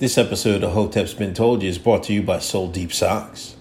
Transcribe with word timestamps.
This 0.00 0.16
episode 0.16 0.64
of 0.64 0.72
Hotep's 0.72 1.12
Been 1.12 1.34
Told 1.34 1.62
You 1.62 1.68
is 1.68 1.76
brought 1.76 2.04
to 2.04 2.14
you 2.14 2.22
by 2.22 2.38
Soul 2.38 2.68
Deep 2.68 2.90
Socks. 2.90 3.54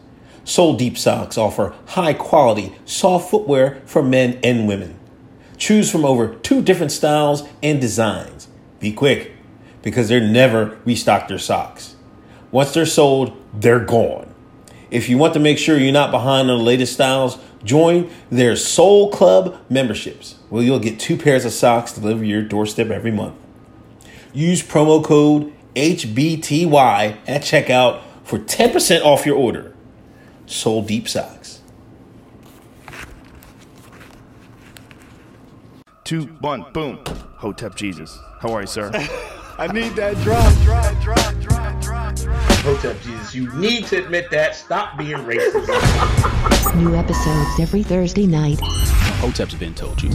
Soul 0.46 0.78
Deep 0.78 0.98
Socks 0.98 1.38
offer 1.38 1.76
high 1.88 2.14
quality, 2.14 2.74
soft 2.86 3.30
footwear 3.30 3.82
for 3.86 4.02
men 4.02 4.40
and 4.42 4.66
women. 4.66 4.98
Choose 5.58 5.92
from 5.92 6.06
over 6.06 6.36
two 6.36 6.62
different 6.62 6.94
styles 6.94 7.44
and 7.62 7.82
designs. 7.82 8.48
Be 8.80 8.94
quick, 8.94 9.34
because 9.82 10.08
they're 10.08 10.22
never 10.22 10.78
restock 10.86 11.28
their 11.28 11.40
socks. 11.40 11.98
Once 12.52 12.74
they're 12.74 12.86
sold, 12.86 13.36
they're 13.54 13.84
gone. 13.84 14.34
If 14.90 15.10
you 15.10 15.18
want 15.18 15.34
to 15.34 15.42
make 15.42 15.58
sure 15.58 15.78
you're 15.78 15.92
not 15.92 16.10
behind 16.10 16.50
on 16.50 16.60
the 16.60 16.64
latest 16.64 16.94
styles, 16.94 17.38
join 17.66 18.10
their 18.32 18.56
Soul 18.56 19.12
Club 19.12 19.58
memberships, 19.70 20.36
where 20.48 20.64
you'll 20.64 20.80
get 20.80 21.02
two 21.02 21.18
pairs 21.18 21.44
of 21.44 21.52
socks 21.52 21.92
delivered 21.92 22.22
to 22.22 22.28
your 22.28 22.44
doorstep 22.44 22.92
every 22.92 23.12
month. 23.12 23.36
Use 24.32 24.64
promo 24.64 25.04
code 25.04 25.52
HBTY 25.76 27.18
at 27.28 27.42
checkout 27.42 28.02
for 28.24 28.40
10% 28.40 29.04
off 29.04 29.26
your 29.26 29.36
order. 29.36 29.76
Soul 30.46 30.82
Deep 30.82 31.08
Socks. 31.08 31.62
Two, 36.04 36.24
one, 36.42 36.66
boom. 36.74 37.00
Hotep 37.06 37.76
Jesus. 37.76 38.18
How 38.40 38.54
are 38.54 38.62
you, 38.62 38.68
sir? 38.68 38.92
I 39.60 39.68
need 39.68 39.90
that 39.96 40.16
drop, 40.24 40.54
drop, 40.64 41.04
drop, 41.04 41.36
drop, 41.42 41.82
drop, 41.82 42.16
drop. 42.16 42.40
Hotep 42.62 43.02
Jesus, 43.02 43.36
you 43.36 43.54
need 43.56 43.86
to 43.88 44.04
admit 44.04 44.32
that. 44.32 44.56
Stop 44.56 44.98
being 44.98 45.18
racist. 45.18 46.76
New 46.76 46.96
episodes 46.96 47.60
every 47.60 47.84
Thursday 47.84 48.26
night. 48.26 48.60
Hotep's 49.20 49.56
been 49.56 49.76
told 49.76 50.02
you. 50.02 50.10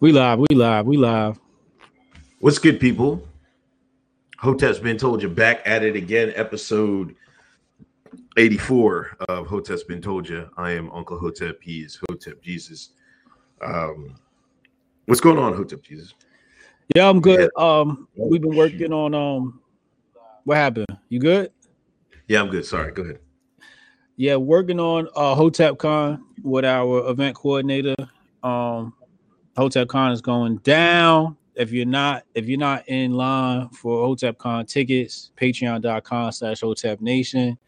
We 0.00 0.12
live, 0.12 0.38
we 0.38 0.54
live, 0.54 0.86
we 0.86 0.96
live. 0.96 1.40
What's 2.38 2.60
good, 2.60 2.78
people? 2.78 3.26
Hotep's 4.38 4.78
been 4.78 4.96
told 4.96 5.20
you 5.20 5.28
back 5.28 5.60
at 5.64 5.82
it 5.82 5.96
again, 5.96 6.32
episode 6.36 7.16
84 8.36 9.16
of 9.28 9.48
Hotep's 9.48 9.82
been 9.82 10.00
told 10.00 10.28
you. 10.28 10.48
I 10.56 10.70
am 10.70 10.88
Uncle 10.92 11.18
Hotep. 11.18 11.58
He 11.60 11.80
is 11.80 11.98
Hotep 12.08 12.40
Jesus. 12.40 12.90
Um, 13.60 14.14
what's 15.06 15.20
going 15.20 15.36
on, 15.36 15.56
Hotep 15.56 15.82
Jesus? 15.82 16.14
Yeah, 16.94 17.08
I'm 17.08 17.20
good. 17.20 17.50
Um, 17.56 18.06
we've 18.14 18.40
been 18.40 18.54
working 18.54 18.92
on 18.92 19.14
um 19.14 19.60
what 20.44 20.58
happened? 20.58 20.96
You 21.08 21.18
good? 21.18 21.50
Yeah, 22.28 22.40
I'm 22.40 22.50
good. 22.50 22.64
Sorry, 22.64 22.92
go 22.92 23.02
ahead. 23.02 23.18
Yeah, 24.14 24.36
working 24.36 24.78
on 24.78 25.08
uh 25.16 25.34
Hotep 25.34 25.76
Con 25.78 26.24
with 26.44 26.64
our 26.64 27.10
event 27.10 27.34
coordinator. 27.34 27.96
Um 28.44 28.94
Hotep 29.58 29.88
Con 29.88 30.12
is 30.12 30.20
going 30.20 30.58
down. 30.58 31.36
If 31.56 31.72
you're 31.72 31.84
not, 31.84 32.22
if 32.34 32.46
you're 32.48 32.58
not 32.58 32.88
in 32.88 33.14
line 33.14 33.68
for 33.70 34.06
Hotep 34.06 34.38
Con 34.38 34.64
tickets, 34.66 35.32
patreon.com 35.36 36.30
slash 36.30 36.60
Hotep 36.60 37.00
Nation 37.00 37.58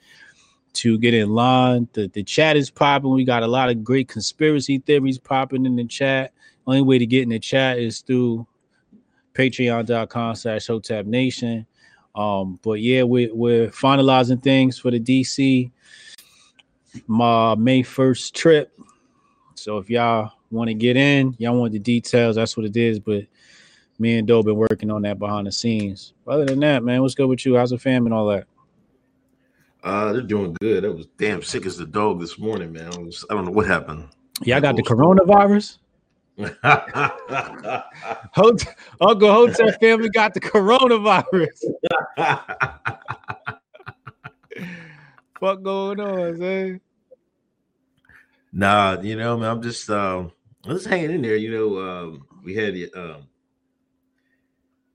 to 0.75 0.99
get 0.99 1.15
in 1.15 1.31
line. 1.31 1.89
The, 1.93 2.07
the 2.07 2.23
chat 2.23 2.57
is 2.57 2.71
popping. 2.71 3.11
We 3.11 3.25
got 3.25 3.43
a 3.43 3.49
lot 3.49 3.71
of 3.71 3.83
great 3.83 4.09
conspiracy 4.09 4.79
theories 4.79 5.19
popping 5.19 5.67
in 5.67 5.75
the 5.75 5.85
chat. 5.85 6.33
Only 6.65 6.83
way 6.83 6.99
to 6.99 7.07
get 7.07 7.25
in 7.25 7.31
the 7.31 7.41
chat 7.41 7.81
is 7.81 8.03
through 8.03 8.47
patreon.com 9.35 10.37
slash 10.37 10.69
Hotep 10.69 11.07
Nation. 11.07 11.67
Um, 12.15 12.61
but 12.63 12.81
yeah, 12.81 13.03
we, 13.03 13.33
we're 13.33 13.69
finalizing 13.69 14.41
things 14.41 14.79
for 14.79 14.93
the 14.93 15.01
DC 15.01 15.73
my 17.09 17.57
May 17.57 17.83
1st 17.83 18.33
trip. 18.33 18.79
So 19.55 19.79
if 19.79 19.91
y'all 19.91 20.33
want 20.51 20.69
to 20.69 20.75
get 20.75 20.97
in, 20.97 21.35
y'all 21.39 21.59
want 21.59 21.73
the 21.73 21.79
details, 21.79 22.37
that's 22.37 22.57
what 22.57 22.67
it 22.67 22.77
is. 22.77 22.99
But 22.99 23.25
me 23.99 24.19
and 24.19 24.27
Doe 24.27 24.43
been 24.43 24.57
working 24.57 24.91
on 24.91 25.03
that 25.03 25.19
behind 25.19 25.47
the 25.47 25.53
scenes. 25.53 26.15
Other 26.27 26.47
than 26.47 26.61
that, 26.61 26.83
man, 26.83 27.03
what's 27.03 27.15
good 27.15 27.29
with 27.29 27.45
you? 27.45 27.57
How's 27.57 27.71
the 27.71 27.79
fam 27.79 28.07
and 28.07 28.15
all 28.15 28.29
that? 28.29 28.47
Uh, 29.83 30.13
they're 30.13 30.23
doing 30.23 30.57
good. 30.61 30.85
I 30.85 30.89
was 30.89 31.07
damn 31.19 31.43
sick 31.43 31.67
as 31.67 31.77
the 31.77 31.87
dog 31.87 32.21
this 32.21 32.39
morning, 32.39 32.73
man. 32.73 32.93
I, 32.93 32.99
was, 32.99 33.25
I 33.31 33.35
don't 33.35 33.47
know 33.47 33.51
what 33.51 33.67
happened. 33.67 34.09
Yeah, 34.43 34.57
I 34.57 34.61
got 34.61 34.77
the 34.77 34.83
coronavirus. 34.83 35.79
Hot- 38.33 38.67
Uncle 39.01 39.33
Hotep 39.33 39.81
family 39.81 40.09
got 40.09 40.33
the 40.33 40.41
coronavirus. 40.41 41.65
what 45.39 45.63
going 45.63 46.01
on, 46.01 46.39
man? 46.39 46.81
Nah, 48.53 49.01
you 49.01 49.17
know, 49.17 49.37
man, 49.37 49.51
I'm 49.51 49.63
just 49.63 49.89
um 49.91 50.33
Just 50.67 50.87
hanging 50.87 51.11
in 51.11 51.23
there. 51.23 51.37
You 51.37 51.51
know, 51.51 51.79
um, 51.81 52.27
we 52.45 52.55
had 52.55 52.75
um, 52.95 53.27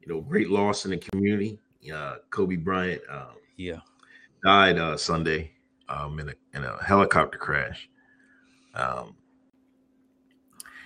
you 0.02 0.08
know, 0.08 0.22
great 0.22 0.50
loss 0.50 0.86
in 0.86 0.92
the 0.92 0.98
community. 0.98 1.60
Uh, 1.94 2.18
Kobe 2.30 2.56
Bryant 2.56 3.02
um, 3.10 3.36
Yeah. 3.58 3.80
died 4.44 4.78
uh, 4.80 4.98
Sunday 4.98 5.52
um, 5.90 6.20
in 6.20 6.30
a 6.30 6.34
in 6.54 6.64
a 6.64 6.84
helicopter 6.84 7.38
crash. 7.38 7.90
Um, 8.74 9.16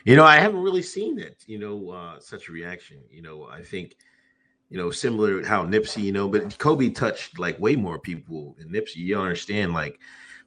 you 0.05 0.15
know, 0.15 0.23
I 0.25 0.37
haven't 0.37 0.61
really 0.61 0.81
seen 0.81 1.15
that. 1.17 1.43
You 1.45 1.59
know, 1.59 1.89
uh, 1.91 2.19
such 2.19 2.47
a 2.49 2.51
reaction. 2.51 2.97
You 3.11 3.21
know, 3.21 3.47
I 3.49 3.61
think 3.61 3.95
you 4.69 4.77
know 4.77 4.91
similar 4.91 5.41
to 5.41 5.47
how 5.47 5.65
Nipsey. 5.65 6.03
You 6.03 6.11
know, 6.13 6.29
but 6.29 6.57
Kobe 6.57 6.89
touched 6.89 7.37
like 7.39 7.59
way 7.59 7.75
more 7.75 7.99
people 7.99 8.55
than 8.57 8.69
Nipsey. 8.69 8.97
You 8.97 9.19
understand 9.19 9.73
like. 9.73 9.99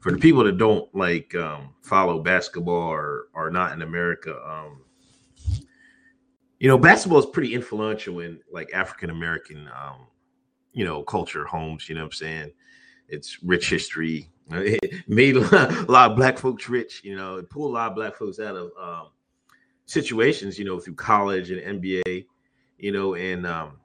For 0.02 0.10
the 0.10 0.18
people 0.18 0.42
that 0.42 0.58
don't 0.58 0.92
like 0.96 1.32
um, 1.36 1.74
follow 1.80 2.20
basketball 2.20 2.90
or 2.90 3.28
are 3.34 3.52
not 3.52 3.70
in 3.70 3.82
America, 3.82 4.36
um, 4.44 4.82
you 6.58 6.66
know, 6.66 6.76
basketball 6.76 7.20
is 7.20 7.26
pretty 7.26 7.54
influential 7.54 8.18
in 8.18 8.40
like 8.50 8.74
African 8.74 9.10
American, 9.10 9.68
um, 9.68 10.08
you 10.72 10.84
know, 10.84 11.04
culture, 11.04 11.44
homes. 11.44 11.88
You 11.88 11.94
know 11.94 12.00
what 12.00 12.06
I'm 12.06 12.12
saying? 12.12 12.52
It's 13.08 13.42
rich 13.44 13.70
history. 13.70 14.28
It 14.50 15.08
made 15.08 15.36
a 15.36 15.84
lot, 15.88 16.10
of 16.10 16.16
black 16.16 16.36
folks 16.36 16.68
rich. 16.68 17.02
You 17.04 17.14
know, 17.14 17.36
it 17.36 17.48
pulled 17.48 17.70
a 17.70 17.74
lot 17.74 17.90
of 17.90 17.96
black 17.96 18.16
folks 18.16 18.40
out 18.40 18.56
of 18.56 18.70
um, 18.80 19.10
situations. 19.86 20.58
You 20.58 20.64
know, 20.64 20.80
through 20.80 20.96
college 20.96 21.52
and 21.52 21.80
NBA. 21.80 22.26
You 22.78 22.90
know, 22.90 23.14
and 23.14 23.46
um, 23.46 23.78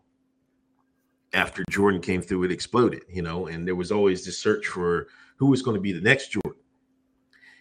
after 1.34 1.64
Jordan 1.70 2.02
came 2.02 2.24
through, 2.24 2.44
it 2.46 2.52
exploded. 2.52 3.04
You 3.08 3.22
know, 3.22 3.48
and 3.48 3.68
there 3.68 3.76
was 3.76 3.92
always 3.92 4.26
this 4.26 4.40
search 4.40 4.66
for 4.66 5.08
who 5.38 5.48
was 5.48 5.62
going 5.62 5.76
to 5.76 5.82
be 5.82 5.94
the 5.94 6.02
next 6.02 6.30
Jordan. 6.30 6.62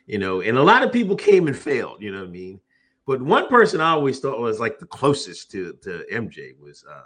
You 0.07 0.19
know, 0.19 0.41
and 0.41 0.57
a 0.57 0.63
lot 0.63 0.83
of 0.83 0.93
people 0.93 1.17
came 1.17 1.47
and 1.47 1.57
failed. 1.57 2.03
You 2.03 2.13
know 2.13 2.21
what 2.21 2.29
I 2.29 2.31
mean? 2.33 2.61
But 3.07 3.23
one 3.23 3.49
person 3.49 3.81
I 3.81 3.91
always 3.91 4.19
thought 4.19 4.41
was 4.41 4.59
like 4.59 4.79
the 4.79 4.87
closest 4.87 5.51
to 5.53 5.73
to 5.83 6.05
MJ 6.13 6.59
was 6.59 6.85
uh 6.91 7.05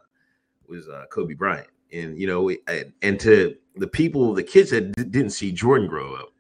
was 0.67 0.89
uh 0.89 1.05
Kobe 1.11 1.35
Bryant. 1.35 1.69
And 1.93 2.19
you 2.19 2.27
know, 2.27 2.51
and, 3.03 3.21
to 3.21 3.57
the 3.77 3.87
people, 3.87 4.33
the 4.33 4.43
kids 4.43 4.71
that 4.71 4.93
d- 4.93 5.05
didn't 5.05 5.31
see 5.31 5.51
Jordan 5.51 5.89
grow 5.89 6.15
up, 6.15 6.33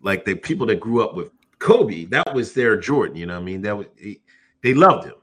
like 0.00 0.24
the 0.24 0.36
people 0.36 0.66
that 0.66 0.78
grew 0.78 1.02
up 1.02 1.14
with 1.14 1.30
Kobe, 1.58 2.04
that 2.06 2.32
was 2.34 2.52
their 2.52 2.76
Jordan. 2.76 3.16
You 3.16 3.26
know 3.26 3.36
I 3.36 3.42
mean? 3.42 3.62
That 3.62 3.76
was 3.76 3.86
he, 3.96 4.20
they 4.62 4.74
loved 4.74 5.06
him. 5.06 5.16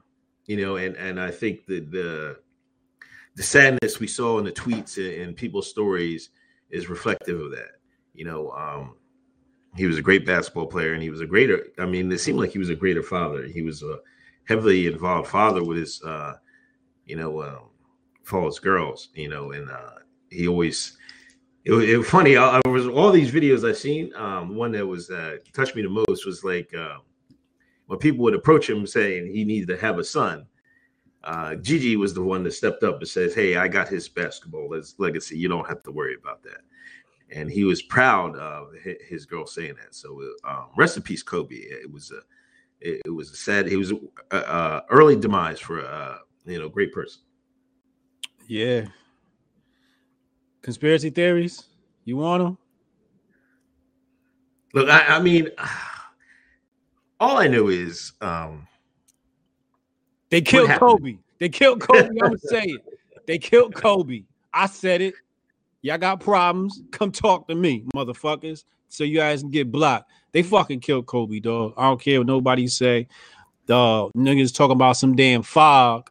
You 0.46 0.60
know, 0.60 0.76
and 0.76 0.96
and 0.96 1.18
I 1.18 1.30
think 1.30 1.66
the 1.66 1.80
the 1.80 2.38
the 3.36 3.42
sadness 3.42 3.98
we 3.98 4.06
saw 4.06 4.38
in 4.38 4.44
the 4.44 4.52
tweets 4.52 4.98
and 4.98 5.34
people's 5.34 5.68
stories 5.68 6.30
is 6.74 6.88
reflective 6.88 7.40
of 7.40 7.50
that. 7.52 7.72
You 8.14 8.24
know, 8.24 8.50
um, 8.50 8.94
he 9.76 9.86
was 9.86 9.98
a 9.98 10.02
great 10.02 10.24
basketball 10.24 10.66
player 10.66 10.94
and 10.94 11.02
he 11.02 11.10
was 11.10 11.20
a 11.20 11.26
greater 11.26 11.66
i 11.78 11.86
mean 11.86 12.10
it 12.10 12.18
seemed 12.18 12.38
like 12.38 12.50
he 12.50 12.58
was 12.58 12.70
a 12.70 12.74
greater 12.74 13.02
father 13.02 13.44
he 13.44 13.62
was 13.62 13.82
a 13.82 13.98
heavily 14.44 14.86
involved 14.86 15.28
father 15.28 15.64
with 15.64 15.76
his 15.76 16.02
uh 16.04 16.34
you 17.06 17.16
know 17.16 17.42
um 17.42 18.44
his 18.44 18.58
girls 18.58 19.08
you 19.14 19.28
know 19.28 19.52
and 19.52 19.70
uh 19.70 19.94
he 20.30 20.48
always 20.48 20.96
it 21.64 21.72
was, 21.72 21.88
it 21.88 21.96
was 21.96 22.08
funny 22.08 22.36
I, 22.36 22.60
I 22.64 22.68
was 22.68 22.86
all 22.86 23.10
these 23.10 23.32
videos 23.32 23.68
I've 23.68 23.76
seen 23.76 24.14
um 24.14 24.54
one 24.54 24.72
that 24.72 24.86
was 24.86 25.10
uh 25.10 25.36
touched 25.52 25.76
me 25.76 25.82
the 25.82 26.04
most 26.08 26.26
was 26.26 26.44
like 26.44 26.72
uh 26.74 26.98
when 27.86 27.98
people 27.98 28.22
would 28.24 28.34
approach 28.34 28.68
him 28.68 28.86
saying 28.86 29.26
he 29.26 29.44
needed 29.44 29.68
to 29.68 29.76
have 29.76 29.98
a 29.98 30.04
son 30.04 30.46
uh 31.24 31.54
gigi 31.56 31.96
was 31.96 32.14
the 32.14 32.22
one 32.22 32.42
that 32.44 32.52
stepped 32.52 32.82
up 32.82 32.98
and 32.98 33.08
says 33.08 33.34
hey 33.34 33.56
i 33.56 33.66
got 33.66 33.88
his 33.88 34.08
basketball 34.08 34.72
his 34.72 34.94
legacy 34.98 35.36
you 35.36 35.48
don't 35.48 35.68
have 35.68 35.82
to 35.82 35.90
worry 35.90 36.14
about 36.14 36.42
that 36.42 36.60
and 37.34 37.50
he 37.50 37.64
was 37.64 37.82
proud 37.82 38.36
of 38.36 38.72
his 39.08 39.26
girl 39.26 39.46
saying 39.46 39.74
that. 39.82 39.94
So, 39.94 40.20
um, 40.44 40.66
rest 40.76 40.96
in 40.96 41.02
peace, 41.02 41.22
Kobe. 41.22 41.56
It 41.56 41.90
was 41.90 42.12
a, 42.12 42.20
it, 42.80 43.10
was 43.10 43.30
a 43.30 43.36
sad. 43.36 43.68
It 43.68 43.76
was 43.76 43.92
a, 43.92 44.36
uh 44.36 44.80
early 44.90 45.16
demise 45.16 45.60
for 45.60 45.80
a 45.80 46.20
you 46.44 46.58
know 46.58 46.68
great 46.68 46.92
person. 46.92 47.22
Yeah. 48.46 48.86
Conspiracy 50.62 51.10
theories? 51.10 51.64
You 52.04 52.16
want 52.18 52.42
them? 52.42 52.58
Look, 54.72 54.88
I, 54.88 55.16
I 55.16 55.20
mean, 55.20 55.48
all 57.20 57.38
I 57.38 57.48
know 57.48 57.68
is, 57.68 58.12
um, 58.20 58.66
They 60.34 60.42
killed? 60.42 60.68
Kobe. 60.70 61.16
They 61.38 61.48
killed 61.48 61.80
Kobe. 61.80 62.08
I'm 62.08 62.16
gonna 62.16 62.38
say 62.38 62.64
it. 62.64 62.80
They 63.24 63.38
killed 63.38 63.72
Kobe. 63.72 64.24
I 64.52 64.66
said 64.66 65.00
it. 65.00 65.14
Y'all 65.82 65.96
got 65.96 66.18
problems? 66.18 66.82
Come 66.90 67.12
talk 67.12 67.46
to 67.46 67.54
me, 67.54 67.84
motherfuckers. 67.94 68.64
So 68.88 69.04
you 69.04 69.18
guys 69.18 69.42
can 69.42 69.52
get 69.52 69.70
blocked. 69.70 70.10
They 70.32 70.42
fucking 70.42 70.80
killed 70.80 71.06
Kobe, 71.06 71.38
dog. 71.38 71.74
I 71.76 71.84
don't 71.84 72.00
care 72.00 72.18
what 72.18 72.26
nobody 72.26 72.66
say. 72.66 73.06
Dog, 73.66 74.10
niggas 74.16 74.52
talking 74.52 74.72
about 74.72 74.96
some 74.96 75.14
damn 75.14 75.44
fog. 75.44 76.10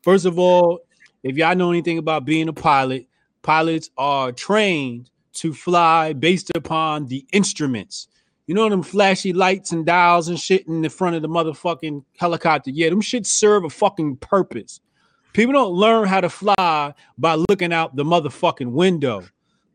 First 0.00 0.24
of 0.24 0.38
all, 0.38 0.80
if 1.22 1.36
y'all 1.36 1.54
know 1.54 1.70
anything 1.70 1.98
about 1.98 2.24
being 2.24 2.48
a 2.48 2.54
pilot, 2.54 3.06
pilots 3.42 3.90
are 3.98 4.32
trained 4.32 5.10
to 5.34 5.52
fly 5.52 6.14
based 6.14 6.50
upon 6.54 7.04
the 7.08 7.26
instruments. 7.34 8.08
You 8.48 8.54
know 8.54 8.66
them 8.70 8.82
flashy 8.82 9.34
lights 9.34 9.72
and 9.72 9.84
dials 9.84 10.28
and 10.28 10.40
shit 10.40 10.66
in 10.66 10.80
the 10.80 10.88
front 10.88 11.14
of 11.14 11.20
the 11.20 11.28
motherfucking 11.28 12.02
helicopter. 12.16 12.70
Yeah, 12.70 12.88
them 12.88 13.02
shit 13.02 13.26
serve 13.26 13.64
a 13.64 13.68
fucking 13.68 14.16
purpose. 14.16 14.80
People 15.34 15.52
don't 15.52 15.74
learn 15.74 16.08
how 16.08 16.22
to 16.22 16.30
fly 16.30 16.94
by 17.18 17.34
looking 17.50 17.74
out 17.74 17.94
the 17.94 18.04
motherfucking 18.04 18.72
window. 18.72 19.22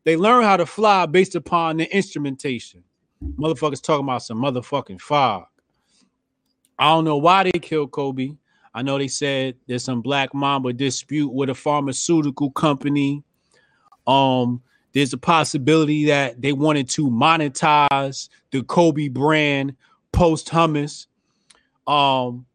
They 0.02 0.16
learn 0.16 0.42
how 0.42 0.56
to 0.56 0.66
fly 0.66 1.06
based 1.06 1.36
upon 1.36 1.76
the 1.76 1.96
instrumentation. 1.96 2.82
Motherfuckers 3.38 3.80
talking 3.80 4.06
about 4.06 4.24
some 4.24 4.42
motherfucking 4.42 5.00
fog. 5.00 5.44
I 6.76 6.88
don't 6.90 7.04
know 7.04 7.18
why 7.18 7.44
they 7.44 7.52
killed 7.52 7.92
Kobe. 7.92 8.32
I 8.74 8.82
know 8.82 8.98
they 8.98 9.06
said 9.06 9.54
there's 9.68 9.84
some 9.84 10.02
Black 10.02 10.34
Mamba 10.34 10.72
dispute 10.72 11.32
with 11.32 11.48
a 11.48 11.54
pharmaceutical 11.54 12.50
company. 12.50 13.22
Um, 14.08 14.62
there's 14.94 15.12
a 15.12 15.18
possibility 15.18 16.06
that 16.06 16.40
they 16.40 16.52
wanted 16.52 16.88
to 16.90 17.10
monetize 17.10 18.28
the 18.52 18.62
Kobe 18.62 19.08
brand 19.08 19.74
post 20.12 20.48
hummus. 20.48 21.06
Um, 21.86 22.46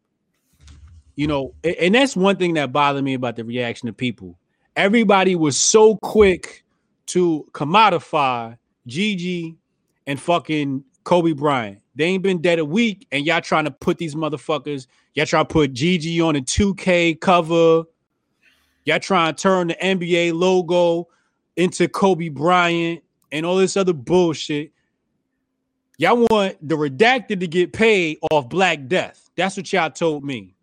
you 1.14 1.26
know, 1.26 1.54
and 1.62 1.94
that's 1.94 2.16
one 2.16 2.36
thing 2.36 2.54
that 2.54 2.72
bothered 2.72 3.04
me 3.04 3.12
about 3.14 3.36
the 3.36 3.44
reaction 3.44 3.88
of 3.88 3.96
people. 3.96 4.38
Everybody 4.74 5.36
was 5.36 5.56
so 5.58 5.96
quick 5.96 6.64
to 7.08 7.46
commodify 7.52 8.56
Gigi 8.86 9.56
and 10.06 10.18
fucking 10.18 10.82
Kobe 11.04 11.32
Bryant. 11.32 11.80
They 11.94 12.04
ain't 12.04 12.22
been 12.22 12.40
dead 12.40 12.58
a 12.58 12.64
week, 12.64 13.06
and 13.12 13.26
y'all 13.26 13.42
trying 13.42 13.66
to 13.66 13.70
put 13.70 13.98
these 13.98 14.14
motherfuckers, 14.14 14.86
y'all 15.12 15.26
trying 15.26 15.44
to 15.44 15.52
put 15.52 15.74
Gigi 15.74 16.20
on 16.22 16.36
a 16.36 16.40
2K 16.40 17.20
cover. 17.20 17.84
Y'all 18.86 18.98
trying 18.98 19.34
to 19.34 19.42
turn 19.42 19.68
the 19.68 19.74
NBA 19.74 20.32
logo 20.32 21.08
into 21.60 21.88
Kobe 21.88 22.30
Bryant 22.30 23.02
and 23.30 23.44
all 23.44 23.56
this 23.56 23.76
other 23.76 23.92
bullshit. 23.92 24.72
Y'all 25.98 26.26
want 26.30 26.56
the 26.66 26.74
redacted 26.74 27.40
to 27.40 27.46
get 27.46 27.74
paid 27.74 28.16
off 28.30 28.48
Black 28.48 28.88
Death. 28.88 29.30
That's 29.36 29.58
what 29.58 29.70
y'all 29.70 29.90
told 29.90 30.24
me. 30.24 30.54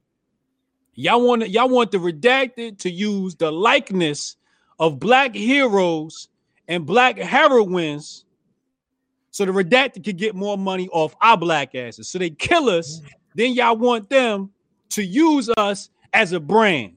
Y'all 0.95 1.21
want 1.21 1.47
y'all 1.49 1.69
want 1.69 1.91
the 1.91 1.99
redacted 1.99 2.79
to 2.79 2.89
use 2.89 3.35
the 3.35 3.51
likeness 3.51 4.37
of 4.79 4.99
black 4.99 5.35
heroes 5.35 6.29
and 6.67 6.83
black 6.83 7.19
heroines 7.19 8.25
so 9.29 9.45
the 9.45 9.51
redacted 9.51 10.03
could 10.03 10.17
get 10.17 10.33
more 10.33 10.57
money 10.57 10.89
off 10.91 11.15
our 11.21 11.37
black 11.37 11.75
asses. 11.75 12.09
So 12.09 12.17
they 12.17 12.31
kill 12.31 12.69
us, 12.69 13.01
then 13.35 13.53
y'all 13.53 13.77
want 13.77 14.09
them 14.09 14.49
to 14.89 15.03
use 15.03 15.51
us 15.57 15.91
as 16.13 16.33
a 16.33 16.39
brand. 16.39 16.93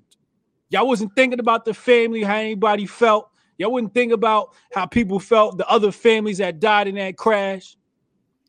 Y'all 0.71 0.89
wasn't 0.89 1.15
thinking 1.15 1.41
about 1.41 1.67
the 1.67 1.75
family, 1.75 2.23
how 2.23 2.37
anybody 2.37 2.87
felt. 2.87 3.30
Y'all 3.61 3.71
wouldn't 3.71 3.93
think 3.93 4.11
about 4.11 4.55
how 4.73 4.87
people 4.87 5.19
felt, 5.19 5.59
the 5.59 5.69
other 5.69 5.93
families 5.93 6.39
that 6.39 6.61
died 6.61 6.89
in 6.89 6.95
that 6.95 7.19
crash. 7.19 7.77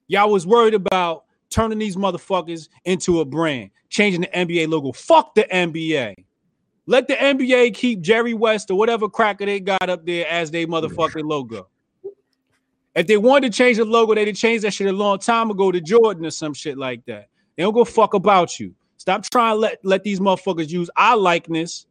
Y'all 0.08 0.32
was 0.32 0.48
worried 0.48 0.74
about 0.74 1.26
turning 1.50 1.78
these 1.78 1.98
motherfuckers 1.98 2.70
into 2.86 3.20
a 3.20 3.26
brand, 3.26 3.72
changing 3.90 4.22
the 4.22 4.28
NBA 4.28 4.70
logo. 4.70 4.94
Fuck 4.94 5.36
the 5.36 5.44
NBA. 5.52 6.16
Let 6.86 7.10
the 7.10 7.16
NBA 7.16 7.74
keep 7.74 8.00
Jerry 8.00 8.34
West 8.34 8.72
or 8.72 8.78
whatever 8.78 9.10
cracker 9.10 9.46
they 9.46 9.60
got 9.60 9.90
up 9.90 10.06
there 10.06 10.26
as 10.30 10.50
their 10.50 10.66
motherfucking 10.66 11.26
logo. 11.26 11.68
If 12.96 13.08
they 13.08 13.18
wanted 13.18 13.52
to 13.52 13.58
change 13.58 13.80
the 13.80 13.86
logo, 13.86 14.16
they'd 14.16 14.30
have 14.30 14.38
changed 14.38 14.64
that 14.64 14.74
shit 14.74 14.88
a 14.88 14.94
long 14.94 15.20
time 15.20 15.52
ago 15.52 15.74
to 15.74 15.82
Jordan 15.82 16.26
or 16.26 16.32
some 16.32 16.54
shit 16.54 16.78
like 16.78 17.04
that. 17.08 17.28
They 17.58 17.64
don't 17.64 17.74
go 17.74 17.84
fuck 17.84 18.14
about 18.14 18.62
you. 18.62 18.74
Stop 18.96 19.24
trying 19.24 19.56
to 19.56 19.60
let, 19.60 19.80
let 19.84 20.04
these 20.06 20.22
motherfuckers 20.22 20.70
use 20.70 20.90
our 20.96 21.18
likeness 21.18 21.86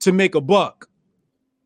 to 0.00 0.10
make 0.10 0.34
a 0.34 0.40
buck. 0.40 0.88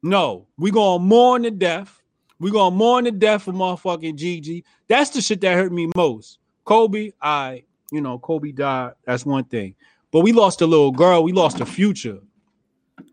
No, 0.02 0.46
we 0.56 0.70
gonna 0.70 1.02
mourn 1.02 1.42
the 1.42 1.50
death. 1.50 2.02
We 2.38 2.50
gonna 2.50 2.74
mourn 2.74 3.04
the 3.04 3.10
death 3.10 3.48
of 3.48 3.54
motherfucking 3.54 4.16
Gigi. 4.16 4.64
That's 4.88 5.10
the 5.10 5.20
shit 5.20 5.40
that 5.40 5.54
hurt 5.54 5.72
me 5.72 5.90
most. 5.96 6.38
Kobe, 6.64 7.12
I, 7.20 7.64
you 7.90 8.00
know, 8.00 8.18
Kobe 8.18 8.52
died. 8.52 8.92
That's 9.04 9.26
one 9.26 9.44
thing. 9.44 9.74
But 10.10 10.20
we 10.20 10.32
lost 10.32 10.60
a 10.60 10.66
little 10.66 10.92
girl. 10.92 11.24
We 11.24 11.32
lost 11.32 11.60
a 11.60 11.66
future. 11.66 12.20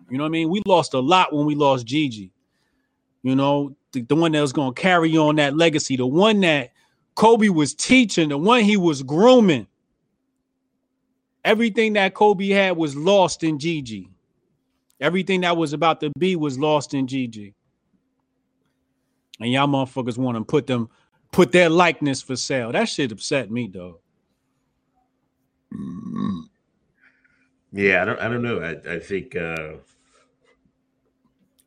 You 0.10 0.18
know 0.18 0.24
what 0.24 0.30
I 0.30 0.32
mean? 0.32 0.50
We 0.50 0.62
lost 0.68 0.94
a 0.94 1.00
lot 1.00 1.34
when 1.34 1.46
we 1.46 1.56
lost 1.56 1.86
Gigi. 1.86 2.32
You 3.24 3.36
know, 3.36 3.76
the, 3.92 4.02
the 4.02 4.16
one 4.16 4.32
that 4.34 4.42
was 4.42 4.54
gonna 4.54 4.74
carry 4.74 5.18
on 5.18 5.38
that 5.38 5.58
legacy, 5.58 5.96
the 5.96 6.06
one 6.06 6.42
that 6.42 6.72
Kobe 7.16 7.50
was 7.50 7.74
teaching, 7.74 8.30
the 8.30 8.38
one 8.38 8.62
he 8.62 8.78
was 8.78 9.02
grooming. 9.02 9.68
Everything 11.44 11.94
that 11.94 12.14
Kobe 12.14 12.50
had 12.50 12.78
was 12.78 12.96
lost 12.96 13.44
in 13.44 13.58
Gigi. 13.58 14.10
Everything 15.00 15.42
that 15.42 15.58
was 15.58 15.74
about 15.74 16.00
to 16.02 16.12
be 16.18 16.36
was 16.36 16.58
lost 16.58 16.94
in 16.94 17.08
GG. 17.08 17.54
And 19.40 19.52
y'all 19.52 19.68
motherfuckers 19.68 20.18
want 20.18 20.38
to 20.38 20.44
put 20.44 20.68
them 20.68 20.90
put 21.32 21.52
their 21.52 21.70
likeness 21.70 22.22
for 22.22 22.36
sale. 22.36 22.72
That 22.72 22.86
shit 22.86 23.12
upset 23.12 23.52
me, 23.52 23.70
though. 23.72 24.00
Yeah, 27.74 28.02
I 28.02 28.06
don't. 28.06 28.20
I 28.20 28.28
don't 28.30 28.42
know. 28.42 28.62
I, 28.62 28.94
I 28.94 29.00
think. 29.00 29.36
Uh, 29.36 29.74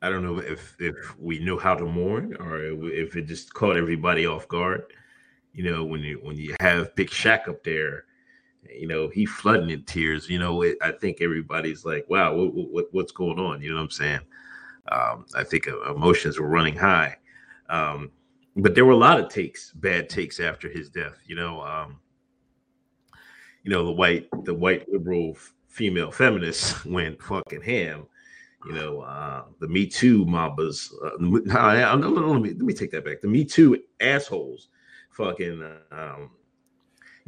I 0.01 0.09
don't 0.09 0.23
know 0.23 0.39
if 0.39 0.75
if 0.79 0.95
we 1.19 1.39
know 1.39 1.57
how 1.57 1.75
to 1.75 1.85
mourn 1.85 2.35
or 2.39 2.63
if 2.63 3.15
it 3.15 3.27
just 3.27 3.53
caught 3.53 3.77
everybody 3.77 4.25
off 4.25 4.47
guard. 4.47 4.93
You 5.53 5.63
know, 5.63 5.83
when 5.83 6.01
you 6.01 6.19
when 6.23 6.37
you 6.37 6.55
have 6.61 6.95
Big 6.95 7.09
Shaq 7.09 7.47
up 7.47 7.63
there, 7.63 8.05
you 8.73 8.87
know 8.87 9.09
he 9.09 9.25
flooding 9.25 9.69
in 9.69 9.83
tears. 9.83 10.29
You 10.29 10.39
know, 10.39 10.61
it, 10.61 10.77
I 10.81 10.91
think 10.91 11.17
everybody's 11.21 11.85
like, 11.85 12.05
"Wow, 12.09 12.35
what, 12.35 12.53
what, 12.53 12.85
what's 12.91 13.11
going 13.11 13.39
on?" 13.39 13.61
You 13.61 13.69
know 13.69 13.75
what 13.77 13.83
I'm 13.83 13.91
saying? 13.91 14.21
Um, 14.91 15.25
I 15.35 15.43
think 15.43 15.67
uh, 15.67 15.93
emotions 15.93 16.39
were 16.39 16.47
running 16.47 16.75
high, 16.75 17.17
um, 17.69 18.11
but 18.55 18.75
there 18.75 18.85
were 18.85 18.93
a 18.93 18.97
lot 18.97 19.19
of 19.19 19.29
takes, 19.29 19.71
bad 19.73 20.09
takes 20.09 20.39
after 20.39 20.67
his 20.69 20.89
death. 20.89 21.17
You 21.25 21.35
know, 21.35 21.61
um, 21.61 21.99
you 23.63 23.71
know 23.71 23.85
the 23.85 23.91
white 23.91 24.27
the 24.43 24.53
white 24.53 24.87
liberal 24.89 25.37
female 25.67 26.11
feminists 26.11 26.83
went 26.85 27.21
fucking 27.21 27.61
ham 27.61 28.07
you 28.65 28.73
know, 28.73 29.01
uh, 29.01 29.45
the 29.59 29.67
Me 29.67 29.85
Too 29.85 30.25
mobbers. 30.25 30.91
Uh, 31.03 31.11
let, 31.19 31.45
me, 31.45 32.49
let 32.49 32.59
me 32.59 32.73
take 32.73 32.91
that 32.91 33.05
back. 33.05 33.21
The 33.21 33.27
Me 33.27 33.45
Too 33.45 33.81
assholes, 33.99 34.67
fucking, 35.11 35.63
um, 35.91 36.31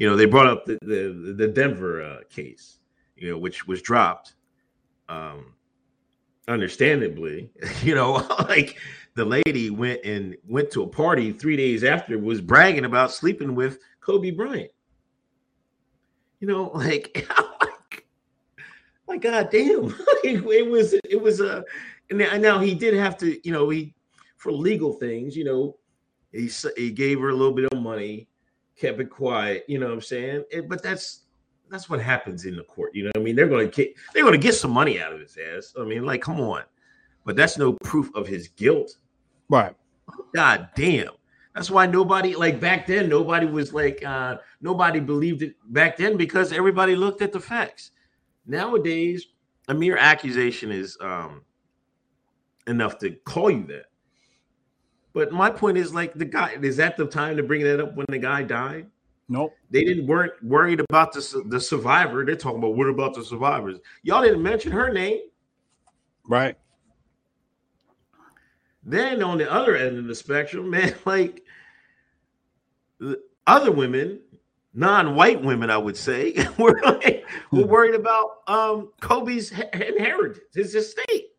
you 0.01 0.09
know, 0.09 0.15
they 0.15 0.25
brought 0.25 0.47
up 0.47 0.65
the 0.65 0.79
the, 0.81 1.35
the 1.37 1.47
Denver 1.47 2.01
uh, 2.01 2.21
case, 2.27 2.79
you 3.15 3.29
know, 3.29 3.37
which 3.37 3.67
was 3.67 3.83
dropped, 3.83 4.33
um, 5.07 5.53
understandably. 6.47 7.51
You 7.83 7.93
know, 7.93 8.13
like 8.49 8.79
the 9.13 9.25
lady 9.25 9.69
went 9.69 10.03
and 10.03 10.35
went 10.49 10.71
to 10.71 10.81
a 10.81 10.87
party 10.87 11.31
three 11.31 11.55
days 11.55 11.83
after, 11.83 12.17
was 12.17 12.41
bragging 12.41 12.85
about 12.85 13.11
sleeping 13.11 13.53
with 13.53 13.77
Kobe 13.99 14.31
Bryant. 14.31 14.71
You 16.39 16.47
know, 16.47 16.71
like 16.73 17.29
my 19.07 19.17
god 19.17 19.49
damn 19.51 19.85
it, 20.23 20.43
it, 20.43 20.67
was 20.67 20.95
it 20.95 21.21
was 21.21 21.41
a 21.41 21.59
uh, 21.59 21.61
and 22.09 22.41
now 22.41 22.57
he 22.57 22.73
did 22.73 22.95
have 22.95 23.19
to 23.19 23.39
you 23.47 23.53
know 23.53 23.69
he 23.69 23.93
for 24.37 24.51
legal 24.51 24.93
things 24.93 25.35
you 25.35 25.43
know 25.43 25.77
he 26.31 26.49
he 26.75 26.89
gave 26.89 27.19
her 27.19 27.29
a 27.29 27.35
little 27.35 27.53
bit 27.53 27.71
of 27.71 27.79
money 27.79 28.27
kept 28.81 28.99
it 28.99 29.09
quiet 29.09 29.63
you 29.67 29.79
know 29.79 29.87
what 29.87 29.93
i'm 29.93 30.01
saying? 30.01 30.43
It, 30.51 30.67
but 30.67 30.81
that's 30.81 31.21
that's 31.69 31.89
what 31.89 32.01
happens 32.01 32.45
in 32.45 32.55
the 32.55 32.63
court 32.63 32.93
you 32.93 33.03
know 33.03 33.11
what 33.15 33.21
i 33.21 33.23
mean? 33.23 33.35
They're 33.35 33.47
going 33.47 33.71
to 33.71 33.93
they're 34.13 34.23
going 34.23 34.39
to 34.39 34.47
get 34.47 34.55
some 34.55 34.71
money 34.71 34.99
out 34.99 35.13
of 35.13 35.19
his 35.19 35.37
ass. 35.55 35.73
I 35.79 35.83
mean 35.83 36.05
like 36.05 36.21
come 36.21 36.39
on. 36.41 36.63
But 37.23 37.35
that's 37.35 37.57
no 37.57 37.73
proof 37.83 38.09
of 38.15 38.25
his 38.27 38.47
guilt. 38.47 38.97
Right. 39.47 39.75
God 40.33 40.69
damn. 40.75 41.11
That's 41.53 41.69
why 41.69 41.85
nobody 41.85 42.35
like 42.35 42.59
back 42.59 42.87
then 42.87 43.07
nobody 43.09 43.45
was 43.45 43.73
like 43.73 44.03
uh 44.03 44.37
nobody 44.61 44.99
believed 44.99 45.43
it 45.43 45.55
back 45.67 45.97
then 45.97 46.17
because 46.17 46.51
everybody 46.51 46.95
looked 46.95 47.21
at 47.21 47.31
the 47.31 47.39
facts. 47.39 47.91
Nowadays, 48.45 49.27
a 49.67 49.73
mere 49.73 49.97
accusation 49.97 50.71
is 50.71 50.97
um, 51.01 51.43
enough 52.67 52.97
to 52.99 53.11
call 53.25 53.51
you 53.51 53.65
that. 53.67 53.85
But 55.13 55.31
my 55.31 55.49
point 55.49 55.77
is 55.77 55.93
like 55.93 56.13
the 56.13 56.25
guy 56.25 56.57
is 56.61 56.77
that 56.77 56.97
the 56.97 57.05
time 57.05 57.37
to 57.37 57.43
bring 57.43 57.63
that 57.63 57.79
up 57.79 57.95
when 57.95 58.05
the 58.09 58.17
guy 58.17 58.43
died? 58.43 58.87
Nope. 59.27 59.53
They 59.69 59.83
didn't 59.83 60.07
weren't 60.07 60.33
worried 60.43 60.79
about 60.79 61.13
the 61.13 61.43
the 61.47 61.59
survivor. 61.59 62.25
They're 62.25 62.35
talking 62.35 62.59
about 62.59 62.75
what 62.75 62.87
about 62.87 63.15
the 63.15 63.23
survivors? 63.23 63.79
Y'all 64.03 64.23
didn't 64.23 64.43
mention 64.43 64.71
her 64.71 64.91
name. 64.91 65.19
Right. 66.27 66.57
Then 68.83 69.21
on 69.21 69.37
the 69.37 69.51
other 69.51 69.75
end 69.75 69.97
of 69.97 70.05
the 70.05 70.15
spectrum, 70.15 70.69
man, 70.71 70.95
like 71.05 71.43
other 73.47 73.71
women 73.71 74.19
non-white 74.73 75.43
women, 75.43 75.69
I 75.69 75.77
would 75.77 75.97
say, 75.97 76.33
we're, 76.57 76.79
like, 76.81 77.25
we're 77.51 77.65
worried 77.65 77.95
about 77.95 78.41
um, 78.47 78.91
Kobe's 79.01 79.51
inheritance, 79.51 80.39
his 80.53 80.75
estate. 80.75 81.30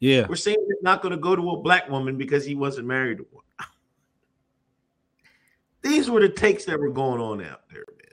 Yeah, 0.00 0.26
we're 0.28 0.36
saying 0.36 0.64
it's 0.68 0.82
not 0.82 1.02
going 1.02 1.12
to 1.12 1.18
go 1.18 1.34
to 1.34 1.50
a 1.50 1.60
black 1.60 1.88
woman 1.88 2.16
because 2.16 2.44
he 2.44 2.54
wasn't 2.54 2.86
married 2.86 3.18
to 3.18 3.26
one. 3.30 3.44
These 5.82 6.10
were 6.10 6.20
the 6.20 6.28
takes 6.28 6.64
that 6.66 6.78
were 6.78 6.90
going 6.90 7.20
on 7.20 7.42
out 7.42 7.62
there, 7.70 7.84
man. 7.88 8.08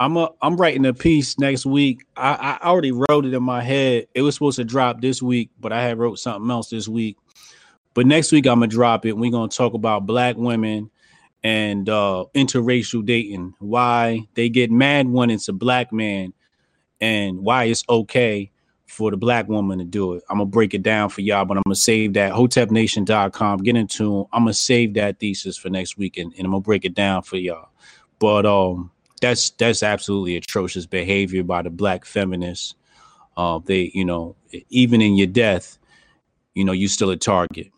I'm 0.00 0.16
a 0.16 0.30
I'm 0.40 0.56
writing 0.56 0.86
a 0.86 0.94
piece 0.94 1.38
next 1.38 1.66
week. 1.66 2.04
I, 2.16 2.58
I 2.60 2.68
already 2.68 2.92
wrote 2.92 3.24
it 3.24 3.34
in 3.34 3.42
my 3.42 3.62
head. 3.62 4.06
It 4.14 4.22
was 4.22 4.34
supposed 4.34 4.56
to 4.56 4.64
drop 4.64 5.00
this 5.00 5.20
week, 5.20 5.50
but 5.58 5.72
I 5.72 5.82
had 5.82 5.98
wrote 5.98 6.20
something 6.20 6.50
else 6.50 6.70
this 6.70 6.86
week. 6.86 7.16
But 7.94 8.06
next 8.06 8.30
week 8.30 8.46
I'm 8.46 8.60
gonna 8.60 8.68
drop 8.68 9.06
it. 9.06 9.16
We're 9.16 9.32
gonna 9.32 9.48
talk 9.48 9.74
about 9.74 10.06
black 10.06 10.36
women 10.36 10.90
and 11.42 11.88
uh, 11.88 12.26
interracial 12.34 13.04
dating, 13.04 13.54
why 13.58 14.26
they 14.34 14.48
get 14.48 14.70
mad 14.70 15.08
when 15.08 15.30
it's 15.30 15.48
a 15.48 15.52
black 15.52 15.92
man, 15.92 16.32
and 17.00 17.40
why 17.40 17.64
it's 17.64 17.84
okay 17.88 18.52
for 18.88 19.10
the 19.10 19.16
black 19.16 19.48
woman 19.48 19.78
to 19.78 19.84
do 19.84 20.14
it. 20.14 20.24
I'm 20.28 20.38
gonna 20.38 20.46
break 20.46 20.72
it 20.72 20.82
down 20.82 21.10
for 21.10 21.20
y'all, 21.20 21.44
but 21.44 21.56
I'm 21.56 21.62
gonna 21.66 21.76
save 21.76 22.14
that 22.14 22.32
hotepnation.com. 22.32 23.58
Get 23.62 23.76
into 23.76 24.26
I'm 24.32 24.44
gonna 24.44 24.54
save 24.54 24.94
that 24.94 25.20
thesis 25.20 25.56
for 25.56 25.68
next 25.68 25.98
week 25.98 26.16
and, 26.16 26.32
I'm 26.38 26.46
gonna 26.46 26.60
break 26.60 26.84
it 26.84 26.94
down 26.94 27.22
for 27.22 27.36
y'all. 27.36 27.68
But 28.18 28.46
um 28.46 28.90
that's 29.20 29.50
that's 29.50 29.82
absolutely 29.82 30.36
atrocious 30.36 30.86
behavior 30.86 31.44
by 31.44 31.62
the 31.62 31.70
black 31.70 32.06
feminists. 32.06 32.74
Uh 33.36 33.60
they, 33.64 33.90
you 33.94 34.06
know, 34.06 34.34
even 34.70 35.02
in 35.02 35.16
your 35.16 35.26
death, 35.26 35.78
you 36.54 36.64
know, 36.64 36.72
you 36.72 36.88
still 36.88 37.10
a 37.10 37.16
target. 37.16 37.70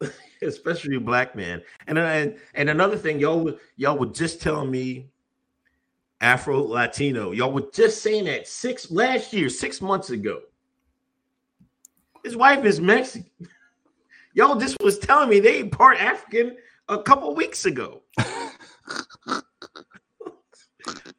especially 0.42 0.96
black 0.98 1.36
man. 1.36 1.62
And 1.86 1.98
and 1.98 2.36
and 2.54 2.70
another 2.70 2.96
thing, 2.96 3.20
y'all 3.20 3.52
y'all 3.76 3.98
were 3.98 4.06
just 4.06 4.40
telling 4.40 4.70
me 4.70 5.11
Afro 6.22 6.62
Latino. 6.62 7.32
Y'all 7.32 7.52
were 7.52 7.66
just 7.74 8.00
saying 8.00 8.24
that 8.24 8.46
six 8.46 8.90
last 8.90 9.32
year, 9.32 9.48
six 9.48 9.82
months 9.82 10.10
ago. 10.10 10.40
His 12.24 12.36
wife 12.36 12.64
is 12.64 12.80
Mexican. 12.80 13.28
Y'all 14.34 14.58
just 14.58 14.78
was 14.80 14.98
telling 14.98 15.28
me 15.28 15.40
they 15.40 15.64
part 15.64 16.00
African 16.00 16.56
a 16.88 17.02
couple 17.02 17.34
weeks 17.34 17.66
ago. 17.66 18.02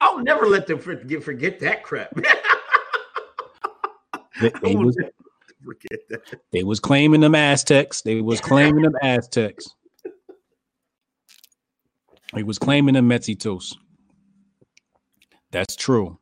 I'll 0.01 0.23
never 0.23 0.47
let 0.47 0.65
them 0.65 0.79
forget 0.79 1.23
forget 1.23 1.59
that 1.59 1.83
crap. 1.83 2.11
they, 4.41 4.51
they 4.63 4.75
was, 4.75 4.97
forget 5.63 5.99
that. 6.09 6.21
They 6.51 6.63
was 6.63 6.79
claiming 6.79 7.21
them 7.21 7.35
Aztecs. 7.35 8.01
They 8.01 8.21
was 8.21 8.41
claiming 8.41 8.81
them 8.81 8.95
Aztecs. 9.03 9.67
He 12.35 12.41
was 12.41 12.57
claiming 12.57 12.95
them 12.95 13.07
Mestizos. 13.07 13.75
That's 15.53 15.75
true. 15.75 16.17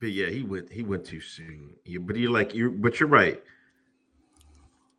But 0.00 0.12
yeah, 0.12 0.28
he 0.28 0.44
went 0.44 0.70
he 0.70 0.82
went 0.82 1.04
too 1.04 1.20
soon. 1.20 1.70
But 2.02 2.16
you're 2.16 2.30
like 2.30 2.54
you're 2.54 2.70
but 2.70 3.00
you're 3.00 3.08
right. 3.08 3.42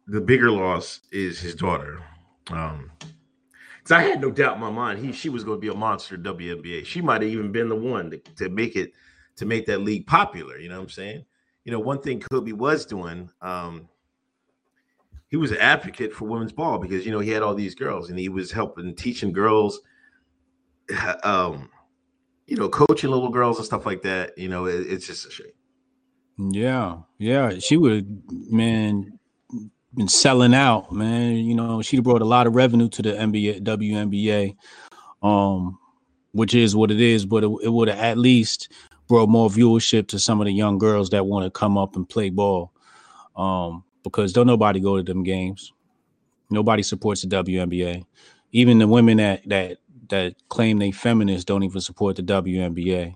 The 0.08 0.20
bigger 0.20 0.52
loss 0.52 1.00
is 1.12 1.40
his 1.40 1.56
daughter. 1.56 2.04
Um 2.52 2.92
because 3.00 3.92
I 3.92 4.02
had 4.02 4.20
no 4.20 4.30
doubt 4.30 4.56
in 4.56 4.62
my 4.62 4.70
mind 4.70 5.00
he 5.00 5.14
she 5.14 5.30
was 5.30 5.46
going 5.46 5.58
to 5.58 5.62
be 5.62 5.70
a 5.70 5.74
monster 5.74 6.18
WNBA. 6.18 6.86
She 6.86 7.02
might 7.02 7.22
have 7.22 7.32
even 7.32 7.52
been 7.52 7.70
the 7.70 7.76
one 7.76 8.12
to, 8.12 8.18
to 8.18 8.50
make 8.50 8.76
it 8.76 8.92
to 9.38 9.46
make 9.46 9.66
that 9.68 9.82
league 9.82 10.06
popular. 10.08 10.58
You 10.58 10.68
know 10.68 10.76
what 10.76 10.84
I'm 10.84 10.90
saying? 10.90 11.24
You 11.64 11.72
know, 11.72 11.80
one 11.80 12.02
thing 12.02 12.20
Kobe 12.20 12.52
was 12.52 12.86
doing, 12.86 13.30
um, 13.42 13.88
he 15.30 15.38
was 15.38 15.52
an 15.52 15.58
advocate 15.58 16.14
for 16.14 16.26
women's 16.26 16.52
ball 16.52 16.78
because 16.78 17.06
you 17.06 17.12
know 17.14 17.20
he 17.20 17.30
had 17.30 17.42
all 17.42 17.56
these 17.56 17.76
girls 17.76 18.10
and 18.10 18.20
he 18.20 18.28
was 18.28 18.52
helping 18.52 18.96
teaching 18.96 19.32
girls, 19.32 19.80
um, 21.24 21.70
you 22.48 22.58
know, 22.58 22.70
coaching 22.70 23.10
little 23.10 23.30
girls 23.30 23.58
and 23.58 23.65
stuff 23.65 23.86
like 23.86 24.01
that. 24.04 24.38
You 24.38 24.50
know, 24.50 24.65
it, 24.65 24.82
it's 24.88 25.08
just 25.08 25.27
a 25.27 25.32
shame. 25.32 25.48
Yeah, 26.38 26.98
yeah, 27.18 27.60
she 27.60 27.77
would, 27.77 28.22
man, 28.51 29.18
been 29.96 30.08
selling 30.08 30.54
out, 30.54 30.92
man. 30.92 31.38
You 31.38 31.56
know, 31.56 31.82
she 31.82 32.00
brought 32.00 32.22
a 32.22 32.25
lot 32.25 32.48
of 32.48 32.56
revenue 32.56 32.89
to 32.89 33.01
the 33.01 33.12
NBA, 33.12 33.62
WNBA, 33.62 34.56
um, 35.24 35.77
which 36.34 36.54
is 36.54 36.75
what 36.75 36.92
it 36.92 37.00
is. 37.00 37.25
But 37.25 37.44
it, 37.44 37.51
it 37.63 37.70
would 37.70 37.88
have 37.88 38.00
at 38.00 38.18
least 38.18 38.72
brought 39.08 39.30
more 39.30 39.50
viewership 39.50 40.08
to 40.10 40.20
some 40.20 40.42
of 40.42 40.46
the 40.46 40.51
young 40.51 40.77
girls 40.77 41.10
that 41.12 41.25
want 41.25 41.46
to 41.46 41.51
come 41.51 41.77
up 41.77 41.96
and 41.96 42.08
play 42.08 42.30
ball. 42.30 42.72
Um, 43.36 43.84
because 44.04 44.34
don't 44.34 44.48
nobody 44.48 44.80
go 44.80 44.98
to 44.98 45.04
them 45.04 45.24
games. 45.24 45.74
Nobody 46.50 46.84
supports 46.84 47.22
the 47.22 47.27
WNBA. 47.27 48.06
Even 48.51 48.80
the 48.80 48.88
women 48.88 49.18
that 49.18 49.48
that 49.50 49.77
that 50.10 50.36
claim 50.50 50.80
they 50.80 50.92
feminists 50.92 51.46
don't 51.46 51.64
even 51.64 51.82
support 51.82 52.16
the 52.16 52.24
WNBA, 52.24 53.16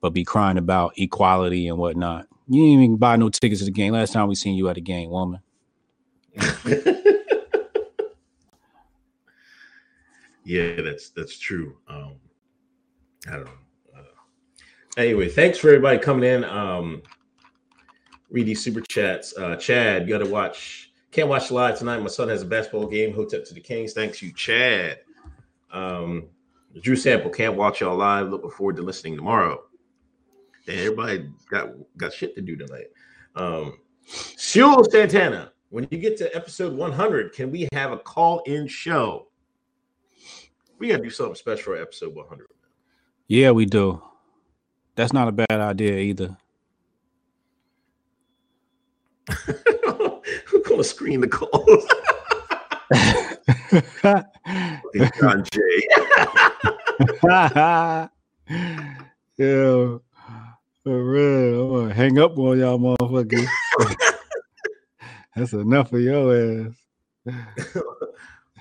but 0.00 0.10
be 0.10 0.24
crying 0.24 0.58
about 0.58 0.92
equality 0.96 1.68
and 1.68 1.78
whatnot. 1.78 2.26
You 2.48 2.62
didn't 2.62 2.82
even 2.82 2.96
buy 2.96 3.16
no 3.16 3.28
tickets 3.30 3.60
to 3.60 3.64
the 3.66 3.70
game. 3.70 3.94
Last 3.94 4.12
time 4.12 4.28
we 4.28 4.34
seen 4.34 4.54
you 4.54 4.68
at 4.68 4.76
a 4.76 4.80
game, 4.80 5.10
woman. 5.10 5.40
yeah, 10.44 10.80
that's 10.82 11.10
that's 11.10 11.38
true. 11.38 11.76
Um, 11.88 12.16
I 13.28 13.36
don't 13.36 13.44
know. 13.44 13.50
Anyway, 14.96 15.28
thanks 15.28 15.58
for 15.58 15.68
everybody 15.68 15.98
coming 15.98 16.28
in. 16.28 16.44
Um, 16.44 17.02
read 18.30 18.46
these 18.46 18.62
super 18.62 18.80
chats. 18.80 19.36
Uh, 19.36 19.56
Chad, 19.56 20.06
you 20.06 20.16
got 20.16 20.24
to 20.24 20.30
watch. 20.30 20.92
Can't 21.10 21.28
watch 21.28 21.50
live 21.50 21.78
tonight. 21.78 21.98
My 22.00 22.06
son 22.06 22.28
has 22.28 22.42
a 22.42 22.46
basketball 22.46 22.86
game. 22.86 23.12
Hooked 23.12 23.34
up 23.34 23.44
to 23.46 23.54
the 23.54 23.60
Kings. 23.60 23.92
Thanks 23.92 24.22
you, 24.22 24.32
Chad. 24.32 25.00
Um, 25.74 26.28
Drew 26.80 26.96
Sample 26.96 27.30
can't 27.30 27.56
watch 27.56 27.80
y'all 27.80 27.96
live. 27.96 28.30
Looking 28.30 28.50
forward 28.50 28.76
to 28.76 28.82
listening 28.82 29.16
tomorrow. 29.16 29.62
And 30.66 30.78
everybody 30.78 31.28
got 31.50 31.70
got 31.98 32.12
shit 32.12 32.34
to 32.36 32.40
do 32.40 32.56
tonight. 32.56 32.86
Um, 33.36 33.78
Shul 34.06 34.84
Santana, 34.84 35.52
when 35.70 35.86
you 35.90 35.98
get 35.98 36.16
to 36.18 36.34
episode 36.34 36.74
100, 36.74 37.32
can 37.32 37.50
we 37.50 37.68
have 37.72 37.92
a 37.92 37.98
call 37.98 38.40
in 38.46 38.66
show? 38.66 39.28
We 40.78 40.88
got 40.88 40.98
to 40.98 41.02
do 41.02 41.10
something 41.10 41.34
special 41.34 41.64
for 41.64 41.76
episode 41.76 42.14
100. 42.14 42.46
Yeah, 43.28 43.50
we 43.52 43.66
do. 43.66 44.02
That's 44.96 45.12
not 45.12 45.28
a 45.28 45.32
bad 45.32 45.50
idea 45.50 45.98
either. 45.98 46.36
Who's 50.46 50.62
going 50.64 50.78
to 50.78 50.84
screen 50.84 51.20
the 51.20 51.28
calls? 51.28 51.86
John 55.20 55.44
Jay. 55.52 55.88
yeah, 59.36 59.98
for 60.82 61.04
real. 61.04 61.62
I'm 61.62 61.68
gonna 61.70 61.94
hang 61.94 62.18
up 62.18 62.38
on 62.38 62.58
y'all 62.58 62.78
motherfuckers. 62.78 63.48
That's 65.36 65.52
enough 65.52 65.92
of 65.92 66.00
your 66.00 66.70
ass. 67.26 67.34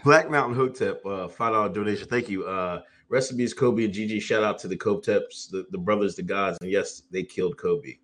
Black 0.03 0.29
Mountain 0.29 0.55
Hotep, 0.55 1.05
uh, 1.05 1.27
five 1.29 1.53
dollar 1.53 1.69
donation. 1.69 2.07
Thank 2.07 2.29
you. 2.29 2.45
Uh, 2.45 2.81
recipes 3.09 3.53
Kobe 3.53 3.85
and 3.85 3.93
Gigi. 3.93 4.19
Shout 4.19 4.43
out 4.43 4.59
to 4.59 4.67
the 4.67 4.75
Koteps, 4.77 5.49
the, 5.49 5.65
the 5.71 5.77
brothers, 5.77 6.15
the 6.15 6.23
gods, 6.23 6.57
and 6.61 6.71
yes, 6.71 7.03
they 7.11 7.23
killed 7.23 7.57
Kobe. 7.57 7.95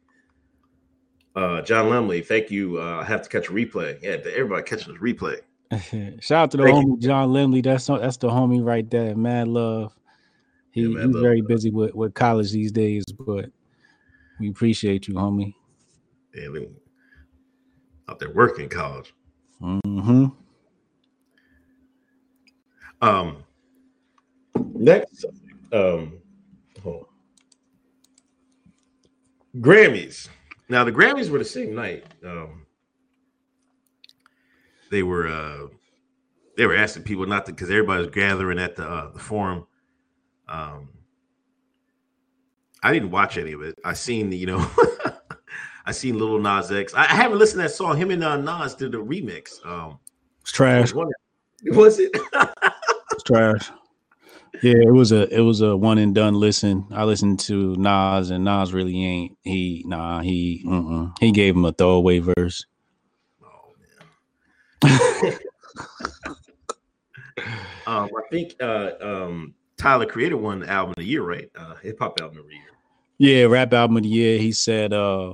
Uh, 1.35 1.61
John 1.61 1.87
Lemley, 1.87 2.25
thank 2.25 2.51
you. 2.51 2.79
Uh, 2.79 3.01
I 3.01 3.03
have 3.03 3.21
to 3.23 3.29
catch 3.29 3.49
a 3.49 3.51
replay. 3.51 4.01
Yeah, 4.01 4.17
everybody 4.33 4.63
catching 4.63 4.93
this 4.93 5.01
replay. 5.01 5.39
Shout 6.19 6.31
out 6.31 6.51
to 6.51 6.57
the 6.57 6.63
Thank 6.63 6.87
homie 6.87 6.99
John 6.99 7.29
Lemley. 7.29 7.63
That's 7.63 7.85
that's 7.87 8.17
the 8.17 8.29
homie 8.29 8.63
right 8.63 8.89
there. 8.89 9.15
Mad 9.15 9.47
love. 9.47 9.93
He, 10.71 10.81
Yeah, 10.81 10.87
mad 10.89 11.05
he's 11.07 11.13
love. 11.15 11.23
very 11.23 11.41
busy 11.41 11.69
with, 11.69 11.93
with 11.93 12.13
college 12.13 12.51
these 12.51 12.71
days, 12.71 13.03
but 13.05 13.49
we 14.39 14.49
appreciate 14.49 15.07
you, 15.07 15.13
homie. 15.15 15.53
Yeah, 16.33 16.49
they 16.53 16.69
out 18.07 18.19
there 18.19 18.31
working 18.31 18.63
in 18.65 18.69
college. 18.69 19.13
hmm 19.59 20.25
Um, 23.01 23.43
next, 24.73 25.25
um, 25.71 26.13
hold 26.81 27.05
on. 29.55 29.61
Grammys. 29.61 30.29
Now 30.69 30.83
the 30.83 30.91
Grammys 30.91 31.29
were 31.29 31.39
the 31.39 31.45
same 31.45 31.75
night. 31.75 32.05
Um, 32.25 32.65
they 34.89 35.03
were 35.03 35.27
uh, 35.27 35.67
they 36.57 36.65
were 36.65 36.75
asking 36.75 37.03
people 37.03 37.25
not 37.25 37.45
to 37.45 37.51
because 37.51 37.69
everybody 37.69 38.05
was 38.05 38.13
gathering 38.13 38.59
at 38.59 38.75
the 38.75 38.87
uh, 38.87 39.11
the 39.11 39.19
forum. 39.19 39.65
Um, 40.47 40.89
I 42.81 42.93
didn't 42.93 43.11
watch 43.11 43.37
any 43.37 43.51
of 43.51 43.61
it. 43.61 43.77
I 43.83 43.93
seen 43.93 44.29
the, 44.29 44.37
you 44.37 44.47
know, 44.47 44.69
I 45.85 45.91
seen 45.91 46.17
Little 46.17 46.39
Nas 46.39 46.71
X. 46.71 46.93
I, 46.93 47.03
I 47.03 47.15
haven't 47.15 47.39
listened 47.39 47.59
to 47.59 47.67
that 47.67 47.73
song. 47.73 47.97
Him 47.97 48.11
and 48.11 48.23
uh, 48.23 48.37
Nas 48.37 48.75
did 48.75 48.95
a 48.95 48.97
remix. 48.97 49.65
Um, 49.65 49.99
It's 50.41 50.51
trash. 50.51 50.93
was 50.93 51.11
was 51.65 51.99
it? 51.99 52.15
It's 53.11 53.23
trash. 53.23 53.71
Yeah, 54.61 54.75
it 54.75 54.93
was 54.93 55.11
a 55.11 55.27
it 55.33 55.41
was 55.41 55.61
a 55.61 55.75
one 55.75 55.97
and 55.97 56.13
done 56.13 56.33
listen. 56.33 56.85
I 56.91 57.03
listened 57.03 57.39
to 57.41 57.75
Nas, 57.75 58.29
and 58.29 58.43
Nas 58.43 58.73
really 58.73 59.03
ain't 59.03 59.37
he. 59.43 59.83
Nah, 59.85 60.21
he 60.21 60.63
mm-mm. 60.65 61.11
he 61.19 61.31
gave 61.31 61.55
him 61.55 61.65
a 61.65 61.71
throwaway 61.71 62.19
verse. 62.19 62.65
Um, 67.87 68.09
I 68.15 68.21
think 68.29 68.53
uh, 68.61 68.91
um, 69.01 69.55
Tyler 69.77 70.05
created 70.05 70.35
won 70.35 70.63
album 70.63 70.91
of 70.91 70.97
the 70.97 71.03
year, 71.03 71.23
right? 71.23 71.49
Uh, 71.55 71.73
Hip 71.75 71.97
hop 71.99 72.21
album 72.21 72.37
of 72.37 72.45
the 72.45 72.53
year. 72.53 72.61
Yeah, 73.17 73.45
rap 73.45 73.73
album 73.73 73.97
of 73.97 74.03
the 74.03 74.09
year. 74.09 74.37
He 74.37 74.51
said. 74.51 74.93
uh 74.93 75.33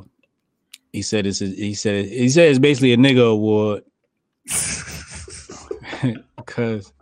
He 0.93 1.01
said 1.01 1.27
it's. 1.27 1.41
A, 1.41 1.47
he 1.47 1.73
said. 1.73 2.05
He 2.05 2.29
said 2.29 2.49
it's 2.49 2.59
basically 2.59 2.93
a 2.93 2.97
nigga 2.97 3.29
award. 3.29 3.83
Cause 6.45 6.93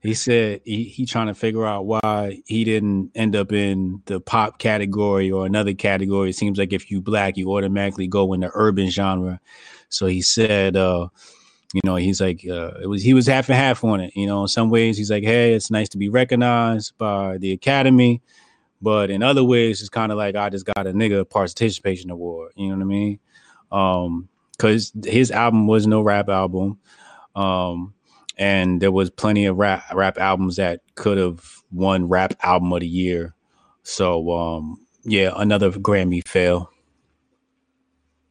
he 0.00 0.14
said 0.14 0.60
he, 0.64 0.84
he 0.84 1.04
trying 1.04 1.26
to 1.26 1.34
figure 1.34 1.66
out 1.66 1.84
why 1.84 2.40
he 2.46 2.64
didn't 2.64 3.10
end 3.14 3.36
up 3.36 3.52
in 3.52 4.00
the 4.06 4.20
pop 4.20 4.58
category 4.58 5.30
or 5.30 5.44
another 5.44 5.74
category. 5.74 6.30
It 6.30 6.36
seems 6.36 6.56
like 6.58 6.72
if 6.72 6.90
you 6.90 7.02
black, 7.02 7.36
you 7.36 7.52
automatically 7.52 8.06
go 8.06 8.32
in 8.32 8.40
the 8.40 8.50
urban 8.54 8.88
genre. 8.88 9.40
So 9.88 10.06
he 10.06 10.22
said, 10.22 10.76
uh, 10.76 11.08
you 11.74 11.80
know, 11.84 11.96
he's 11.96 12.20
like, 12.20 12.46
uh, 12.48 12.72
it 12.82 12.86
was 12.86 13.02
he 13.02 13.14
was 13.14 13.26
half 13.26 13.48
and 13.48 13.56
half 13.56 13.84
on 13.84 14.00
it. 14.00 14.12
You 14.16 14.26
know, 14.26 14.42
in 14.42 14.48
some 14.48 14.70
ways 14.70 14.96
he's 14.96 15.10
like, 15.10 15.24
hey, 15.24 15.54
it's 15.54 15.70
nice 15.70 15.88
to 15.90 15.98
be 15.98 16.08
recognized 16.08 16.96
by 16.98 17.38
the 17.38 17.52
Academy, 17.52 18.22
but 18.80 19.10
in 19.10 19.22
other 19.22 19.44
ways 19.44 19.80
it's 19.80 19.90
kind 19.90 20.10
of 20.10 20.18
like 20.18 20.34
I 20.34 20.48
just 20.48 20.66
got 20.66 20.86
a 20.86 20.92
nigga 20.92 21.28
participation 21.28 22.10
award. 22.10 22.52
You 22.56 22.68
know 22.68 22.76
what 22.76 22.82
I 22.82 22.86
mean? 22.86 23.18
Um, 23.70 24.28
because 24.52 24.92
his 25.04 25.30
album 25.30 25.66
was 25.66 25.86
no 25.86 26.02
rap 26.02 26.28
album. 26.28 26.78
Um, 27.36 27.94
and 28.38 28.80
there 28.80 28.92
was 28.92 29.10
plenty 29.10 29.46
of 29.46 29.58
rap 29.58 29.84
rap 29.92 30.18
albums 30.18 30.56
that 30.56 30.80
could 30.94 31.18
have 31.18 31.62
won 31.72 32.08
rap 32.08 32.34
album 32.42 32.72
of 32.72 32.80
the 32.80 32.88
year. 32.88 33.34
So 33.82 34.30
um 34.30 34.86
yeah, 35.04 35.32
another 35.36 35.70
Grammy 35.70 36.26
fail. 36.26 36.70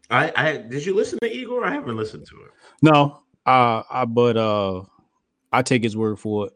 I, 0.09 0.31
I 0.35 0.57
did 0.57 0.85
you 0.85 0.95
listen 0.95 1.19
to 1.19 1.35
Igor? 1.35 1.65
I 1.65 1.73
haven't 1.73 1.97
listened 1.97 2.25
to 2.27 2.35
it. 2.37 2.51
No, 2.81 3.21
uh 3.47 3.83
I 3.89 4.05
but 4.05 4.37
uh 4.37 4.83
I 5.51 5.61
take 5.63 5.83
his 5.83 5.97
word 5.97 6.19
for 6.19 6.47
it. 6.47 6.53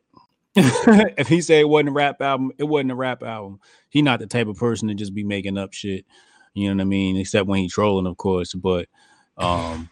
if 1.17 1.27
he 1.27 1.41
say 1.41 1.62
it 1.62 1.69
wasn't 1.69 1.89
a 1.89 1.93
rap 1.93 2.21
album, 2.21 2.51
it 2.58 2.65
wasn't 2.65 2.91
a 2.91 2.95
rap 2.95 3.23
album. 3.23 3.60
He 3.89 4.01
not 4.01 4.19
the 4.19 4.27
type 4.27 4.47
of 4.47 4.58
person 4.58 4.89
to 4.89 4.93
just 4.93 5.13
be 5.13 5.23
making 5.23 5.58
up 5.58 5.73
shit. 5.73 6.06
You 6.54 6.67
know 6.67 6.75
what 6.75 6.82
I 6.82 6.86
mean? 6.86 7.17
Except 7.17 7.47
when 7.47 7.62
he 7.62 7.69
trolling, 7.69 8.06
of 8.06 8.17
course. 8.17 8.54
But 8.54 8.89
um, 9.38 9.89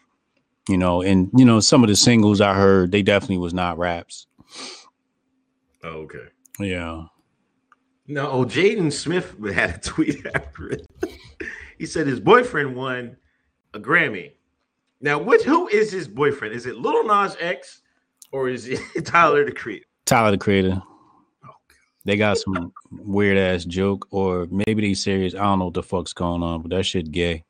you 0.67 0.77
know, 0.77 1.01
and 1.01 1.29
you 1.35 1.45
know, 1.45 1.61
some 1.61 1.83
of 1.83 1.89
the 1.89 1.95
singles 1.95 2.41
I 2.41 2.53
heard, 2.53 2.91
they 2.91 3.01
definitely 3.01 3.37
was 3.37 3.53
not 3.53 3.77
raps. 3.77 4.27
Oh, 5.83 5.89
okay. 5.89 6.27
Yeah. 6.59 7.05
No, 8.07 8.29
oh, 8.29 8.43
Jaden 8.45 8.91
Smith 8.91 9.35
had 9.53 9.75
a 9.75 9.77
tweet 9.79 10.25
after 10.33 10.69
it. 10.69 10.87
he 11.77 11.85
said 11.85 12.07
his 12.07 12.19
boyfriend 12.19 12.75
won 12.75 13.15
a 13.73 13.79
Grammy. 13.79 14.33
Now, 15.01 15.17
which 15.17 15.43
who 15.43 15.67
is 15.69 15.91
his 15.91 16.07
boyfriend? 16.07 16.53
Is 16.53 16.65
it 16.65 16.75
Little 16.77 17.03
Nas 17.03 17.37
X 17.39 17.81
or 18.31 18.49
is 18.49 18.67
it 18.67 18.79
Tyler 19.05 19.45
the 19.45 19.51
Creator? 19.51 19.85
Tyler 20.05 20.31
the 20.31 20.37
Creator. 20.37 20.81
Oh, 21.45 21.49
They 22.05 22.17
got 22.17 22.37
some 22.37 22.73
weird 22.91 23.37
ass 23.37 23.63
joke, 23.63 24.07
or 24.11 24.47
maybe 24.51 24.81
they 24.81 24.93
serious. 24.93 25.33
I 25.35 25.39
don't 25.39 25.59
know 25.59 25.65
what 25.65 25.73
the 25.73 25.83
fuck's 25.83 26.13
going 26.13 26.43
on, 26.43 26.61
but 26.61 26.71
that 26.71 26.83
shit 26.83 27.11
gay. 27.11 27.45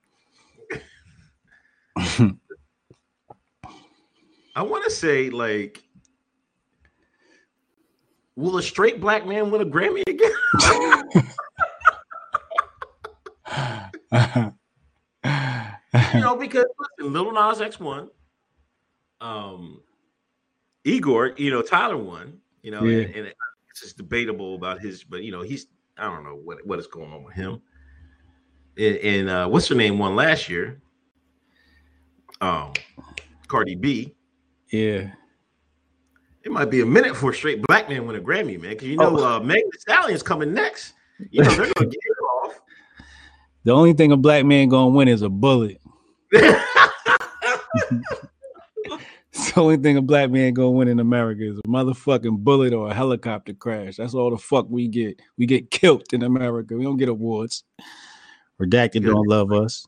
I 4.56 4.62
want 4.62 4.84
to 4.84 4.92
say 4.92 5.30
like, 5.30 5.84
will 8.36 8.58
a 8.58 8.64
straight 8.64 9.02
black 9.02 9.26
man 9.26 9.50
win 9.52 9.62
a 9.62 9.66
Grammy 9.66 10.04
again? 10.08 10.32
you 16.14 16.20
know, 16.22 16.36
because 16.36 16.66
listen, 16.98 17.14
Little 17.14 17.32
Nas 17.32 17.62
X 17.62 17.80
won. 17.80 18.10
Um, 19.22 19.82
Igor, 20.86 21.34
you 21.38 21.52
know, 21.52 21.62
Tyler 21.62 21.98
won. 21.98 22.40
You 22.62 22.72
know, 22.72 22.84
Yeah. 22.84 23.04
and, 23.06 23.16
and 23.16 23.28
it's 23.70 23.82
just 23.82 23.98
debatable 23.98 24.56
about 24.56 24.80
his, 24.82 25.04
but 25.04 25.24
you 25.24 25.32
know, 25.32 25.42
he's 25.42 25.68
I 25.98 26.04
don't 26.06 26.24
know 26.24 26.36
what 26.44 26.66
what 26.66 26.80
is 26.80 26.88
going 26.88 27.12
on 27.12 27.24
with 27.24 27.34
him. 27.34 27.62
And, 28.78 28.96
and 28.98 29.30
uh, 29.30 29.48
what's 29.48 29.68
her 29.68 29.76
name 29.76 30.00
won 30.00 30.16
last 30.16 30.48
year? 30.50 30.82
Um, 32.42 32.72
Cardi 33.48 33.76
B. 33.76 34.16
yeah. 34.72 35.12
It 36.44 36.54
might 36.54 36.70
be 36.72 36.80
a 36.80 36.86
minute 36.86 37.18
for 37.18 37.32
a 37.32 37.34
straight 37.34 37.62
black 37.64 37.90
man 37.90 38.08
win 38.08 38.16
a 38.16 38.20
Grammy, 38.22 38.60
man. 38.60 38.72
Because 38.72 38.88
you 38.88 38.96
know, 38.96 39.18
Oh. 39.20 39.36
uh, 39.36 39.40
Megan 39.42 39.70
Thee 39.74 39.80
Stallion's 39.80 40.24
coming 40.24 40.54
next. 40.54 40.94
You 41.32 41.44
know, 41.44 41.50
they're 41.50 41.74
gonna 41.74 41.90
get 41.90 42.00
it 42.02 42.24
off. 42.46 42.62
The 43.66 43.72
only 43.74 43.92
thing 43.92 44.14
a 44.14 44.18
black 44.18 44.46
man 44.46 44.70
gonna 44.70 44.90
win 44.92 45.10
is 45.10 45.22
a 45.22 45.28
bullet. 45.30 45.82
It's 49.32 49.52
the 49.52 49.62
only 49.62 49.78
thing 49.78 49.96
a 49.96 50.02
black 50.02 50.32
man 50.32 50.54
gonna 50.54 50.72
win 50.72 50.88
in 50.88 51.00
America 51.00 51.44
is 51.44 51.60
a 51.60 51.68
motherfucking 51.68 52.40
bullet 52.40 52.74
or 52.74 52.90
a 52.90 52.94
helicopter 52.94 53.54
crash. 53.54 53.98
That's 53.98 54.14
all 54.14 54.32
the 54.32 54.38
fuck 54.38 54.68
we 54.70 54.88
get. 54.88 55.22
We 55.38 55.46
get 55.46 55.70
killed 55.70 56.12
in 56.14 56.24
America. 56.24 56.76
We 56.76 56.84
don't 56.84 56.98
get 56.98 57.10
awards. 57.10 57.64
Redacted 58.60 59.06
don't 59.06 59.28
love 59.28 59.52
us. 59.54 59.88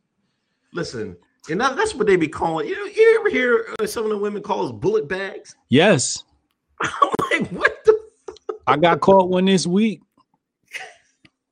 Listen, 0.74 1.18
and 1.50 1.60
that, 1.60 1.76
that's 1.76 1.96
what 1.96 2.08
they 2.08 2.16
be 2.16 2.28
calling. 2.28 2.68
You 2.68 2.76
know, 2.76 2.86
you 2.86 3.18
ever 3.20 3.30
hear 3.30 3.76
uh, 3.80 3.88
some 3.88 4.04
of 4.04 4.10
the 4.12 4.18
women 4.18 4.42
call 4.44 4.66
us 4.66 4.72
bullet 4.72 5.10
bags? 5.10 5.56
Yes, 5.70 6.24
I'm 6.82 7.10
like, 7.32 7.48
what 7.50 7.84
the? 7.86 8.00
I 8.68 8.78
got 8.78 9.02
caught 9.02 9.28
one 9.28 9.46
this 9.46 9.66
week. 9.66 10.02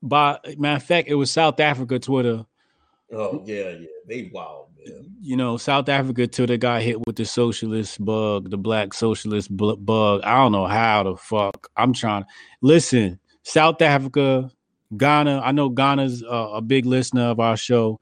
by 0.01 0.39
matter 0.57 0.77
of 0.77 0.83
fact, 0.83 1.09
it 1.09 1.15
was 1.15 1.31
South 1.31 1.59
Africa 1.59 1.99
Twitter. 1.99 2.45
Oh 3.11 3.43
yeah, 3.45 3.71
yeah, 3.71 3.87
they 4.07 4.29
wild. 4.31 4.68
You 5.21 5.35
know, 5.35 5.57
South 5.57 5.89
Africa 5.89 6.27
Twitter 6.27 6.57
got 6.57 6.81
hit 6.81 7.05
with 7.05 7.15
the 7.17 7.25
socialist 7.25 8.03
bug, 8.03 8.49
the 8.49 8.57
black 8.57 8.93
socialist 8.93 9.55
bl- 9.55 9.73
bug. 9.73 10.21
I 10.23 10.37
don't 10.37 10.51
know 10.51 10.65
how 10.65 11.03
the 11.03 11.17
fuck. 11.17 11.69
I'm 11.75 11.93
trying. 11.93 12.25
Listen, 12.61 13.19
South 13.43 13.81
Africa, 13.81 14.49
Ghana. 14.95 15.41
I 15.43 15.51
know 15.51 15.69
Ghana's 15.69 16.23
uh, 16.23 16.51
a 16.53 16.61
big 16.61 16.85
listener 16.85 17.23
of 17.23 17.39
our 17.39 17.57
show. 17.57 17.99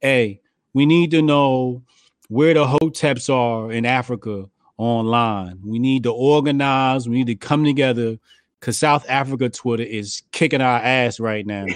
Hey, 0.00 0.40
we 0.74 0.86
need 0.86 1.10
to 1.12 1.22
know 1.22 1.82
where 2.28 2.54
the 2.54 2.66
hoteps 2.66 3.32
are 3.32 3.72
in 3.72 3.84
Africa 3.86 4.46
online. 4.76 5.60
We 5.64 5.78
need 5.78 6.04
to 6.04 6.12
organize. 6.12 7.08
We 7.08 7.16
need 7.16 7.26
to 7.26 7.34
come 7.34 7.64
together 7.64 8.18
because 8.58 8.78
South 8.78 9.04
Africa 9.08 9.48
Twitter 9.48 9.82
is 9.82 10.22
kicking 10.32 10.60
our 10.60 10.78
ass 10.78 11.20
right 11.20 11.46
now. 11.46 11.66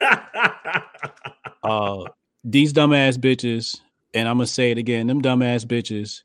uh, 1.62 2.04
these 2.44 2.72
dumbass 2.72 3.16
bitches, 3.16 3.80
and 4.14 4.28
I'm 4.28 4.36
gonna 4.36 4.46
say 4.46 4.70
it 4.70 4.78
again, 4.78 5.06
them 5.06 5.22
dumbass 5.22 5.64
bitches 5.64 6.22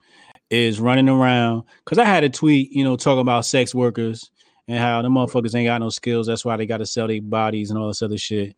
is 0.50 0.80
running 0.80 1.10
around. 1.10 1.64
Cause 1.86 1.98
I 1.98 2.06
had 2.06 2.24
a 2.24 2.30
tweet, 2.30 2.72
you 2.72 2.84
know, 2.84 2.96
talking 2.96 3.22
about 3.22 3.46
sex 3.46 3.76
workers 3.76 4.30
and 4.68 4.80
how 4.80 5.02
the 5.02 5.10
motherfuckers 5.10 5.56
ain't 5.56 5.68
got 5.68 5.80
no 5.80 5.90
skills. 5.90 6.28
That's 6.28 6.46
why 6.46 6.58
they 6.58 6.66
got 6.66 6.78
to 6.78 6.86
sell 6.86 7.08
their 7.08 7.22
bodies 7.22 7.70
and 7.70 7.80
all 7.80 7.88
this 7.88 8.02
other 8.02 8.18
shit. 8.18 8.56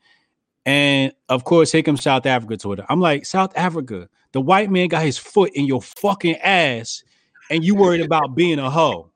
And 0.65 1.13
of 1.30 1.43
course, 1.43 1.72
here 1.72 1.84
comes 1.84 2.04
South 2.04 2.26
Africa 2.26 2.58
Twitter. 2.58 2.86
I'm 2.89 3.00
like, 3.00 3.26
South 3.26 3.52
Africa, 3.56 4.10
the 4.32 4.41
white 4.41 4.69
man 4.69 4.88
got 4.88 5.04
his 5.04 5.17
foot 5.17 5.52
in 5.54 5.65
your 5.65 5.82
fucking 5.82 6.36
ass, 6.38 7.04
and 7.50 7.63
you 7.63 7.76
worried 7.76 8.02
about 8.02 8.36
being 8.36 8.60
a 8.60 8.69
hoe. 8.69 9.10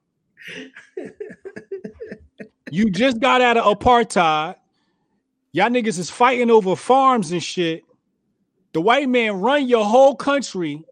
you 2.72 2.90
just 2.90 3.20
got 3.20 3.42
out 3.42 3.58
of 3.58 3.78
apartheid. 3.78 4.56
Y'all 5.52 5.70
niggas 5.70 6.00
is 6.00 6.10
fighting 6.10 6.50
over 6.50 6.76
farms 6.76 7.32
and 7.32 7.44
shit. 7.44 7.84
The 8.74 8.82
white 8.82 9.08
man 9.08 9.40
run 9.40 9.68
your 9.68 9.86
whole 9.86 10.16
country, 10.16 10.84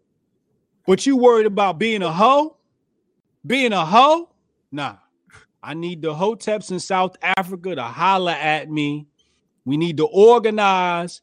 but 0.86 1.04
you 1.04 1.16
worried 1.16 1.46
about 1.46 1.78
being 1.78 2.02
a 2.02 2.12
hoe? 2.12 2.56
Being 3.44 3.72
a 3.72 3.84
hoe? 3.84 4.30
Nah. 4.70 4.96
I 5.64 5.74
need 5.74 6.02
the 6.02 6.12
hoteps 6.12 6.70
in 6.70 6.80
South 6.80 7.16
Africa 7.36 7.74
to 7.74 7.82
holler 7.82 8.32
at 8.32 8.70
me. 8.70 9.06
We 9.64 9.76
need 9.76 9.96
to 9.98 10.06
organize. 10.06 11.20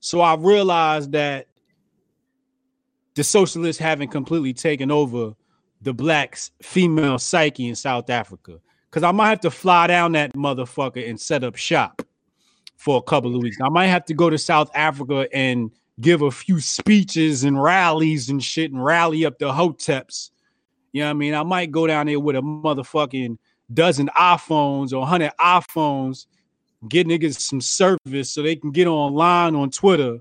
So 0.00 0.20
I 0.20 0.34
realized 0.34 1.12
that 1.12 1.46
the 3.14 3.24
socialists 3.24 3.80
haven't 3.80 4.08
completely 4.08 4.52
taken 4.52 4.90
over 4.90 5.34
the 5.82 5.94
blacks 5.94 6.50
female 6.62 7.18
psyche 7.18 7.68
in 7.68 7.74
South 7.74 8.10
Africa. 8.10 8.60
Cause 8.90 9.02
I 9.02 9.12
might 9.12 9.28
have 9.28 9.40
to 9.40 9.50
fly 9.50 9.86
down 9.86 10.12
that 10.12 10.34
motherfucker 10.34 11.08
and 11.08 11.18
set 11.18 11.44
up 11.44 11.56
shop 11.56 12.02
for 12.76 12.98
a 12.98 13.02
couple 13.02 13.34
of 13.34 13.42
weeks. 13.42 13.58
I 13.62 13.68
might 13.68 13.86
have 13.86 14.04
to 14.06 14.14
go 14.14 14.28
to 14.30 14.36
South 14.36 14.70
Africa 14.74 15.28
and 15.32 15.70
give 16.00 16.22
a 16.22 16.30
few 16.30 16.60
speeches 16.60 17.44
and 17.44 17.62
rallies 17.62 18.28
and 18.28 18.42
shit 18.42 18.72
and 18.72 18.82
rally 18.82 19.24
up 19.24 19.38
the 19.38 19.52
hoteps. 19.52 20.30
You 20.92 21.02
know 21.02 21.08
what 21.08 21.10
I 21.10 21.14
mean? 21.14 21.34
I 21.34 21.42
might 21.42 21.70
go 21.70 21.86
down 21.86 22.06
there 22.06 22.18
with 22.18 22.36
a 22.36 22.40
motherfucking 22.40 23.36
dozen 23.72 24.10
iPhones 24.16 24.92
or 24.92 25.00
100 25.00 25.32
iPhones, 25.38 26.26
get 26.88 27.06
niggas 27.06 27.38
some 27.38 27.60
service 27.60 28.30
so 28.30 28.42
they 28.42 28.56
can 28.56 28.72
get 28.72 28.86
online 28.86 29.54
on 29.54 29.70
Twitter. 29.70 30.18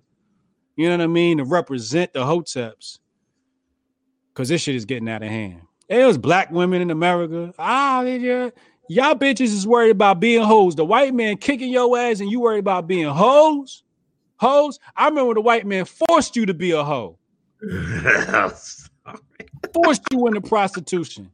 You 0.75 0.89
know 0.89 0.97
what 0.97 1.03
I 1.03 1.07
mean? 1.07 1.37
To 1.39 1.43
represent 1.43 2.13
the 2.13 2.19
hoteps. 2.19 2.99
Cause 4.33 4.47
this 4.47 4.61
shit 4.61 4.75
is 4.75 4.85
getting 4.85 5.09
out 5.09 5.23
of 5.23 5.29
hand. 5.29 5.61
It 5.89 6.05
was 6.05 6.17
black 6.17 6.51
women 6.51 6.81
in 6.81 6.91
America. 6.91 7.53
Ah, 7.59 8.01
yeah. 8.03 8.51
Y'all 8.87 9.15
bitches 9.15 9.47
is 9.47 9.67
worried 9.67 9.89
about 9.89 10.19
being 10.19 10.43
hoes. 10.43 10.75
The 10.75 10.85
white 10.85 11.13
man 11.13 11.37
kicking 11.37 11.71
your 11.71 11.97
ass 11.97 12.21
and 12.21 12.31
you 12.31 12.39
worried 12.39 12.59
about 12.59 12.87
being 12.87 13.07
hoes? 13.07 13.83
Hoes? 14.39 14.79
I 14.95 15.09
remember 15.09 15.33
the 15.33 15.41
white 15.41 15.65
man 15.65 15.85
forced 15.85 16.35
you 16.35 16.45
to 16.45 16.53
be 16.53 16.71
a 16.71 16.83
hoe. 16.83 17.17
forced 19.73 20.01
you 20.11 20.27
into 20.27 20.41
prostitution. 20.41 21.29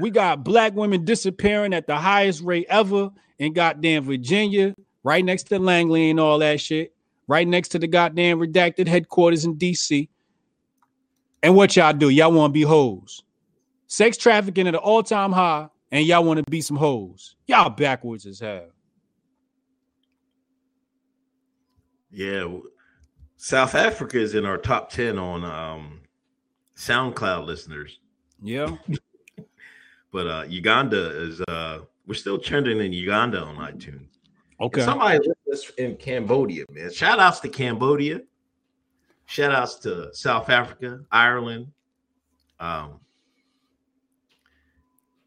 We 0.00 0.10
got 0.10 0.42
black 0.42 0.74
women 0.74 1.04
disappearing 1.04 1.74
at 1.74 1.86
the 1.86 1.96
highest 1.96 2.42
rate 2.42 2.66
ever 2.68 3.10
in 3.38 3.52
goddamn 3.52 4.04
Virginia, 4.04 4.74
right 5.04 5.24
next 5.24 5.44
to 5.44 5.58
Langley 5.58 6.10
and 6.10 6.18
all 6.18 6.38
that 6.38 6.60
shit, 6.60 6.94
right 7.26 7.46
next 7.46 7.68
to 7.70 7.78
the 7.78 7.86
goddamn 7.86 8.38
redacted 8.38 8.88
headquarters 8.88 9.44
in 9.44 9.56
DC. 9.56 10.08
And 11.42 11.54
what 11.54 11.76
y'all 11.76 11.92
do? 11.92 12.08
Y'all 12.08 12.32
want 12.32 12.50
to 12.50 12.54
be 12.54 12.62
hoes. 12.62 13.24
Sex 13.88 14.16
trafficking 14.16 14.66
at 14.66 14.74
an 14.74 14.80
all-time 14.80 15.32
high, 15.32 15.68
and 15.90 16.06
y'all 16.06 16.24
want 16.24 16.38
to 16.38 16.50
be 16.50 16.62
some 16.62 16.78
hoes. 16.78 17.36
Y'all 17.46 17.68
backwards 17.68 18.24
as 18.24 18.40
hell. 18.40 18.68
Yeah, 22.12 22.58
South 23.36 23.74
Africa 23.74 24.18
is 24.20 24.34
in 24.34 24.44
our 24.44 24.58
top 24.58 24.90
ten 24.90 25.18
on 25.18 25.44
um, 25.44 26.00
SoundCloud 26.76 27.46
listeners, 27.46 27.98
Yeah. 28.42 28.76
but 30.12 30.26
uh, 30.26 30.44
Uganda 30.46 31.22
is 31.22 31.40
uh, 31.48 31.80
we're 32.06 32.14
still 32.14 32.38
trending 32.38 32.80
in 32.80 32.92
Uganda 32.92 33.40
on 33.40 33.56
iTunes. 33.56 34.08
Okay. 34.60 34.82
Somebody 34.82 35.18
listened 35.18 35.36
us 35.52 35.70
in 35.78 35.96
Cambodia, 35.96 36.64
man. 36.70 36.92
Shout 36.92 37.18
outs 37.18 37.40
to 37.40 37.48
Cambodia. 37.48 38.20
Shout 39.26 39.52
outs 39.52 39.76
to 39.80 40.14
South 40.14 40.50
Africa, 40.50 41.00
Ireland. 41.10 41.68
Um, 42.60 43.00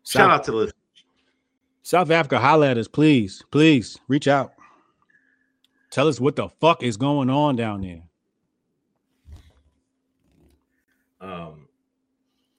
shout 0.06 0.30
out 0.30 0.43
to 0.45 0.52
the 0.52 0.71
South 1.84 2.10
Africa, 2.10 2.39
us, 2.39 2.88
please. 2.88 3.43
Please 3.52 3.98
reach 4.08 4.28
out. 4.28 4.54
Tell 5.95 6.10
us 6.10 6.19
what 6.19 6.36
the 6.36 6.49
fuck 6.60 6.84
is 6.84 6.97
going 6.97 7.29
on 7.29 7.55
down 7.55 7.79
there. 7.79 8.01
um, 11.21 11.69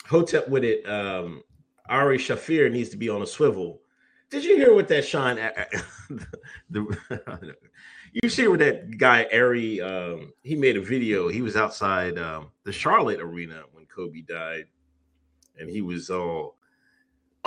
Hotep 0.07 0.49
with 0.49 0.64
it. 0.64 0.88
Um, 0.88 1.42
Ari 1.87 2.16
Shaffir 2.16 2.72
needs 2.72 2.88
to 2.88 2.96
be 2.96 3.11
on 3.11 3.20
a 3.20 3.27
swivel. 3.27 3.83
Did 4.31 4.42
you 4.42 4.57
hear 4.57 4.75
what 4.75 4.88
that 4.88 5.05
Sean? 5.05 5.37
the, 6.70 7.55
you 8.22 8.31
see 8.31 8.49
what 8.49 8.61
that 8.61 8.96
guy 8.96 9.27
Ari? 9.31 9.83
Um, 9.83 10.33
he 10.42 10.57
made 10.57 10.79
a 10.79 10.81
video. 10.81 11.29
He 11.29 11.42
was 11.42 11.57
outside 11.57 12.18
um, 12.18 12.53
the 12.64 12.72
Charlotte 12.72 13.20
arena 13.20 13.64
when 13.72 13.85
Kobe 13.85 14.22
died, 14.22 14.64
and 15.61 15.68
he 15.68 15.83
was 15.83 16.09
all, 16.09 16.56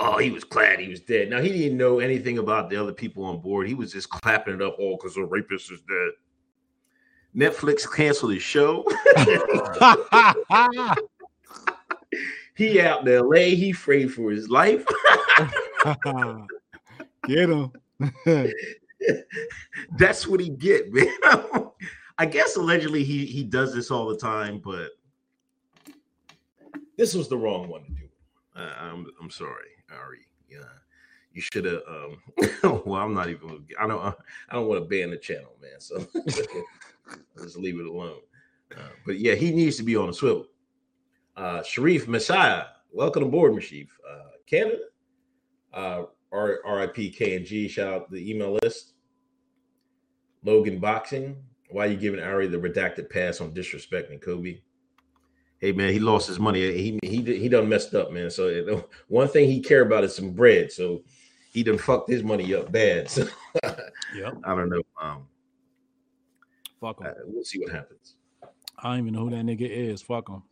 oh, 0.00 0.18
he 0.18 0.30
was 0.30 0.44
glad 0.44 0.80
he 0.80 0.88
was 0.88 1.00
dead. 1.00 1.30
Now 1.30 1.40
he 1.40 1.50
didn't 1.50 1.78
know 1.78 2.00
anything 2.00 2.38
about 2.38 2.70
the 2.70 2.76
other 2.76 2.92
people 2.92 3.24
on 3.24 3.40
board. 3.40 3.68
He 3.68 3.74
was 3.74 3.92
just 3.92 4.08
clapping 4.10 4.54
it 4.54 4.62
up 4.62 4.76
all 4.78 4.96
because 4.96 5.14
the 5.14 5.24
rapist 5.24 5.70
is 5.70 5.80
dead. 5.82 6.10
Netflix 7.36 7.90
canceled 7.90 8.32
his 8.32 8.42
show. 8.42 8.84
he 12.56 12.80
out 12.80 13.06
in 13.06 13.28
LA. 13.28 13.54
He 13.54 13.70
afraid 13.70 14.12
for 14.12 14.30
his 14.30 14.48
life. 14.48 14.84
Get 17.26 17.50
him. 17.50 17.70
That's 19.98 20.26
what 20.26 20.40
he 20.40 20.48
get, 20.50 20.92
man. 20.92 21.14
I 22.18 22.26
guess 22.26 22.56
allegedly 22.56 23.04
he 23.04 23.24
he 23.24 23.44
does 23.44 23.74
this 23.74 23.90
all 23.90 24.06
the 24.08 24.16
time, 24.16 24.58
but 24.58 24.90
this 26.96 27.14
was 27.14 27.28
the 27.28 27.36
wrong 27.36 27.68
one 27.68 27.84
to 27.84 27.90
do. 27.90 28.08
Uh, 28.56 28.74
I'm 28.78 29.06
I'm 29.20 29.30
sorry, 29.30 29.70
Ari. 29.92 30.26
Yeah, 30.48 30.58
you 31.32 31.40
should 31.40 31.64
have. 31.64 31.82
Um, 31.88 32.82
well, 32.84 33.00
I'm 33.02 33.14
not 33.14 33.28
even. 33.28 33.64
I 33.78 33.86
don't. 33.86 34.02
I 34.02 34.54
don't 34.54 34.66
want 34.66 34.82
to 34.82 34.88
ban 34.88 35.10
the 35.10 35.16
channel, 35.16 35.56
man. 35.60 35.80
So 35.80 36.06
just 37.42 37.56
leave 37.56 37.78
it 37.78 37.86
alone. 37.86 38.20
Uh, 38.76 38.90
but 39.04 39.18
yeah, 39.18 39.34
he 39.34 39.52
needs 39.52 39.76
to 39.76 39.82
be 39.82 39.96
on 39.96 40.08
a 40.08 40.12
swivel. 40.12 40.46
Uh, 41.36 41.62
Sharif 41.62 42.06
Messiah, 42.06 42.64
welcome 42.92 43.24
aboard, 43.24 43.62
Sharif. 43.62 43.88
Uh, 44.08 44.30
Canada. 44.46 44.78
Uh, 45.72 46.02
R- 46.32 46.60
and 46.64 47.44
G. 47.44 47.68
Shout 47.68 47.92
out 47.92 48.10
the 48.10 48.30
email 48.30 48.58
list. 48.62 48.94
Logan 50.44 50.78
Boxing. 50.78 51.36
Why 51.70 51.86
are 51.86 51.90
you 51.90 51.96
giving 51.96 52.20
Ari 52.20 52.48
the 52.48 52.58
redacted 52.58 53.10
pass 53.10 53.40
on 53.40 53.54
disrespecting 53.54 54.20
Kobe? 54.20 54.60
Hey 55.60 55.72
man, 55.72 55.92
he 55.92 55.98
lost 55.98 56.26
his 56.26 56.38
money. 56.38 56.60
He 56.72 56.98
he 57.02 57.22
he 57.22 57.48
done 57.48 57.68
messed 57.68 57.94
up, 57.94 58.10
man. 58.12 58.30
So 58.30 58.84
one 59.08 59.28
thing 59.28 59.48
he 59.48 59.60
care 59.60 59.82
about 59.82 60.04
is 60.04 60.14
some 60.14 60.30
bread. 60.32 60.72
So 60.72 61.02
he 61.52 61.62
done 61.62 61.78
fucked 61.78 62.10
his 62.10 62.22
money 62.22 62.54
up 62.54 62.70
bad. 62.72 63.08
So 63.10 63.28
Yep. 64.16 64.38
I 64.44 64.54
don't 64.54 64.68
know. 64.70 64.82
Um, 65.00 65.26
Fuck 66.80 67.00
him. 67.00 67.06
uh, 67.08 67.10
we'll 67.26 67.44
see 67.44 67.58
what 67.60 67.70
happens. 67.72 68.14
I 68.78 68.90
don't 68.90 68.98
even 69.00 69.12
know 69.12 69.24
who 69.24 69.30
that 69.30 69.44
nigga 69.44 69.68
is. 69.68 70.00
Fuck 70.02 70.28
him. 70.28 70.42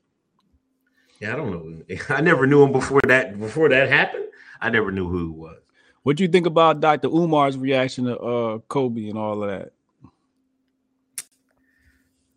Yeah, 1.20 1.32
I 1.32 1.36
don't 1.36 1.50
know. 1.50 1.96
I 2.10 2.20
never 2.20 2.46
knew 2.46 2.62
him 2.62 2.72
before 2.72 3.00
that. 3.08 3.38
Before 3.40 3.68
that 3.68 3.88
happened, 3.88 4.26
I 4.60 4.68
never 4.70 4.92
knew 4.92 5.08
who 5.08 5.18
he 5.18 5.30
was. 5.32 5.58
What 6.02 6.16
do 6.16 6.22
you 6.22 6.28
think 6.28 6.46
about 6.46 6.80
Dr. 6.80 7.08
Umar's 7.08 7.56
reaction 7.58 8.04
to 8.04 8.18
uh 8.18 8.58
Kobe 8.68 9.08
and 9.08 9.18
all 9.18 9.42
of 9.42 9.50
that? 9.50 9.72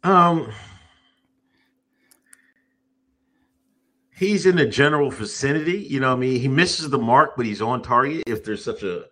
Um, 0.04 0.52
he's 4.22 4.46
in 4.46 4.56
the 4.56 4.66
general 4.66 5.10
vicinity. 5.10 5.80
You 5.80 6.00
know, 6.00 6.10
what 6.10 6.18
I 6.18 6.20
mean, 6.20 6.40
he 6.40 6.48
misses 6.48 6.90
the 6.90 6.98
mark, 6.98 7.36
but 7.36 7.46
he's 7.46 7.62
on 7.62 7.82
target. 7.82 8.24
If 8.28 8.44
there's 8.44 8.64
such 8.64 8.84
a 8.84 9.06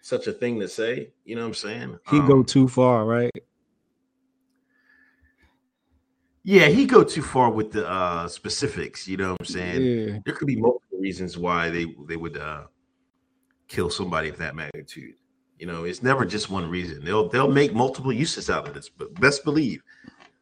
such 0.00 0.26
a 0.26 0.32
thing 0.32 0.58
to 0.60 0.68
say. 0.68 1.10
You 1.24 1.36
know 1.36 1.42
what 1.42 1.48
I'm 1.48 1.54
saying? 1.54 1.98
He 2.10 2.18
go 2.20 2.38
Um, 2.38 2.44
too 2.44 2.66
far, 2.66 3.04
right? 3.04 3.30
Yeah, 6.44 6.68
he 6.68 6.86
go 6.86 7.04
too 7.04 7.22
far 7.22 7.50
with 7.50 7.72
the 7.72 7.86
uh 7.88 8.26
specifics. 8.26 9.06
You 9.06 9.18
know 9.18 9.32
what 9.32 9.40
I'm 9.40 9.46
saying? 9.46 9.82
Yeah. 9.82 10.18
There 10.24 10.34
could 10.34 10.48
be 10.48 10.56
multiple 10.56 10.98
reasons 10.98 11.36
why 11.36 11.68
they 11.68 11.94
they 12.08 12.16
would 12.16 12.38
uh 12.38 12.64
kill 13.68 13.90
somebody 13.90 14.30
of 14.30 14.38
that 14.38 14.56
magnitude. 14.56 15.14
You 15.58 15.66
know, 15.66 15.84
it's 15.84 16.02
never 16.02 16.24
just 16.24 16.48
one 16.48 16.70
reason. 16.70 17.04
They'll 17.04 17.28
they'll 17.28 17.50
make 17.50 17.74
multiple 17.74 18.12
uses 18.12 18.48
out 18.48 18.66
of 18.66 18.72
this, 18.72 18.88
but 18.88 19.12
best 19.20 19.44
believe. 19.44 19.82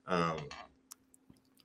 Um, 0.06 0.36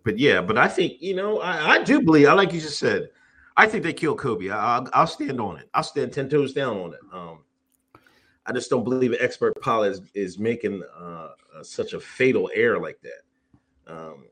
but 0.03 0.17
yeah, 0.17 0.41
but 0.41 0.57
I 0.57 0.67
think 0.67 1.01
you 1.01 1.15
know 1.15 1.39
I, 1.39 1.71
I 1.71 1.83
do 1.83 2.01
believe. 2.01 2.27
I 2.27 2.33
like 2.33 2.53
you 2.53 2.61
just 2.61 2.79
said. 2.79 3.09
I 3.57 3.67
think 3.67 3.83
they 3.83 3.93
killed 3.93 4.17
Kobe. 4.17 4.49
I, 4.49 4.77
I'll, 4.77 4.89
I'll 4.93 5.07
stand 5.07 5.41
on 5.41 5.57
it. 5.57 5.69
I'll 5.73 5.83
stand 5.83 6.13
ten 6.13 6.29
toes 6.29 6.53
down 6.53 6.77
on 6.77 6.93
it. 6.93 6.99
Um, 7.11 7.39
I 8.45 8.53
just 8.53 8.69
don't 8.69 8.83
believe 8.83 9.11
an 9.11 9.19
expert 9.21 9.59
pilot 9.61 9.91
is, 9.91 10.01
is 10.13 10.39
making 10.39 10.81
uh, 10.97 11.29
uh, 11.55 11.63
such 11.63 11.93
a 11.93 11.99
fatal 11.99 12.49
error 12.53 12.79
like 12.79 12.99
that. 13.01 13.93
Um, 13.93 14.25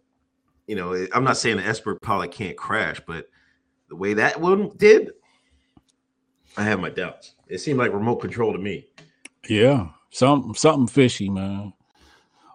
you 0.67 0.75
know, 0.75 1.07
I'm 1.13 1.23
not 1.23 1.37
saying 1.37 1.59
an 1.59 1.65
expert 1.65 2.01
pilot 2.01 2.31
can't 2.31 2.57
crash, 2.57 3.01
but 3.05 3.27
the 3.89 3.95
way 3.95 4.13
that 4.13 4.39
one 4.39 4.71
did, 4.77 5.11
I 6.57 6.63
have 6.63 6.79
my 6.79 6.89
doubts. 6.89 7.35
It 7.47 7.59
seemed 7.59 7.79
like 7.79 7.93
remote 7.93 8.17
control 8.17 8.53
to 8.53 8.59
me. 8.59 8.87
Yeah. 9.47 9.89
Some 10.11 10.53
something 10.55 10.87
fishy, 10.87 11.29
man. 11.29 11.73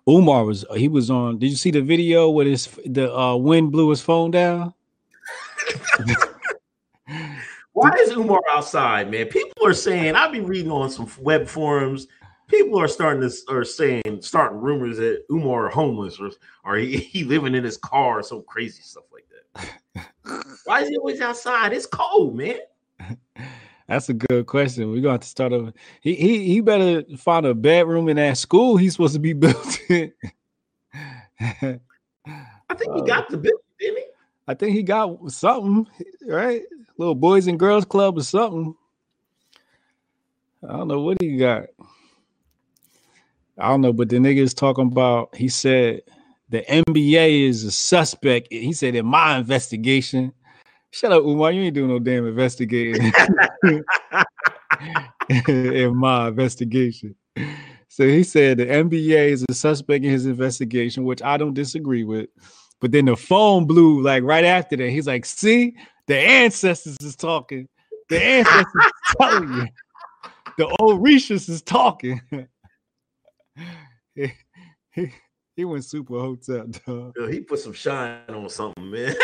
Umar 0.09 0.45
was 0.45 0.65
he 0.77 0.89
was 0.89 1.11
on. 1.11 1.39
Did 1.39 1.49
you 1.51 1.57
see 1.57 1.71
the 1.71 1.81
video 1.81 2.29
where 2.29 2.47
his 2.47 2.69
the 2.85 3.15
uh 3.15 3.37
wind 3.37 3.73
blew 3.73 3.89
his 3.91 4.03
phone 4.03 4.31
down? 4.31 4.75
Why 7.73 7.91
is 8.01 8.11
Umar 8.13 8.41
outside, 8.53 9.11
man? 9.11 9.27
People 9.27 9.67
are 9.67 9.75
saying 9.75 10.15
I've 10.15 10.33
been 10.33 10.47
reading 10.47 10.71
on 10.71 10.91
some 10.91 11.11
web 11.21 11.49
forums. 11.49 12.07
People 12.49 12.79
are 12.79 12.87
starting 12.87 13.29
to 13.29 13.35
are 13.49 13.65
saying 13.65 14.21
starting 14.21 14.61
rumors 14.61 14.99
that 14.99 15.25
Umar 15.31 15.67
are 15.67 15.71
homeless 15.71 16.21
or 16.21 16.31
or 16.65 16.77
he, 16.77 16.97
he 17.13 17.25
living 17.25 17.55
in 17.55 17.65
his 17.65 17.79
car 17.79 18.19
or 18.19 18.23
some 18.23 18.45
crazy 18.47 18.83
stuff 18.83 19.05
like 19.13 19.27
that. 19.31 20.07
Why 20.65 20.83
is 20.83 20.89
he 20.91 20.97
always 20.99 21.21
outside? 21.21 21.73
It's 21.73 21.87
cold, 21.87 22.37
man. 22.37 22.59
That's 23.89 24.09
a 24.09 24.15
good 24.15 24.47
question. 24.47 24.91
We're 24.91 25.03
to 25.03 25.11
have 25.11 25.21
to 25.21 25.29
start 25.29 25.53
over. 25.53 25.73
He 26.01 26.15
he 26.15 26.47
he 26.47 26.61
better 26.61 27.03
find 27.19 27.45
a 27.47 27.55
bedroom 27.55 28.09
in 28.09 28.17
that 28.17 28.39
school 28.39 28.77
he's 28.77 28.93
supposed 28.93 29.15
to 29.15 29.21
be 29.21 29.33
built 29.35 29.79
in. 29.91 30.13
I 32.71 32.75
think 32.75 32.95
he 32.95 33.03
Uh, 33.03 33.07
got 33.07 33.29
the 33.29 33.37
building, 33.37 33.59
didn't 33.79 33.99
he? 33.99 34.05
I 34.47 34.55
think 34.55 34.73
he 34.77 34.83
got 34.83 35.31
something, 35.31 35.87
right? 36.27 36.63
Little 36.99 37.15
boys 37.15 37.47
and 37.47 37.59
girls 37.59 37.85
club 37.85 38.19
or 38.19 38.23
something. 38.23 38.75
I 40.67 40.73
don't 40.77 40.89
know 40.89 41.01
what 41.01 41.19
he 41.21 41.37
got. 41.37 41.67
I 43.59 43.69
don't 43.69 43.83
know, 43.83 43.93
but 43.93 44.09
the 44.09 44.17
nigga 44.17 44.39
is 44.39 44.55
talking 44.55 44.87
about. 44.87 45.35
He 45.37 45.49
said 45.49 46.03
the 46.49 46.63
NBA 46.63 47.49
is 47.49 47.65
a 47.65 47.71
suspect. 47.71 48.49
He 48.51 48.73
said 48.73 48.95
in 48.95 49.07
my 49.07 49.39
investigation. 49.39 50.33
Shut 50.95 51.11
up, 51.11 51.25
Umar. 51.25 51.51
You 51.51 51.63
ain't 51.63 51.75
doing 51.75 51.89
no 51.89 51.99
damn 51.99 52.25
investigating. 52.25 53.13
in 55.49 55.97
my 55.97 56.29
investigation. 56.29 57.17
So 57.89 58.07
he 58.07 58.23
said 58.23 58.59
the 58.59 58.67
NBA 58.67 59.31
is 59.31 59.45
a 59.49 59.55
suspect 59.55 60.05
in 60.05 60.13
his 60.13 60.25
investigation, 60.25 61.03
which 61.03 61.21
I 61.21 61.37
don't 61.37 61.53
disagree 61.53 62.05
with. 62.05 62.29
But 62.81 62.93
then 62.93 63.07
the 63.07 63.17
phone 63.17 63.67
blew 63.67 64.03
like 64.03 64.23
right 64.23 64.45
after 64.45 64.77
that. 64.77 64.89
He's 64.89 65.09
like, 65.09 65.25
see, 65.25 65.75
the 66.07 66.17
ancestors 66.17 66.97
is 67.01 67.17
talking. 67.17 67.69
The 68.09 68.25
ancestors 68.25 68.67
is 68.77 68.93
telling 69.21 69.53
you. 69.53 69.67
The 70.59 70.77
Orishas 70.79 71.49
is 71.49 71.63
talking. 71.63 72.21
he, 74.15 74.33
he, 74.93 75.13
he 75.57 75.65
went 75.65 75.85
super 75.85 76.21
hotep, 76.21 76.69
dog. 76.87 77.15
Yo, 77.17 77.27
he 77.27 77.41
put 77.41 77.59
some 77.59 77.73
shine 77.73 78.21
on 78.29 78.49
something, 78.49 78.93
man. 78.93 79.17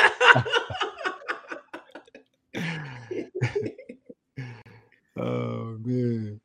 Oh 5.23 5.77
man. 5.85 6.41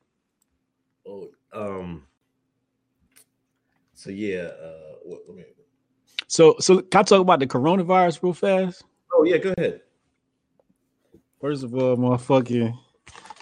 oh, 1.07 1.29
um. 1.53 2.03
So 4.06 4.12
yeah, 4.12 4.52
uh, 4.62 4.94
what. 5.02 5.22
So 6.28 6.58
so 6.60 6.80
can 6.80 7.00
I 7.00 7.04
talk 7.04 7.22
about 7.22 7.39
the 7.39 7.48
coronavirus 7.48 8.22
real 8.22 8.34
fast? 8.34 8.84
Oh 9.12 9.24
yeah, 9.24 9.38
go 9.38 9.52
ahead. 9.58 9.82
First 11.41 11.63
of 11.63 11.74
all, 11.74 11.98
motherfucking 11.98 12.78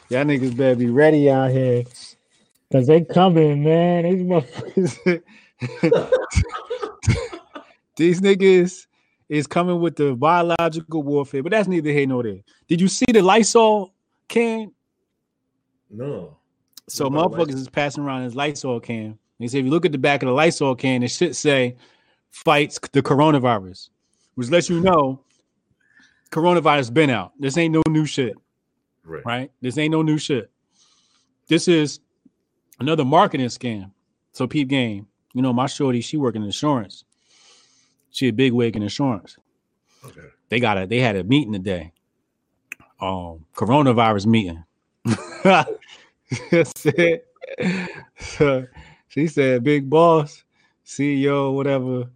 y'all 0.07 0.23
niggas 0.23 0.55
better 0.55 0.77
be 0.77 0.89
ready 0.89 1.29
out 1.29 1.51
here. 1.51 1.83
Cause 2.71 2.87
they 2.87 3.01
coming, 3.01 3.61
man. 3.61 4.05
These 4.05 4.23
motherfuckers. 4.23 5.21
These 7.97 8.21
niggas 8.21 8.87
is 9.27 9.47
coming 9.47 9.81
with 9.81 9.97
the 9.97 10.15
biological 10.15 11.03
warfare, 11.03 11.43
but 11.43 11.51
that's 11.51 11.67
neither 11.67 11.91
here 11.91 12.07
nor 12.07 12.23
there. 12.23 12.39
Did 12.69 12.79
you 12.79 12.87
see 12.87 13.07
the 13.11 13.21
Lysol 13.21 13.93
can? 14.29 14.71
No. 15.89 16.37
So 16.87 17.09
motherfuckers 17.09 17.47
Lysol? 17.47 17.59
is 17.59 17.67
passing 17.67 18.05
around 18.05 18.23
this 18.23 18.33
Lysol 18.33 18.79
can. 18.79 19.19
They 19.39 19.47
say 19.47 19.59
if 19.59 19.65
you 19.65 19.71
look 19.71 19.85
at 19.85 19.91
the 19.91 19.97
back 19.97 20.23
of 20.23 20.27
the 20.27 20.33
Lysol 20.33 20.75
can, 20.75 21.03
it 21.03 21.09
should 21.09 21.35
say 21.35 21.75
fights 22.29 22.79
the 22.91 23.01
coronavirus, 23.01 23.89
which 24.35 24.49
lets 24.49 24.69
you 24.69 24.79
know 24.79 25.19
coronavirus 26.31 26.93
been 26.93 27.09
out. 27.09 27.33
This 27.39 27.57
ain't 27.57 27.73
no 27.73 27.81
new 27.89 28.05
shit. 28.05 28.35
Right. 29.03 29.25
right? 29.25 29.51
This 29.61 29.77
ain't 29.77 29.91
no 29.91 30.01
new 30.01 30.17
shit. 30.17 30.49
This 31.47 31.67
is 31.67 31.99
another 32.79 33.03
marketing 33.03 33.47
scam. 33.47 33.91
So 34.31 34.47
peep 34.47 34.69
game. 34.69 35.07
You 35.33 35.41
know, 35.41 35.51
my 35.51 35.65
shorty, 35.65 36.01
she 36.01 36.17
work 36.17 36.35
in 36.35 36.43
insurance. 36.43 37.03
She 38.11 38.27
a 38.27 38.33
big 38.33 38.53
wig 38.53 38.75
in 38.75 38.83
insurance. 38.83 39.37
Okay. 40.05 40.27
They 40.49 40.59
got 40.59 40.77
a 40.81 40.87
they 40.87 40.99
had 40.99 41.15
a 41.15 41.23
meeting 41.23 41.53
today. 41.53 41.91
Um, 43.01 43.45
coronavirus 43.55 44.27
meeting. 44.27 44.63
Said- 46.75 47.21
so 48.19 48.65
she 49.13 49.27
said, 49.27 49.63
big 49.63 49.87
boss, 49.91 50.43
CEO, 50.83 51.53
whatever. 51.53 52.09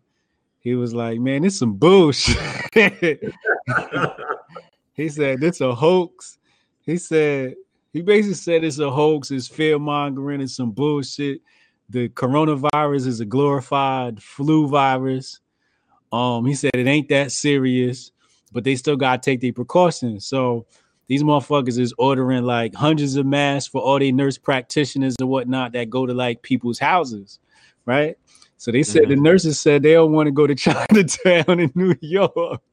He 0.62 0.74
was 0.74 0.96
like, 0.96 1.20
man, 1.20 1.46
it's 1.46 1.60
some 1.60 1.76
bullshit. 1.76 2.36
he 4.94 5.08
said, 5.08 5.44
it's 5.44 5.62
a 5.62 5.76
hoax. 5.76 6.40
He 6.88 6.98
said, 6.98 7.54
he 7.94 8.02
basically 8.02 8.34
said 8.34 8.64
it's 8.64 8.80
a 8.80 8.90
hoax, 8.90 9.30
it's 9.30 9.48
fear 9.48 9.78
mongering, 9.78 10.42
it's 10.42 10.56
some 10.56 10.72
bullshit. 10.72 11.42
The 11.88 12.10
coronavirus 12.10 13.06
is 13.06 13.20
a 13.20 13.26
glorified 13.26 14.20
flu 14.24 14.68
virus. 14.68 15.40
Um, 16.12 16.48
he 16.48 16.56
said 16.56 16.72
it 16.74 16.88
ain't 16.88 17.10
that 17.10 17.32
serious, 17.32 18.12
but 18.52 18.64
they 18.64 18.76
still 18.76 18.98
gotta 18.98 19.22
take 19.22 19.40
their 19.40 19.54
precautions. 19.54 20.26
So 20.26 20.66
these 21.08 21.24
motherfuckers 21.24 21.80
is 21.80 21.93
ordering 21.98 22.43
like 22.43 22.76
hundreds 22.76 23.15
of 23.15 23.26
masks 23.26 23.70
for 23.70 23.82
all 23.82 24.00
their 24.00 24.12
nurse 24.12 24.38
practitioners 24.38 25.15
and 25.20 25.30
whatnot 25.30 25.74
that 25.74 25.89
go 25.89 26.06
to 26.06 26.13
like 26.13 26.41
people's 26.41 26.80
houses, 26.80 27.39
right? 27.86 28.17
So 28.58 28.72
they 28.72 28.84
said 28.84 29.04
the 29.04 29.13
mm-hmm. 29.13 29.24
nurses 29.24 29.60
said 29.60 29.84
they 29.84 29.93
don't 29.93 30.12
want 30.12 30.28
to 30.28 30.32
go 30.32 30.48
to 30.48 30.56
Chinatown 30.56 31.60
in 31.60 31.72
New 31.76 31.96
York. 32.02 32.62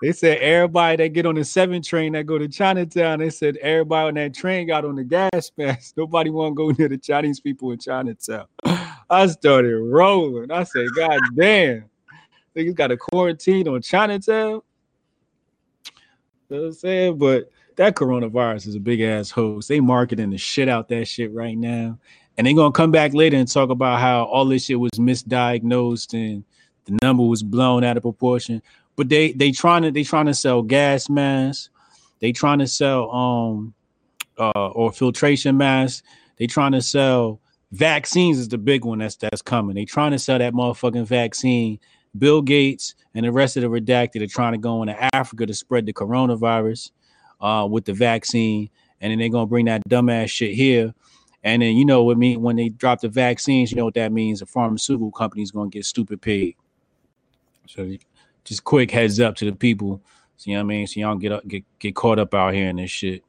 They 0.00 0.12
said 0.12 0.38
everybody 0.38 0.96
that 0.96 1.08
get 1.10 1.26
on 1.26 1.34
the 1.34 1.44
seven 1.44 1.82
train 1.82 2.12
that 2.14 2.24
go 2.24 2.38
to 2.38 2.48
Chinatown, 2.48 3.18
they 3.18 3.28
said 3.28 3.58
everybody 3.58 4.08
on 4.08 4.14
that 4.14 4.34
train 4.34 4.66
got 4.66 4.86
on 4.86 4.96
the 4.96 5.04
gas 5.04 5.52
mask. 5.58 5.94
Nobody 5.96 6.30
want 6.30 6.52
to 6.52 6.54
go 6.56 6.70
near 6.70 6.88
the 6.88 6.96
Chinese 6.96 7.38
people 7.38 7.70
in 7.72 7.78
Chinatown. 7.78 8.46
I 9.10 9.26
started 9.26 9.76
rolling. 9.76 10.50
I 10.50 10.64
said, 10.64 10.86
God 10.96 11.20
damn. 11.36 11.84
Niggas 12.56 12.74
got 12.74 12.90
a 12.90 12.96
quarantine 12.96 13.68
on 13.68 13.82
Chinatown. 13.82 14.62
You 16.48 16.56
know 16.56 16.62
what 16.62 16.66
I'm 16.66 16.72
saying? 16.72 17.18
But 17.18 17.50
that 17.76 17.94
coronavirus 17.94 18.66
is 18.68 18.74
a 18.74 18.80
big 18.80 19.00
ass 19.00 19.30
hoax. 19.30 19.68
They 19.68 19.80
marketing 19.80 20.30
the 20.30 20.38
shit 20.38 20.68
out 20.68 20.88
that 20.88 21.06
shit 21.06 21.32
right 21.32 21.56
now. 21.56 21.98
And 22.36 22.46
they 22.46 22.54
gonna 22.54 22.72
come 22.72 22.90
back 22.90 23.14
later 23.14 23.36
and 23.36 23.46
talk 23.46 23.70
about 23.70 24.00
how 24.00 24.24
all 24.24 24.46
this 24.46 24.64
shit 24.64 24.80
was 24.80 24.92
misdiagnosed 24.92 26.14
and 26.14 26.44
the 26.86 26.98
number 27.02 27.22
was 27.22 27.42
blown 27.42 27.84
out 27.84 27.96
of 27.96 28.02
proportion 28.02 28.62
but 28.96 29.08
they 29.08 29.32
they 29.32 29.50
trying 29.50 29.82
to 29.82 29.90
they 29.90 30.02
trying 30.02 30.26
to 30.26 30.34
sell 30.34 30.62
gas 30.62 31.08
masks 31.08 31.70
they 32.20 32.32
trying 32.32 32.58
to 32.58 32.66
sell 32.66 33.10
um 33.10 33.72
uh 34.38 34.68
or 34.70 34.92
filtration 34.92 35.56
masks 35.56 36.02
they 36.36 36.46
trying 36.46 36.72
to 36.72 36.82
sell 36.82 37.40
vaccines 37.72 38.38
is 38.38 38.48
the 38.48 38.58
big 38.58 38.84
one 38.84 38.98
that's 38.98 39.16
that's 39.16 39.42
coming 39.42 39.74
they 39.74 39.86
trying 39.86 40.10
to 40.10 40.18
sell 40.18 40.38
that 40.38 40.52
motherfucking 40.52 41.06
vaccine 41.06 41.78
bill 42.18 42.42
gates 42.42 42.94
and 43.14 43.24
the 43.24 43.32
rest 43.32 43.56
of 43.56 43.62
the 43.62 43.68
redacted 43.68 44.22
are 44.22 44.26
trying 44.26 44.52
to 44.52 44.58
go 44.58 44.82
into 44.82 45.14
africa 45.14 45.46
to 45.46 45.54
spread 45.54 45.86
the 45.86 45.92
coronavirus 45.92 46.90
uh 47.40 47.66
with 47.70 47.84
the 47.84 47.92
vaccine 47.92 48.68
and 49.00 49.10
then 49.10 49.18
they're 49.18 49.28
gonna 49.28 49.46
bring 49.46 49.66
that 49.66 49.82
dumbass 49.88 50.28
shit 50.28 50.54
here 50.54 50.92
and 51.44 51.62
then 51.62 51.76
you 51.76 51.84
know 51.84 52.02
what 52.02 52.16
I 52.16 52.18
mean 52.18 52.42
when 52.42 52.56
they 52.56 52.68
drop 52.68 53.00
the 53.00 53.08
vaccines 53.08 53.70
you 53.70 53.76
know 53.76 53.84
what 53.84 53.94
that 53.94 54.12
means 54.12 54.40
the 54.40 54.46
pharmaceutical 54.46 55.12
company's 55.12 55.50
gonna 55.50 55.70
get 55.70 55.84
stupid 55.84 56.20
paid 56.20 56.56
so 57.66 57.88
just 58.44 58.64
quick 58.64 58.90
heads 58.90 59.20
up 59.20 59.36
to 59.36 59.44
the 59.44 59.52
people. 59.52 60.02
So 60.36 60.50
you 60.50 60.56
know 60.56 60.64
what 60.64 60.72
I 60.72 60.76
mean? 60.76 60.86
So 60.86 60.98
y'all 61.00 61.10
don't 61.10 61.20
get 61.20 61.32
up, 61.32 61.46
get 61.46 61.64
get 61.78 61.94
caught 61.94 62.18
up 62.18 62.34
out 62.34 62.52
here 62.52 62.68
in 62.68 62.76
this 62.76 62.90
shit. 62.90 63.22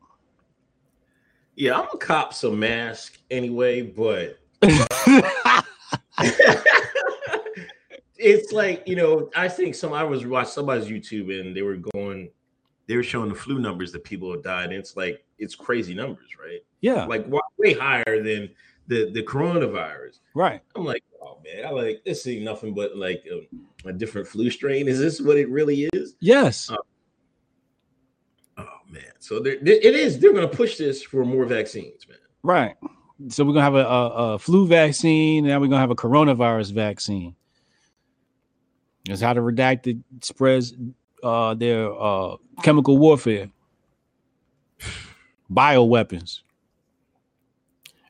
Yeah, 1.55 1.73
I'm 1.73 1.85
gonna 1.85 1.99
cop 1.99 2.33
some 2.33 2.59
mask 2.59 3.19
anyway, 3.29 3.81
but 3.83 4.39
it's 8.21 8.51
like 8.51 8.83
you 8.87 8.95
know, 8.95 9.29
I 9.35 9.47
think 9.47 9.75
some 9.75 9.93
I 9.93 10.03
was 10.03 10.25
watching 10.25 10.51
somebody's 10.51 10.87
YouTube 10.87 11.39
and 11.39 11.55
they 11.55 11.61
were 11.61 11.77
going, 11.93 12.29
they 12.87 12.95
were 12.95 13.03
showing 13.03 13.29
the 13.29 13.35
flu 13.35 13.59
numbers 13.59 13.91
that 13.93 14.03
people 14.03 14.31
have 14.31 14.43
died. 14.43 14.65
And 14.65 14.73
it's 14.73 14.95
like 14.95 15.23
it's 15.39 15.55
crazy 15.55 15.93
numbers, 15.93 16.29
right? 16.39 16.59
yeah, 16.81 17.05
Like 17.05 17.27
wa- 17.27 17.41
way 17.57 17.73
higher 17.73 18.21
than 18.23 18.49
the 18.87 19.11
the 19.11 19.23
coronavirus. 19.23 20.19
right. 20.35 20.61
I'm 20.75 20.85
like, 20.85 21.03
oh 21.21 21.39
man, 21.43 21.65
I 21.65 21.69
like 21.69 22.01
this 22.05 22.25
ain't 22.27 22.43
nothing 22.43 22.73
but 22.73 22.95
like 22.97 23.23
a, 23.31 23.47
a 23.89 23.93
different 23.93 24.27
flu 24.27 24.49
strain. 24.49 24.87
Is 24.87 24.99
this 24.99 25.21
what 25.21 25.37
it 25.37 25.49
really 25.49 25.87
is? 25.93 26.15
Yes. 26.19 26.69
Uh, 26.69 26.77
Oh 28.57 28.65
man, 28.89 29.03
so 29.19 29.39
there- 29.39 29.57
it 29.61 29.83
is. 29.95 30.19
They're 30.19 30.33
gonna 30.33 30.47
push 30.47 30.77
this 30.77 31.01
for 31.01 31.23
more 31.25 31.45
vaccines, 31.45 32.07
man. 32.07 32.17
Right. 32.43 32.75
So 33.29 33.43
we're 33.45 33.53
gonna 33.53 33.63
have 33.63 33.75
a, 33.75 33.85
a, 33.85 34.33
a 34.33 34.39
flu 34.39 34.67
vaccine, 34.67 35.45
and 35.45 35.47
now 35.47 35.59
we're 35.59 35.67
gonna 35.67 35.79
have 35.79 35.91
a 35.91 35.95
coronavirus 35.95 36.73
vaccine. 36.73 37.35
That's 39.05 39.21
how 39.21 39.33
the 39.33 39.41
redacted 39.41 40.03
spreads 40.21 40.73
uh, 41.23 41.53
their 41.55 41.91
uh, 41.93 42.35
chemical 42.63 42.97
warfare, 42.97 43.49
bioweapons, 45.51 46.41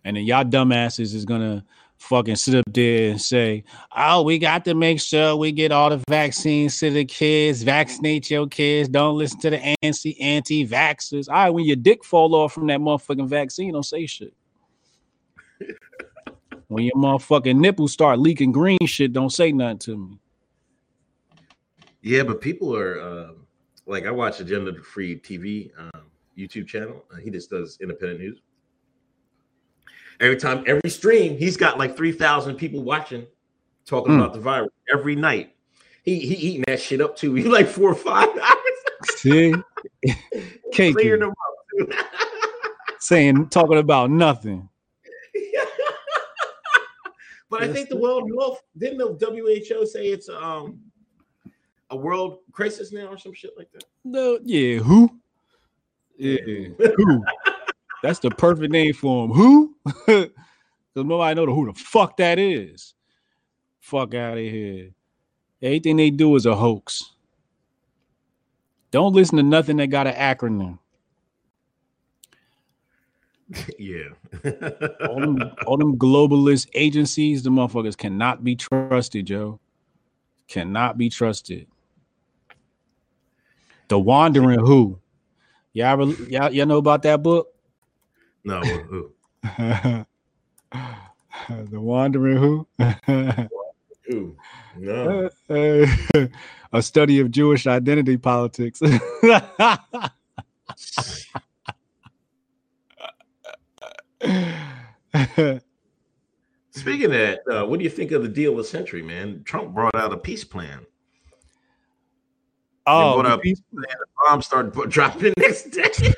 and 0.04 0.18
then 0.18 0.26
y'all 0.26 0.44
dumbasses 0.44 1.14
is 1.14 1.26
gonna 1.26 1.64
fucking 1.98 2.36
sit 2.36 2.56
up 2.56 2.66
there 2.74 3.12
and 3.12 3.22
say, 3.22 3.64
"Oh, 3.96 4.24
we 4.24 4.40
got 4.40 4.66
to 4.66 4.74
make 4.74 5.00
sure 5.00 5.36
we 5.36 5.52
get 5.52 5.72
all 5.72 5.90
the 5.90 6.04
vaccines 6.10 6.78
to 6.80 6.90
the 6.90 7.06
kids. 7.06 7.64
Vaccinate 7.64 8.30
your 8.30 8.48
kids. 8.48 8.90
Don't 8.90 9.18
listen 9.18 9.40
to 9.42 9.50
the 9.52 9.76
anti 9.84 10.20
anti 10.20 10.68
vaxxers." 10.68 11.30
All 11.30 11.36
right, 11.36 11.50
when 11.50 11.66
your 11.66 11.76
dick 11.76 12.04
fall 12.04 12.36
off 12.36 12.54
from 12.54 12.68
that 12.68 12.80
motherfucking 12.80 13.28
vaccine, 13.28 13.74
don't 13.74 13.84
say 13.84 14.06
shit. 14.06 14.34
when 16.68 16.84
your 16.84 16.96
motherfucking 16.96 17.58
nipples 17.58 17.94
start 17.94 18.20
leaking 18.20 18.52
green 18.52 18.86
shit, 18.86 19.14
don't 19.14 19.30
say 19.32 19.52
nothing 19.52 19.80
to 19.80 19.98
me. 19.98 20.21
Yeah, 22.02 22.24
but 22.24 22.42
people 22.42 22.76
are 22.76 23.00
um, 23.02 23.48
like 23.86 24.06
I 24.06 24.12
watch 24.12 24.40
Agenda 24.40 24.74
Free 24.82 25.20
TV 25.20 25.72
um, 25.78 26.04
YouTube 26.38 26.68
channel. 26.68 27.06
Uh, 27.14 27.18
he 27.18 27.30
just 27.30 27.50
does 27.50 27.78
independent 27.82 28.20
news. 28.20 28.42
Every 30.20 30.38
time, 30.38 30.64
every 30.68 30.90
stream, 30.90 31.38
he's 31.38 31.58
got 31.58 31.78
like 31.78 31.96
three 31.96 32.12
thousand 32.12 32.56
people 32.56 32.84
watching, 32.84 33.26
talking 33.86 34.14
Hmm. 34.14 34.20
about 34.22 34.34
the 34.34 34.40
virus 34.40 34.70
every 34.94 35.16
night. 35.16 35.56
He 36.04 36.20
he 36.20 36.34
eating 36.36 36.64
that 36.68 36.80
shit 36.80 37.02
up 37.02 37.16
too. 37.16 37.36
He 37.36 37.44
like 37.44 37.68
four 37.68 37.92
or 37.92 37.96
five 37.96 38.30
hours 38.30 38.58
See, 39.18 39.54
cake 40.74 40.96
clearing 40.96 41.22
them 41.22 41.32
up. 41.32 41.90
Saying 43.00 43.50
talking 43.50 43.78
about 43.80 44.12
nothing. 44.12 44.70
but 47.50 47.64
I 47.64 47.68
think 47.68 47.90
the 47.90 47.98
world 47.98 48.30
health 48.40 48.62
didn't 48.78 48.98
the 49.00 49.68
WHO 49.70 49.86
say 49.86 50.08
it's 50.08 50.30
um 50.30 50.80
a 51.92 51.98
world 51.98 52.40
crisis 52.52 52.92
now 52.92 53.08
or 53.08 53.18
some 53.18 53.34
shit 53.34 53.52
like 53.58 53.72
that. 53.74 53.84
No, 54.04 54.40
yeah, 54.44 54.78
who? 54.80 55.10
Yeah, 56.18 56.38
who? 56.78 57.24
That's 58.04 58.20
the 58.20 58.32
perfect 58.32 58.72
name 58.72 58.94
for 58.94 59.26
him. 59.26 59.32
Who? 59.32 59.76
Because 60.94 61.08
nobody 61.08 61.36
know 61.36 61.56
who 61.56 61.72
the 61.72 61.80
fuck 61.80 62.18
that 62.18 62.38
is. 62.38 62.96
Fuck 63.80 64.14
out 64.14 64.34
of 64.34 64.44
here. 64.44 64.90
Everything 65.62 65.96
they 65.96 66.10
do 66.10 66.36
is 66.36 66.46
a 66.46 66.54
hoax. 66.54 67.14
Don't 68.92 69.14
listen 69.14 69.38
to 69.38 69.44
nothing 69.44 69.78
that 69.78 69.88
got 69.88 70.08
an 70.08 70.16
acronym. 70.16 70.80
yeah. 73.80 74.10
All 75.08 75.22
them, 75.22 75.52
all 75.66 75.78
them 75.78 75.98
globalist 75.98 76.68
agencies, 76.74 77.42
the 77.44 77.50
motherfuckers 77.50 77.98
cannot 77.98 78.44
be 78.44 78.58
trusted, 78.58 79.28
Joe. 79.28 79.62
Cannot 80.50 80.98
be 80.98 81.10
trusted. 81.10 81.68
The 83.92 84.00
Wandering 84.00 84.66
Who. 84.66 85.02
Y'all, 85.74 86.14
y'all, 86.30 86.50
y'all 86.50 86.66
know 86.66 86.78
about 86.78 87.04
that 87.04 87.22
book? 87.22 87.50
no, 88.46 88.62
who? 88.62 89.12
the 89.44 90.06
Wandering 91.74 92.38
Who? 92.38 92.66
Who? 94.08 94.38
No. 94.78 95.30
a 96.72 96.82
study 96.82 97.20
of 97.20 97.32
Jewish 97.32 97.68
identity 97.68 98.16
politics. 98.16 98.80
Speaking 98.80 98.96
of 107.08 107.12
that, 107.12 107.40
uh, 107.52 107.66
what 107.66 107.78
do 107.78 107.84
you 107.84 107.90
think 107.90 108.14
of 108.14 108.24
the 108.24 108.30
deal 108.30 108.56
with 108.56 108.70
century, 108.70 109.02
man? 109.02 109.42
Trump 109.44 109.76
brought 109.76 109.96
out 109.96 110.14
a 110.14 110.18
peace 110.18 110.46
plan. 110.46 110.86
Oh, 112.88 113.18
what 113.18 113.24
the 113.24 113.30
up? 113.30 113.42
Bombs 114.26 114.46
started 114.46 114.90
dropping 114.90 115.34
next 115.38 115.70
day. 115.72 115.90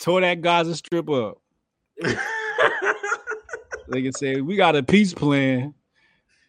tore 0.00 0.20
that 0.20 0.40
Gaza 0.40 0.74
strip 0.74 1.08
up. 1.08 1.38
They 3.88 4.02
can 4.02 4.12
say, 4.12 4.40
We 4.40 4.56
got 4.56 4.74
a 4.74 4.82
peace 4.82 5.14
plan. 5.14 5.74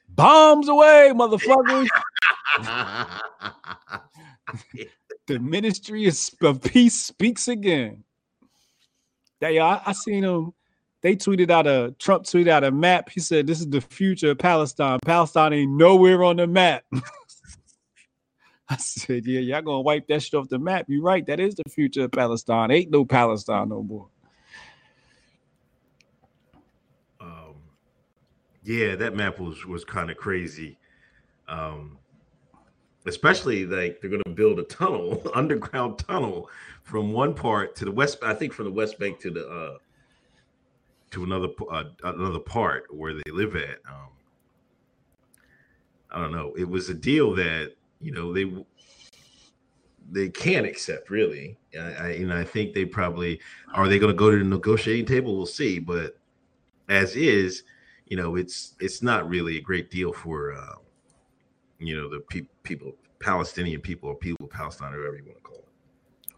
Bombs 0.10 0.68
away, 0.70 1.12
motherfuckers. 1.14 1.88
the 5.28 5.40
ministry 5.40 6.08
of, 6.08 6.62
peace 6.62 7.00
speaks 7.00 7.48
again. 7.48 8.04
That 9.42 9.54
yeah, 9.54 9.66
I, 9.66 9.82
I 9.88 9.94
seen 9.94 10.22
them. 10.22 10.54
They 11.04 11.18
tweeted 11.18 11.52
out 11.52 11.68
a 11.68 11.94
Trump 12.00 12.24
tweeted 12.24 12.48
out 12.48 12.64
a 12.64 12.72
map. 12.72 13.10
He 13.10 13.20
said, 13.20 13.46
"This 13.46 13.60
is 13.60 13.70
the 13.70 13.82
future 13.82 14.32
of 14.32 14.40
Palestine. 14.40 15.00
Palestine 15.06 15.52
ain't 15.52 15.72
nowhere 15.72 16.24
on 16.24 16.38
the 16.38 16.48
map." 16.48 16.86
I 18.70 18.78
said, 18.78 19.26
"Yeah, 19.26 19.42
y'all 19.42 19.62
gonna 19.62 19.82
wipe 19.82 20.08
that 20.08 20.24
shit 20.24 20.34
off 20.34 20.48
the 20.48 20.58
map. 20.58 20.86
You're 20.88 21.04
right. 21.04 21.26
That 21.26 21.42
is 21.42 21.56
the 21.56 21.70
future 21.70 22.06
of 22.06 22.12
Palestine. 22.14 22.72
Ain't 22.72 22.90
no 22.90 23.04
Palestine 23.04 23.70
no 23.70 23.84
more." 23.84 24.08
um, 27.20 27.56
yeah, 28.64 28.96
that 28.96 29.14
map 29.14 29.40
was 29.40 29.66
was 29.66 29.84
kind 29.84 30.10
of 30.10 30.16
crazy. 30.16 30.78
Um, 31.50 31.98
especially 33.06 33.66
like 33.66 34.00
they're 34.00 34.10
going 34.10 34.24
to 34.26 34.32
build 34.32 34.60
a 34.60 34.64
tunnel, 34.64 35.22
underground 35.36 36.00
tunnel, 36.00 36.50
from 36.84 37.12
one 37.12 37.34
part 37.34 37.76
to 37.76 37.86
the 37.86 37.92
west. 37.92 38.20
I 38.24 38.34
think 38.34 38.54
from 38.54 38.66
the 38.66 38.72
West 38.72 38.98
Bank 39.00 39.20
to 39.20 39.32
the 39.32 39.46
uh, 39.46 39.78
to 41.14 41.24
another 41.24 41.50
uh, 41.72 41.84
another 42.04 42.40
part 42.40 42.94
where 42.94 43.14
they 43.14 43.32
live 43.32 43.56
at. 43.56 43.80
Um, 43.88 44.10
I 46.12 46.20
don't 46.20 46.32
know. 46.32 46.54
It 46.58 46.68
was 46.68 46.90
a 46.90 46.94
deal 46.94 47.34
that 47.36 47.74
you 48.02 48.12
know 48.12 48.34
they 48.34 48.52
they 50.12 50.30
can't 50.30 50.66
accept 50.66 51.10
really. 51.10 51.58
I, 51.80 51.80
I 51.80 52.08
and 52.10 52.34
I 52.34 52.44
think 52.44 52.74
they 52.74 52.86
probably 52.86 53.40
are 53.74 53.88
they 53.88 54.00
going 54.00 54.12
to 54.12 54.18
go 54.18 54.32
to 54.32 54.38
the 54.38 54.44
negotiating 54.44 55.06
table. 55.06 55.38
We'll 55.38 55.46
see, 55.46 55.80
but 55.80 56.18
as 56.90 57.16
is, 57.16 57.64
you 58.06 58.18
know, 58.18 58.36
it's 58.36 58.76
it's 58.80 59.02
not 59.02 59.30
really 59.30 59.58
a 59.58 59.62
great 59.62 59.92
deal 59.92 60.12
for 60.14 60.54
uh, 60.54 60.76
you 61.78 61.96
know 61.96 62.10
the 62.10 62.22
pe- 62.22 62.48
people, 62.64 62.96
Palestinian 63.20 63.82
people 63.82 64.10
or 64.10 64.16
people 64.16 64.46
of 64.46 64.52
Palestine, 64.52 64.94
or 64.94 64.98
whatever 64.98 65.18
you 65.18 65.26
want 65.26 65.38
to 65.38 65.44
call 65.44 65.58
it. 65.58 65.63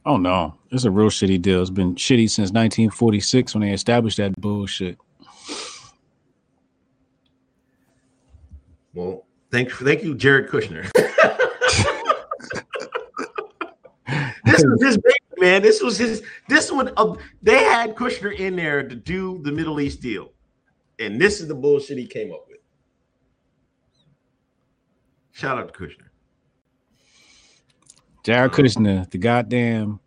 Oh 0.05 0.17
no, 0.17 0.53
it's 0.69 0.83
a 0.83 0.91
real 0.91 1.09
shitty 1.09 1.41
deal. 1.41 1.61
It's 1.61 1.71
been 1.71 1.95
shitty 1.95 2.29
since 2.29 2.51
1946 2.51 3.55
when 3.55 3.61
they 3.61 3.71
established 3.71 4.17
that 4.17 4.39
bullshit. 4.39 4.99
Well, 8.93 9.25
thank 9.51 9.71
thank 9.71 10.03
you, 10.03 10.13
Jared 10.13 10.49
Kushner. 10.49 10.89
this 14.45 14.63
was 14.63 14.83
his 14.83 14.97
baby, 14.97 15.15
man. 15.39 15.63
This 15.63 15.81
was 15.81 15.97
his. 15.97 16.21
This 16.47 16.71
one. 16.71 16.91
Uh, 16.95 17.15
they 17.41 17.63
had 17.63 17.95
Kushner 17.95 18.37
in 18.37 18.55
there 18.55 18.87
to 18.87 18.95
do 18.95 19.41
the 19.41 19.51
Middle 19.51 19.79
East 19.79 20.01
deal, 20.01 20.33
and 20.99 21.19
this 21.19 21.41
is 21.41 21.47
the 21.47 21.55
bullshit 21.55 21.97
he 21.97 22.05
came 22.05 22.31
up 22.31 22.45
with. 22.47 22.59
Shout 25.31 25.57
out 25.57 25.73
to 25.73 25.79
Kushner. 25.79 26.04
Jared 28.25 28.53
Kushner, 28.53 29.07
the 29.11 29.19
goddamn. 29.19 29.99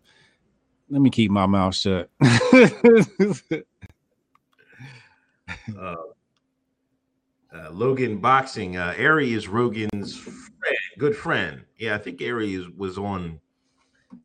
Let 0.89 1.01
me 1.01 1.09
keep 1.09 1.31
my 1.31 1.45
mouth 1.45 1.73
shut. 1.73 2.09
uh, 2.21 2.35
uh, 5.79 5.95
Logan 7.71 8.17
Boxing. 8.17 8.75
Uh, 8.75 8.93
Ari 8.99 9.31
is 9.31 9.47
Rogan's 9.47 10.17
friend, 10.17 10.77
good 10.97 11.15
friend. 11.15 11.61
Yeah, 11.77 11.95
I 11.95 11.97
think 11.97 12.21
Ari 12.21 12.55
is, 12.55 12.65
was 12.75 12.97
on. 12.97 13.39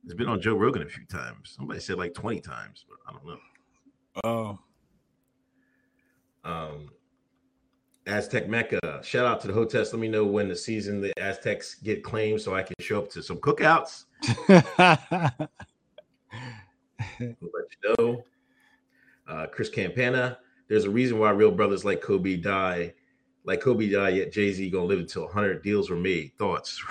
Has 0.07 0.15
been 0.15 0.29
on 0.29 0.41
Joe 0.41 0.57
Rogan 0.57 0.83
a 0.83 0.87
few 0.87 1.07
times. 1.07 1.55
Somebody 1.57 1.79
said 1.79 1.97
like 1.97 2.15
twenty 2.15 2.41
times, 2.41 2.85
but 2.89 2.99
I 3.07 3.13
don't 3.13 3.25
know. 3.25 3.39
oh, 4.25 4.59
Um, 6.45 6.91
Aztec 8.07 8.49
Mecca. 8.49 9.01
Shout 9.03 9.27
out 9.27 9.41
to 9.41 9.47
the 9.49 9.53
Hoteps. 9.53 9.93
Let 9.93 10.01
me 10.01 10.09
know 10.09 10.25
when 10.25 10.49
the 10.49 10.57
season 10.57 11.01
the 11.01 11.13
Aztecs 11.19 11.77
get 11.77 12.05
claimed 12.05 12.41
so 12.41 12.55
I 12.55 12.63
can 12.63 12.75
show 12.81 12.99
up 12.99 13.11
to 13.11 13.23
some 13.23 13.39
cookouts. 13.39 14.05
Let 14.49 15.49
you 17.19 17.35
know. 17.99 18.25
Uh, 19.27 19.47
Chris 19.47 19.69
Campana. 19.69 20.39
There's 20.69 20.85
a 20.85 20.91
reason 20.91 21.19
why 21.19 21.31
real 21.31 21.51
brothers 21.51 21.85
like 21.85 22.01
Kobe 22.01 22.37
die, 22.37 22.95
like 23.45 23.61
Kobe 23.61 23.89
died, 23.89 24.17
yet 24.17 24.33
Jay 24.33 24.53
Z 24.53 24.71
gonna 24.71 24.85
live 24.85 25.01
until 25.01 25.25
100 25.25 25.63
deals 25.63 25.91
were 25.91 25.97
made. 25.97 26.33
Thoughts? 26.39 26.83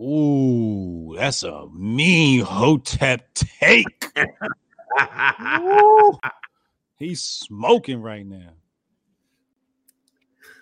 Ooh, 0.00 1.14
that's 1.16 1.42
a 1.42 1.66
mean 1.68 2.40
Hotep 2.40 3.32
take. 3.34 4.12
He's 6.98 7.22
smoking 7.22 8.00
right 8.00 8.26
now. 8.26 8.50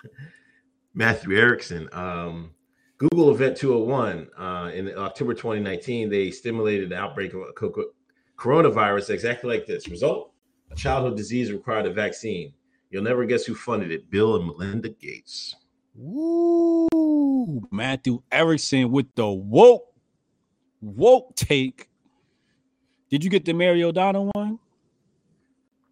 Matthew 0.94 1.36
Erickson. 1.36 1.88
Um, 1.92 2.50
Google 2.98 3.30
Event 3.30 3.56
201 3.56 4.28
uh, 4.38 4.70
in 4.72 4.96
October 4.96 5.34
2019, 5.34 6.08
they 6.08 6.30
stimulated 6.30 6.90
the 6.90 6.96
outbreak 6.96 7.34
of 7.34 7.42
co- 7.56 7.92
coronavirus 8.38 9.10
exactly 9.10 9.56
like 9.56 9.66
this. 9.66 9.88
Result: 9.88 10.32
a 10.70 10.76
childhood 10.76 11.16
disease 11.16 11.50
required 11.50 11.86
a 11.86 11.92
vaccine. 11.92 12.52
You'll 12.90 13.02
never 13.02 13.24
guess 13.24 13.44
who 13.44 13.54
funded 13.54 13.90
it: 13.90 14.10
Bill 14.10 14.36
and 14.36 14.46
Melinda 14.46 14.90
Gates. 14.90 15.56
Woo, 15.94 17.66
Matthew 17.70 18.22
Erickson 18.30 18.90
with 18.92 19.12
the 19.16 19.28
woke, 19.28 19.92
woke 20.80 21.34
take. 21.34 21.88
Did 23.10 23.24
you 23.24 23.30
get 23.30 23.44
the 23.44 23.52
Mary 23.52 23.82
O'Donnell 23.82 24.30
one? 24.34 24.58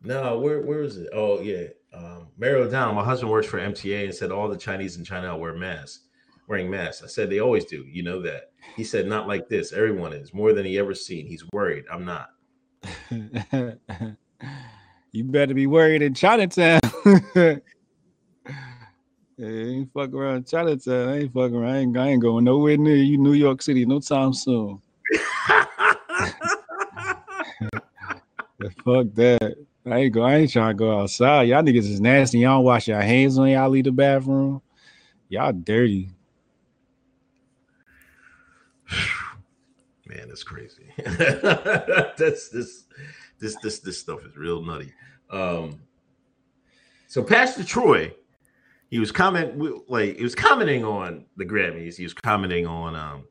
No, 0.02 0.38
where 0.38 0.62
where 0.62 0.82
is 0.82 0.96
it? 0.96 1.08
Oh 1.12 1.40
yeah, 1.40 1.66
um, 1.92 2.28
Mary 2.38 2.60
O'Donnell. 2.60 2.94
My 2.94 3.04
husband 3.04 3.30
works 3.30 3.46
for 3.46 3.58
MTA 3.58 4.04
and 4.04 4.14
said 4.14 4.30
all 4.30 4.48
the 4.48 4.56
Chinese 4.56 4.96
in 4.96 5.04
China 5.04 5.36
wear 5.36 5.54
masks, 5.54 6.06
wearing 6.48 6.70
masks. 6.70 7.02
I 7.02 7.06
said 7.06 7.30
they 7.30 7.40
always 7.40 7.64
do. 7.64 7.84
You 7.88 8.02
know 8.02 8.22
that. 8.22 8.52
He 8.76 8.84
said 8.84 9.06
not 9.06 9.26
like 9.28 9.48
this. 9.48 9.72
Everyone 9.72 10.12
is 10.12 10.32
more 10.32 10.52
than 10.52 10.64
he 10.64 10.78
ever 10.78 10.94
seen. 10.94 11.26
He's 11.26 11.44
worried. 11.52 11.84
I'm 11.90 12.04
not. 12.04 12.28
you 15.12 15.24
better 15.24 15.54
be 15.54 15.66
worried 15.66 16.02
in 16.02 16.14
Chinatown. 16.14 16.80
hey, 17.34 17.60
ain't 19.38 19.92
fuck 19.92 20.12
around 20.12 20.46
Chinatown. 20.46 21.08
I 21.08 21.18
ain't 21.20 21.32
fucking 21.32 21.56
around. 21.56 21.74
I 21.74 21.78
ain't, 21.78 21.96
I 21.96 22.08
ain't 22.08 22.22
going 22.22 22.44
nowhere 22.44 22.76
near 22.76 22.96
you, 22.96 23.18
New 23.18 23.32
York 23.32 23.62
City, 23.62 23.84
no 23.84 24.00
time 24.00 24.32
soon. 24.32 24.80
fuck 28.84 29.06
that. 29.14 29.56
I 29.86 29.98
ain't 29.98 30.12
go. 30.12 30.22
I 30.22 30.36
ain't 30.36 30.52
trying 30.52 30.70
to 30.70 30.78
go 30.78 31.00
outside. 31.00 31.48
Y'all 31.48 31.62
niggas 31.62 31.88
is 31.88 32.00
nasty. 32.00 32.40
Y'all 32.40 32.58
don't 32.58 32.64
wash 32.64 32.88
your 32.88 33.00
hands 33.00 33.38
when 33.38 33.50
y'all 33.50 33.70
leave 33.70 33.84
the 33.84 33.92
bathroom. 33.92 34.60
Y'all 35.28 35.52
dirty. 35.52 36.10
Man, 40.06 40.28
that's 40.28 40.42
crazy. 40.42 40.92
that's 40.98 42.48
this 42.50 42.84
this 43.38 43.56
this 43.62 43.78
this 43.78 43.98
stuff 43.98 44.24
is 44.26 44.36
real 44.36 44.62
nutty. 44.62 44.92
Um 45.30 45.80
so 47.06 47.22
Pastor 47.22 47.64
Troy, 47.64 48.12
he 48.90 48.98
was 48.98 49.10
comment 49.10 49.58
like 49.88 50.16
he 50.16 50.22
was 50.22 50.34
commenting 50.34 50.84
on 50.84 51.24
the 51.36 51.44
Grammys. 51.44 51.96
He 51.96 52.02
was 52.02 52.12
commenting 52.12 52.66
on 52.66 52.94
um 52.96 53.24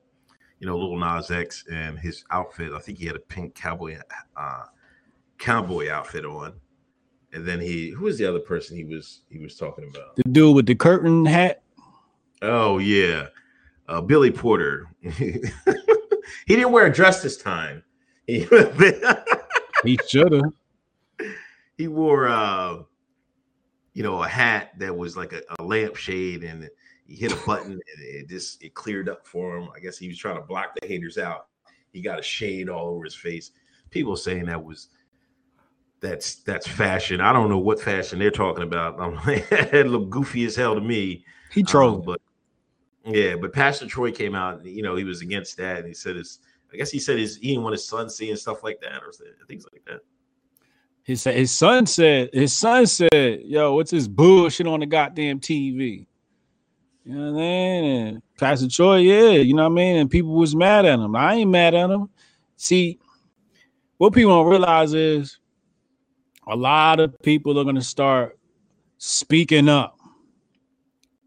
you 0.59 0.65
know 0.65 0.77
Lil 0.77 0.97
Nas 0.97 1.29
X 1.29 1.65
and 1.71 1.99
his 1.99 2.23
outfit. 2.31 2.71
I 2.71 2.79
think 2.79 2.97
he 2.97 3.05
had 3.05 3.17
a 3.17 3.19
pink 3.19 3.53
cowboy 3.53 3.99
uh 4.35 4.63
cowboy 5.39 5.89
outfit 5.89 6.25
on. 6.25 6.53
And 7.33 7.47
then 7.47 7.59
he 7.59 7.89
who 7.89 8.05
was 8.05 8.17
the 8.17 8.25
other 8.25 8.39
person 8.39 8.75
he 8.75 8.83
was 8.83 9.21
he 9.29 9.39
was 9.39 9.55
talking 9.55 9.89
about? 9.89 10.15
The 10.15 10.23
dude 10.23 10.55
with 10.55 10.65
the 10.65 10.75
curtain 10.75 11.25
hat. 11.25 11.63
Oh 12.41 12.77
yeah. 12.77 13.27
Uh, 13.87 14.01
Billy 14.01 14.31
Porter. 14.31 14.87
he 15.01 15.41
didn't 16.47 16.71
wear 16.71 16.85
a 16.85 16.93
dress 16.93 17.21
this 17.23 17.37
time. 17.37 17.83
He, 19.85 19.97
should 20.09 20.33
have. 20.33 20.51
He 21.77 21.87
wore 21.87 22.27
uh 22.27 22.79
you 23.93 24.03
know 24.03 24.21
a 24.21 24.27
hat 24.27 24.71
that 24.77 24.95
was 24.95 25.15
like 25.15 25.31
a, 25.31 25.41
a 25.57 25.63
lampshade 25.63 26.43
and 26.43 26.69
he 27.05 27.15
hit 27.15 27.31
a 27.31 27.35
button 27.45 27.71
and 27.71 27.81
it 27.97 28.27
just 28.27 28.61
it 28.61 28.73
cleared 28.73 29.09
up 29.09 29.25
for 29.25 29.57
him. 29.57 29.69
I 29.75 29.79
guess 29.79 29.97
he 29.97 30.07
was 30.07 30.17
trying 30.17 30.35
to 30.35 30.41
block 30.41 30.75
the 30.79 30.87
haters 30.87 31.17
out. 31.17 31.47
He 31.93 32.01
got 32.01 32.19
a 32.19 32.23
shade 32.23 32.69
all 32.69 32.89
over 32.89 33.05
his 33.05 33.15
face. 33.15 33.51
People 33.89 34.15
saying 34.15 34.45
that 34.45 34.63
was 34.63 34.89
that's 36.01 36.35
that's 36.35 36.67
fashion. 36.67 37.21
I 37.21 37.33
don't 37.33 37.49
know 37.49 37.57
what 37.57 37.81
fashion 37.81 38.19
they're 38.19 38.31
talking 38.31 38.63
about. 38.63 38.99
I'm 38.99 39.15
like, 39.25 39.47
it 39.51 39.87
looked 39.87 40.09
goofy 40.09 40.45
as 40.45 40.55
hell 40.55 40.75
to 40.75 40.81
me. 40.81 41.25
He 41.51 41.63
trolled, 41.63 42.01
um, 42.01 42.05
but 42.05 42.21
yeah, 43.05 43.35
but 43.35 43.53
Pastor 43.53 43.87
Troy 43.87 44.11
came 44.11 44.35
out. 44.35 44.65
You 44.65 44.83
know, 44.83 44.95
he 44.95 45.03
was 45.03 45.21
against 45.21 45.57
that, 45.57 45.79
and 45.79 45.87
he 45.87 45.93
said 45.93 46.15
his. 46.15 46.39
I 46.71 46.77
guess 46.77 46.91
he 46.91 46.99
said 46.99 47.17
his 47.17 47.37
he 47.37 47.49
didn't 47.49 47.63
want 47.63 47.73
his 47.73 47.87
son 47.87 48.09
seeing 48.09 48.35
stuff 48.35 48.63
like 48.63 48.79
that 48.81 49.01
or 49.01 49.11
things 49.47 49.65
like 49.73 49.83
that. 49.85 50.01
He 51.03 51.15
said 51.15 51.35
his 51.35 51.51
son 51.51 51.87
said 51.87 52.29
his 52.31 52.53
son 52.53 52.85
said, 52.85 53.41
"Yo, 53.43 53.73
what's 53.73 53.91
this 53.91 54.07
bullshit 54.07 54.67
on 54.67 54.81
the 54.81 54.85
goddamn 54.85 55.39
TV?" 55.39 56.05
You 57.05 57.15
know 57.15 57.31
what 57.31 57.39
I 57.39 57.41
mean? 57.41 57.85
And 57.85 58.21
Pastor 58.37 58.67
Troy, 58.67 58.97
yeah, 58.97 59.39
you 59.39 59.55
know 59.55 59.63
what 59.63 59.71
I 59.71 59.75
mean. 59.75 59.97
And 59.97 60.11
people 60.11 60.35
was 60.35 60.55
mad 60.55 60.85
at 60.85 60.99
him. 60.99 61.15
I 61.15 61.35
ain't 61.35 61.49
mad 61.49 61.73
at 61.73 61.89
him. 61.89 62.09
See, 62.55 62.99
what 63.97 64.13
people 64.13 64.31
don't 64.31 64.51
realize 64.51 64.93
is 64.93 65.39
a 66.49 66.55
lot 66.55 66.99
of 66.99 67.17
people 67.21 67.59
are 67.59 67.63
going 67.63 67.75
to 67.75 67.81
start 67.81 68.37
speaking 68.97 69.69
up, 69.69 69.99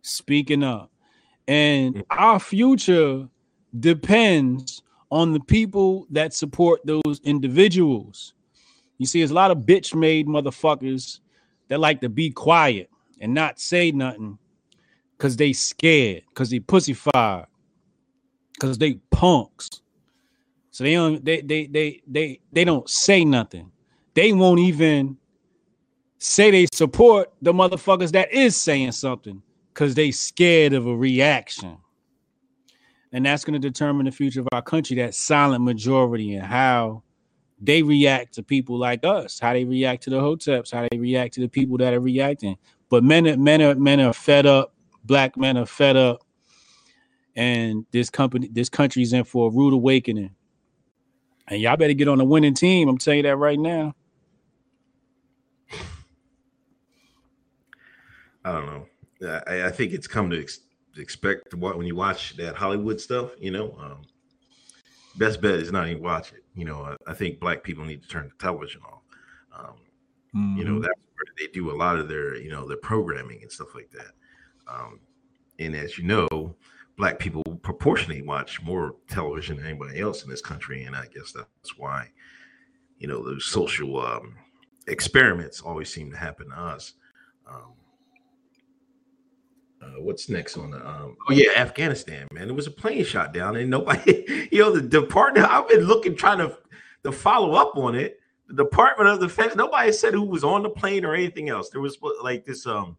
speaking 0.02 0.64
up. 0.64 0.90
And 1.46 1.94
mm. 1.94 2.04
our 2.10 2.40
future 2.40 3.28
depends 3.78 4.82
on 5.10 5.32
the 5.32 5.40
people 5.40 6.06
that 6.10 6.34
support 6.34 6.80
those 6.84 7.20
individuals. 7.22 8.34
You 8.98 9.06
see, 9.06 9.20
there's 9.20 9.30
a 9.30 9.34
lot 9.34 9.50
of 9.52 9.58
bitch 9.58 9.94
made 9.94 10.26
motherfuckers 10.26 11.20
that 11.68 11.78
like 11.78 12.00
to 12.00 12.08
be 12.08 12.30
quiet 12.30 12.90
and 13.20 13.32
not 13.32 13.60
say 13.60 13.92
nothing 13.92 14.38
because 15.16 15.36
they 15.36 15.52
scared, 15.52 16.24
because 16.28 16.50
they 16.50 16.58
pussyfied, 16.58 17.46
because 18.54 18.76
they 18.78 18.94
punks. 19.10 19.82
So 20.72 20.84
they 20.84 20.94
don't 20.94 21.24
they 21.24 21.42
they 21.42 21.66
they 21.66 22.02
they 22.08 22.40
they 22.52 22.64
don't 22.64 22.88
say 22.88 23.24
nothing 23.24 23.70
they 24.14 24.32
won't 24.32 24.60
even 24.60 25.16
say 26.18 26.50
they 26.50 26.66
support 26.72 27.32
the 27.42 27.52
motherfuckers 27.52 28.12
that 28.12 28.32
is 28.32 28.56
saying 28.56 28.92
something 28.92 29.42
because 29.72 29.94
they 29.94 30.10
scared 30.10 30.72
of 30.72 30.86
a 30.86 30.96
reaction. 30.96 31.78
And 33.12 33.26
that's 33.26 33.44
going 33.44 33.60
to 33.60 33.68
determine 33.68 34.06
the 34.06 34.12
future 34.12 34.40
of 34.40 34.48
our 34.52 34.62
country, 34.62 34.96
that 34.96 35.14
silent 35.14 35.64
majority 35.64 36.34
and 36.34 36.46
how 36.46 37.02
they 37.60 37.82
react 37.82 38.34
to 38.34 38.42
people 38.42 38.78
like 38.78 39.04
us, 39.04 39.38
how 39.38 39.52
they 39.52 39.64
react 39.64 40.02
to 40.04 40.10
the 40.10 40.20
hoteps, 40.20 40.72
how 40.72 40.88
they 40.90 40.98
react 40.98 41.34
to 41.34 41.40
the 41.40 41.48
people 41.48 41.76
that 41.78 41.94
are 41.94 42.00
reacting. 42.00 42.56
But 42.88 43.04
men, 43.04 43.42
men 43.42 43.62
are 43.62 43.74
men 43.74 44.00
are 44.00 44.12
fed 44.12 44.46
up, 44.46 44.74
black 45.04 45.36
men 45.36 45.56
are 45.56 45.66
fed 45.66 45.96
up, 45.96 46.22
and 47.36 47.86
this 47.92 48.10
company, 48.10 48.48
this 48.50 48.68
country's 48.68 49.12
in 49.12 49.24
for 49.24 49.48
a 49.48 49.50
rude 49.50 49.74
awakening. 49.74 50.34
And 51.48 51.60
y'all 51.60 51.76
better 51.76 51.92
get 51.92 52.08
on 52.08 52.18
the 52.18 52.24
winning 52.24 52.54
team. 52.54 52.88
I'm 52.88 52.98
telling 52.98 53.18
you 53.18 53.22
that 53.24 53.36
right 53.36 53.58
now. 53.58 53.94
I 58.44 58.52
don't 58.52 58.66
know. 58.66 58.86
I, 59.46 59.66
I 59.66 59.70
think 59.70 59.92
it's 59.92 60.06
come 60.06 60.30
to 60.30 60.40
ex- 60.40 60.60
expect 60.96 61.54
what 61.54 61.76
when 61.76 61.86
you 61.86 61.94
watch 61.94 62.36
that 62.36 62.56
Hollywood 62.56 63.00
stuff. 63.00 63.32
You 63.38 63.52
know, 63.52 63.76
um, 63.80 64.02
best 65.16 65.40
bet 65.40 65.54
is 65.54 65.72
not 65.72 65.88
even 65.88 66.02
watch 66.02 66.32
it. 66.32 66.44
You 66.54 66.64
know, 66.64 66.82
I, 66.82 67.10
I, 67.10 67.14
think 67.14 67.40
black 67.40 67.62
people 67.62 67.84
need 67.84 68.02
to 68.02 68.08
turn 68.08 68.28
the 68.28 68.42
television 68.42 68.82
off. 68.82 69.02
Um, 69.56 69.74
mm-hmm. 70.34 70.58
You 70.58 70.64
know, 70.64 70.72
mm-hmm. 70.72 70.82
that's 70.82 71.00
where 71.14 71.34
they 71.38 71.46
do 71.52 71.70
a 71.70 71.76
lot 71.76 71.98
of 71.98 72.08
their 72.08 72.36
you 72.36 72.50
know 72.50 72.66
their 72.66 72.78
programming 72.78 73.42
and 73.42 73.52
stuff 73.52 73.74
like 73.74 73.90
that. 73.92 74.12
Um, 74.66 75.00
and 75.58 75.74
as 75.74 75.98
you 75.98 76.04
know, 76.04 76.54
black 76.96 77.18
people 77.18 77.42
proportionally 77.62 78.22
watch 78.22 78.62
more 78.62 78.96
television 79.08 79.56
than 79.56 79.66
anybody 79.66 80.00
else 80.00 80.24
in 80.24 80.30
this 80.30 80.40
country, 80.40 80.84
and 80.84 80.96
I 80.96 81.06
guess 81.06 81.32
that's 81.32 81.78
why 81.78 82.08
you 82.98 83.08
know 83.08 83.22
those 83.22 83.44
social 83.44 84.00
um, 84.00 84.36
experiments 84.86 85.60
always 85.60 85.92
seem 85.92 86.10
to 86.10 86.16
happen 86.16 86.50
to 86.50 86.58
us. 86.58 86.94
Um, 87.48 87.74
uh, 89.82 90.00
what's 90.00 90.28
next 90.28 90.56
on 90.56 90.70
the 90.70 90.86
um, 90.86 91.16
oh 91.28 91.32
yeah 91.32 91.50
afghanistan 91.56 92.28
man. 92.32 92.48
It 92.48 92.54
was 92.54 92.66
a 92.66 92.70
plane 92.70 93.04
shot 93.04 93.32
down. 93.34 93.56
And 93.56 93.68
nobody 93.68 94.48
you 94.52 94.60
know 94.60 94.70
the 94.70 94.80
department 94.80 95.46
i've 95.46 95.68
been 95.68 95.84
looking 95.84 96.14
trying 96.14 96.38
to 96.38 96.56
to 97.04 97.12
follow 97.12 97.54
up 97.54 97.76
on 97.76 97.94
it. 97.94 98.20
The 98.48 98.64
department 98.64 99.10
of 99.10 99.20
defense 99.20 99.56
nobody 99.56 99.92
said 99.92 100.14
who 100.14 100.22
was 100.22 100.44
on 100.44 100.62
the 100.62 100.70
plane 100.70 101.04
or 101.04 101.14
anything 101.14 101.48
else. 101.48 101.70
There 101.70 101.80
was 101.80 101.98
like 102.22 102.44
this 102.44 102.66
um 102.66 102.96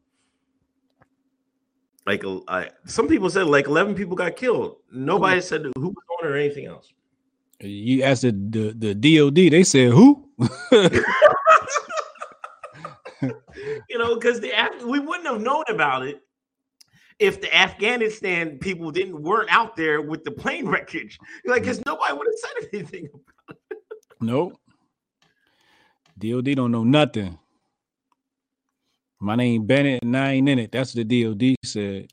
like 2.06 2.24
uh, 2.26 2.66
some 2.86 3.08
people 3.08 3.30
said 3.30 3.46
like 3.46 3.68
11 3.68 3.96
people 3.96 4.18
got 4.18 4.36
killed. 4.36 4.78
Nobody 4.92 5.40
said 5.40 5.62
who 5.76 5.90
was 5.90 6.04
on 6.22 6.28
or 6.28 6.36
anything 6.36 6.66
else. 6.66 6.92
You 7.62 8.04
asked 8.04 8.24
the 8.24 8.32
the, 8.32 8.94
the 8.94 8.94
dod 8.94 9.36
they 9.36 9.64
said 9.64 9.92
who? 9.92 10.30
You 13.90 13.98
know 13.98 14.16
because 14.16 14.42
the 14.42 14.52
we 14.86 15.00
wouldn't 15.00 15.28
have 15.28 15.42
known 15.42 15.64
about 15.70 16.06
it 16.06 16.22
if 17.24 17.40
the 17.40 17.56
Afghanistan 17.56 18.60
people 18.60 18.92
didn't 18.92 19.22
weren't 19.22 19.50
out 19.50 19.78
there 19.78 20.02
with 20.02 20.26
the 20.26 20.32
plane 20.32 20.68
wreckage. 20.70 21.18
Like, 21.46 21.62
because 21.62 21.82
nobody 21.86 22.14
would 22.14 22.28
have 22.28 22.36
said 22.38 22.70
anything. 22.74 23.08
Nope. 24.20 24.60
DOD 26.20 26.56
don't 26.56 26.72
know 26.72 26.84
nothing. 26.84 27.40
My 29.22 29.36
name 29.36 29.66
Bennett 29.66 30.04
and 30.04 30.18
I 30.18 30.34
ain't 30.34 30.50
in 30.50 30.60
it. 30.60 30.74
That's 30.74 30.94
what 30.94 31.08
the 31.08 31.24
DOD 31.24 31.56
said. 31.64 32.08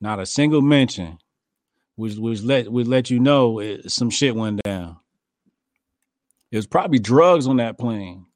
Not 0.00 0.20
a 0.20 0.26
single 0.26 0.62
mention. 0.62 1.18
Which 1.96 2.16
which 2.16 2.42
let 2.42 2.72
would 2.72 2.88
let 2.88 3.10
you 3.10 3.20
know 3.20 3.60
it, 3.60 3.92
some 3.92 4.10
shit 4.10 4.34
went 4.34 4.62
down. 4.64 4.96
It 6.50 6.56
was 6.56 6.66
probably 6.66 6.98
drugs 6.98 7.46
on 7.46 7.58
that 7.58 7.78
plane. 7.78 8.26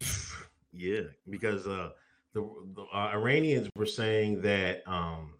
Yeah, 0.78 1.04
because 1.30 1.66
uh, 1.66 1.88
the, 2.36 2.46
the 2.74 2.82
uh, 2.92 3.08
Iranians 3.14 3.70
were 3.76 3.86
saying 3.86 4.42
that 4.42 4.82
um, 4.86 5.32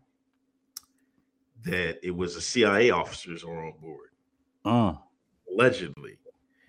that 1.65 1.99
it 2.03 2.11
was 2.15 2.35
the 2.35 2.41
CIA 2.41 2.91
officers 2.91 3.45
were 3.45 3.67
on 3.67 3.75
board, 3.83 4.09
Uh, 4.65 4.95
allegedly. 5.53 6.17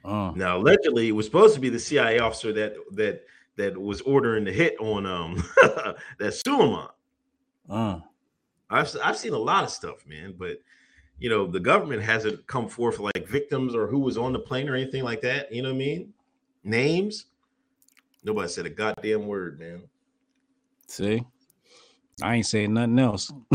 uh. 0.04 0.34
Now, 0.36 0.58
allegedly, 0.58 1.08
it 1.08 1.12
was 1.14 1.26
supposed 1.26 1.56
to 1.56 1.62
be 1.62 1.70
the 1.70 1.80
CIA 1.80 2.20
officer 2.20 2.52
that 2.54 2.76
that 2.92 3.24
that 3.56 3.78
was 3.80 4.02
ordering 4.02 4.44
the 4.44 4.52
hit 4.52 4.76
on 4.82 5.06
um 5.06 5.36
that 6.20 6.34
Suleiman. 6.46 6.90
Uh, 7.70 8.00
I've 8.70 8.94
I've 9.02 9.18
seen 9.18 9.34
a 9.34 9.38
lot 9.38 9.64
of 9.64 9.70
stuff, 9.70 10.06
man, 10.06 10.36
but 10.38 10.58
you 11.20 11.30
know 11.30 11.48
the 11.48 11.60
government 11.62 12.02
hasn't 12.02 12.46
come 12.48 12.68
forth 12.68 13.00
like 13.00 13.28
victims 13.30 13.74
or 13.76 13.88
who 13.88 14.00
was 14.00 14.18
on 14.18 14.34
the 14.34 14.40
plane 14.40 14.68
or 14.68 14.76
anything 14.76 15.04
like 15.06 15.22
that. 15.22 15.54
You 15.54 15.62
know 15.62 15.70
what 15.70 15.76
I 15.76 15.80
mean? 15.80 16.14
Names. 16.66 17.28
Nobody 18.26 18.50
said 18.50 18.66
a 18.66 18.70
goddamn 18.70 19.26
word, 19.26 19.58
man. 19.58 19.84
See, 20.88 21.24
I 22.22 22.36
ain't 22.36 22.46
saying 22.46 22.74
nothing 22.74 23.00
else. 23.00 23.32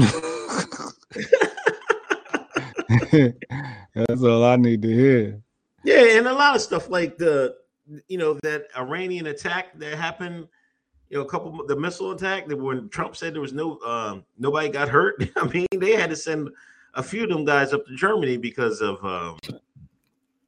That's 3.95 4.23
all 4.23 4.45
I 4.45 4.57
need 4.57 4.83
to 4.83 4.89
hear. 4.89 5.43
Yeah, 5.85 6.19
and 6.19 6.27
a 6.27 6.33
lot 6.33 6.55
of 6.55 6.63
stuff 6.63 6.89
like 6.89 7.19
the 7.19 7.57
you 8.09 8.19
know 8.19 8.35
that 8.43 8.67
Iranian 8.77 9.27
attack 9.27 9.79
that 9.79 9.99
happened. 9.99 10.49
You 11.11 11.19
know, 11.19 11.25
a 11.25 11.29
couple 11.29 11.67
the 11.67 11.77
missile 11.77 12.13
attack 12.13 12.47
that 12.49 12.57
when 12.57 12.89
Trump 12.89 13.17
said 13.17 13.35
there 13.35 13.43
was 13.43 13.53
no 13.53 13.79
um, 13.81 14.25
nobody 14.39 14.69
got 14.69 14.89
hurt. 14.89 15.23
I 15.37 15.47
mean, 15.49 15.67
they 15.77 15.93
had 15.93 16.11
to 16.11 16.17
send 16.17 16.49
a 16.95 17.03
few 17.03 17.25
of 17.25 17.29
them 17.29 17.45
guys 17.45 17.73
up 17.73 17.87
to 17.87 17.97
Germany 17.97 18.37
because 18.37 18.81
of 18.81 19.05
um, 19.05 19.39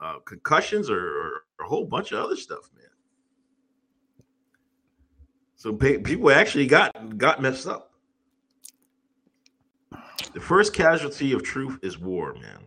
uh, 0.00 0.18
concussions 0.24 0.88
or, 0.90 0.98
or 0.98 1.44
a 1.60 1.64
whole 1.64 1.84
bunch 1.84 2.12
of 2.12 2.24
other 2.24 2.36
stuff, 2.36 2.70
man. 2.76 2.83
So 5.64 5.72
people 5.72 6.30
actually 6.30 6.66
got 6.66 7.16
got 7.16 7.40
messed 7.40 7.66
up. 7.66 7.90
The 10.34 10.40
first 10.40 10.74
casualty 10.74 11.32
of 11.32 11.42
truth 11.42 11.78
is 11.82 11.98
war, 11.98 12.34
man. 12.34 12.58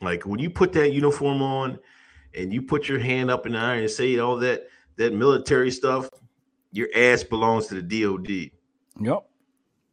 Like 0.00 0.24
when 0.24 0.38
you 0.38 0.48
put 0.48 0.72
that 0.74 0.92
uniform 0.92 1.42
on 1.42 1.80
and 2.32 2.54
you 2.54 2.62
put 2.62 2.88
your 2.88 3.00
hand 3.00 3.28
up 3.28 3.44
in 3.44 3.54
the 3.54 3.58
iron 3.58 3.80
and 3.80 3.90
say 3.90 4.20
all 4.20 4.36
that 4.36 4.68
that 4.98 5.12
military 5.12 5.72
stuff, 5.72 6.08
your 6.70 6.86
ass 6.94 7.24
belongs 7.24 7.66
to 7.66 7.82
the 7.82 8.02
DOD. 8.02 8.52
Yep. 9.04 9.26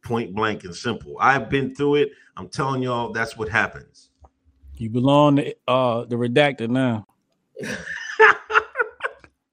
Point 0.04 0.32
blank 0.32 0.62
and 0.62 0.72
simple. 0.76 1.16
I've 1.18 1.50
been 1.50 1.74
through 1.74 1.96
it. 1.96 2.12
I'm 2.36 2.48
telling 2.48 2.80
y'all 2.80 3.10
that's 3.10 3.36
what 3.36 3.48
happens. 3.48 4.10
You 4.76 4.88
belong 4.88 5.34
to 5.34 5.52
uh 5.66 6.04
the 6.04 6.14
redactor 6.14 6.68
now. 6.68 7.08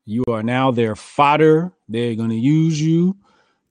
you 0.07 0.23
are 0.29 0.41
now 0.41 0.71
their 0.71 0.95
fodder. 0.95 1.71
They're 1.89 2.15
gonna 2.15 2.33
use 2.33 2.81
you 2.81 3.17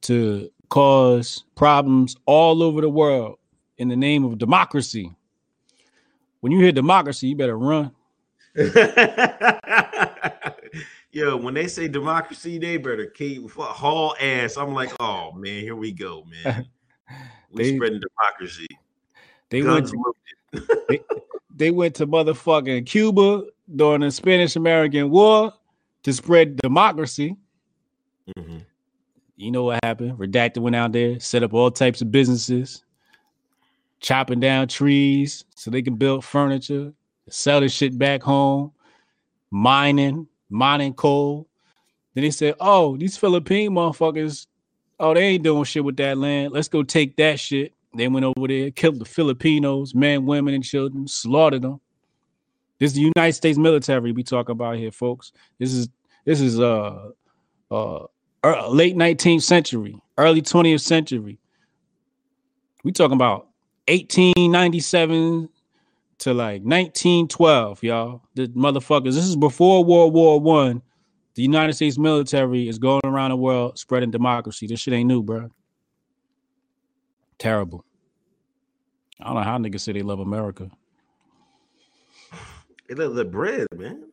to 0.03 0.51
cause 0.69 1.45
problems 1.55 2.15
all 2.27 2.63
over 2.63 2.83
the 2.83 2.91
world 2.91 3.39
in 3.79 3.89
the 3.89 3.97
name 3.97 4.23
of 4.25 4.37
democracy. 4.37 5.11
When 6.41 6.53
you 6.53 6.61
hear 6.61 6.73
democracy, 6.73 7.29
you 7.29 7.37
better 7.37 7.57
run. 7.59 7.91
Yo, 11.11 11.39
when 11.39 11.55
they 11.55 11.67
say 11.69 11.89
democracy, 11.89 12.59
they 12.59 12.77
better 12.77 13.07
keep 13.07 13.51
haul 13.51 14.15
ass. 14.21 14.59
I'm 14.59 14.75
like, 14.75 14.93
oh 15.01 15.33
man, 15.33 15.63
here 15.63 15.75
we 15.75 15.91
go, 15.91 16.25
man. 16.45 16.69
We 17.51 17.63
They- 17.63 17.77
spreading 17.77 18.01
democracy. 18.01 18.67
They 19.49 19.63
went 19.63 19.87
to, 19.89 20.03
loaded. 20.53 21.05
they 21.55 21.71
went 21.71 21.95
to 21.95 22.07
motherfucking 22.07 22.85
Cuba 22.85 23.45
during 23.75 24.01
the 24.01 24.11
Spanish 24.11 24.57
American 24.57 25.09
War 25.09 25.55
to 26.07 26.13
spread 26.13 26.57
democracy. 26.59 27.37
Mhm. 28.39 28.65
You 29.35 29.51
know 29.51 29.65
what 29.65 29.85
happened? 29.85 30.13
Redacted 30.13 30.59
went 30.59 30.77
out 30.77 30.93
there, 30.93 31.19
set 31.19 31.43
up 31.43 31.53
all 31.53 31.69
types 31.69 32.01
of 32.01 32.13
businesses, 32.13 32.85
chopping 33.99 34.39
down 34.39 34.69
trees 34.69 35.45
so 35.57 35.69
they 35.69 35.83
can 35.83 35.97
build 35.97 36.25
furniture, 36.25 36.93
sell 37.29 37.61
this 37.61 37.73
shit 37.73 37.99
back 37.99 38.23
home, 38.23 38.71
mining, 39.51 40.29
mining 40.49 40.95
coal. 40.95 41.49
Then 42.15 42.23
they 42.23 42.31
said, 42.31 42.55
"Oh, 42.61 42.97
these 42.97 43.17
Philippine 43.17 43.73
motherfuckers, 43.73 44.47
oh, 45.01 45.13
they 45.13 45.23
ain't 45.23 45.43
doing 45.43 45.65
shit 45.65 45.85
with 45.85 45.97
that 45.97 46.19
land. 46.19 46.53
Let's 46.53 46.69
go 46.69 46.85
take 46.85 47.17
that 47.17 47.41
shit." 47.41 47.73
They 47.97 48.07
went 48.07 48.27
over 48.27 48.47
there, 48.47 48.71
killed 48.71 49.01
the 49.01 49.05
Filipinos, 49.05 49.93
men, 49.93 50.25
women, 50.25 50.55
and 50.55 50.63
children, 50.63 51.09
slaughtered 51.09 51.63
them. 51.63 51.81
This 52.79 52.91
is 52.91 52.97
the 52.97 53.11
United 53.17 53.33
States 53.33 53.59
military 53.59 54.13
we 54.13 54.23
talking 54.23 54.53
about 54.53 54.77
here, 54.77 54.93
folks. 54.93 55.33
This 55.59 55.73
is 55.73 55.89
this 56.27 56.41
is 56.41 56.61
uh 56.61 57.11
uh 57.71 58.07
late 58.69 58.97
19th 58.97 59.43
century, 59.43 59.99
early 60.19 60.43
20th 60.43 60.83
century. 60.83 61.39
We 62.85 62.93
talking 62.93 63.15
about 63.15 63.49
1897 63.89 65.49
to 66.19 66.35
like 66.35 66.63
1912, 66.63 67.83
y'all. 67.83 68.23
The 68.35 68.49
motherfuckers. 68.49 69.15
This 69.15 69.25
is 69.25 69.37
before 69.37 69.85
World 69.85 70.13
War 70.13 70.39
One. 70.39 70.83
The 71.35 71.43
United 71.43 71.75
States 71.75 71.99
military 71.99 72.69
is 72.69 72.79
going 72.79 73.03
around 73.05 73.31
the 73.31 73.37
world 73.37 73.79
spreading 73.79 74.11
democracy. 74.11 74.67
This 74.67 74.81
shit 74.81 74.95
ain't 74.95 75.07
new, 75.09 75.23
bro. 75.23 75.51
Terrible. 77.39 77.85
I 79.21 79.27
don't 79.27 79.35
know 79.35 79.43
how 79.43 79.59
niggas 79.59 79.81
say 79.81 79.93
they 79.93 80.03
love 80.03 80.21
America. 80.21 80.71
They 82.89 82.95
love 82.95 83.15
the 83.15 83.25
bread, 83.25 83.67
man. 83.75 84.11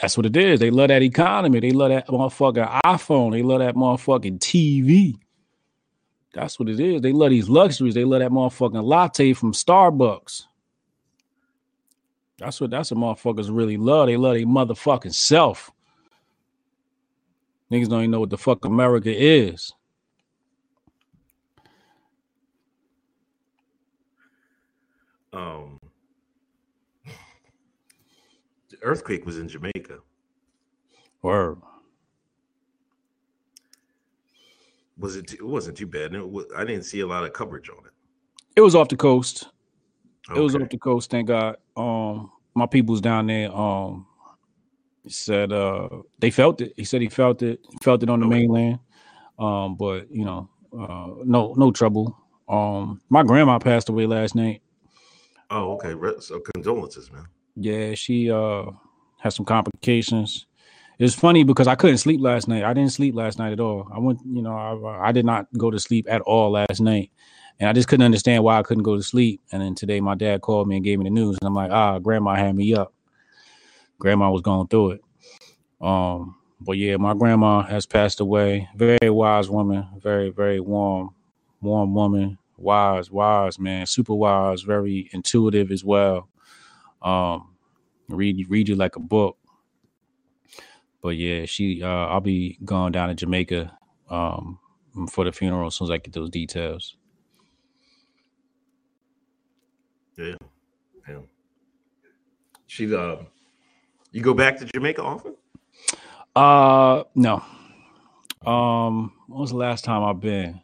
That's 0.00 0.16
what 0.16 0.26
it 0.26 0.36
is. 0.36 0.60
They 0.60 0.70
love 0.70 0.88
that 0.88 1.02
economy. 1.02 1.60
They 1.60 1.72
love 1.72 1.90
that 1.90 2.08
motherfucking 2.08 2.82
iPhone. 2.82 3.32
They 3.32 3.42
love 3.42 3.60
that 3.60 3.74
motherfucking 3.74 4.38
TV. 4.38 5.14
That's 6.32 6.58
what 6.58 6.68
it 6.68 6.80
is. 6.80 7.00
They 7.00 7.12
love 7.12 7.30
these 7.30 7.48
luxuries. 7.48 7.94
They 7.94 8.04
love 8.04 8.20
that 8.20 8.30
motherfucking 8.30 8.82
latte 8.82 9.34
from 9.34 9.52
Starbucks. 9.52 10.44
That's 12.38 12.60
what 12.60 12.70
that's 12.70 12.90
what 12.90 12.98
motherfuckers 13.00 13.54
really 13.54 13.76
love. 13.76 14.08
They 14.08 14.16
love 14.16 14.34
their 14.34 14.44
motherfucking 14.46 15.14
self. 15.14 15.70
Niggas 17.70 17.88
don't 17.88 18.00
even 18.00 18.10
know 18.10 18.20
what 18.20 18.30
the 18.30 18.38
fuck 18.38 18.64
America 18.64 19.12
is. 19.14 19.72
Um, 25.32 25.80
the 28.70 28.73
earthquake 28.84 29.26
was 29.26 29.38
in 29.38 29.48
Jamaica. 29.48 29.98
Word. 31.22 31.58
Was 34.98 35.16
it? 35.16 35.26
Too, 35.28 35.36
it 35.36 35.46
wasn't 35.46 35.76
too 35.76 35.86
bad. 35.86 36.14
It 36.14 36.26
wa- 36.26 36.44
I 36.56 36.64
didn't 36.64 36.84
see 36.84 37.00
a 37.00 37.06
lot 37.06 37.24
of 37.24 37.32
coverage 37.32 37.68
on 37.68 37.78
it. 37.84 37.92
It 38.56 38.60
was 38.60 38.74
off 38.74 38.88
the 38.88 38.96
coast. 38.96 39.48
It 40.34 40.38
was 40.38 40.54
off 40.54 40.68
the 40.70 40.78
coast, 40.78 41.10
thank 41.10 41.28
God. 41.28 41.56
Um, 41.76 42.30
my 42.54 42.66
people's 42.66 43.00
down 43.00 43.26
there. 43.26 43.52
Um, 43.54 44.06
said 45.06 45.52
uh 45.52 45.88
they 46.18 46.30
felt 46.30 46.62
it. 46.62 46.72
He 46.76 46.84
said 46.84 47.02
he 47.02 47.08
felt 47.08 47.42
it. 47.42 47.60
Felt 47.82 48.02
it 48.02 48.08
on 48.08 48.20
the 48.20 48.26
Okay. 48.26 48.36
mainland. 48.36 48.78
Um, 49.38 49.76
but 49.76 50.10
you 50.10 50.24
know, 50.24 50.48
uh, 50.72 51.22
no, 51.24 51.52
no 51.58 51.70
trouble. 51.72 52.16
Um, 52.48 53.02
my 53.10 53.22
grandma 53.22 53.58
passed 53.58 53.88
away 53.88 54.06
last 54.06 54.34
night. 54.34 54.62
Oh, 55.50 55.72
okay. 55.74 55.94
So 56.20 56.40
condolences, 56.40 57.10
man. 57.12 57.26
Yeah, 57.56 57.94
she 57.94 58.30
uh 58.30 58.64
had 59.18 59.32
some 59.32 59.46
complications. 59.46 60.46
It's 60.98 61.14
funny 61.14 61.42
because 61.44 61.66
I 61.66 61.74
couldn't 61.74 61.98
sleep 61.98 62.20
last 62.20 62.46
night. 62.46 62.62
I 62.62 62.72
didn't 62.72 62.92
sleep 62.92 63.14
last 63.14 63.38
night 63.38 63.52
at 63.52 63.58
all. 63.58 63.88
I 63.92 63.98
went, 63.98 64.20
you 64.24 64.42
know, 64.42 64.54
I, 64.54 65.08
I 65.08 65.12
did 65.12 65.24
not 65.24 65.48
go 65.58 65.70
to 65.70 65.78
sleep 65.78 66.06
at 66.08 66.20
all 66.20 66.52
last 66.52 66.80
night, 66.80 67.10
and 67.58 67.68
I 67.68 67.72
just 67.72 67.88
couldn't 67.88 68.04
understand 68.04 68.44
why 68.44 68.58
I 68.58 68.62
couldn't 68.62 68.84
go 68.84 68.96
to 68.96 69.02
sleep. 69.02 69.40
And 69.50 69.60
then 69.60 69.74
today, 69.74 70.00
my 70.00 70.14
dad 70.14 70.42
called 70.42 70.68
me 70.68 70.76
and 70.76 70.84
gave 70.84 70.98
me 70.98 71.04
the 71.04 71.10
news, 71.10 71.36
and 71.40 71.48
I'm 71.48 71.54
like, 71.54 71.72
ah, 71.72 71.98
grandma 71.98 72.36
had 72.36 72.54
me 72.54 72.74
up. 72.74 72.94
Grandma 73.98 74.30
was 74.30 74.42
going 74.42 74.68
through 74.68 74.92
it. 74.92 75.00
Um, 75.80 76.36
but 76.60 76.78
yeah, 76.78 76.96
my 76.96 77.14
grandma 77.14 77.62
has 77.62 77.86
passed 77.86 78.20
away. 78.20 78.68
Very 78.76 79.10
wise 79.10 79.50
woman, 79.50 79.86
very 80.00 80.30
very 80.30 80.60
warm, 80.60 81.10
warm 81.60 81.94
woman, 81.94 82.38
wise, 82.56 83.10
wise 83.10 83.58
man, 83.58 83.86
super 83.86 84.14
wise, 84.14 84.62
very 84.62 85.10
intuitive 85.12 85.70
as 85.70 85.84
well. 85.84 86.28
Um, 87.04 87.54
read 88.08 88.46
read 88.48 88.68
you 88.68 88.74
like 88.74 88.96
a 88.96 89.00
book. 89.00 89.36
But 91.02 91.10
yeah, 91.10 91.44
she 91.44 91.82
uh 91.82 91.86
I'll 91.86 92.20
be 92.20 92.58
going 92.64 92.92
down 92.92 93.08
to 93.08 93.14
Jamaica 93.14 93.76
um 94.08 94.58
for 95.10 95.24
the 95.24 95.32
funeral 95.32 95.66
as 95.66 95.74
soon 95.74 95.86
as 95.86 95.90
I 95.90 95.98
get 95.98 96.14
those 96.14 96.30
details. 96.30 96.96
Yeah, 100.16 100.36
yeah. 101.08 101.18
She's 102.66 102.92
uh, 102.92 103.22
you 104.12 104.22
go 104.22 104.34
back 104.34 104.58
to 104.58 104.64
Jamaica 104.64 105.02
often? 105.02 105.34
Uh, 106.36 107.04
no. 107.14 107.42
Um, 108.46 109.12
when 109.26 109.40
was 109.40 109.50
the 109.50 109.56
last 109.56 109.84
time 109.84 110.02
I've 110.02 110.20
been? 110.20 110.60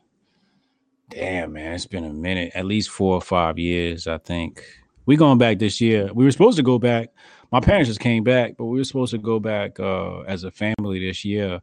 Damn, 1.08 1.52
man, 1.52 1.74
it's 1.74 1.86
been 1.86 2.04
a 2.04 2.12
minute. 2.12 2.52
At 2.54 2.66
least 2.66 2.90
four 2.90 3.14
or 3.14 3.20
five 3.20 3.58
years, 3.58 4.06
I 4.06 4.18
think. 4.18 4.62
We 5.10 5.16
going 5.16 5.38
back 5.38 5.58
this 5.58 5.80
year. 5.80 6.08
We 6.14 6.24
were 6.24 6.30
supposed 6.30 6.56
to 6.58 6.62
go 6.62 6.78
back. 6.78 7.08
My 7.50 7.58
parents 7.58 7.88
just 7.88 7.98
came 7.98 8.22
back, 8.22 8.56
but 8.56 8.66
we 8.66 8.78
were 8.78 8.84
supposed 8.84 9.10
to 9.10 9.18
go 9.18 9.40
back 9.40 9.80
uh, 9.80 10.20
as 10.20 10.44
a 10.44 10.52
family 10.52 11.04
this 11.04 11.24
year. 11.24 11.60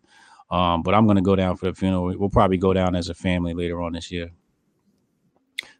Um, 0.51 0.83
but 0.83 0.93
I'm 0.93 1.07
gonna 1.07 1.21
go 1.21 1.33
down 1.33 1.55
for 1.55 1.67
the 1.67 1.73
funeral. 1.73 2.13
We'll 2.17 2.27
probably 2.27 2.57
go 2.57 2.73
down 2.73 2.93
as 2.93 3.07
a 3.07 3.13
family 3.13 3.53
later 3.53 3.81
on 3.81 3.93
this 3.93 4.11
year. 4.11 4.31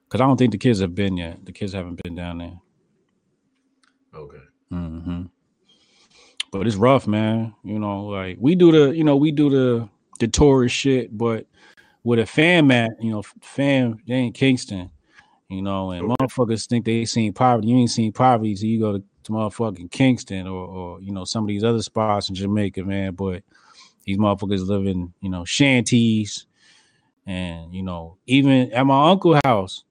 Cause 0.08 0.22
I 0.22 0.28
don't 0.28 0.38
think 0.38 0.54
the 0.54 0.58
kids 0.58 0.80
have 0.80 0.96
been 0.96 1.18
yet. 1.18 1.46
The 1.46 1.52
kids 1.52 1.74
haven't 1.74 2.02
been 2.02 2.16
down 2.16 2.38
there. 2.38 2.58
Okay. 4.16 4.44
hmm 4.70 5.24
But 6.54 6.68
it's 6.68 6.78
rough, 6.78 7.06
man. 7.06 7.54
You 7.66 7.80
know, 7.80 8.06
like 8.06 8.38
we 8.40 8.56
do 8.56 8.72
the, 8.72 8.96
you 8.96 9.04
know, 9.04 9.18
we 9.18 9.34
do 9.34 9.50
the 9.50 9.90
the 10.22 10.30
tourist 10.30 10.74
shit, 10.74 11.18
but 11.18 11.46
with 12.06 12.20
a 12.20 12.26
fam 12.26 12.72
at, 12.72 12.92
you 13.02 13.12
know, 13.12 13.24
fam, 13.42 14.00
they 14.08 14.28
in 14.28 14.32
Kingston, 14.32 14.90
you 15.50 15.62
know, 15.62 15.92
and 15.92 16.10
motherfuckers 16.10 16.68
think 16.68 16.86
they 16.86 17.06
seen 17.06 17.34
poverty. 17.34 17.70
You 17.70 17.78
ain't 17.78 17.92
seen 17.92 18.12
poverty, 18.12 18.56
so 18.56 18.66
you 18.66 18.80
go 18.80 18.98
to, 18.98 19.04
to 19.24 19.32
motherfucking 19.32 19.92
Kingston 19.92 20.46
or, 20.48 20.66
or 20.66 21.02
you 21.02 21.14
know 21.14 21.24
some 21.24 21.44
of 21.44 21.48
these 21.48 21.64
other 21.64 21.82
spots 21.82 22.30
in 22.30 22.36
Jamaica, 22.36 22.84
man. 22.84 23.14
But 23.14 23.44
these 24.06 24.18
motherfuckers 24.18 24.68
live 24.68 24.86
in, 24.88 25.14
you 25.22 25.30
know, 25.30 25.46
shanties, 25.46 26.48
and 27.26 27.74
you 27.74 27.84
know, 27.84 28.18
even 28.26 28.72
at 28.74 28.86
my 28.86 29.10
uncle 29.10 29.40
house, 29.46 29.84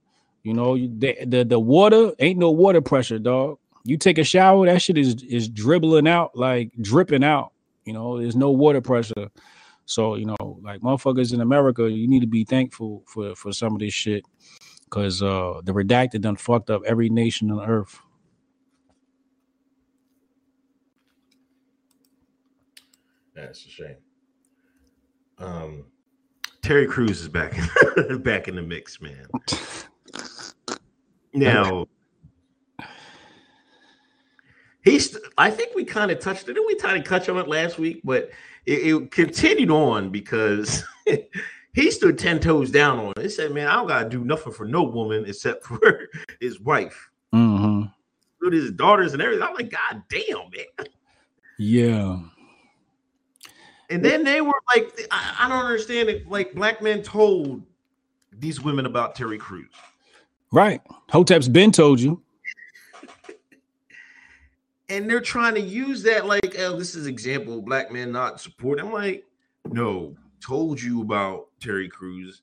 you 0.42 0.52
know, 0.52 0.76
the 0.76 1.16
the, 1.24 1.44
the 1.44 1.58
water 1.58 2.12
ain't 2.18 2.38
no 2.38 2.50
water 2.50 2.80
pressure, 2.82 3.18
dog. 3.18 3.58
You 3.84 3.96
take 3.96 4.18
a 4.18 4.24
shower, 4.24 4.66
that 4.66 4.82
shit 4.82 4.98
is 4.98 5.22
is 5.22 5.48
dribbling 5.48 6.08
out, 6.08 6.36
like 6.36 6.70
dripping 6.80 7.24
out. 7.24 7.52
You 7.84 7.94
know, 7.94 8.18
there's 8.20 8.36
no 8.36 8.50
water 8.50 8.80
pressure. 8.80 9.30
So, 9.86 10.16
you 10.16 10.26
know, 10.26 10.58
like 10.62 10.80
motherfuckers 10.80 11.32
in 11.32 11.40
America, 11.40 11.88
you 11.88 12.08
need 12.08 12.20
to 12.20 12.26
be 12.26 12.44
thankful 12.44 13.04
for 13.06 13.34
for 13.36 13.52
some 13.52 13.72
of 13.72 13.78
this 13.78 13.94
shit. 13.94 14.24
Cause 14.90 15.22
uh 15.22 15.60
the 15.64 15.72
redacted 15.72 16.20
done 16.20 16.36
fucked 16.36 16.70
up 16.70 16.82
every 16.86 17.08
nation 17.08 17.50
on 17.50 17.68
earth. 17.68 18.00
That's 23.34 23.66
a 23.66 23.68
shame. 23.68 23.96
Um, 25.38 25.84
Terry 26.62 26.86
Crews 26.86 27.20
is 27.20 27.28
back 27.28 27.52
back 28.20 28.48
in 28.48 28.56
the 28.56 28.62
mix, 28.62 29.00
man. 29.00 29.26
Now, 31.36 31.86
he's. 34.82 35.18
I 35.36 35.50
think 35.50 35.74
we 35.74 35.84
kind 35.84 36.10
of 36.10 36.18
touched 36.18 36.44
it. 36.44 36.54
Didn't 36.54 36.66
we 36.66 36.76
kind 36.76 36.96
of 36.96 37.04
touch 37.04 37.28
on 37.28 37.36
it 37.36 37.46
last 37.46 37.78
week? 37.78 38.00
But 38.04 38.30
it, 38.64 38.94
it 38.94 39.10
continued 39.10 39.70
on 39.70 40.08
because 40.08 40.82
he 41.76 41.90
stood 41.90 42.18
ten 42.18 42.40
toes 42.40 42.70
down 42.70 42.98
on 42.98 43.12
it. 43.16 43.22
He 43.22 43.28
said, 43.28 43.52
"Man, 43.52 43.68
I 43.68 43.74
don't 43.74 43.86
gotta 43.86 44.08
do 44.08 44.24
nothing 44.24 44.52
for 44.52 44.64
no 44.64 44.82
woman 44.82 45.26
except 45.26 45.64
for 45.66 46.08
his 46.40 46.58
wife, 46.58 47.10
hmm 47.32 47.82
with 48.40 48.54
his 48.54 48.72
daughters 48.72 49.12
and 49.12 49.20
everything." 49.20 49.46
I'm 49.46 49.54
like, 49.54 49.70
God 49.70 50.02
damn, 50.08 50.50
man. 50.50 50.88
Yeah. 51.58 52.18
And 53.88 54.04
then 54.04 54.24
they 54.24 54.40
were 54.40 54.60
like, 54.74 55.06
I, 55.10 55.36
I 55.40 55.48
don't 55.48 55.64
understand 55.64 56.08
it. 56.08 56.28
Like 56.28 56.54
black 56.54 56.82
men 56.82 57.02
told 57.02 57.62
these 58.32 58.60
women 58.60 58.86
about 58.86 59.14
Terry 59.14 59.38
Crews. 59.38 59.70
Right. 60.50 60.80
Hotep's 61.10 61.48
been 61.48 61.70
told 61.70 62.00
you. 62.00 62.22
And 64.88 65.10
they're 65.10 65.20
trying 65.20 65.54
to 65.54 65.60
use 65.60 66.04
that 66.04 66.26
like, 66.26 66.54
oh, 66.60 66.76
this 66.76 66.94
is 66.94 67.08
example 67.08 67.58
of 67.58 67.64
black 67.64 67.90
men 67.90 68.12
not 68.12 68.40
support. 68.40 68.78
I'm 68.78 68.92
like, 68.92 69.24
no, 69.64 70.14
told 70.40 70.80
you 70.80 71.02
about 71.02 71.45
Terry 71.60 71.88
Crews. 71.88 72.42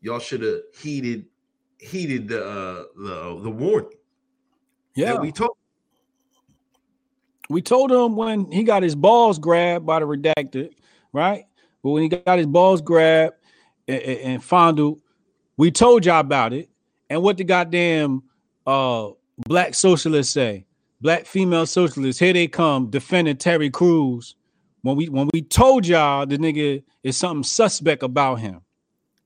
Y'all 0.00 0.18
should 0.18 0.42
have 0.42 0.60
heeded 0.80 1.26
heeded 1.78 2.28
the 2.28 2.44
uh, 2.44 2.84
the 2.96 3.40
the 3.42 3.50
warning. 3.50 3.90
Yeah. 4.94 5.18
we 5.18 5.32
told. 5.32 5.56
we 7.50 7.60
told 7.60 7.92
him 7.92 8.16
when 8.16 8.50
he 8.50 8.62
got 8.62 8.82
his 8.82 8.94
balls 8.94 9.38
grabbed 9.38 9.86
by 9.86 10.00
the 10.00 10.06
redacted, 10.06 10.70
right? 11.12 11.44
But 11.82 11.90
when 11.90 12.02
he 12.02 12.08
got 12.08 12.38
his 12.38 12.46
balls 12.46 12.80
grabbed 12.80 13.34
and, 13.86 14.00
and, 14.00 14.20
and 14.20 14.44
fondled, 14.44 15.00
we 15.56 15.70
told 15.70 16.06
y'all 16.06 16.20
about 16.20 16.52
it. 16.52 16.68
And 17.10 17.22
what 17.22 17.36
the 17.36 17.44
goddamn 17.44 18.22
uh 18.66 19.10
black 19.46 19.74
socialists 19.74 20.32
say, 20.32 20.66
black 21.00 21.26
female 21.26 21.66
socialists, 21.66 22.18
here 22.18 22.32
they 22.32 22.48
come 22.48 22.90
defending 22.90 23.36
Terry 23.36 23.70
Crews. 23.70 24.34
When 24.86 24.94
we 24.94 25.08
when 25.08 25.28
we 25.34 25.42
told 25.42 25.84
y'all 25.84 26.26
the 26.26 26.38
nigga 26.38 26.80
is 27.02 27.16
something 27.16 27.42
suspect 27.42 28.04
about 28.04 28.36
him, 28.36 28.60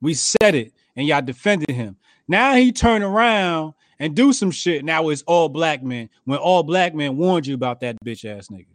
we 0.00 0.14
said 0.14 0.54
it 0.54 0.72
and 0.96 1.06
y'all 1.06 1.20
defended 1.20 1.68
him. 1.68 1.96
Now 2.26 2.54
he 2.54 2.72
turn 2.72 3.02
around 3.02 3.74
and 3.98 4.16
do 4.16 4.32
some 4.32 4.50
shit. 4.50 4.86
Now 4.86 5.10
it's 5.10 5.20
all 5.26 5.50
black 5.50 5.82
men. 5.82 6.08
When 6.24 6.38
all 6.38 6.62
black 6.62 6.94
men 6.94 7.18
warned 7.18 7.46
you 7.46 7.54
about 7.54 7.80
that 7.80 7.96
bitch 8.02 8.24
ass 8.24 8.48
nigga. 8.48 8.68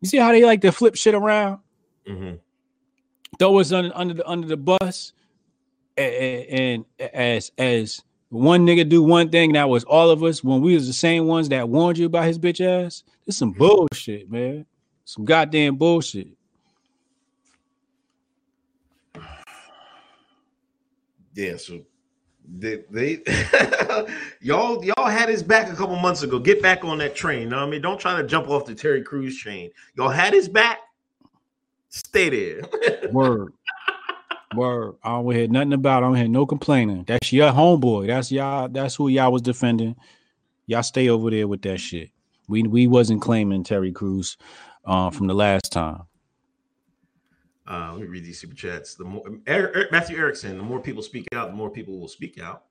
You 0.00 0.08
see 0.08 0.18
how 0.18 0.30
they 0.30 0.44
like 0.44 0.60
to 0.60 0.70
flip 0.70 0.94
shit 0.94 1.12
around, 1.12 1.58
Mhm. 2.08 2.38
throw 3.40 3.58
us 3.58 3.72
under, 3.72 3.90
under 3.96 4.14
the 4.14 4.30
under 4.30 4.46
the 4.46 4.56
bus, 4.56 5.12
a- 5.98 6.02
a- 6.02 6.46
and, 6.50 6.84
as 7.12 7.50
as 7.58 8.00
one 8.28 8.64
nigga 8.64 8.88
do 8.88 9.02
one 9.02 9.28
thing, 9.28 9.54
that 9.54 9.68
was 9.68 9.82
all 9.82 10.10
of 10.10 10.22
us 10.22 10.44
when 10.44 10.60
we 10.60 10.74
was 10.74 10.86
the 10.86 10.92
same 10.92 11.26
ones 11.26 11.48
that 11.48 11.68
warned 11.68 11.98
you 11.98 12.06
about 12.06 12.26
his 12.26 12.38
bitch 12.38 12.64
ass. 12.64 13.02
This 13.26 13.36
some 13.36 13.50
bullshit, 13.50 14.30
man. 14.30 14.66
Some 15.04 15.24
goddamn 15.24 15.76
bullshit. 15.76 16.28
Yeah, 21.34 21.56
so 21.56 21.80
they, 22.46 22.84
they 22.90 23.22
y'all 24.40 24.84
y'all 24.84 25.08
had 25.08 25.28
his 25.28 25.42
back 25.42 25.70
a 25.72 25.74
couple 25.74 25.96
months 25.96 26.22
ago. 26.22 26.38
Get 26.38 26.62
back 26.62 26.84
on 26.84 26.98
that 26.98 27.14
train. 27.14 27.48
know 27.48 27.56
what 27.56 27.66
I 27.66 27.70
mean, 27.70 27.82
don't 27.82 27.98
try 27.98 28.20
to 28.20 28.26
jump 28.26 28.48
off 28.48 28.66
the 28.66 28.74
Terry 28.74 29.02
Crews 29.02 29.38
train. 29.38 29.70
Y'all 29.96 30.08
had 30.08 30.32
his 30.32 30.48
back. 30.48 30.78
Stay 31.88 32.28
there. 32.28 33.10
Word. 33.12 33.52
Word. 34.54 34.94
I 35.02 35.10
don't 35.10 35.34
hear 35.34 35.48
nothing 35.48 35.72
about. 35.72 36.02
it. 36.02 36.06
I 36.06 36.08
don't 36.08 36.16
hear 36.16 36.28
no 36.28 36.46
complaining. 36.46 37.04
That's 37.06 37.32
your 37.32 37.50
homeboy. 37.50 38.06
That's 38.06 38.30
y'all. 38.30 38.68
That's 38.68 38.94
who 38.94 39.08
y'all 39.08 39.32
was 39.32 39.42
defending. 39.42 39.96
Y'all 40.66 40.82
stay 40.82 41.08
over 41.08 41.30
there 41.30 41.48
with 41.48 41.62
that 41.62 41.78
shit. 41.78 42.10
We 42.48 42.62
we 42.62 42.86
wasn't 42.86 43.22
claiming 43.22 43.64
Terry 43.64 43.90
Crews 43.92 44.36
uh, 44.84 45.10
from 45.10 45.26
the 45.26 45.34
last 45.34 45.72
time. 45.72 46.02
Uh, 47.66 47.92
let 47.92 48.00
me 48.02 48.06
read 48.06 48.24
these 48.24 48.38
super 48.38 48.54
chats. 48.54 48.94
The 48.94 49.04
more 49.04 49.24
Er- 49.48 49.72
Er- 49.74 49.88
Matthew 49.90 50.18
Erickson, 50.18 50.58
the 50.58 50.64
more 50.64 50.80
people 50.80 51.02
speak 51.02 51.26
out, 51.32 51.48
the 51.48 51.56
more 51.56 51.70
people 51.70 51.98
will 51.98 52.08
speak 52.08 52.38
out. 52.38 52.64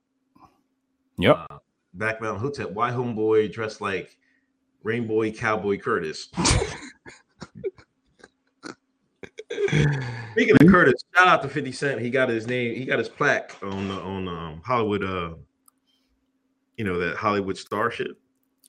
Yep. 1.18 1.48
Uh, 1.50 1.58
Back 1.96 2.22
Mountain 2.22 2.42
Hotep, 2.42 2.72
why 2.72 2.92
homeboy 2.92 3.52
dressed 3.52 3.82
like 3.82 4.18
Rainbow 4.84 5.30
Cowboy 5.32 5.78
Curtis? 5.78 6.30
Speaking 10.32 10.56
of 10.60 10.68
Curtis, 10.68 11.04
shout 11.16 11.28
out 11.28 11.42
to 11.44 11.50
50 11.50 11.72
Cent. 11.72 12.02
He 12.02 12.10
got 12.10 12.30
his 12.30 12.48
name, 12.48 12.76
he 12.76 12.86
got 12.86 12.98
his 12.98 13.10
plaque 13.10 13.56
on 13.62 13.88
the 13.88 13.94
on 13.94 14.28
um 14.28 14.62
Hollywood 14.66 15.04
uh 15.04 15.36
you 16.78 16.84
know 16.84 16.98
that 17.00 17.16
Hollywood 17.18 17.58
star 17.58 17.92
shit. 17.92 18.18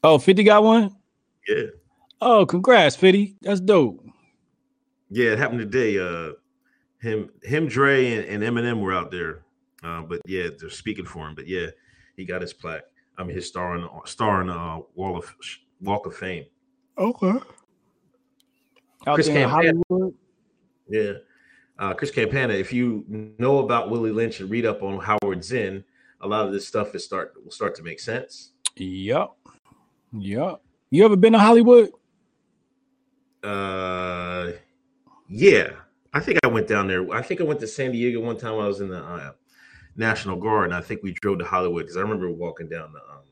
Oh, 0.02 0.18
50 0.18 0.44
got 0.44 0.62
one? 0.62 0.94
Yeah. 1.48 1.62
Oh, 2.20 2.46
congrats, 2.46 2.96
50. 2.96 3.36
That's 3.42 3.60
dope. 3.60 4.04
Yeah, 5.10 5.32
it 5.32 5.38
happened 5.38 5.60
today. 5.60 5.98
Uh 5.98 6.32
him 7.00 7.30
him 7.42 7.68
Dre 7.68 8.12
and, 8.14 8.24
and 8.24 8.42
Eminem 8.42 8.80
were 8.80 8.94
out 8.94 9.10
there. 9.10 9.42
Uh, 9.82 10.00
but 10.02 10.20
yeah, 10.26 10.48
they're 10.58 10.70
speaking 10.70 11.04
for 11.04 11.28
him. 11.28 11.34
But 11.34 11.46
yeah, 11.46 11.66
he 12.16 12.24
got 12.24 12.40
his 12.40 12.52
plaque. 12.52 12.84
I 13.18 13.24
mean 13.24 13.36
his 13.36 13.46
star 13.46 13.76
in 13.76 13.86
star 14.06 14.40
in 14.40 14.50
uh 14.50 14.78
Wall 14.94 15.16
of 15.16 15.32
Walk 15.80 16.06
of 16.06 16.16
Fame. 16.16 16.46
Okay. 16.96 17.38
Out 19.06 19.14
Chris 19.14 19.26
there 19.26 19.36
in 19.36 19.50
Campana. 19.50 19.82
Hollywood. 19.90 20.14
Yeah. 20.88 21.12
Uh, 21.78 21.92
Chris 21.92 22.10
Campana, 22.10 22.54
if 22.54 22.72
you 22.72 23.04
know 23.38 23.58
about 23.58 23.90
Willie 23.90 24.12
Lynch 24.12 24.40
and 24.40 24.48
read 24.48 24.64
up 24.64 24.82
on 24.82 25.00
Howard 25.00 25.42
Zinn, 25.42 25.82
a 26.20 26.26
lot 26.26 26.46
of 26.46 26.52
this 26.52 26.66
stuff 26.66 26.94
is 26.94 27.04
start 27.04 27.34
will 27.42 27.50
start 27.50 27.74
to 27.76 27.82
make 27.82 28.00
sense. 28.00 28.52
Yep. 28.76 29.30
Yep. 30.12 30.60
You 30.90 31.04
ever 31.04 31.16
been 31.16 31.32
to 31.32 31.38
Hollywood? 31.38 31.90
Uh, 33.44 34.52
yeah, 35.28 35.70
I 36.12 36.20
think 36.20 36.38
I 36.44 36.48
went 36.48 36.66
down 36.66 36.86
there. 36.88 37.10
I 37.12 37.22
think 37.22 37.40
I 37.40 37.44
went 37.44 37.60
to 37.60 37.66
San 37.66 37.92
Diego 37.92 38.20
one 38.20 38.36
time. 38.36 38.54
I 38.54 38.66
was 38.66 38.80
in 38.80 38.88
the 38.88 39.02
uh, 39.02 39.32
National 39.96 40.36
Guard, 40.36 40.66
and 40.66 40.74
I 40.74 40.80
think 40.80 41.02
we 41.02 41.12
drove 41.12 41.38
to 41.38 41.44
Hollywood 41.44 41.82
because 41.84 41.96
I 41.96 42.00
remember 42.00 42.30
walking 42.30 42.68
down 42.68 42.92
the 42.92 43.00
um, 43.00 43.22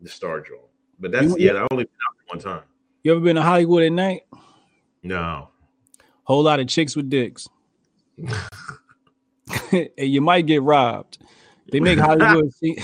the 0.00 0.08
Star 0.08 0.40
Draw. 0.40 0.58
But 1.00 1.12
that's 1.12 1.26
You- 1.26 1.36
yeah, 1.38 1.52
I 1.52 1.66
only 1.70 1.84
been 1.84 1.92
out 2.08 2.16
there 2.16 2.26
one 2.26 2.38
time. 2.58 2.68
You 3.02 3.12
ever 3.12 3.20
been 3.20 3.36
to 3.36 3.42
Hollywood 3.42 3.84
at 3.84 3.92
night? 3.92 4.22
No, 5.02 5.50
Whole 6.24 6.42
lot 6.42 6.58
of 6.58 6.66
chicks 6.66 6.96
with 6.96 7.08
dicks. 7.08 7.48
and 9.72 9.88
you 9.98 10.20
might 10.20 10.46
get 10.46 10.62
robbed. 10.62 11.18
They 11.70 11.80
make 11.80 11.98
Hollywood 11.98 12.52
seem 12.60 12.76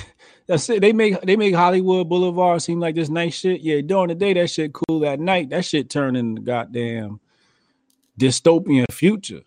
That's 0.46 0.68
it. 0.70 0.80
They 0.80 0.92
make 0.92 1.20
they 1.22 1.36
make 1.36 1.54
Hollywood 1.54 2.08
Boulevard 2.08 2.62
seem 2.62 2.80
like 2.80 2.94
this 2.94 3.08
nice 3.08 3.34
shit. 3.34 3.60
Yeah, 3.60 3.80
during 3.80 4.08
the 4.08 4.14
day 4.14 4.32
that 4.34 4.50
shit 4.50 4.72
cool. 4.72 5.06
At 5.06 5.20
night 5.20 5.50
that 5.50 5.64
shit 5.64 5.88
turn 5.88 6.16
into 6.16 6.42
goddamn 6.42 7.20
dystopian 8.18 8.90
future. 8.90 9.42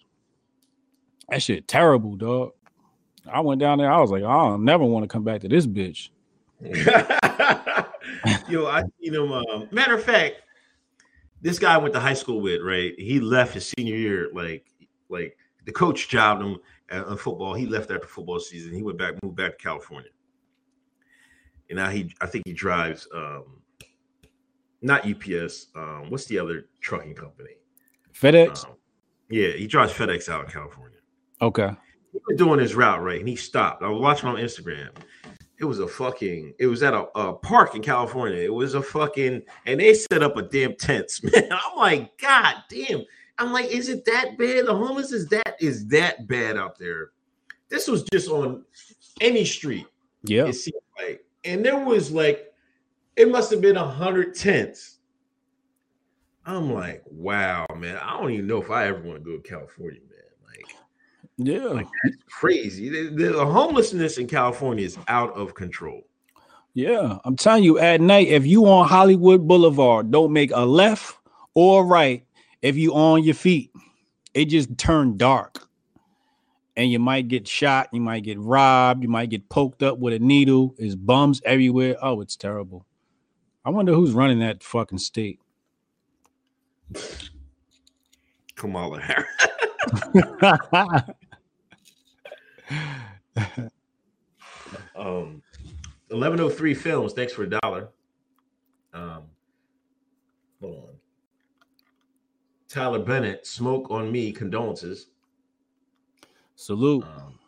That 1.29 1.41
shit 1.41 1.67
terrible, 1.67 2.15
dog. 2.15 2.53
I 3.27 3.39
went 3.41 3.59
down 3.59 3.79
there. 3.79 3.91
I 3.91 3.99
was 3.99 4.11
like, 4.11 4.23
I'll 4.23 4.57
never 4.57 4.85
want 4.85 5.03
to 5.03 5.07
come 5.07 5.23
back 5.23 5.41
to 5.41 5.47
this 5.47 5.65
bitch. 5.65 6.09
Yo, 8.49 8.65
I 8.65 8.83
you 8.99 9.11
know, 9.11 9.33
um, 9.33 9.67
matter 9.71 9.95
of 9.95 10.03
fact, 10.03 10.35
this 11.41 11.59
guy 11.59 11.73
I 11.73 11.77
went 11.77 11.93
to 11.95 11.99
high 11.99 12.13
school 12.13 12.41
with, 12.41 12.61
right? 12.61 12.93
He 12.97 13.19
left 13.19 13.53
his 13.53 13.71
senior 13.77 13.95
year, 13.95 14.29
like, 14.33 14.65
like 15.09 15.37
the 15.65 15.71
coach 15.71 16.07
jobbed 16.07 16.43
him 16.43 16.57
at, 16.89 17.05
on 17.05 17.17
football. 17.17 17.53
He 17.53 17.65
left 17.65 17.91
after 17.91 18.07
football 18.07 18.39
season. 18.39 18.73
He 18.73 18.83
went 18.83 18.97
back, 18.97 19.21
moved 19.23 19.35
back 19.35 19.57
to 19.57 19.63
California, 19.63 20.09
and 21.69 21.77
now 21.77 21.89
he, 21.89 22.13
I 22.21 22.27
think 22.27 22.45
he 22.45 22.53
drives, 22.53 23.07
um, 23.13 23.61
not 24.81 25.05
UPS. 25.05 25.67
Um, 25.75 26.09
what's 26.09 26.25
the 26.25 26.39
other 26.39 26.67
trucking 26.81 27.15
company? 27.15 27.51
FedEx. 28.13 28.65
Um, 28.65 28.73
yeah, 29.29 29.49
he 29.49 29.67
drives 29.67 29.93
FedEx 29.93 30.29
out 30.29 30.45
of 30.45 30.53
California. 30.53 30.99
Okay. 31.41 31.71
He 32.11 32.19
was 32.27 32.37
doing 32.37 32.59
his 32.59 32.75
route 32.75 33.01
right, 33.01 33.19
and 33.19 33.27
he 33.27 33.35
stopped. 33.35 33.83
I 33.83 33.89
was 33.89 34.01
watching 34.01 34.29
on 34.29 34.35
Instagram. 34.35 34.89
It 35.59 35.65
was 35.65 35.79
a 35.79 35.87
fucking. 35.87 36.53
It 36.59 36.67
was 36.67 36.83
at 36.83 36.93
a, 36.93 37.05
a 37.17 37.33
park 37.33 37.75
in 37.75 37.81
California. 37.81 38.39
It 38.39 38.53
was 38.53 38.73
a 38.73 38.81
fucking, 38.81 39.41
and 39.65 39.79
they 39.79 39.93
set 39.93 40.23
up 40.23 40.37
a 40.37 40.43
damn 40.43 40.75
tents, 40.75 41.23
man. 41.23 41.49
I'm 41.51 41.77
like, 41.77 42.17
God 42.19 42.55
damn. 42.69 43.03
I'm 43.37 43.51
like, 43.51 43.65
is 43.65 43.89
it 43.89 44.05
that 44.05 44.37
bad? 44.37 44.65
The 44.65 44.75
homeless 44.75 45.11
is 45.11 45.27
that 45.27 45.57
is 45.59 45.87
that 45.87 46.27
bad 46.27 46.57
out 46.57 46.79
there? 46.79 47.11
This 47.69 47.87
was 47.87 48.03
just 48.03 48.29
on 48.29 48.63
any 49.19 49.43
street. 49.43 49.87
Yeah. 50.23 50.45
It 50.45 50.53
seemed 50.53 50.79
like, 50.97 51.24
and 51.45 51.63
there 51.65 51.77
was 51.77 52.11
like, 52.11 52.51
it 53.15 53.29
must 53.29 53.51
have 53.51 53.61
been 53.61 53.77
a 53.77 53.87
hundred 53.87 54.35
tents. 54.35 54.99
I'm 56.45 56.71
like, 56.73 57.03
wow, 57.09 57.65
man. 57.75 57.97
I 57.97 58.19
don't 58.19 58.31
even 58.31 58.47
know 58.47 58.61
if 58.61 58.69
I 58.69 58.87
ever 58.87 59.01
want 59.01 59.23
to 59.23 59.23
go 59.23 59.37
to 59.37 59.47
California, 59.47 60.01
man. 60.01 60.19
Like, 60.45 60.75
Yeah. 61.37 61.69
like 61.69 61.87
that's 62.03 62.17
crazy. 62.29 62.89
The, 62.89 63.31
the 63.31 63.45
homelessness 63.45 64.17
in 64.17 64.27
California 64.27 64.85
is 64.85 64.97
out 65.07 65.33
of 65.33 65.55
control. 65.55 66.01
Yeah, 66.73 67.19
I'm 67.23 67.37
telling 67.37 67.63
you, 67.63 67.79
at 67.79 68.01
night, 68.01 68.27
if 68.27 68.45
you 68.45 68.65
on 68.67 68.87
Hollywood 68.87 69.47
Boulevard, 69.47 70.11
don't 70.11 70.33
make 70.33 70.51
a 70.53 70.65
left 70.65 71.17
or 71.53 71.85
right. 71.85 72.25
If 72.61 72.75
you 72.75 72.93
on 72.93 73.23
your 73.23 73.33
feet, 73.33 73.71
it 74.33 74.45
just 74.45 74.77
turned 74.77 75.17
dark, 75.17 75.64
and 76.77 76.91
you 76.91 76.99
might 76.99 77.27
get 77.27 77.47
shot, 77.47 77.89
you 77.91 78.01
might 78.01 78.23
get 78.23 78.39
robbed, 78.39 79.03
you 79.03 79.09
might 79.09 79.29
get 79.29 79.49
poked 79.49 79.83
up 79.83 79.97
with 79.99 80.13
a 80.13 80.19
needle. 80.19 80.75
There's 80.77 80.95
bums 80.95 81.41
everywhere. 81.45 81.95
Oh, 82.01 82.21
it's 82.21 82.35
terrible. 82.35 82.85
I 83.63 83.69
wonder 83.69 83.93
who's 83.93 84.11
running 84.11 84.39
that 84.39 84.63
fucking 84.63 84.99
state. 84.99 85.39
Kamala 88.55 89.01
Harris. 89.01 89.27
Um, 94.95 95.41
1103 96.09 96.73
Films, 96.73 97.13
thanks 97.13 97.33
for 97.33 97.43
a 97.43 97.49
dollar. 97.49 97.89
Um, 98.93 99.23
hold 100.61 100.75
on. 100.77 100.95
Tyler 102.69 102.99
Bennett, 102.99 103.45
Smoke 103.45 103.91
on 103.91 104.11
Me, 104.11 104.31
condolences. 104.31 105.07
Salute. 106.55 107.03
Um, 107.03 107.39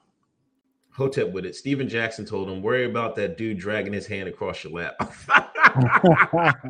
Hotep 0.92 1.32
with 1.32 1.46
it. 1.46 1.56
Stephen 1.56 1.88
Jackson 1.88 2.26
told 2.26 2.50
him, 2.50 2.62
worry 2.62 2.86
about 2.86 3.16
that 3.18 3.38
dude 3.38 3.60
dragging 3.60 3.94
his 3.94 4.08
hand 4.08 4.28
across 4.28 4.64
your 4.64 4.74
lap. 4.74 4.96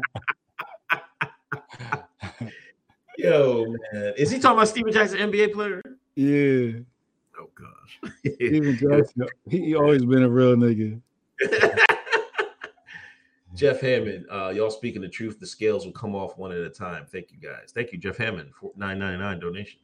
Yo, 3.18 3.66
man. 3.94 4.14
Is 4.18 4.30
he 4.30 4.38
talking 4.40 4.58
about 4.58 4.68
Stephen 4.68 4.92
Jackson, 4.92 5.20
NBA 5.20 5.54
player? 5.54 5.82
yeah, 6.16 6.80
Oh, 7.40 7.50
gosh. 7.56 8.00
Stephen 8.36 8.78
Jackson. 8.82 9.28
He, 9.50 9.66
he 9.68 9.76
always 9.76 10.04
been 10.06 10.24
a 10.24 10.30
real 10.30 10.56
nigga. 10.56 11.00
Jeff 13.56 13.80
Hammond, 13.82 14.26
uh, 14.32 14.50
y'all 14.50 14.70
speaking 14.70 15.02
the 15.02 15.10
truth. 15.10 15.40
The 15.40 15.48
scales 15.48 15.86
will 15.86 15.94
come 15.94 16.14
off 16.16 16.38
one 16.38 16.52
at 16.52 16.60
a 16.60 16.70
time. 16.70 17.06
Thank 17.12 17.32
you 17.32 17.38
guys. 17.40 17.72
Thank 17.74 17.92
you, 17.92 17.98
Jeff 17.98 18.18
Hammond, 18.18 18.52
for 18.54 18.72
nine 18.76 19.00
ninety 19.00 19.18
nine 19.18 19.40
donation. 19.40 19.80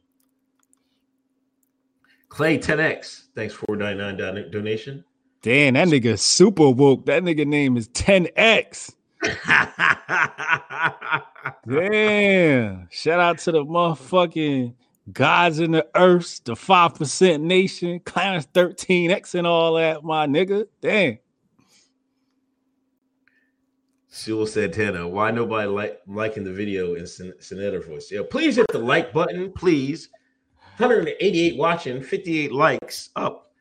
Clay 2.34 2.58
10x, 2.58 3.26
thanks 3.36 3.54
for 3.54 3.76
donation. 3.76 5.04
Damn, 5.40 5.74
that 5.74 5.86
nigga 5.86 6.18
super 6.18 6.68
woke. 6.68 7.06
That 7.06 7.22
nigga 7.22 7.46
name 7.46 7.76
is 7.76 7.88
10X. 7.90 8.92
Damn. 11.68 12.88
Shout 12.90 13.20
out 13.20 13.38
to 13.38 13.52
the 13.52 13.64
motherfucking 13.64 14.74
gods 15.12 15.60
in 15.60 15.70
the 15.70 15.86
earth, 15.94 16.40
the 16.42 16.54
5% 16.54 17.40
nation, 17.40 18.00
Clarence 18.00 18.48
13X 18.52 19.36
and 19.36 19.46
all 19.46 19.74
that, 19.74 20.02
my 20.02 20.26
nigga. 20.26 20.66
Damn. 20.80 21.18
Sewell 24.08 24.48
Santana, 24.48 25.06
why 25.06 25.30
nobody 25.30 25.68
like 25.68 26.00
liking 26.08 26.42
the 26.42 26.52
video 26.52 26.94
in 26.94 27.06
Sen- 27.06 27.34
Senator 27.38 27.80
voice? 27.80 28.10
Yeah, 28.10 28.22
please 28.28 28.56
hit 28.56 28.66
the 28.72 28.80
like 28.80 29.12
button, 29.12 29.52
please. 29.52 30.08
188 30.78 31.56
watching, 31.56 32.02
58 32.02 32.52
likes 32.52 33.10
up. 33.14 33.52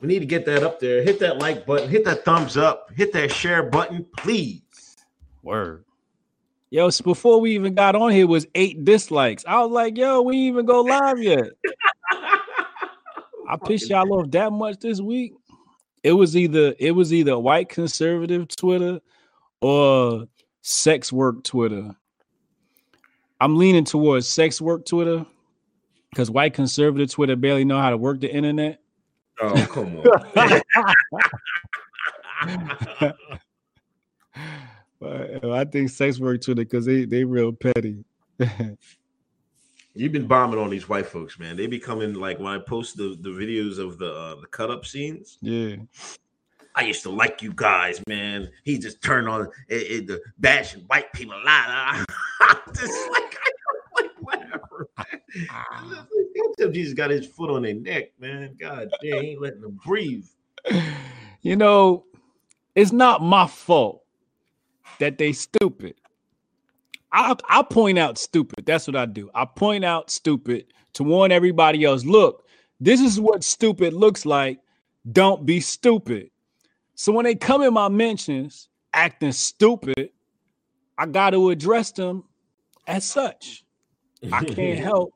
We 0.00 0.08
need 0.08 0.20
to 0.20 0.26
get 0.26 0.46
that 0.46 0.62
up 0.62 0.78
there. 0.78 1.02
Hit 1.02 1.18
that 1.18 1.38
like 1.38 1.66
button, 1.66 1.90
hit 1.90 2.04
that 2.04 2.24
thumbs 2.24 2.56
up, 2.56 2.90
hit 2.94 3.12
that 3.12 3.32
share 3.32 3.64
button, 3.64 4.06
please. 4.16 4.62
Word. 5.42 5.84
Yo, 6.70 6.88
so 6.88 7.02
before 7.02 7.40
we 7.40 7.52
even 7.56 7.74
got 7.74 7.96
on 7.96 8.12
here 8.12 8.28
was 8.28 8.46
eight 8.54 8.84
dislikes. 8.84 9.44
I 9.48 9.60
was 9.60 9.72
like, 9.72 9.98
yo, 9.98 10.22
we 10.22 10.36
ain't 10.36 10.52
even 10.52 10.66
go 10.66 10.82
live 10.82 11.20
yet. 11.20 11.46
I 13.48 13.56
pissed 13.56 13.90
y'all 13.90 14.12
off 14.14 14.30
that 14.30 14.52
much 14.52 14.78
this 14.78 15.00
week. 15.00 15.34
It 16.04 16.12
was 16.12 16.36
either 16.36 16.74
it 16.78 16.92
was 16.92 17.12
either 17.12 17.36
white 17.38 17.68
conservative 17.68 18.46
Twitter 18.48 19.00
or 19.60 20.26
sex 20.62 21.12
work 21.12 21.42
Twitter. 21.42 21.96
I'm 23.40 23.56
leaning 23.56 23.84
towards 23.84 24.28
sex 24.28 24.60
work 24.60 24.86
Twitter 24.86 25.26
because 26.10 26.30
white 26.30 26.54
conservative 26.54 27.10
Twitter 27.10 27.36
barely 27.36 27.64
know 27.64 27.80
how 27.80 27.90
to 27.90 27.96
work 27.96 28.20
the 28.20 28.32
internet. 28.32 28.80
Oh, 29.40 29.66
come 29.70 29.96
on. 29.96 30.04
But 35.00 35.44
I 35.44 35.64
think 35.64 35.88
sex 35.88 36.20
work 36.20 36.42
Twitter 36.42 36.62
because 36.62 36.84
they 36.84 37.06
they 37.06 37.24
real 37.24 37.52
petty. 37.52 38.04
You've 39.94 40.12
been 40.12 40.26
bombing 40.26 40.60
on 40.60 40.70
these 40.70 40.88
white 40.88 41.06
folks, 41.06 41.38
man. 41.38 41.56
They 41.56 41.66
be 41.66 41.78
coming 41.78 42.14
like 42.14 42.38
when 42.38 42.48
I 42.48 42.58
post 42.58 42.96
the, 42.96 43.16
the 43.20 43.30
videos 43.30 43.78
of 43.78 43.98
the 43.98 44.12
uh, 44.12 44.40
the 44.40 44.46
cut 44.46 44.70
up 44.70 44.86
scenes. 44.86 45.38
yeah. 45.40 45.76
I 46.76 46.82
used 46.82 47.02
to 47.02 47.10
like 47.10 47.42
you 47.42 47.52
guys, 47.52 48.00
man. 48.06 48.48
He 48.62 48.78
just 48.78 49.02
turned 49.02 49.28
on 49.28 49.48
it, 49.68 49.74
it, 49.74 50.06
the 50.06 50.20
bashing 50.38 50.82
white 50.82 51.12
people 51.12 51.34
a 51.34 51.42
lot. 51.44 52.06
just 52.74 53.10
like, 53.10 53.22
like 53.22 53.49
whatever. 55.34 55.88
Man. 55.88 56.06
Until 56.34 56.70
Jesus 56.70 56.94
got 56.94 57.10
his 57.10 57.26
foot 57.26 57.50
on 57.50 57.62
their 57.62 57.74
neck, 57.74 58.12
man. 58.18 58.56
God 58.58 58.90
damn, 59.02 59.22
he 59.22 59.30
ain't 59.30 59.40
letting 59.40 59.60
them 59.60 59.78
breathe. 59.84 60.26
you 61.42 61.56
know, 61.56 62.04
it's 62.74 62.92
not 62.92 63.22
my 63.22 63.46
fault 63.46 64.02
that 64.98 65.18
they 65.18 65.32
stupid. 65.32 65.94
I 67.12 67.34
I 67.48 67.62
point 67.62 67.98
out 67.98 68.18
stupid. 68.18 68.66
That's 68.66 68.86
what 68.86 68.96
I 68.96 69.06
do. 69.06 69.30
I 69.34 69.44
point 69.44 69.84
out 69.84 70.10
stupid 70.10 70.66
to 70.94 71.04
warn 71.04 71.32
everybody 71.32 71.84
else. 71.84 72.04
Look, 72.04 72.46
this 72.78 73.00
is 73.00 73.20
what 73.20 73.44
stupid 73.44 73.92
looks 73.92 74.24
like. 74.24 74.60
Don't 75.12 75.44
be 75.44 75.60
stupid. 75.60 76.30
So 76.94 77.12
when 77.12 77.24
they 77.24 77.34
come 77.34 77.62
in 77.62 77.72
my 77.72 77.88
mentions 77.88 78.68
acting 78.92 79.32
stupid, 79.32 80.10
I 80.98 81.06
got 81.06 81.30
to 81.30 81.50
address 81.50 81.92
them 81.92 82.24
as 82.86 83.04
such. 83.04 83.64
I 84.32 84.44
can't 84.44 84.78
help 84.84 85.14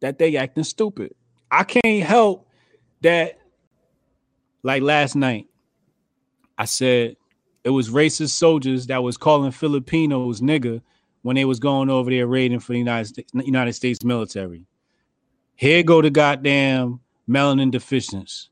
that 0.00 0.18
they 0.18 0.36
acting 0.36 0.64
stupid. 0.64 1.14
I 1.50 1.64
can't 1.64 2.04
help 2.04 2.48
that 3.02 3.38
like 4.62 4.82
last 4.82 5.14
night 5.14 5.46
I 6.58 6.64
said 6.64 7.16
it 7.64 7.70
was 7.70 7.90
racist 7.90 8.30
soldiers 8.30 8.86
that 8.86 9.02
was 9.02 9.16
calling 9.16 9.50
Filipinos 9.50 10.40
nigga 10.40 10.80
when 11.22 11.36
they 11.36 11.44
was 11.44 11.58
going 11.58 11.90
over 11.90 12.10
there 12.10 12.26
raiding 12.26 12.60
for 12.60 12.72
the 12.72 12.78
United 12.78 13.06
States, 13.06 13.32
United 13.34 13.72
States 13.74 14.04
military. 14.04 14.64
Here 15.56 15.82
go 15.82 16.00
the 16.00 16.10
goddamn 16.10 17.00
melanin 17.28 17.72
deficients. 17.72 18.48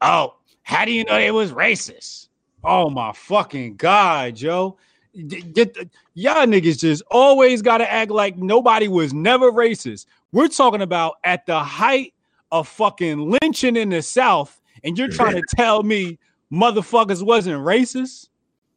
Oh, 0.00 0.36
how 0.62 0.84
do 0.84 0.92
you 0.92 1.04
know 1.04 1.14
they 1.14 1.30
was 1.30 1.52
racist? 1.52 2.28
Oh 2.62 2.90
my 2.90 3.12
fucking 3.12 3.76
god, 3.76 4.36
Joe. 4.36 4.78
Y'all 5.14 6.46
niggas 6.46 6.80
just 6.80 7.02
always 7.10 7.62
gotta 7.62 7.90
act 7.90 8.10
like 8.10 8.36
nobody 8.36 8.88
was 8.88 9.14
never 9.14 9.52
racist. 9.52 10.06
We're 10.34 10.48
talking 10.48 10.82
about 10.82 11.18
at 11.22 11.46
the 11.46 11.60
height 11.60 12.12
of 12.50 12.66
fucking 12.66 13.38
lynching 13.40 13.76
in 13.76 13.90
the 13.90 14.02
South, 14.02 14.60
and 14.82 14.98
you're 14.98 15.06
trying 15.06 15.36
to 15.36 15.42
tell 15.56 15.84
me 15.84 16.18
motherfuckers 16.52 17.22
wasn't 17.22 17.64
racist. 17.64 18.30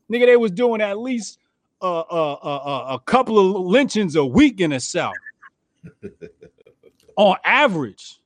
Nigga, 0.07 0.27
they 0.27 0.37
was 0.37 0.51
doing 0.51 0.81
at 0.81 0.99
least 0.99 1.39
uh, 1.81 2.01
uh, 2.01 2.33
uh, 2.43 2.57
uh, 2.57 2.85
a 2.93 2.99
couple 2.99 3.39
of 3.39 3.65
lynchings 3.65 4.15
a 4.15 4.23
week 4.23 4.61
in 4.61 4.69
the 4.69 4.79
South 4.79 5.15
on 7.15 7.37
average. 7.43 8.19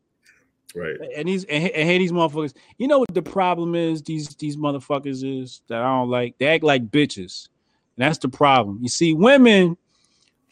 Right. 0.75 0.97
And 1.15 1.29
these 1.29 1.45
and, 1.45 1.69
and 1.69 1.87
hey, 1.87 1.99
these 1.99 2.11
motherfuckers. 2.11 2.53
You 2.79 2.89
know 2.89 2.99
what 2.99 3.13
the 3.13 3.21
problem 3.21 3.75
is? 3.75 4.01
These 4.01 4.35
these 4.35 4.57
motherfuckers 4.57 5.23
is 5.23 5.61
that 5.69 5.81
I 5.81 5.85
don't 5.85 6.09
like. 6.09 6.37
They 6.37 6.47
act 6.47 6.65
like 6.65 6.91
bitches. 6.91 7.47
And 7.95 8.05
that's 8.05 8.17
the 8.17 8.27
problem. 8.27 8.79
You 8.81 8.89
see, 8.89 9.13
women, 9.13 9.77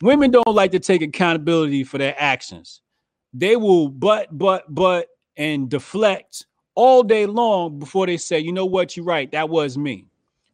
women 0.02 0.32
don't 0.32 0.48
like 0.48 0.72
to 0.72 0.80
take 0.80 1.02
accountability 1.02 1.84
for 1.84 1.98
their 1.98 2.16
actions. 2.18 2.82
They 3.34 3.56
will 3.56 3.90
but 3.90 4.28
but 4.38 4.64
but 4.74 5.08
and 5.38 5.70
deflect 5.70 6.46
all 6.76 7.04
day 7.04 7.26
long 7.26 7.80
before 7.80 8.06
they 8.06 8.18
say, 8.18 8.40
you 8.40 8.52
know 8.52 8.66
what, 8.66 8.96
you're 8.96 9.06
right, 9.06 9.32
that 9.32 9.50
was 9.50 9.78
me. 9.78 10.06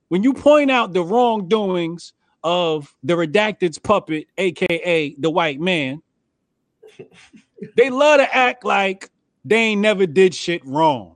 When 0.10 0.24
you 0.24 0.34
point 0.34 0.72
out 0.72 0.94
the 0.94 1.04
wrongdoings 1.04 2.14
of 2.44 2.96
the 3.04 3.16
redacted's 3.16 3.80
puppet, 3.80 4.28
aka 4.38 5.16
the 5.18 5.30
white 5.30 5.60
man, 5.60 6.02
they 7.76 7.90
love 7.90 8.20
to 8.20 8.36
act 8.36 8.64
like 8.66 9.10
they 9.44 9.58
ain't 9.58 9.82
never 9.82 10.06
did 10.06 10.34
shit 10.34 10.66
wrong. 10.66 11.16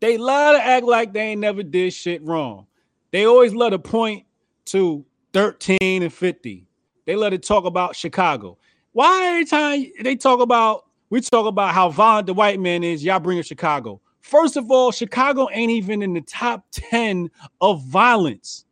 They 0.00 0.18
love 0.18 0.56
to 0.56 0.62
act 0.62 0.84
like 0.84 1.12
they 1.12 1.20
ain't 1.20 1.40
never 1.40 1.62
did 1.62 1.92
shit 1.92 2.22
wrong. 2.22 2.66
They 3.12 3.24
always 3.24 3.54
love 3.54 3.70
to 3.70 3.78
point 3.78 4.26
to 4.66 5.04
13 5.36 6.02
and 6.02 6.10
50. 6.10 6.66
They 7.04 7.14
let 7.14 7.34
it 7.34 7.42
talk 7.42 7.66
about 7.66 7.94
Chicago. 7.94 8.56
Why 8.92 9.26
every 9.26 9.44
time 9.44 9.84
they 10.00 10.16
talk 10.16 10.40
about 10.40 10.86
we 11.10 11.20
talk 11.20 11.44
about 11.44 11.74
how 11.74 11.90
violent 11.90 12.26
the 12.26 12.32
white 12.32 12.58
man 12.58 12.82
is, 12.82 13.04
y'all 13.04 13.20
bring 13.20 13.38
up 13.38 13.44
Chicago. 13.44 14.00
First 14.22 14.56
of 14.56 14.70
all, 14.70 14.90
Chicago 14.92 15.46
ain't 15.52 15.70
even 15.70 16.00
in 16.00 16.14
the 16.14 16.22
top 16.22 16.64
10 16.72 17.30
of 17.60 17.84
violence. 17.84 18.64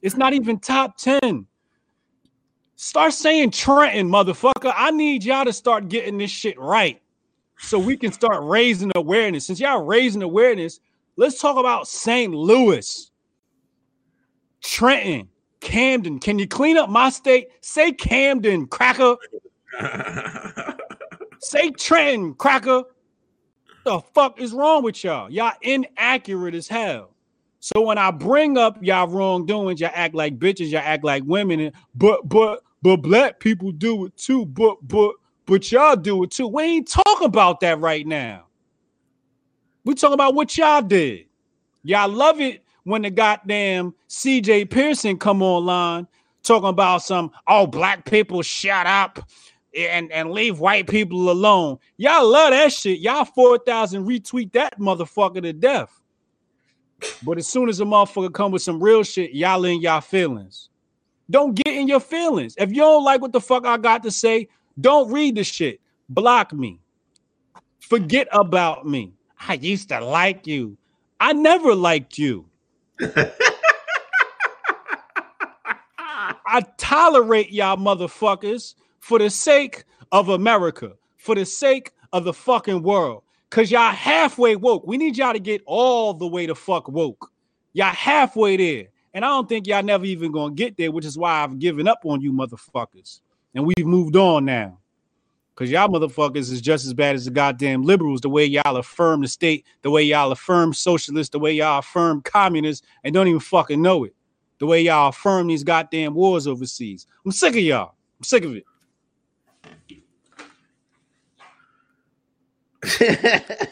It's 0.00 0.16
not 0.16 0.32
even 0.32 0.60
top 0.60 0.96
10. 0.96 1.44
Start 2.76 3.12
saying 3.12 3.50
Trenton, 3.50 4.08
motherfucker. 4.08 4.72
I 4.76 4.92
need 4.92 5.24
y'all 5.24 5.44
to 5.44 5.52
start 5.52 5.88
getting 5.88 6.18
this 6.18 6.30
shit 6.30 6.56
right 6.56 7.02
so 7.58 7.80
we 7.80 7.96
can 7.96 8.12
start 8.12 8.44
raising 8.44 8.92
awareness. 8.94 9.48
Since 9.48 9.58
y'all 9.58 9.84
raising 9.84 10.22
awareness, 10.22 10.78
let's 11.16 11.40
talk 11.40 11.58
about 11.58 11.88
St. 11.88 12.32
Louis, 12.32 13.10
Trenton, 14.62 15.28
Camden. 15.60 16.18
Can 16.18 16.38
you 16.38 16.46
clean 16.46 16.76
up 16.76 16.88
my 16.88 17.10
state? 17.10 17.48
Say 17.60 17.92
Camden, 17.92 18.66
cracker. 18.66 19.16
Say 21.40 21.70
Trenton, 21.70 22.34
cracker. 22.34 22.82
The 23.84 24.00
fuck 24.12 24.40
is 24.40 24.52
wrong 24.52 24.82
with 24.82 25.02
y'all? 25.04 25.30
Y'all 25.30 25.52
inaccurate 25.62 26.54
as 26.54 26.68
hell. 26.68 27.14
So 27.60 27.80
when 27.82 27.98
I 27.98 28.10
bring 28.10 28.58
up 28.58 28.78
y'all 28.80 29.08
wrongdoings, 29.08 29.80
y'all 29.80 29.90
act 29.94 30.14
like 30.14 30.38
bitches, 30.38 30.70
y'all 30.70 30.80
act 30.84 31.04
like 31.04 31.22
women, 31.24 31.60
and 31.60 31.72
but 31.94 32.28
but 32.28 32.62
but 32.82 32.98
black 32.98 33.40
people 33.40 33.72
do 33.72 34.04
it 34.06 34.16
too, 34.16 34.46
but 34.46 34.76
but 34.86 35.14
but 35.46 35.70
y'all 35.72 35.96
do 35.96 36.22
it 36.22 36.30
too. 36.30 36.46
We 36.46 36.62
ain't 36.62 36.88
talking 36.88 37.26
about 37.26 37.60
that 37.60 37.80
right 37.80 38.06
now. 38.06 38.44
We 39.84 39.94
talking 39.94 40.14
about 40.14 40.34
what 40.34 40.56
y'all 40.56 40.82
did. 40.82 41.26
Y'all 41.82 42.08
love 42.08 42.40
it 42.40 42.62
when 42.88 43.02
the 43.02 43.10
goddamn 43.10 43.94
CJ 44.08 44.70
Pearson 44.70 45.18
come 45.18 45.42
online 45.42 46.06
talking 46.42 46.70
about 46.70 47.02
some 47.02 47.30
oh 47.46 47.66
black 47.66 48.06
people 48.06 48.40
shut 48.40 48.86
up 48.86 49.20
and 49.76 50.10
and 50.10 50.30
leave 50.30 50.58
white 50.58 50.88
people 50.88 51.30
alone. 51.30 51.78
Y'all 51.98 52.26
love 52.26 52.50
that 52.50 52.72
shit. 52.72 53.00
Y'all 53.00 53.26
4,000 53.26 54.06
retweet 54.06 54.52
that 54.52 54.78
motherfucker 54.80 55.42
to 55.42 55.52
death. 55.52 56.00
But 57.22 57.36
as 57.36 57.46
soon 57.46 57.68
as 57.68 57.80
a 57.80 57.84
motherfucker 57.84 58.32
come 58.32 58.52
with 58.52 58.62
some 58.62 58.82
real 58.82 59.02
shit, 59.02 59.34
y'all 59.34 59.66
in 59.66 59.82
y'all 59.82 60.00
feelings. 60.00 60.70
Don't 61.30 61.54
get 61.54 61.74
in 61.74 61.88
your 61.88 62.00
feelings. 62.00 62.54
If 62.56 62.70
you 62.70 62.76
don't 62.76 63.04
like 63.04 63.20
what 63.20 63.32
the 63.32 63.40
fuck 63.40 63.66
I 63.66 63.76
got 63.76 64.02
to 64.04 64.10
say, 64.10 64.48
don't 64.80 65.12
read 65.12 65.36
the 65.36 65.44
shit. 65.44 65.80
Block 66.08 66.54
me. 66.54 66.80
Forget 67.80 68.28
about 68.32 68.86
me. 68.86 69.12
I 69.46 69.54
used 69.54 69.90
to 69.90 70.00
like 70.00 70.46
you. 70.46 70.78
I 71.20 71.34
never 71.34 71.74
liked 71.74 72.16
you. 72.16 72.46
I 76.50 76.64
tolerate 76.78 77.52
y'all 77.52 77.76
motherfuckers 77.76 78.74
for 79.00 79.18
the 79.18 79.30
sake 79.30 79.84
of 80.12 80.30
America, 80.30 80.92
for 81.16 81.34
the 81.34 81.44
sake 81.44 81.92
of 82.12 82.24
the 82.24 82.32
fucking 82.32 82.82
world. 82.82 83.22
Cause 83.50 83.70
y'all 83.70 83.92
halfway 83.92 84.56
woke. 84.56 84.86
We 84.86 84.98
need 84.98 85.16
y'all 85.16 85.32
to 85.32 85.38
get 85.38 85.62
all 85.64 86.12
the 86.12 86.26
way 86.26 86.46
to 86.46 86.54
fuck 86.54 86.88
woke. 86.88 87.30
Y'all 87.72 87.86
halfway 87.94 88.56
there. 88.56 88.88
And 89.14 89.24
I 89.24 89.28
don't 89.28 89.48
think 89.48 89.66
y'all 89.66 89.82
never 89.82 90.04
even 90.04 90.32
gonna 90.32 90.54
get 90.54 90.76
there, 90.76 90.92
which 90.92 91.06
is 91.06 91.16
why 91.16 91.42
I've 91.42 91.58
given 91.58 91.88
up 91.88 92.00
on 92.04 92.20
you 92.20 92.32
motherfuckers. 92.32 93.20
And 93.54 93.64
we've 93.66 93.86
moved 93.86 94.16
on 94.16 94.44
now. 94.44 94.78
Cause 95.58 95.70
y'all 95.70 95.88
motherfuckers 95.88 96.52
is 96.52 96.60
just 96.60 96.86
as 96.86 96.94
bad 96.94 97.16
as 97.16 97.24
the 97.24 97.32
goddamn 97.32 97.82
liberals, 97.82 98.20
the 98.20 98.28
way 98.28 98.44
y'all 98.44 98.76
affirm 98.76 99.22
the 99.22 99.26
state, 99.26 99.66
the 99.82 99.90
way 99.90 100.04
y'all 100.04 100.30
affirm 100.30 100.72
socialists, 100.72 101.32
the 101.32 101.40
way 101.40 101.50
y'all 101.50 101.80
affirm 101.80 102.20
communists, 102.20 102.86
and 103.02 103.12
don't 103.12 103.26
even 103.26 103.40
fucking 103.40 103.82
know 103.82 104.04
it. 104.04 104.14
The 104.60 104.66
way 104.66 104.82
y'all 104.82 105.08
affirm 105.08 105.48
these 105.48 105.64
goddamn 105.64 106.14
wars 106.14 106.46
overseas. 106.46 107.08
I'm 107.24 107.32
sick 107.32 107.56
of 107.56 107.60
y'all. 107.60 107.96
I'm 108.20 108.22
sick 108.22 108.44
of 108.44 108.54
it. 108.54 108.64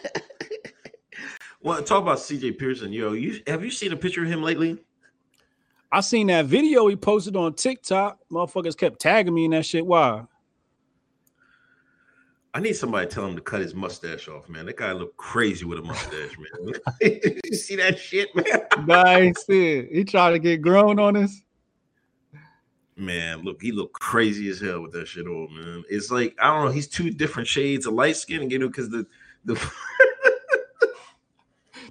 well, 1.62 1.84
talk 1.84 2.02
about 2.02 2.18
CJ 2.18 2.58
Pearson. 2.58 2.92
Yo, 2.92 3.12
you 3.12 3.40
have 3.46 3.62
you 3.62 3.70
seen 3.70 3.92
a 3.92 3.96
picture 3.96 4.24
of 4.24 4.28
him 4.28 4.42
lately? 4.42 4.76
I 5.92 6.00
seen 6.00 6.26
that 6.26 6.46
video 6.46 6.88
he 6.88 6.96
posted 6.96 7.36
on 7.36 7.54
TikTok. 7.54 8.18
Motherfuckers 8.28 8.76
kept 8.76 8.98
tagging 8.98 9.32
me 9.32 9.44
in 9.44 9.52
that 9.52 9.64
shit. 9.64 9.86
Why? 9.86 10.24
I 12.56 12.58
need 12.58 12.74
somebody 12.74 13.06
to 13.06 13.14
tell 13.14 13.26
him 13.26 13.36
to 13.36 13.42
cut 13.42 13.60
his 13.60 13.74
mustache 13.74 14.28
off, 14.28 14.48
man. 14.48 14.64
That 14.64 14.78
guy 14.78 14.92
look 14.92 15.14
crazy 15.18 15.66
with 15.66 15.78
a 15.78 15.82
mustache, 15.82 16.38
man. 16.38 16.72
you 17.44 17.54
see 17.54 17.76
that 17.76 17.98
shit, 17.98 18.34
man? 18.34 18.46
Nice. 18.86 19.44
He 19.46 20.04
trying 20.04 20.32
to 20.32 20.38
get 20.38 20.62
grown 20.62 20.98
on 20.98 21.18
us. 21.18 21.42
Man, 22.96 23.42
look, 23.42 23.60
he 23.60 23.72
look 23.72 23.92
crazy 23.92 24.48
as 24.48 24.58
hell 24.58 24.80
with 24.80 24.92
that 24.92 25.06
shit 25.06 25.26
on, 25.26 25.54
man. 25.54 25.84
It's 25.90 26.10
like 26.10 26.34
I 26.40 26.46
don't 26.46 26.64
know. 26.64 26.70
He's 26.70 26.88
two 26.88 27.10
different 27.10 27.46
shades 27.46 27.84
of 27.84 27.92
light 27.92 28.16
skin, 28.16 28.48
you 28.48 28.58
know, 28.58 28.68
because 28.68 28.88
the 28.88 29.06
the 29.44 29.54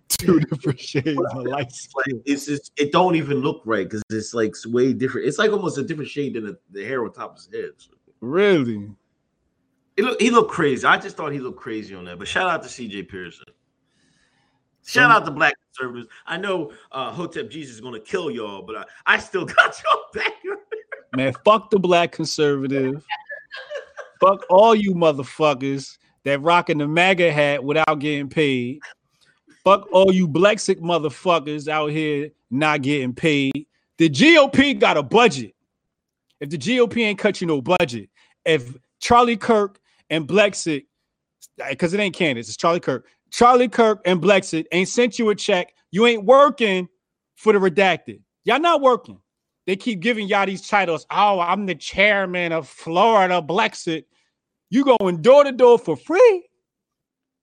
two 0.07 0.39
different 0.39 0.79
shades 0.79 1.09
of 1.09 1.45
light 1.45 1.71
skin. 1.71 2.23
it's 2.25 2.47
just 2.47 2.71
it 2.75 2.91
don't 2.91 3.13
even 3.13 3.37
look 3.37 3.61
right 3.65 3.87
because 3.87 4.01
it's 4.09 4.33
like 4.33 4.55
way 4.65 4.93
different. 4.93 5.27
It's 5.27 5.37
like 5.37 5.51
almost 5.51 5.77
a 5.77 5.83
different 5.83 6.09
shade 6.09 6.33
than 6.33 6.45
the, 6.45 6.57
the 6.71 6.83
hair 6.83 7.05
on 7.05 7.13
top 7.13 7.33
of 7.33 7.35
his 7.35 7.49
head. 7.53 7.73
So 7.77 7.91
Really? 8.21 8.89
It 9.97 10.03
look 10.03 10.21
he 10.21 10.29
looked 10.29 10.51
crazy. 10.51 10.85
I 10.85 10.97
just 10.97 11.15
thought 11.17 11.31
he 11.31 11.39
looked 11.39 11.59
crazy 11.59 11.95
on 11.95 12.05
that. 12.05 12.19
But 12.19 12.27
shout 12.27 12.49
out 12.49 12.63
to 12.63 12.69
CJ 12.69 13.07
Pearson. 13.07 13.45
Shout 14.85 15.09
out 15.09 15.25
to 15.25 15.31
black 15.31 15.55
conservatives. 15.73 16.07
I 16.27 16.37
know 16.37 16.71
uh 16.91 17.11
Hotep 17.11 17.49
Jesus 17.49 17.75
is 17.75 17.81
gonna 17.81 17.99
kill 17.99 18.29
y'all, 18.29 18.61
but 18.61 18.75
I, 18.75 18.83
I 19.05 19.17
still 19.17 19.45
got 19.45 19.75
y'all 19.83 20.01
back. 20.13 20.33
Man, 21.15 21.33
fuck 21.43 21.69
the 21.69 21.79
black 21.79 22.11
conservative. 22.11 23.03
fuck 24.19 24.45
all 24.49 24.75
you 24.75 24.93
motherfuckers 24.93 25.97
that 26.23 26.41
rocking 26.41 26.79
the 26.79 26.87
MAGA 26.87 27.31
hat 27.31 27.63
without 27.63 27.99
getting 27.99 28.29
paid. 28.29 28.79
Fuck 29.63 29.87
all 29.91 30.13
you 30.13 30.27
sick 30.57 30.79
motherfuckers 30.79 31.67
out 31.67 31.91
here 31.91 32.29
not 32.51 32.81
getting 32.81 33.13
paid. 33.13 33.65
The 33.97 34.09
GOP 34.09 34.77
got 34.77 34.97
a 34.97 35.03
budget. 35.03 35.55
If 36.39 36.49
the 36.49 36.57
GOP 36.57 36.97
ain't 36.97 37.17
cut 37.17 37.41
you 37.41 37.47
no 37.47 37.61
budget, 37.61 38.09
if 38.43 38.75
Charlie 38.99 39.37
Kirk 39.37 39.79
and 40.09 40.27
Blexit, 40.27 40.85
because 41.69 41.93
it 41.93 41.99
ain't 41.99 42.15
Candace, 42.15 42.47
it's 42.47 42.57
Charlie 42.57 42.79
Kirk. 42.79 43.07
Charlie 43.31 43.67
Kirk 43.67 44.01
and 44.05 44.21
Blexit 44.21 44.65
ain't 44.71 44.87
sent 44.87 45.19
you 45.19 45.29
a 45.29 45.35
check. 45.35 45.73
You 45.91 46.05
ain't 46.05 46.25
working 46.25 46.87
for 47.35 47.53
the 47.53 47.59
redacted. 47.59 48.21
Y'all 48.43 48.59
not 48.59 48.81
working. 48.81 49.19
They 49.65 49.75
keep 49.75 49.99
giving 49.99 50.27
y'all 50.27 50.45
these 50.45 50.67
titles. 50.67 51.05
Oh, 51.09 51.39
I'm 51.39 51.65
the 51.65 51.75
chairman 51.75 52.51
of 52.51 52.69
Florida 52.69 53.41
Blexit. 53.41 54.05
You 54.69 54.85
going 54.99 55.21
door 55.21 55.43
to 55.43 55.51
door 55.51 55.79
for 55.79 55.95
free 55.95 56.47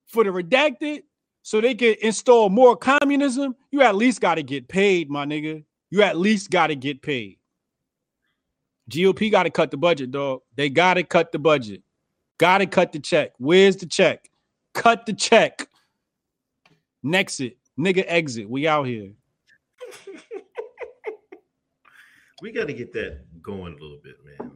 for 0.05 0.23
the 0.23 0.29
redacted 0.29 1.01
so 1.41 1.59
they 1.59 1.75
can 1.75 1.95
install 2.01 2.49
more 2.49 2.77
communism. 2.77 3.55
You 3.71 3.81
at 3.81 3.95
least 3.95 4.21
got 4.21 4.35
to 4.35 4.43
get 4.43 4.67
paid, 4.67 5.09
my 5.09 5.25
nigga. 5.25 5.63
You 5.89 6.01
at 6.01 6.17
least 6.17 6.49
got 6.49 6.67
to 6.67 6.75
get 6.75 7.01
paid. 7.01 7.37
GOP 8.89 9.31
got 9.31 9.43
to 9.43 9.49
cut 9.49 9.71
the 9.71 9.77
budget, 9.77 10.11
dog. 10.11 10.41
They 10.55 10.69
got 10.69 10.95
to 10.95 11.03
cut 11.03 11.31
the 11.31 11.39
budget. 11.39 11.81
Got 12.37 12.59
to 12.59 12.65
cut 12.65 12.91
the 12.91 12.99
check. 12.99 13.31
Where's 13.37 13.77
the 13.77 13.85
check? 13.85 14.29
Cut 14.73 15.05
the 15.05 15.13
check. 15.13 15.67
Nexit. 17.05 17.55
Nigga 17.79 18.03
exit. 18.07 18.49
We 18.49 18.67
out 18.67 18.87
here. 18.87 19.11
we 22.41 22.51
got 22.51 22.67
to 22.67 22.73
get 22.73 22.91
that 22.93 23.21
going 23.41 23.73
a 23.73 23.81
little 23.81 23.99
bit, 24.03 24.15
man. 24.25 24.51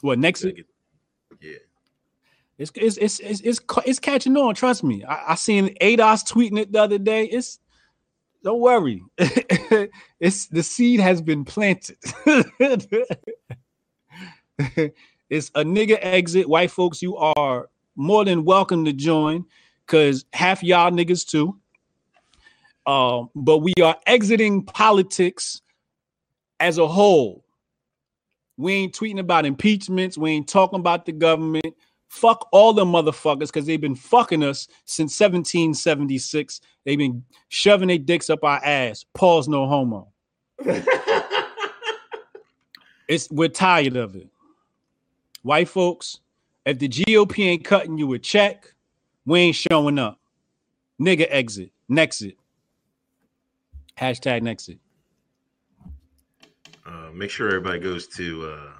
What 0.00 0.18
next 0.18 0.42
get- 0.42 0.66
yeah. 1.40 1.56
It's 2.58 2.70
it's 2.74 2.96
it's 2.96 3.20
it's 3.20 3.40
it's, 3.40 3.60
it's 3.86 3.98
catching 3.98 4.36
on. 4.36 4.54
Trust 4.54 4.84
me. 4.84 5.04
I, 5.04 5.32
I 5.32 5.34
seen 5.36 5.74
ADOS 5.80 6.30
tweeting 6.30 6.58
it 6.58 6.72
the 6.72 6.82
other 6.82 6.98
day. 6.98 7.24
It's 7.24 7.58
don't 8.44 8.60
worry. 8.60 9.02
it's 9.18 10.46
the 10.46 10.62
seed 10.62 11.00
has 11.00 11.20
been 11.22 11.44
planted. 11.44 11.96
it's 15.32 15.50
a 15.54 15.64
nigga 15.64 15.98
exit. 16.02 16.46
White 16.46 16.70
folks, 16.70 17.00
you 17.00 17.16
are 17.16 17.70
more 17.96 18.22
than 18.22 18.44
welcome 18.44 18.84
to 18.84 18.92
join 18.92 19.46
because 19.86 20.26
half 20.34 20.62
y'all 20.62 20.90
niggas 20.90 21.26
too. 21.26 21.58
Um, 22.84 23.30
but 23.34 23.58
we 23.60 23.72
are 23.82 23.96
exiting 24.06 24.62
politics 24.62 25.62
as 26.60 26.76
a 26.76 26.86
whole. 26.86 27.46
We 28.58 28.74
ain't 28.74 28.94
tweeting 28.94 29.20
about 29.20 29.46
impeachments. 29.46 30.18
We 30.18 30.32
ain't 30.32 30.48
talking 30.48 30.80
about 30.80 31.06
the 31.06 31.12
government. 31.12 31.74
Fuck 32.10 32.46
all 32.52 32.74
the 32.74 32.84
motherfuckers 32.84 33.46
because 33.46 33.64
they've 33.64 33.80
been 33.80 33.96
fucking 33.96 34.42
us 34.42 34.68
since 34.84 35.18
1776. 35.18 36.60
They've 36.84 36.98
been 36.98 37.24
shoving 37.48 37.88
their 37.88 37.96
dicks 37.96 38.28
up 38.28 38.44
our 38.44 38.62
ass. 38.62 39.06
Pause 39.14 39.48
no 39.48 39.66
homo. 39.66 40.12
It's 43.08 43.30
we're 43.30 43.48
tired 43.48 43.96
of 43.96 44.16
it. 44.16 44.31
White 45.42 45.68
folks, 45.68 46.20
if 46.64 46.78
the 46.78 46.88
GOP 46.88 47.40
ain't 47.40 47.64
cutting 47.64 47.98
you 47.98 48.12
a 48.12 48.18
check, 48.18 48.74
we 49.26 49.40
ain't 49.40 49.56
showing 49.56 49.98
up. 49.98 50.18
Nigga 51.00 51.26
exit. 51.28 51.72
Nexit. 51.90 52.36
Hashtag 53.98 54.42
Nexit. 54.42 54.78
Uh, 56.86 57.10
make 57.12 57.30
sure 57.30 57.48
everybody 57.48 57.78
goes 57.78 58.06
to 58.08 58.46
uh, 58.46 58.72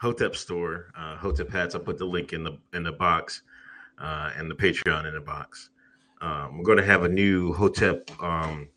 Hotep 0.00 0.34
store, 0.34 0.92
uh, 0.96 1.16
Hotep 1.16 1.50
hats. 1.50 1.74
I'll 1.74 1.80
put 1.80 1.98
the 1.98 2.06
link 2.06 2.32
in 2.32 2.42
the 2.42 2.58
in 2.72 2.82
the 2.82 2.92
box 2.92 3.42
uh, 3.98 4.30
and 4.36 4.50
the 4.50 4.54
Patreon 4.54 5.06
in 5.06 5.14
the 5.14 5.20
box. 5.20 5.70
Um, 6.20 6.58
we're 6.58 6.64
going 6.64 6.78
to 6.78 6.84
have 6.84 7.04
a 7.04 7.08
new 7.08 7.52
Hotep 7.52 8.10
um, 8.22 8.68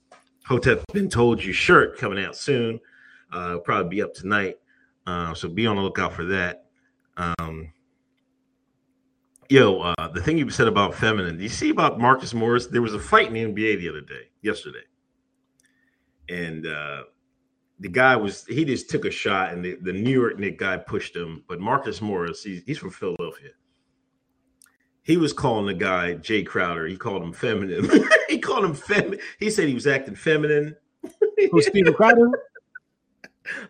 Hotep 0.46 0.84
been 0.92 1.10
told 1.10 1.44
you 1.44 1.54
shirt 1.54 1.98
coming 1.98 2.24
out 2.24 2.36
soon. 2.36 2.80
Uh, 3.32 3.58
probably 3.60 3.90
be 3.90 4.02
up 4.02 4.14
tonight, 4.14 4.58
uh, 5.06 5.34
so 5.34 5.50
be 5.50 5.68
on 5.68 5.76
the 5.76 5.82
lookout 5.82 6.14
for 6.14 6.26
that. 6.26 6.66
Um, 7.18 7.74
yo, 9.50 9.82
uh, 9.82 10.08
the 10.10 10.22
thing 10.22 10.38
you 10.38 10.50
said 10.50 10.68
about 10.68 10.96
feminine. 10.96 11.38
Do 11.38 11.44
you 11.44 11.50
see 11.50 11.70
about 11.70 12.00
Marcus 12.00 12.34
Morris? 12.34 12.68
There 12.68 12.82
was 12.82 12.94
a 12.94 13.00
fight 13.00 13.28
in 13.28 13.34
the 13.34 13.44
NBA 13.44 13.80
the 13.80 13.90
other 13.90 14.02
day, 14.02 14.30
yesterday, 14.42 14.84
and 16.30 16.66
uh, 16.66 17.04
the 17.80 17.90
guy 17.90 18.16
was 18.16 18.46
he 18.46 18.64
just 18.66 18.90
took 18.90 19.06
a 19.06 19.12
shot 19.12 19.52
and 19.52 19.64
the, 19.64 19.78
the 19.82 19.94
New 19.94 20.12
York 20.12 20.40
Knick 20.40 20.58
guy 20.58 20.78
pushed 20.78 21.16
him. 21.16 21.44
But 21.48 21.60
Marcus 21.60 22.02
Morris, 22.02 22.44
he's, 22.44 22.64
he's 22.66 22.78
from 22.78 22.92
Philadelphia. 22.92 23.52
He 25.04 25.18
was 25.18 25.34
calling 25.34 25.66
the 25.66 25.74
guy 25.74 26.14
Jae 26.14 26.46
Crowder. 26.46 26.88
He 26.88 26.96
called 26.96 27.24
him 27.24 27.34
feminine. 27.34 27.90
he 28.30 28.40
called 28.40 28.64
him 28.64 28.74
feminine. 28.74 29.20
He 29.38 29.50
said 29.50 29.68
he 29.68 29.74
was 29.74 29.86
acting 29.86 30.16
feminine. 30.16 30.76
Who 31.52 31.62
Steven 31.62 31.94
Crowder? 31.94 32.32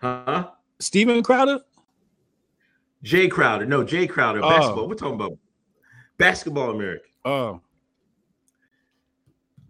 Huh? 0.02 0.52
Steven 0.84 1.24
Crowder? 1.24 1.60
Jae 3.04 3.30
Crowder. 3.30 3.66
No, 3.66 3.84
Jae 3.84 4.10
Crowder. 4.10 4.42
Oh. 4.44 4.50
Basketball. 4.50 4.88
We're 4.88 4.96
talking 4.96 5.16
about 5.16 5.38
basketball 6.18 6.70
America. 6.72 7.06
Oh, 7.26 7.62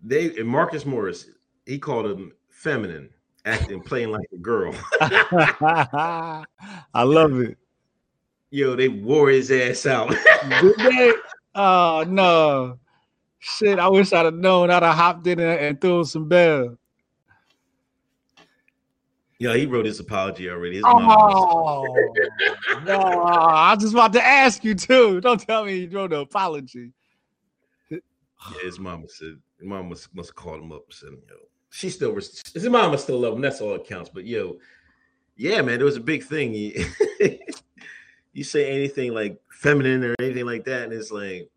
They 0.03 0.35
and 0.37 0.47
Marcus 0.47 0.85
Morris, 0.85 1.27
he 1.65 1.77
called 1.77 2.05
him 2.07 2.33
feminine, 2.49 3.09
acting 3.45 3.81
playing 3.81 4.09
like 4.11 4.27
a 4.33 4.37
girl. 4.37 4.73
I 5.01 6.45
love 7.03 7.39
it. 7.39 7.57
Yo, 8.49 8.75
they 8.75 8.89
wore 8.89 9.29
his 9.29 9.51
ass 9.51 9.85
out. 9.85 10.09
Did 10.61 10.75
they? 10.77 11.13
Oh 11.55 12.05
no. 12.07 12.79
Shit, 13.39 13.77
I 13.77 13.87
wish 13.89 14.13
I'd 14.13 14.25
have 14.25 14.33
known. 14.35 14.71
I'd 14.71 14.83
have 14.83 14.95
hopped 14.95 15.27
in 15.27 15.37
there 15.37 15.59
and 15.59 15.79
threw 15.79 15.99
him 15.99 16.05
some 16.05 16.27
bell. 16.29 16.77
Yeah, 19.43 19.57
he 19.57 19.65
wrote 19.65 19.85
his 19.85 19.99
apology 19.99 20.49
already. 20.49 20.75
His 20.75 20.83
mom 20.83 21.03
Oh 21.05 22.13
no! 22.85 22.93
Uh, 22.97 23.25
I 23.25 23.73
was 23.73 23.83
just 23.83 23.93
about 23.93 24.13
to 24.13 24.23
ask 24.25 24.63
you 24.63 24.73
too. 24.73 25.19
Don't 25.19 25.41
tell 25.41 25.65
me 25.65 25.81
he 25.81 25.87
wrote 25.87 26.13
an 26.13 26.21
apology. 26.21 26.93
Yeah, 27.89 27.97
his 28.61 28.79
mama 28.79 29.09
said 29.09 29.35
his 29.59 29.67
mom 29.67 29.89
must 29.89 30.15
must 30.15 30.29
have 30.29 30.35
called 30.37 30.61
him 30.61 30.71
up 30.71 30.83
and 30.85 30.93
said, 30.93 31.09
yo, 31.29 31.35
she 31.71 31.89
still 31.89 32.13
res- 32.13 32.41
his 32.53 32.69
mama 32.69 32.97
still 32.97 33.19
love 33.19 33.33
him. 33.33 33.41
That's 33.41 33.59
all 33.59 33.73
that 33.73 33.85
counts. 33.85 34.09
But 34.09 34.25
yo, 34.25 34.59
yeah, 35.35 35.61
man, 35.61 35.81
it 35.81 35.83
was 35.83 35.97
a 35.97 36.01
big 36.01 36.23
thing. 36.23 36.53
You, 36.53 36.85
you 38.31 38.45
say 38.45 38.73
anything 38.73 39.13
like 39.13 39.37
feminine 39.51 40.05
or 40.05 40.15
anything 40.19 40.45
like 40.45 40.63
that, 40.65 40.83
and 40.83 40.93
it's 40.93 41.11
like 41.11 41.49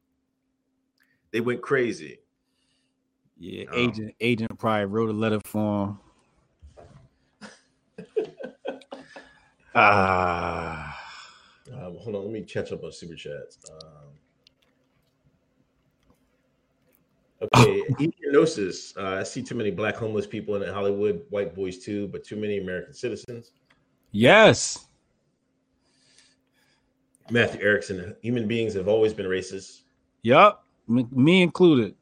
they 1.30 1.40
went 1.40 1.62
crazy. 1.62 2.18
Yeah, 3.38 3.66
Oh. 3.70 3.76
agent 3.78 4.14
agent 4.20 4.58
probably 4.58 4.86
wrote 4.86 5.08
a 5.10 5.12
letter 5.12 5.38
for 5.44 5.84
him. 5.86 5.98
Ah, 9.78 10.98
Um, 11.70 11.96
hold 11.98 12.16
on, 12.16 12.22
let 12.24 12.30
me 12.32 12.42
catch 12.42 12.72
up 12.72 12.82
on 12.82 12.92
super 12.92 13.14
chats. 13.14 13.58
Um, 13.70 14.08
okay, 17.42 17.82
ethnosis. 18.00 18.96
Uh, 18.96 19.20
I 19.20 19.22
see 19.22 19.42
too 19.42 19.54
many 19.54 19.70
black 19.70 19.96
homeless 19.96 20.26
people 20.26 20.60
in 20.62 20.72
Hollywood, 20.72 21.22
white 21.30 21.54
boys 21.54 21.78
too, 21.78 22.08
but 22.08 22.24
too 22.24 22.36
many 22.36 22.58
American 22.58 22.94
citizens. 22.94 23.52
yes. 24.12 24.82
Matthew 27.28 27.60
Erickson. 27.60 28.14
Human 28.22 28.46
beings 28.46 28.72
have 28.74 28.86
always 28.86 29.12
been 29.12 29.26
racist. 29.26 29.80
Yup. 30.22 30.64
Me, 30.86 31.04
me 31.10 31.42
included. 31.42 31.96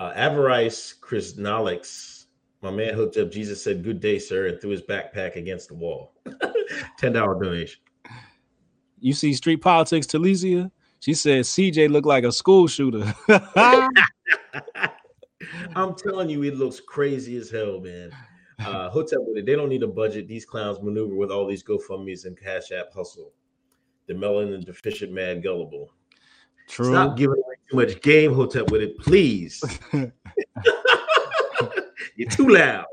Uh, 0.00 0.12
Avarice 0.16 0.94
Chris 1.00 1.34
Nolix, 1.34 2.17
my 2.62 2.70
man 2.70 2.94
hooked 2.94 3.16
up. 3.16 3.30
Jesus 3.30 3.62
said, 3.62 3.84
"Good 3.84 4.00
day, 4.00 4.18
sir," 4.18 4.48
and 4.48 4.60
threw 4.60 4.70
his 4.70 4.82
backpack 4.82 5.36
against 5.36 5.68
the 5.68 5.74
wall. 5.74 6.14
Ten 6.98 7.12
dollar 7.12 7.42
donation. 7.42 7.80
You 9.00 9.12
see 9.12 9.32
street 9.34 9.58
politics, 9.58 10.06
Talicia? 10.06 10.70
She 11.00 11.14
said 11.14 11.44
CJ 11.44 11.90
looked 11.90 12.06
like 12.06 12.24
a 12.24 12.32
school 12.32 12.66
shooter. 12.66 13.14
I'm 15.76 15.94
telling 15.94 16.28
you, 16.28 16.42
it 16.42 16.56
looks 16.56 16.80
crazy 16.80 17.36
as 17.36 17.50
hell, 17.50 17.80
man. 17.80 18.10
Uh, 18.58 18.90
Hotep 18.90 19.20
with 19.20 19.38
it. 19.38 19.46
They 19.46 19.54
don't 19.54 19.68
need 19.68 19.84
a 19.84 19.88
budget. 19.88 20.26
These 20.26 20.44
clowns 20.44 20.80
maneuver 20.82 21.14
with 21.14 21.30
all 21.30 21.46
these 21.46 21.62
GoFundmes 21.62 22.24
and 22.24 22.36
Cash 22.38 22.72
App 22.72 22.92
hustle. 22.92 23.32
The 24.08 24.14
melanin 24.14 24.64
deficient, 24.64 25.12
mad, 25.12 25.44
gullible. 25.44 25.92
True. 26.68 26.90
Stop 26.90 27.16
giving 27.16 27.36
away 27.36 27.54
too 27.70 27.76
much 27.76 28.02
game, 28.02 28.34
Hotep 28.34 28.70
with 28.70 28.82
it, 28.82 28.98
please. 28.98 29.62
You're 32.18 32.28
too 32.28 32.48
loud. 32.48 32.84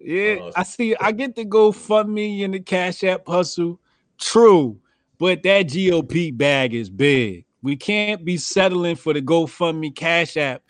Yeah, 0.00 0.36
Oh, 0.40 0.50
I 0.56 0.64
see. 0.64 0.94
I 0.96 1.12
get 1.12 1.36
the 1.36 1.44
GoFundMe 1.44 2.44
and 2.44 2.54
the 2.54 2.60
Cash 2.60 3.04
App 3.04 3.26
hustle. 3.26 3.80
True, 4.18 4.78
but 5.18 5.42
that 5.44 5.66
GOP 5.68 6.36
bag 6.36 6.74
is 6.74 6.90
big. 6.90 7.44
We 7.62 7.76
can't 7.76 8.24
be 8.24 8.36
settling 8.36 8.96
for 8.96 9.12
the 9.14 9.22
GoFundMe 9.22 9.94
Cash 9.94 10.36
App. 10.36 10.62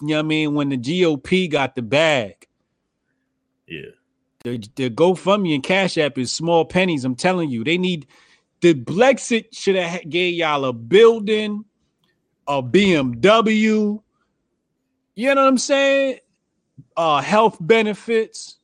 You 0.00 0.08
know 0.08 0.14
what 0.16 0.20
I 0.20 0.22
mean? 0.22 0.54
When 0.54 0.68
the 0.68 0.76
GOP 0.78 1.50
got 1.50 1.74
the 1.74 1.82
bag, 1.82 2.46
Yeah. 3.66 3.90
the, 4.44 4.58
the 4.76 4.88
GoFundMe 4.90 5.54
and 5.54 5.62
Cash 5.64 5.98
App 5.98 6.16
is 6.16 6.32
small 6.32 6.64
pennies. 6.64 7.04
I'm 7.04 7.16
telling 7.16 7.50
you, 7.50 7.64
they 7.64 7.76
need 7.78 8.06
the 8.60 8.74
Blexit 8.74 9.46
should 9.52 9.74
have 9.76 10.08
gave 10.08 10.34
y'all 10.34 10.64
a 10.64 10.72
building, 10.72 11.64
a 12.46 12.62
BMW. 12.62 14.02
You 15.16 15.34
know 15.34 15.42
what 15.42 15.48
I'm 15.48 15.58
saying? 15.58 16.18
Uh, 16.96 17.20
health 17.20 17.56
benefits. 17.60 18.56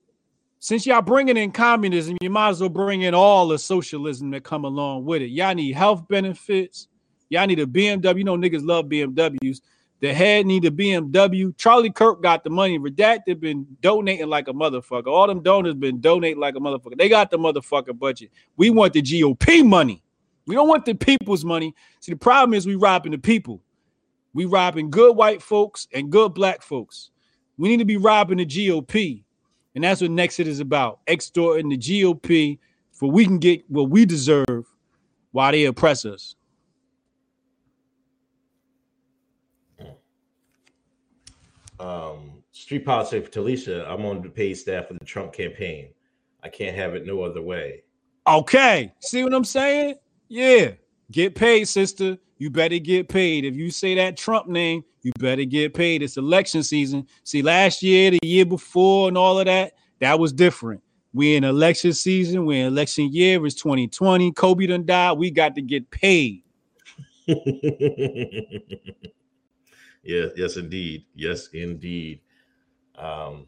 Since 0.59 0.87
y'all 0.87 1.03
bringing 1.03 1.37
in 1.37 1.53
communism, 1.53 2.17
you 2.21 2.31
might 2.31 2.49
as 2.49 2.61
well 2.61 2.69
bring 2.69 3.03
in 3.03 3.15
all 3.15 3.47
the 3.47 3.59
socialism 3.59 4.31
that 4.33 4.43
come 4.43 4.65
along 4.65 5.05
with 5.05 5.23
it. 5.23 5.29
Y'all 5.29 5.55
need 5.55 5.75
health 5.75 6.09
benefits. 6.09 6.89
Y'all 7.29 7.47
need 7.47 7.61
a 7.61 7.67
BMW. 7.67 8.19
You 8.19 8.25
know 8.25 8.37
niggas 8.37 8.67
love 8.67 8.87
BMWs. 8.87 9.61
The 10.01 10.13
head 10.13 10.45
need 10.45 10.65
a 10.65 10.71
BMW. 10.71 11.57
Charlie 11.57 11.91
Kirk 11.91 12.23
got 12.23 12.45
the 12.45 12.51
money. 12.51 12.79
Redacted 12.79 13.41
been 13.41 13.67
donating 13.81 14.29
like 14.29 14.49
a 14.49 14.53
motherfucker. 14.53 15.07
All 15.07 15.27
them 15.27 15.43
donors 15.43 15.75
been 15.75 16.01
donating 16.01 16.39
like 16.39 16.55
a 16.55 16.61
motherfucker. 16.61 16.99
They 16.99 17.09
got 17.09 17.31
the 17.31 17.39
motherfucker 17.39 17.99
budget. 17.99 18.31
We 18.57 18.71
want 18.71 18.93
the 18.93 19.03
GOP 19.03 19.65
money. 19.65 20.03
We 20.47 20.55
don't 20.55 20.69
want 20.69 20.85
the 20.85 20.95
people's 20.95 21.45
money. 21.45 21.75
See, 22.01 22.13
the 22.13 22.19
problem 22.19 22.55
is 22.55 22.67
we 22.67 22.77
robbing 22.77 23.13
the 23.13 23.19
people. 23.19 23.63
We 24.35 24.45
robbing 24.45 24.91
good 24.91 25.17
white 25.17 25.43
folks 25.43 25.89
and 25.93 26.11
good 26.11 26.35
black 26.35 26.63
folks. 26.63 27.11
We 27.59 27.69
need 27.69 27.79
to 27.79 27.85
be 27.85 27.97
robbing 27.97 28.39
the 28.39 28.47
GOP. 28.47 29.23
And 29.75 29.85
that's 29.85 30.01
what 30.01 30.11
Nexit 30.11 30.47
is 30.47 30.61
about. 30.61 31.01
Extorting 31.09 31.69
the 31.69 31.79
GOP 31.79 32.59
for 32.93 33.11
we 33.11 33.25
can 33.25 33.39
get 33.39 33.63
what 33.71 33.91
we 33.91 34.07
deserve 34.07 34.65
while 35.33 35.53
they 35.53 35.67
oppress 35.67 36.05
us. 36.05 36.35
Um, 41.79 42.43
street 42.53 42.87
politics 42.87 43.29
for 43.29 43.41
Talisha. 43.41 43.87
I'm 43.87 44.07
on 44.07 44.23
the 44.23 44.31
paid 44.31 44.55
staff 44.55 44.91
of 44.91 44.99
the 44.99 45.05
Trump 45.05 45.35
campaign. 45.35 45.91
I 46.43 46.49
can't 46.49 46.75
have 46.75 46.95
it 46.95 47.05
no 47.05 47.23
other 47.23 47.43
way. 47.43 47.83
Okay. 48.27 48.95
See 49.01 49.23
what 49.23 49.35
I'm 49.35 49.45
saying? 49.45 49.97
Yeah, 50.29 50.73
get 51.11 51.35
paid, 51.35 51.69
sister. 51.69 52.17
You 52.39 52.51
better 52.51 52.79
get 52.79 53.09
paid. 53.09 53.45
If 53.45 53.57
you 53.57 53.71
say 53.71 53.95
that 53.95 54.17
Trump 54.17 54.47
name, 54.47 54.85
you 55.03 55.13
better 55.19 55.45
get 55.45 55.73
paid. 55.73 56.03
It's 56.03 56.17
election 56.17 56.63
season. 56.63 57.07
See, 57.25 57.41
last 57.43 57.83
year, 57.83 58.11
the 58.11 58.19
year 58.23 58.45
before, 58.45 59.09
and 59.09 59.17
all 59.17 59.39
of 59.39 59.47
that, 59.47 59.73
that 60.01 60.19
was 60.19 60.33
different. 60.33 60.83
We 61.15 61.37
in 61.37 61.45
election 61.45 61.95
season. 61.95 62.45
We 62.45 62.61
in 62.61 62.67
election 62.67 63.11
year. 63.11 63.45
It's 63.47 63.55
2020. 63.55 64.33
Kobe 64.33 64.67
done 64.67 64.85
died. 64.85 65.13
We 65.17 65.31
got 65.31 65.55
to 65.55 65.63
get 65.63 65.91
paid. 65.91 66.43
yeah, 67.27 67.37
yes, 70.05 70.57
indeed. 70.59 71.07
Yes, 71.15 71.49
indeed. 71.55 72.21
Um, 72.97 73.47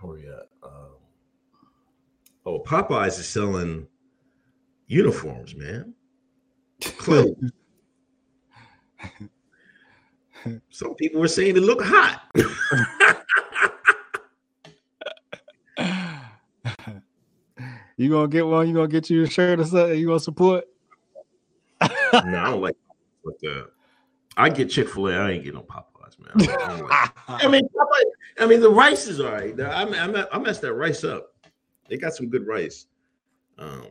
where 0.00 0.14
we 0.14 0.26
at? 0.26 0.48
Um, 0.62 0.96
oh, 2.46 2.60
Popeyes 2.60 3.18
is 3.18 3.28
selling 3.28 3.86
uniforms, 4.86 5.54
man. 5.54 5.92
Clothes. 6.80 7.52
Some 10.70 10.94
people 10.94 11.20
were 11.20 11.28
saying 11.28 11.54
they 11.54 11.60
look 11.60 11.82
hot. 11.82 12.22
You 17.98 18.10
gonna 18.10 18.28
get 18.28 18.46
one? 18.46 18.68
You 18.68 18.74
gonna 18.74 18.88
get 18.88 19.08
you 19.08 19.22
a 19.22 19.26
shirt 19.30 19.58
or 19.58 19.64
something? 19.64 19.98
You 19.98 20.06
gonna 20.08 20.20
support? 20.20 20.64
no, 21.80 21.88
I 22.12 22.50
don't 22.50 22.60
like. 22.60 22.76
But 23.24 23.48
uh, 23.48 23.62
I 24.36 24.50
get 24.50 24.68
Chick 24.70 24.88
Fil 24.90 25.08
A. 25.08 25.14
I 25.16 25.30
ain't 25.32 25.44
get 25.44 25.54
no 25.54 25.62
Popeyes, 25.62 26.18
man. 26.18 26.30
I, 26.60 26.80
like- 26.80 27.12
I 27.44 27.48
mean, 27.48 27.66
Popeye, 27.68 28.02
I 28.38 28.46
mean, 28.46 28.60
the 28.60 28.70
rice 28.70 29.06
is 29.06 29.18
all 29.20 29.32
right. 29.32 29.58
I, 29.58 29.84
I, 29.84 30.26
I 30.30 30.38
messed 30.38 30.60
that 30.62 30.74
rice 30.74 31.04
up. 31.04 31.32
They 31.88 31.96
got 31.96 32.14
some 32.14 32.28
good 32.28 32.46
rice. 32.46 32.86
Um, 33.58 33.86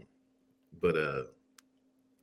but 0.82 0.96
uh, 0.96 1.24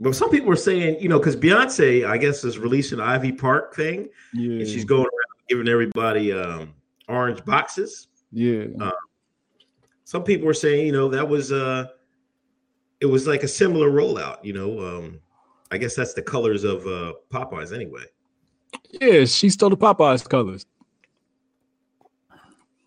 but 0.03 0.14
some 0.16 0.30
people 0.30 0.48
were 0.48 0.57
saying, 0.57 1.00
you 1.00 1.09
know, 1.09 1.18
because 1.18 1.36
Beyonce, 1.36 2.07
I 2.07 2.18
guess, 2.18 2.44
is 2.44 2.59
releasing 2.59 2.98
the 2.98 3.05
Ivy 3.05 3.32
Park 3.32 3.74
thing, 3.74 4.09
Yeah, 4.34 4.59
and 4.59 4.68
she's 4.68 4.84
going 4.84 5.03
around 5.03 5.46
giving 5.48 5.68
everybody 5.68 6.32
um 6.32 6.74
orange 7.09 7.44
boxes. 7.44 8.09
yeah. 8.32 8.66
Some 10.05 10.24
people 10.24 10.46
were 10.46 10.55
saying, 10.55 10.84
you 10.86 10.92
know, 10.92 11.09
that 11.09 11.26
was 11.26 11.53
uh, 11.53 11.86
it 13.00 13.07
was 13.07 13.26
like 13.26 13.44
a 13.44 13.48
similar 13.48 13.90
rollout. 13.90 14.44
You 14.44 14.53
know, 14.53 14.78
um, 14.80 15.20
I 15.70 15.78
guess 15.78 15.94
that's 15.94 16.12
the 16.12 16.22
colors 16.22 16.64
of 16.64 16.86
uh 16.86 17.14
Popeyes 17.30 17.72
anyway. 17.72 18.03
Yeah, 19.00 19.24
she 19.24 19.48
stole 19.48 19.70
the 19.70 19.76
Popeyes 19.76 20.28
colors. 20.28 20.66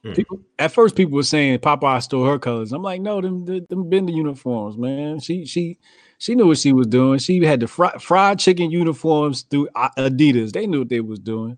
Hmm. 0.04 0.14
People, 0.14 0.40
at 0.60 0.72
first, 0.72 0.96
people 0.96 1.14
were 1.14 1.24
saying 1.24 1.60
Popeye 1.60 2.02
stole 2.04 2.26
her 2.26 2.38
colors. 2.38 2.72
I'm 2.74 2.84
like, 2.84 3.02
no, 3.02 3.22
them, 3.22 3.46
them, 3.46 3.66
them 3.70 3.90
been 3.90 4.06
the 4.06 4.14
uniforms, 4.14 4.78
man. 4.78 5.20
She, 5.20 5.46
she, 5.46 5.80
she 6.18 6.36
knew 6.36 6.48
what 6.48 6.58
she 6.58 6.74
was 6.74 6.88
doing. 6.88 7.20
She 7.20 7.44
had 7.44 7.60
the 7.60 7.68
fri- 7.68 8.00
fried 8.00 8.40
chicken 8.40 8.72
uniforms 8.72 9.44
through 9.44 9.70
Adidas. 9.76 10.52
They 10.52 10.68
knew 10.68 10.80
what 10.80 10.90
they 10.90 11.02
was 11.02 11.20
doing, 11.20 11.58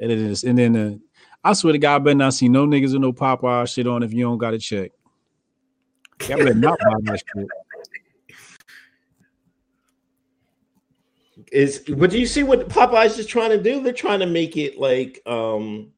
and 0.00 0.10
it 0.10 0.18
is. 0.18 0.44
And 0.44 0.58
then, 0.58 0.76
uh, 0.76 0.94
I 1.44 1.52
swear 1.52 1.72
to 1.72 1.78
God, 1.78 1.96
I 1.96 1.98
better 1.98 2.14
not 2.16 2.34
see 2.34 2.48
no 2.48 2.66
niggas 2.66 2.92
with 2.92 3.02
no 3.02 3.12
Popeye 3.12 3.72
shit 3.72 3.86
on 3.86 4.02
if 4.02 4.12
you 4.12 4.24
don't 4.24 4.38
got 4.38 4.54
a 4.54 4.58
check. 4.58 4.92
I 6.22 6.36
better 6.36 6.54
not 6.54 6.78
buy 6.78 6.94
that 7.02 7.22
shit. 7.36 7.48
Is 11.52 11.78
but 11.78 12.10
do 12.10 12.18
you 12.18 12.26
see 12.26 12.42
what 12.42 12.68
Popeyes 12.68 13.18
is 13.18 13.26
trying 13.26 13.50
to 13.50 13.62
do? 13.62 13.82
They're 13.82 13.92
trying 13.92 14.20
to 14.20 14.26
make 14.26 14.56
it 14.56 14.78
like 14.78 15.22
um 15.26 15.92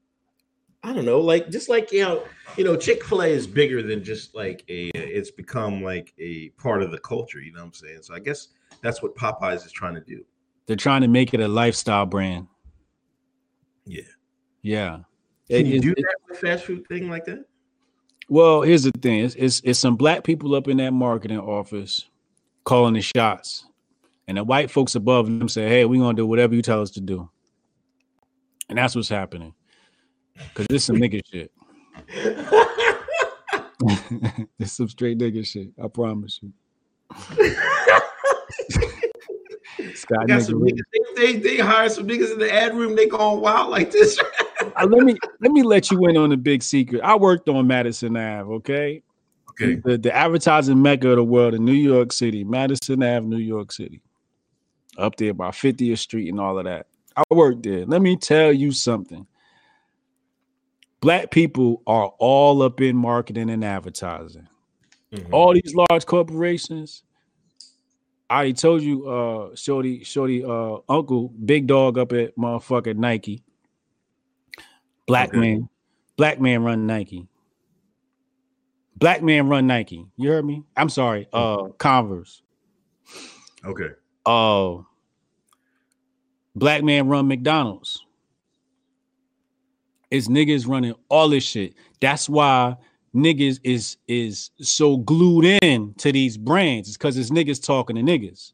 I 0.82 0.92
don't 0.92 1.04
know, 1.04 1.20
like 1.20 1.50
just 1.50 1.68
like 1.68 1.92
you 1.92 2.02
know, 2.02 2.24
you 2.57 2.64
know, 2.64 2.76
Chick-fil-A 2.76 3.28
is 3.28 3.46
bigger 3.46 3.82
than 3.82 4.03
just 4.03 4.34
like 4.34 4.64
a 4.68 4.88
it's 4.94 5.30
become 5.30 5.82
like 5.82 6.12
a 6.18 6.51
part 6.51 6.82
of 6.82 6.90
the 6.90 6.98
culture, 6.98 7.40
you 7.40 7.53
know 7.53 7.61
what 7.61 7.66
I'm 7.66 7.72
saying? 7.74 7.98
So 8.03 8.14
I 8.14 8.18
guess 8.20 8.48
that's 8.82 9.03
what 9.03 9.14
Popeyes 9.16 9.64
is 9.66 9.72
trying 9.72 9.94
to 9.94 10.01
do. 10.01 10.24
They're 10.66 10.76
trying 10.76 11.03
to 11.03 11.09
make 11.09 11.34
it 11.34 11.40
a 11.40 11.48
lifestyle 11.48 12.07
brand. 12.07 12.46
Yeah. 13.84 14.03
Yeah. 14.62 15.01
Can 15.48 15.66
It- 15.66 15.66
you 15.66 15.80
do 15.80 15.90
it- 15.90 15.96
that 15.96 16.14
with 16.28 16.38
a 16.38 16.40
fast 16.40 16.64
food 16.64 16.86
thing 16.86 17.09
like 17.09 17.24
that? 17.26 17.44
Well, 18.28 18.62
here's 18.62 18.84
the 18.84 18.92
thing: 18.92 19.24
it's, 19.24 19.34
it's 19.34 19.61
it's 19.64 19.78
some 19.80 19.96
black 19.96 20.22
people 20.22 20.55
up 20.55 20.68
in 20.68 20.76
that 20.76 20.92
marketing 20.92 21.40
office 21.40 22.07
calling 22.62 22.94
the 22.94 23.01
shots, 23.01 23.66
and 24.28 24.36
the 24.38 24.44
white 24.44 24.70
folks 24.70 24.94
above 24.94 25.26
them 25.26 25.48
say, 25.48 25.68
"Hey, 25.68 25.84
we're 25.84 26.01
gonna 26.01 26.14
do 26.14 26.26
whatever 26.26 26.55
you 26.55 26.62
tell 26.62 26.80
us 26.80 26.92
to 26.92 27.01
do," 27.01 27.28
and 28.68 28.78
that's 28.78 28.94
what's 28.94 29.09
happening. 29.09 29.53
Cause 30.55 30.66
this 30.70 30.84
some 30.84 30.94
nigga 30.96 31.20
shit. 31.28 31.51
this 34.59 34.72
some 34.72 34.88
straight 34.88 35.18
nigga 35.18 35.46
shit. 35.46 35.68
I 35.82 35.88
promise 35.88 36.40
you. 36.42 36.53
Scott 39.94 40.28
Got 40.28 40.42
some 40.42 40.61
niggas, 40.61 40.82
they, 41.16 41.32
they 41.32 41.38
they 41.38 41.57
hire 41.59 41.88
some 41.88 42.07
niggas 42.07 42.32
in 42.32 42.38
the 42.38 42.53
ad 42.53 42.74
room, 42.74 42.96
they 42.96 43.07
going 43.07 43.40
wild 43.40 43.70
like 43.70 43.90
this. 43.90 44.18
Uh, 44.76 44.86
let 44.86 45.05
me 45.05 45.16
let 45.40 45.53
me 45.53 45.62
let 45.62 45.90
you 45.90 45.98
in 46.07 46.18
on 46.18 46.28
the 46.28 46.36
big 46.36 46.62
secret. 46.62 47.01
I 47.03 47.16
worked 47.16 47.48
on 47.48 47.66
Madison 47.66 48.14
Ave. 48.14 48.53
Okay. 48.57 49.03
okay. 49.53 49.76
the, 49.76 49.96
the 49.96 50.14
advertising 50.14 50.82
mecca 50.82 51.09
of 51.09 51.16
the 51.16 51.24
world 51.24 51.55
in 51.55 51.64
New 51.64 51.72
York 51.72 52.12
City, 52.12 52.44
Madison 52.44 53.03
Ave, 53.03 53.26
New 53.26 53.38
York 53.38 53.72
City, 53.72 54.03
up 54.98 55.16
there 55.16 55.32
by 55.32 55.48
50th 55.48 55.98
Street 55.98 56.28
and 56.28 56.38
all 56.38 56.59
of 56.59 56.66
that. 56.66 56.88
I 57.16 57.22
worked 57.30 57.62
there. 57.62 57.86
Let 57.86 58.03
me 58.03 58.16
tell 58.16 58.53
you 58.53 58.70
something. 58.70 59.26
Black 61.01 61.30
people 61.30 61.82
are 61.86 62.12
all 62.18 62.62
up 62.62 62.80
in 62.80 62.96
marketing 62.96 63.48
and 63.51 63.64
advertising. 63.64 64.46
Mhm. 65.12 65.32
All 65.32 65.55
these 65.55 65.74
large 65.74 66.05
corporations. 66.07 67.05
I 68.28 68.34
already 68.34 68.53
told 68.53 68.82
you, 68.82 69.09
uh, 69.09 69.55
Shorty, 69.57 70.05
Shorty, 70.05 70.44
uh, 70.44 70.78
Uncle, 70.88 71.28
big 71.44 71.66
dog 71.66 71.98
up 71.98 72.12
at 72.12 72.36
motherfucking 72.36 72.96
Nike. 72.96 73.42
Black 75.07 75.30
Okay. 75.30 75.38
man, 75.40 75.68
black 76.16 76.40
man 76.40 76.62
run 76.62 76.86
Nike. 76.86 77.26
Black 78.96 79.22
man 79.22 79.48
run 79.48 79.66
Nike. 79.66 80.07
You 80.16 80.28
heard 80.30 80.44
me? 80.44 80.62
I'm 80.76 80.90
sorry. 80.90 81.26
Uh, 81.32 81.68
Converse. 81.78 82.42
Okay. 83.64 83.88
Uh, 84.26 84.82
black 86.55 86.84
man 86.84 87.09
run 87.09 87.26
McDonald's. 87.26 88.05
It's 90.11 90.28
niggas 90.28 90.66
running 90.66 90.94
all 91.08 91.28
this 91.28 91.44
shit. 91.44 91.74
That's 92.00 92.28
why 92.28 92.76
niggas 93.14 93.61
is 93.64 93.96
is 94.08 94.50
so 94.61 94.96
glued 94.96 95.58
in 95.62 95.94
to 95.98 96.12
these 96.12 96.36
brands. 96.36 96.88
It's 96.88 96.96
because 96.96 97.16
it's 97.16 97.30
niggas 97.30 97.64
talking 97.64 97.96
to 97.96 98.02
niggas. 98.02 98.52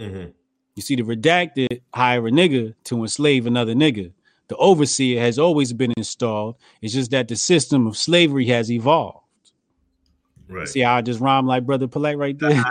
Mhm. 0.00 0.32
You 0.76 0.82
see, 0.82 0.96
the 0.96 1.02
redacted 1.02 1.80
hire 1.94 2.26
a 2.26 2.30
nigga 2.30 2.74
to 2.84 3.02
enslave 3.02 3.46
another 3.46 3.74
nigga. 3.74 4.12
The 4.48 4.56
overseer 4.56 5.20
has 5.20 5.38
always 5.38 5.72
been 5.72 5.92
installed. 5.96 6.56
It's 6.82 6.92
just 6.92 7.10
that 7.12 7.28
the 7.28 7.36
system 7.36 7.86
of 7.86 7.96
slavery 7.96 8.46
has 8.46 8.70
evolved. 8.70 9.20
Right. 10.48 10.68
See 10.68 10.84
I 10.84 11.00
just 11.00 11.20
rhyme 11.20 11.46
like 11.46 11.64
Brother 11.64 11.88
Polight 11.88 12.18
right 12.18 12.38
there? 12.38 12.50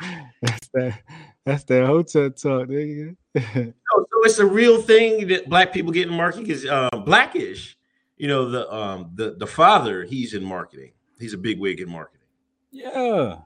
that's 0.42 0.68
that. 0.74 1.00
That's 1.46 1.64
that 1.64 1.86
hotep 1.86 2.36
talk, 2.36 2.68
nigga. 2.68 3.16
So, 3.34 3.42
so 3.54 4.04
it's 4.24 4.38
a 4.38 4.46
real 4.46 4.80
thing 4.82 5.28
that 5.28 5.48
black 5.48 5.72
people 5.72 5.92
get 5.92 6.08
in 6.08 6.14
marketing 6.14 6.46
because 6.46 6.66
uh, 6.66 6.90
Black-ish, 7.04 7.76
you 8.16 8.28
know, 8.28 8.50
the 8.50 8.72
um 8.72 9.10
the 9.14 9.36
the 9.38 9.46
father 9.46 10.04
he's 10.04 10.34
in 10.34 10.44
marketing. 10.44 10.92
He's 11.18 11.34
a 11.34 11.38
big 11.38 11.58
wig 11.58 11.80
in 11.80 11.90
marketing. 11.90 12.26
yeah. 12.70 13.36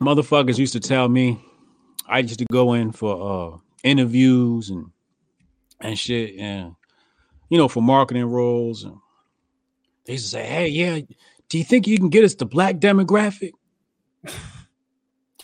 Motherfuckers 0.00 0.58
used 0.58 0.72
to 0.72 0.80
tell 0.80 1.08
me 1.10 1.38
I 2.08 2.20
used 2.20 2.38
to 2.38 2.46
go 2.50 2.72
in 2.72 2.92
for 2.92 3.54
uh 3.54 3.58
interviews 3.82 4.70
and 4.70 4.86
and 5.80 5.98
shit 5.98 6.38
and 6.38 6.74
you 7.50 7.58
know 7.58 7.68
for 7.68 7.82
marketing 7.82 8.24
roles 8.24 8.84
and 8.84 8.96
they 10.06 10.14
used 10.14 10.24
to 10.26 10.30
say, 10.30 10.46
Hey, 10.46 10.68
yeah, 10.68 11.00
do 11.50 11.58
you 11.58 11.64
think 11.64 11.86
you 11.86 11.98
can 11.98 12.08
get 12.08 12.24
us 12.24 12.34
the 12.34 12.46
black 12.46 12.76
demographic? 12.76 13.52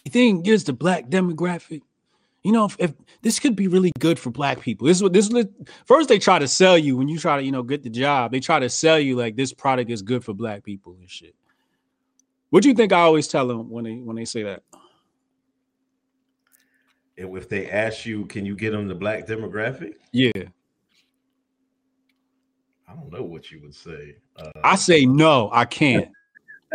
you 0.07 0.11
think 0.11 0.27
you 0.27 0.35
can 0.35 0.43
get 0.43 0.55
us 0.55 0.63
the 0.63 0.73
black 0.73 1.09
demographic? 1.09 1.83
You 2.45 2.53
know, 2.53 2.65
if, 2.65 2.77
if 2.79 2.95
this 3.23 3.41
could 3.41 3.57
be 3.57 3.67
really 3.67 3.91
good 3.99 4.21
for 4.21 4.31
black 4.31 4.61
people. 4.61 4.87
This 4.87 4.99
is 4.99 5.03
what 5.03 5.13
this 5.13 5.29
is 5.29 5.47
first 5.85 6.09
they 6.09 6.21
try 6.21 6.39
to 6.39 6.47
sell 6.47 6.79
you 6.79 6.97
when 6.97 7.09
you 7.09 7.19
try 7.19 7.37
to, 7.37 7.43
you 7.43 7.51
know, 7.51 7.65
get 7.65 7.83
the 7.83 7.91
job. 7.91 8.31
They 8.31 8.39
try 8.39 8.61
to 8.61 8.69
sell 8.69 9.01
you 9.01 9.17
like 9.17 9.35
this 9.35 9.53
product 9.53 9.91
is 9.91 10.01
good 10.01 10.25
for 10.25 10.33
black 10.33 10.63
people 10.63 10.97
and 11.01 11.11
shit. 11.11 11.35
What 12.51 12.63
do 12.63 12.69
you 12.69 12.75
think 12.75 12.93
I 12.93 13.01
always 13.01 13.27
tell 13.27 13.49
them 13.49 13.69
when 13.69 13.85
they 13.85 13.97
when 13.97 14.15
they 14.15 14.25
say 14.25 14.45
that? 14.45 14.63
And 17.19 17.37
if 17.37 17.49
they 17.49 17.69
ask 17.69 18.07
you, 18.07 18.27
can 18.27 18.47
you 18.47 18.55
get 18.55 18.71
them 18.71 18.87
the 18.87 18.95
black 18.95 19.27
demographic? 19.27 19.95
Yeah. 20.13 20.31
I 22.89 22.95
don't 22.95 23.11
know 23.13 23.25
what 23.25 23.51
you 23.51 23.61
would 23.63 23.75
say. 23.75 24.19
Uh, 24.37 24.51
I 24.63 24.77
say 24.77 25.05
no, 25.05 25.51
I 25.53 25.65
can't. 25.65 26.11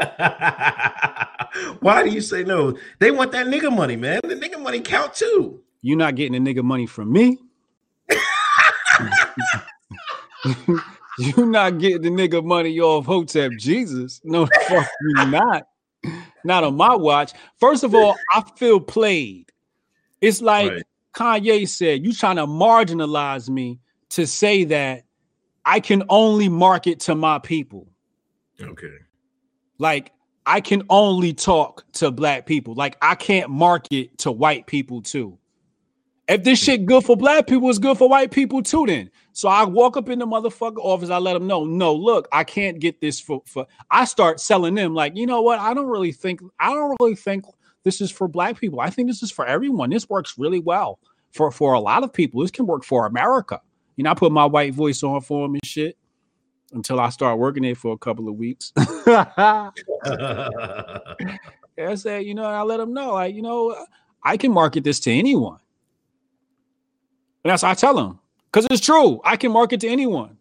Why 1.79 2.03
do 2.03 2.09
you 2.09 2.21
say 2.21 2.43
no? 2.43 2.77
They 2.99 3.11
want 3.11 3.31
that 3.33 3.47
nigga 3.47 3.75
money, 3.75 3.95
man. 3.95 4.19
The 4.23 4.35
nigga 4.35 4.61
money 4.61 4.81
count 4.81 5.13
too. 5.13 5.61
You're 5.81 5.97
not 5.97 6.15
getting 6.15 6.43
the 6.43 6.53
nigga 6.53 6.63
money 6.63 6.85
from 6.85 7.11
me. 7.11 7.37
You're 11.17 11.45
not 11.45 11.77
getting 11.77 12.01
the 12.01 12.09
nigga 12.09 12.43
money 12.43 12.79
off 12.79 13.05
Hotep 13.05 13.51
Jesus. 13.57 14.21
No, 14.23 14.47
fuck 14.67 14.87
you 15.01 15.25
not. 15.27 15.67
Not 16.43 16.63
on 16.63 16.75
my 16.75 16.95
watch. 16.95 17.33
First 17.59 17.83
of 17.83 17.93
all, 17.93 18.17
I 18.33 18.41
feel 18.55 18.79
played. 18.79 19.51
It's 20.19 20.41
like 20.41 20.71
Right. 20.71 20.83
Kanye 21.13 21.67
said, 21.67 22.03
you 22.05 22.13
trying 22.13 22.37
to 22.37 22.47
marginalize 22.47 23.49
me 23.49 23.79
to 24.09 24.25
say 24.25 24.63
that 24.65 25.03
I 25.65 25.79
can 25.79 26.03
only 26.09 26.49
market 26.49 27.01
to 27.01 27.15
my 27.15 27.39
people. 27.39 27.87
Okay. 28.61 28.97
Like 29.81 30.11
I 30.45 30.61
can 30.61 30.83
only 30.89 31.33
talk 31.33 31.83
to 31.93 32.11
black 32.11 32.45
people. 32.45 32.75
Like 32.75 32.97
I 33.01 33.15
can't 33.15 33.49
market 33.49 34.15
to 34.19 34.31
white 34.31 34.67
people 34.67 35.01
too. 35.01 35.39
If 36.27 36.43
this 36.43 36.59
shit 36.59 36.85
good 36.85 37.03
for 37.03 37.17
black 37.17 37.47
people, 37.47 37.67
it's 37.67 37.79
good 37.79 37.97
for 37.97 38.07
white 38.07 38.31
people 38.31 38.61
too. 38.61 38.85
Then, 38.85 39.09
so 39.33 39.49
I 39.49 39.65
walk 39.65 39.97
up 39.97 40.07
in 40.07 40.19
the 40.19 40.27
motherfucker 40.27 40.77
office. 40.77 41.09
I 41.09 41.17
let 41.17 41.33
them 41.33 41.47
know, 41.47 41.65
no, 41.65 41.93
look, 41.93 42.27
I 42.31 42.43
can't 42.43 42.79
get 42.79 43.01
this 43.01 43.19
for. 43.19 43.41
for 43.47 43.65
I 43.89 44.05
start 44.05 44.39
selling 44.39 44.75
them 44.75 44.93
like, 44.93 45.17
you 45.17 45.25
know 45.25 45.41
what? 45.41 45.59
I 45.59 45.73
don't 45.73 45.87
really 45.87 46.11
think. 46.11 46.41
I 46.59 46.69
don't 46.69 46.95
really 46.99 47.15
think 47.15 47.45
this 47.83 48.01
is 48.01 48.11
for 48.11 48.27
black 48.27 48.59
people. 48.59 48.79
I 48.79 48.91
think 48.91 49.09
this 49.09 49.23
is 49.23 49.31
for 49.31 49.47
everyone. 49.47 49.89
This 49.89 50.07
works 50.07 50.35
really 50.37 50.59
well 50.59 50.99
for 51.31 51.51
for 51.51 51.73
a 51.73 51.79
lot 51.79 52.03
of 52.03 52.13
people. 52.13 52.41
This 52.41 52.51
can 52.51 52.67
work 52.67 52.85
for 52.85 53.07
America. 53.07 53.59
You 53.97 54.03
know, 54.03 54.11
I 54.11 54.13
put 54.13 54.31
my 54.31 54.45
white 54.45 54.75
voice 54.75 55.01
on 55.01 55.21
for 55.21 55.47
them 55.47 55.55
and 55.55 55.65
shit 55.65 55.97
until 56.73 56.99
I 56.99 57.09
start 57.09 57.39
working 57.39 57.63
it 57.63 57.77
for 57.77 57.93
a 57.93 57.97
couple 57.97 58.27
of 58.29 58.35
weeks. 58.35 58.71
I 58.77 59.71
said, 61.95 62.25
you 62.25 62.35
know, 62.35 62.43
I 62.43 62.61
let 62.61 62.77
them 62.77 62.93
know, 62.93 63.13
like, 63.13 63.33
you 63.35 63.41
know, 63.41 63.75
I 64.23 64.37
can 64.37 64.51
market 64.51 64.83
this 64.83 64.99
to 65.01 65.11
anyone. 65.11 65.59
And 67.43 67.51
that's 67.51 67.63
I 67.63 67.73
tell 67.73 67.95
them 67.95 68.19
because 68.51 68.67
it's 68.69 68.85
true. 68.85 69.19
I 69.23 69.35
can 69.35 69.51
market 69.51 69.79
to 69.81 69.87
anyone. 69.87 70.37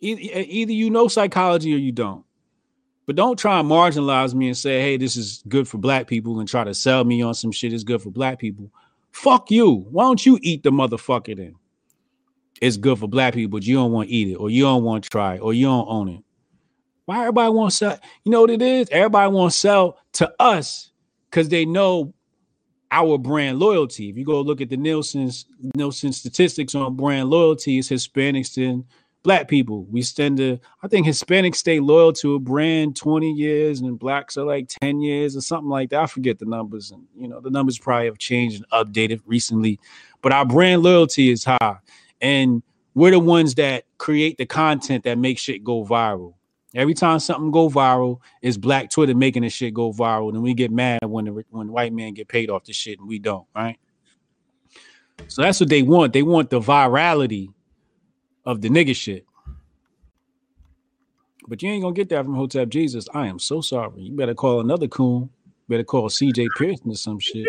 Either, 0.00 0.20
either 0.20 0.72
you 0.72 0.90
know 0.90 1.08
psychology 1.08 1.74
or 1.74 1.78
you 1.78 1.92
don't. 1.92 2.24
But 3.06 3.16
don't 3.16 3.38
try 3.38 3.58
and 3.58 3.68
marginalize 3.68 4.34
me 4.34 4.48
and 4.48 4.56
say, 4.56 4.80
hey, 4.80 4.96
this 4.96 5.16
is 5.16 5.42
good 5.48 5.66
for 5.66 5.78
black 5.78 6.06
people 6.06 6.38
and 6.38 6.48
try 6.48 6.62
to 6.64 6.74
sell 6.74 7.04
me 7.04 7.20
on 7.22 7.34
some 7.34 7.50
shit 7.50 7.72
is 7.72 7.82
good 7.82 8.00
for 8.00 8.10
black 8.10 8.38
people. 8.38 8.70
Fuck 9.10 9.50
you. 9.50 9.86
Why 9.90 10.04
don't 10.04 10.24
you 10.24 10.38
eat 10.42 10.62
the 10.62 10.70
motherfucker 10.70 11.36
then? 11.36 11.56
It's 12.60 12.76
good 12.76 12.98
for 12.98 13.08
black 13.08 13.34
people, 13.34 13.58
but 13.58 13.66
you 13.66 13.74
don't 13.74 13.92
want 13.92 14.08
to 14.08 14.14
eat 14.14 14.28
it, 14.28 14.36
or 14.36 14.50
you 14.50 14.62
don't 14.62 14.84
want 14.84 15.04
to 15.04 15.10
try 15.10 15.34
it, 15.34 15.40
or 15.40 15.52
you 15.52 15.66
don't 15.66 15.86
own 15.88 16.08
it. 16.08 16.22
Why 17.06 17.20
everybody 17.20 17.50
want 17.52 17.72
to? 17.74 18.00
You 18.24 18.30
know 18.30 18.42
what 18.42 18.50
it 18.50 18.62
is? 18.62 18.88
Everybody 18.90 19.32
want 19.32 19.52
to 19.52 19.58
sell 19.58 19.98
to 20.14 20.32
us 20.38 20.90
because 21.30 21.48
they 21.48 21.64
know 21.64 22.14
our 22.92 23.18
brand 23.18 23.58
loyalty. 23.58 24.10
If 24.10 24.16
you 24.16 24.24
go 24.24 24.40
look 24.40 24.60
at 24.60 24.68
the 24.68 24.76
Nielsen's 24.76 25.46
Nielsen 25.74 26.12
statistics 26.12 26.74
on 26.74 26.94
brand 26.94 27.30
loyalty, 27.30 27.78
it's 27.78 27.88
Hispanics 27.88 28.56
and 28.64 28.84
black 29.22 29.48
people. 29.48 29.84
We 29.84 30.02
tend 30.02 30.36
to, 30.38 30.58
I 30.82 30.88
think 30.88 31.06
Hispanics 31.06 31.56
stay 31.56 31.80
loyal 31.80 32.12
to 32.14 32.34
a 32.34 32.38
brand 32.38 32.96
20 32.96 33.32
years 33.32 33.80
and 33.80 33.98
blacks 33.98 34.36
are 34.36 34.44
like 34.44 34.68
10 34.82 35.00
years 35.00 35.36
or 35.36 35.40
something 35.40 35.70
like 35.70 35.90
that. 35.90 36.02
I 36.02 36.06
forget 36.06 36.38
the 36.38 36.44
numbers. 36.44 36.90
And 36.90 37.06
you 37.16 37.28
know, 37.28 37.40
the 37.40 37.50
numbers 37.50 37.78
probably 37.78 38.06
have 38.06 38.18
changed 38.18 38.62
and 38.62 38.68
updated 38.70 39.20
recently, 39.24 39.80
but 40.20 40.32
our 40.32 40.44
brand 40.44 40.82
loyalty 40.82 41.30
is 41.30 41.44
high. 41.44 41.78
And 42.22 42.62
we're 42.94 43.10
the 43.10 43.18
ones 43.18 43.56
that 43.56 43.84
create 43.98 44.38
the 44.38 44.46
content 44.46 45.04
that 45.04 45.18
makes 45.18 45.42
shit 45.42 45.64
go 45.64 45.84
viral. 45.84 46.34
Every 46.74 46.94
time 46.94 47.18
something 47.18 47.50
go 47.50 47.68
viral, 47.68 48.20
it's 48.40 48.56
Black 48.56 48.88
Twitter 48.88 49.14
making 49.14 49.42
the 49.42 49.50
shit 49.50 49.74
go 49.74 49.92
viral, 49.92 50.30
and 50.30 50.42
we 50.42 50.54
get 50.54 50.70
mad 50.70 51.00
when 51.04 51.26
the 51.26 51.44
when 51.50 51.70
white 51.70 51.92
men 51.92 52.14
get 52.14 52.28
paid 52.28 52.48
off 52.48 52.64
the 52.64 52.72
shit 52.72 52.98
and 52.98 53.06
we 53.06 53.18
don't, 53.18 53.46
right? 53.54 53.78
So 55.28 55.42
that's 55.42 55.60
what 55.60 55.68
they 55.68 55.82
want. 55.82 56.14
They 56.14 56.22
want 56.22 56.48
the 56.48 56.60
virality 56.60 57.52
of 58.46 58.62
the 58.62 58.70
nigga 58.70 58.96
shit. 58.96 59.26
But 61.46 61.62
you 61.62 61.70
ain't 61.70 61.82
gonna 61.82 61.94
get 61.94 62.08
that 62.10 62.24
from 62.24 62.34
Hotep 62.36 62.68
Jesus. 62.70 63.06
I 63.12 63.26
am 63.26 63.38
so 63.38 63.60
sorry. 63.60 64.00
You 64.02 64.16
better 64.16 64.34
call 64.34 64.60
another 64.60 64.88
coon. 64.88 65.28
Better 65.68 65.84
call 65.84 66.08
CJ 66.08 66.48
Pearson 66.56 66.90
or 66.90 66.94
some 66.94 67.18
shit. 67.18 67.48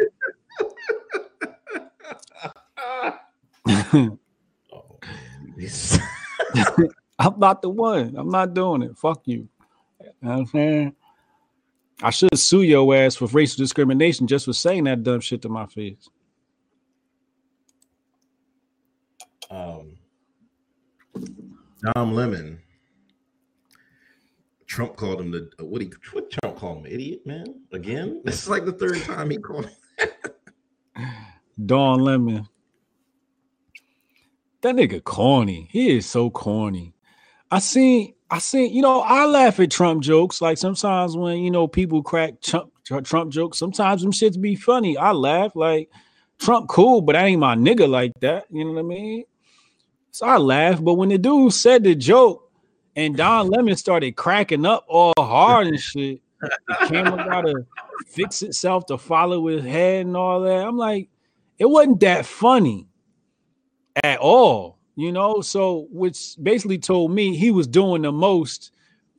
I'm 7.19 7.39
not 7.39 7.61
the 7.61 7.69
one. 7.69 8.15
I'm 8.17 8.29
not 8.29 8.53
doing 8.53 8.81
it. 8.83 8.97
Fuck 8.97 9.21
you. 9.25 9.47
You 10.01 10.07
know 10.21 10.29
what 10.29 10.37
I'm 10.39 10.45
saying? 10.47 10.95
I 12.01 12.09
should 12.09 12.37
sue 12.37 12.63
your 12.63 12.93
ass 12.95 13.15
for 13.15 13.27
racial 13.27 13.57
discrimination 13.63 14.27
just 14.27 14.45
for 14.45 14.53
saying 14.53 14.85
that 14.85 15.03
dumb 15.03 15.21
shit 15.21 15.41
to 15.43 15.49
my 15.49 15.65
face. 15.67 16.09
um, 19.53 19.97
Don 21.93 22.15
Lemon. 22.15 22.59
Trump 24.65 24.95
called 24.95 25.21
him 25.21 25.29
the 25.29 25.49
uh, 25.59 25.65
what 25.65 25.81
he 25.81 25.91
what 26.13 26.31
Trump 26.31 26.57
called 26.57 26.79
him 26.79 26.85
idiot 26.87 27.25
man 27.25 27.45
again. 27.71 28.21
This 28.25 28.41
is 28.41 28.49
like 28.49 28.65
the 28.65 28.71
third 28.71 29.01
time 29.03 29.29
he 29.29 29.37
called 29.37 29.65
him. 29.65 31.05
Don 31.65 31.99
Lemon. 31.99 32.47
That 34.63 34.75
nigga 34.75 35.03
corny. 35.03 35.67
He 35.71 35.97
is 35.97 36.05
so 36.05 36.29
corny. 36.29 36.93
I 37.51 37.59
seen, 37.59 38.13
I 38.31 38.39
seen, 38.39 38.73
you 38.73 38.81
know, 38.81 39.01
I 39.01 39.25
laugh 39.25 39.59
at 39.59 39.69
Trump 39.69 40.01
jokes. 40.01 40.41
Like 40.41 40.57
sometimes 40.57 41.17
when 41.17 41.39
you 41.39 41.51
know 41.51 41.67
people 41.67 42.01
crack 42.01 42.39
Trump, 42.39 42.71
Trump 43.03 43.33
jokes, 43.33 43.57
sometimes 43.57 44.01
them 44.01 44.13
shits 44.13 44.39
be 44.39 44.55
funny. 44.55 44.95
I 44.95 45.11
laugh 45.11 45.53
like 45.57 45.89
Trump 46.39 46.69
cool, 46.69 47.01
but 47.01 47.17
I 47.17 47.25
ain't 47.25 47.41
my 47.41 47.55
nigga 47.55 47.89
like 47.89 48.13
that. 48.21 48.45
You 48.49 48.63
know 48.63 48.71
what 48.71 48.79
I 48.79 48.83
mean? 48.83 49.25
So 50.11 50.27
I 50.27 50.37
laugh. 50.37 50.81
But 50.81 50.93
when 50.93 51.09
the 51.09 51.17
dude 51.17 51.51
said 51.51 51.83
the 51.83 51.93
joke 51.93 52.49
and 52.95 53.17
Don 53.17 53.49
Lemon 53.49 53.75
started 53.75 54.15
cracking 54.15 54.65
up 54.65 54.85
all 54.87 55.13
hard 55.19 55.67
and 55.67 55.79
shit, 55.79 56.21
the 56.39 56.75
camera 56.87 57.17
gotta 57.17 57.65
fix 58.07 58.41
itself 58.41 58.85
to 58.85 58.97
follow 58.97 59.45
his 59.47 59.65
head 59.65 60.05
and 60.05 60.15
all 60.15 60.39
that. 60.39 60.65
I'm 60.65 60.77
like, 60.77 61.09
it 61.59 61.65
wasn't 61.65 61.99
that 61.99 62.25
funny 62.25 62.87
at 64.03 64.19
all, 64.19 64.79
you 64.95 65.11
know. 65.11 65.41
So, 65.41 65.87
which 65.91 66.35
basically 66.41 66.77
told 66.77 67.11
me 67.11 67.35
he 67.35 67.51
was 67.51 67.67
doing 67.67 68.01
the 68.01 68.11
most 68.11 68.71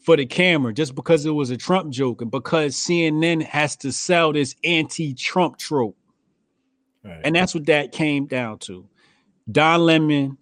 for 0.02 0.16
the 0.16 0.26
camera 0.26 0.72
just 0.72 0.94
because 0.94 1.24
it 1.24 1.30
was 1.30 1.50
a 1.50 1.56
Trump 1.56 1.90
joke 1.90 2.20
and 2.20 2.30
because 2.30 2.76
CNN 2.76 3.42
has 3.42 3.76
to 3.76 3.90
sell 3.90 4.32
this 4.32 4.54
anti-Trump 4.62 5.56
trope. 5.58 5.96
And 7.22 7.34
that's 7.34 7.54
what 7.54 7.66
that 7.66 7.92
came 7.92 8.26
down 8.26 8.58
to. 8.60 8.88
Don 9.50 9.80
Lemon 9.80 10.38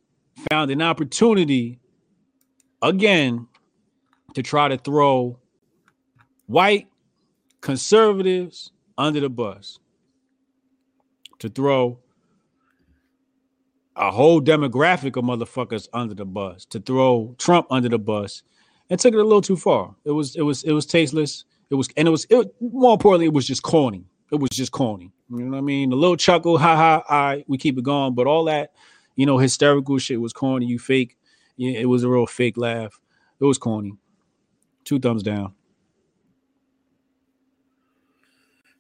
found 0.51 0.71
an 0.71 0.81
opportunity 0.81 1.81
again 2.83 3.49
to 4.35 4.43
try 4.43 4.69
to 4.69 4.79
throw 4.79 5.39
white 6.47 6.87
conservatives 7.61 8.71
under 8.97 9.21
the 9.21 9.29
bus, 9.29 9.79
to 11.41 11.49
throw 11.49 11.99
a 13.97 14.10
whole 14.10 14.40
demographic 14.40 15.16
of 15.16 15.24
motherfuckers 15.24 15.89
under 15.93 16.14
the 16.14 16.24
bus, 16.24 16.64
to 16.66 16.81
throw 16.81 17.35
Trump 17.39 17.66
under 17.70 17.89
the 17.89 17.98
bus, 17.98 18.43
and 18.90 18.98
took 18.98 19.14
it 19.14 19.20
a 19.20 19.24
little 19.24 19.43
too 19.43 19.56
far. 19.56 19.94
It 20.05 20.12
was 20.12 20.36
it 20.36 20.43
was 20.43 20.64
it 20.64 20.73
was 20.73 20.86
tasteless. 20.86 21.44
It 21.70 21.74
was 21.74 21.89
and 21.97 22.09
it 22.09 22.10
was 22.10 22.27
it, 22.31 22.55
more 22.60 22.94
importantly, 22.94 23.27
it 23.27 23.32
was 23.32 23.47
just 23.47 23.62
corny. 23.62 24.05
It 24.31 24.40
was 24.40 24.51
just 24.51 24.73
corny. 24.73 25.12
You 25.31 25.44
know 25.44 25.51
what 25.52 25.59
I 25.59 25.60
mean? 25.62 25.93
A 25.93 25.97
little 25.97 26.16
chuckle, 26.16 26.59
ha 26.59 26.77
ha, 26.77 27.05
right, 27.10 27.44
we 27.48 27.59
keep 27.59 27.78
it 27.78 27.85
going. 27.85 28.14
But 28.14 28.27
all 28.27 28.44
that, 28.44 28.73
you 29.16 29.27
know, 29.27 29.39
hysterical 29.39 29.98
shit 29.98 30.20
was 30.20 30.32
corny. 30.32 30.66
You 30.66 30.78
fake. 30.78 31.16
Yeah, 31.56 31.78
it 31.78 31.86
was 31.86 32.02
a 32.02 32.09
real 32.09 32.27
fake 32.27 32.56
laugh. 32.56 32.98
It 33.40 33.44
was 33.44 33.59
corny. 33.59 33.93
Two 34.85 34.98
thumbs 34.98 35.23
down. 35.23 35.55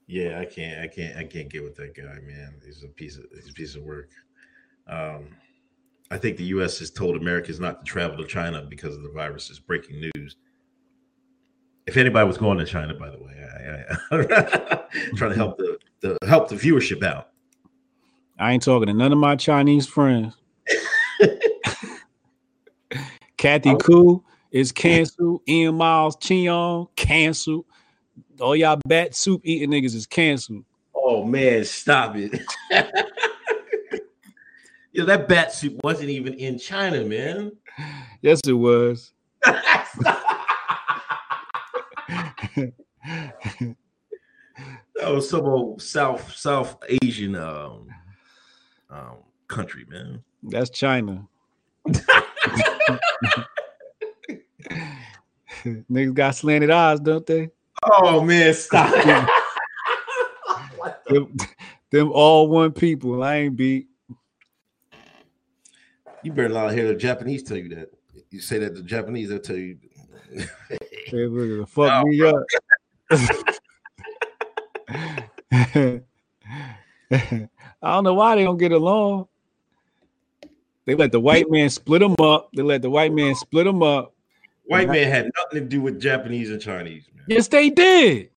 Yeah, 0.06 0.40
I 0.40 0.44
can't, 0.44 0.80
I 0.80 0.88
can't, 0.88 1.16
I 1.16 1.24
can't 1.24 1.48
get 1.48 1.62
with 1.62 1.76
that 1.76 1.94
guy, 1.94 2.18
man. 2.26 2.60
He's 2.64 2.82
a 2.82 2.88
piece 2.88 3.16
of, 3.16 3.24
he's 3.34 3.48
a 3.48 3.52
piece 3.52 3.76
of 3.76 3.82
work. 3.82 4.10
Um, 4.86 5.36
I 6.10 6.18
think 6.18 6.36
the 6.36 6.44
U.S. 6.44 6.78
has 6.80 6.90
told 6.90 7.16
Americans 7.16 7.58
not 7.58 7.84
to 7.84 7.90
travel 7.90 8.18
to 8.18 8.26
China 8.26 8.62
because 8.68 8.94
of 8.94 9.02
the 9.02 9.08
virus. 9.08 9.48
Is 9.50 9.58
breaking 9.58 10.10
news. 10.14 10.36
If 11.86 11.96
anybody 11.96 12.26
was 12.26 12.38
going 12.38 12.58
to 12.58 12.64
China, 12.64 12.94
by 12.94 13.10
the 13.10 13.18
way, 13.18 13.32
I, 13.32 14.14
I, 14.14 14.18
am 15.10 15.16
trying 15.16 15.30
to 15.30 15.36
help 15.36 15.56
the, 15.58 15.78
the 16.00 16.18
help 16.26 16.48
the 16.48 16.54
viewership 16.54 17.02
out. 17.02 17.30
I 18.38 18.52
ain't 18.52 18.62
talking 18.62 18.88
to 18.88 18.94
none 18.94 19.12
of 19.12 19.18
my 19.18 19.36
Chinese 19.36 19.86
friends. 19.86 20.34
Kathy 23.36 23.74
Koo 23.76 24.22
is 24.50 24.70
canceled. 24.70 25.40
Ian 25.48 25.76
Miles 25.76 26.16
Cheong 26.16 26.88
canceled. 26.94 27.64
All 28.40 28.54
y'all 28.54 28.80
bat 28.86 29.14
soup 29.14 29.40
eating 29.44 29.70
niggas 29.70 29.94
is 29.94 30.06
canceled. 30.06 30.64
Oh 30.94 31.24
man, 31.24 31.64
stop 31.64 32.16
it! 32.16 32.40
Yo, 34.92 35.04
that 35.06 35.26
bat 35.26 35.52
suit 35.52 35.78
wasn't 35.82 36.10
even 36.10 36.34
in 36.34 36.58
China, 36.58 37.02
man. 37.04 37.52
Yes, 38.20 38.40
it 38.46 38.52
was. 38.52 39.12
That 45.02 45.10
was 45.10 45.28
some 45.28 45.46
old 45.46 45.82
South 45.82 46.32
South 46.32 46.76
Asian 47.02 47.34
um, 47.34 47.88
um 48.88 49.16
country, 49.48 49.84
man. 49.88 50.22
That's 50.44 50.70
China. 50.70 51.26
Niggas 55.64 56.14
got 56.14 56.36
slanted 56.36 56.70
eyes, 56.70 57.00
don't 57.00 57.26
they? 57.26 57.50
Oh 57.82 58.20
man, 58.22 58.54
stop. 58.54 58.94
Them, 61.06 61.36
them 61.90 62.12
all 62.12 62.48
one 62.48 62.70
people. 62.70 63.24
I 63.24 63.36
ain't 63.36 63.56
beat. 63.56 63.88
You 66.22 66.32
better 66.32 66.48
not 66.48 66.72
hear 66.72 66.88
the 66.88 66.94
Japanese 66.94 67.42
tell 67.42 67.56
you 67.56 67.68
that. 67.74 67.92
You 68.30 68.40
say 68.40 68.58
that 68.58 68.74
the 68.74 68.82
Japanese 68.82 69.28
they'll 69.28 69.38
tell 69.38 69.56
you. 69.56 69.78
Hey, 70.68 71.26
look 71.26 71.68
fuck 71.68 71.92
Oh, 71.92 72.06
me 72.08 72.22
up. 72.22 72.42
I 77.12 77.48
don't 77.82 78.04
know 78.04 78.14
why 78.14 78.36
they 78.36 78.44
don't 78.44 78.56
get 78.56 78.72
along. 78.72 79.28
They 80.84 80.94
let 80.94 81.12
the 81.12 81.20
white 81.20 81.50
man 81.50 81.70
split 81.70 82.00
them 82.00 82.16
up. 82.18 82.50
They 82.54 82.62
let 82.62 82.82
the 82.82 82.90
white 82.90 83.12
man 83.12 83.34
split 83.34 83.66
them 83.66 83.82
up. 83.82 84.14
White 84.64 84.88
man 84.88 85.08
had 85.08 85.30
nothing 85.36 85.60
to 85.62 85.68
do 85.68 85.80
with 85.80 86.00
Japanese 86.00 86.50
and 86.50 86.60
Chinese, 86.60 87.04
man. 87.14 87.24
Yes, 87.28 87.48
they 87.48 87.70
did. 87.70 88.30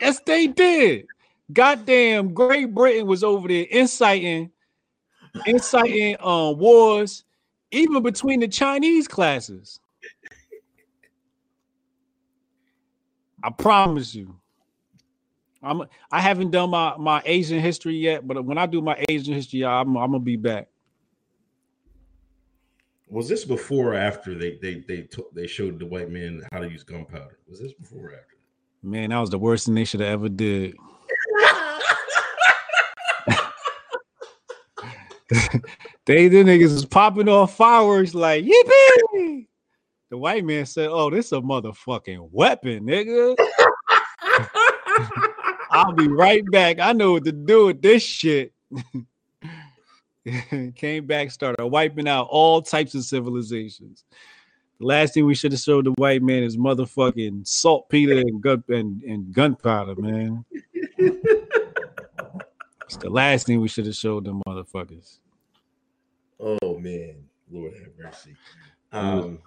yes, 0.00 0.20
they 0.26 0.48
did. 0.48 1.06
Goddamn, 1.52 2.34
Great 2.34 2.74
Britain 2.74 3.06
was 3.06 3.22
over 3.22 3.48
there 3.48 3.66
inciting, 3.70 4.50
inciting 5.46 6.16
um 6.20 6.58
wars, 6.58 7.24
even 7.70 8.02
between 8.02 8.40
the 8.40 8.48
Chinese 8.48 9.08
classes. 9.08 9.80
I 13.42 13.50
promise 13.50 14.14
you. 14.14 14.34
I'm 15.62 15.82
I 16.10 16.20
haven't 16.20 16.50
done 16.50 16.70
my 16.70 16.96
my 16.96 17.22
Asian 17.24 17.60
history 17.60 17.96
yet, 17.96 18.26
but 18.26 18.44
when 18.44 18.58
I 18.58 18.66
do 18.66 18.80
my 18.80 19.02
Asian 19.08 19.34
history, 19.34 19.64
I'm, 19.64 19.96
I'm 19.96 20.12
gonna 20.12 20.20
be 20.20 20.36
back. 20.36 20.68
Was 23.08 23.28
this 23.28 23.44
before 23.44 23.92
or 23.92 23.94
after 23.94 24.34
they 24.34 24.58
they 24.62 24.84
they 24.86 25.02
took 25.02 25.32
they 25.32 25.46
showed 25.46 25.78
the 25.78 25.86
white 25.86 26.10
man 26.10 26.42
how 26.52 26.60
to 26.60 26.68
use 26.68 26.82
gunpowder? 26.82 27.38
Was 27.48 27.60
this 27.60 27.72
before 27.72 28.08
or 28.08 28.14
after? 28.14 28.36
Man, 28.82 29.10
that 29.10 29.18
was 29.18 29.30
the 29.30 29.38
worst 29.38 29.66
thing 29.66 29.74
they 29.74 29.84
should 29.84 30.00
have 30.00 30.10
ever 30.10 30.28
did. 30.28 30.76
they 36.06 36.28
the 36.28 36.44
niggas 36.44 36.72
was 36.72 36.84
popping 36.84 37.28
off 37.28 37.56
fireworks 37.56 38.14
like 38.14 38.44
yippee. 38.44 39.46
The 40.10 40.16
white 40.16 40.44
man 40.44 40.66
said, 40.66 40.88
"Oh, 40.88 41.10
this 41.10 41.32
a 41.32 41.36
motherfucking 41.36 42.30
weapon, 42.30 42.86
nigga." 42.86 43.34
I'll 45.70 45.92
be 45.92 46.08
right 46.08 46.44
back. 46.52 46.78
I 46.78 46.92
know 46.92 47.12
what 47.12 47.24
to 47.24 47.32
do 47.32 47.66
with 47.66 47.82
this 47.82 48.02
shit. 48.02 48.52
Came 50.76 51.06
back, 51.06 51.30
started 51.30 51.66
wiping 51.66 52.08
out 52.08 52.28
all 52.30 52.62
types 52.62 52.94
of 52.94 53.04
civilizations. 53.04 54.04
The 54.78 54.86
last 54.86 55.14
thing 55.14 55.26
we 55.26 55.34
should 55.34 55.52
have 55.52 55.60
showed 55.60 55.86
the 55.86 55.92
white 55.92 56.22
man 56.22 56.42
is 56.42 56.56
motherfucking 56.56 57.46
saltpeter 57.46 58.18
and 58.18 58.40
gun 58.40 58.62
and, 58.68 59.02
and 59.02 59.32
gunpowder, 59.32 59.94
man. 59.96 60.44
It's 62.86 62.96
the 62.96 63.10
last 63.10 63.46
thing 63.46 63.60
we 63.60 63.68
should 63.68 63.86
have 63.86 63.94
showed 63.94 64.24
them 64.24 64.40
motherfuckers. 64.48 65.18
Oh 66.40 66.78
man, 66.78 67.16
Lord 67.50 67.74
have 67.74 67.92
mercy. 67.98 68.34
Um, 68.92 69.40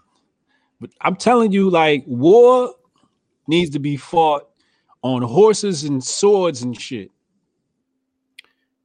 But 0.79 0.91
I'm 1.01 1.15
telling 1.15 1.51
you, 1.51 1.69
like, 1.69 2.03
war 2.07 2.73
needs 3.47 3.71
to 3.71 3.79
be 3.79 3.97
fought 3.97 4.47
on 5.01 5.21
horses 5.21 5.83
and 5.83 6.03
swords 6.03 6.61
and 6.61 6.79
shit. 6.79 7.11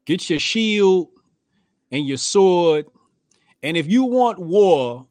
Get 0.04 0.30
your 0.30 0.38
shield 0.38 1.08
and 1.90 2.06
your 2.06 2.18
sword. 2.18 2.86
And 3.62 3.76
if 3.76 3.86
you 3.86 4.04
want 4.04 4.38
war, 4.38 5.06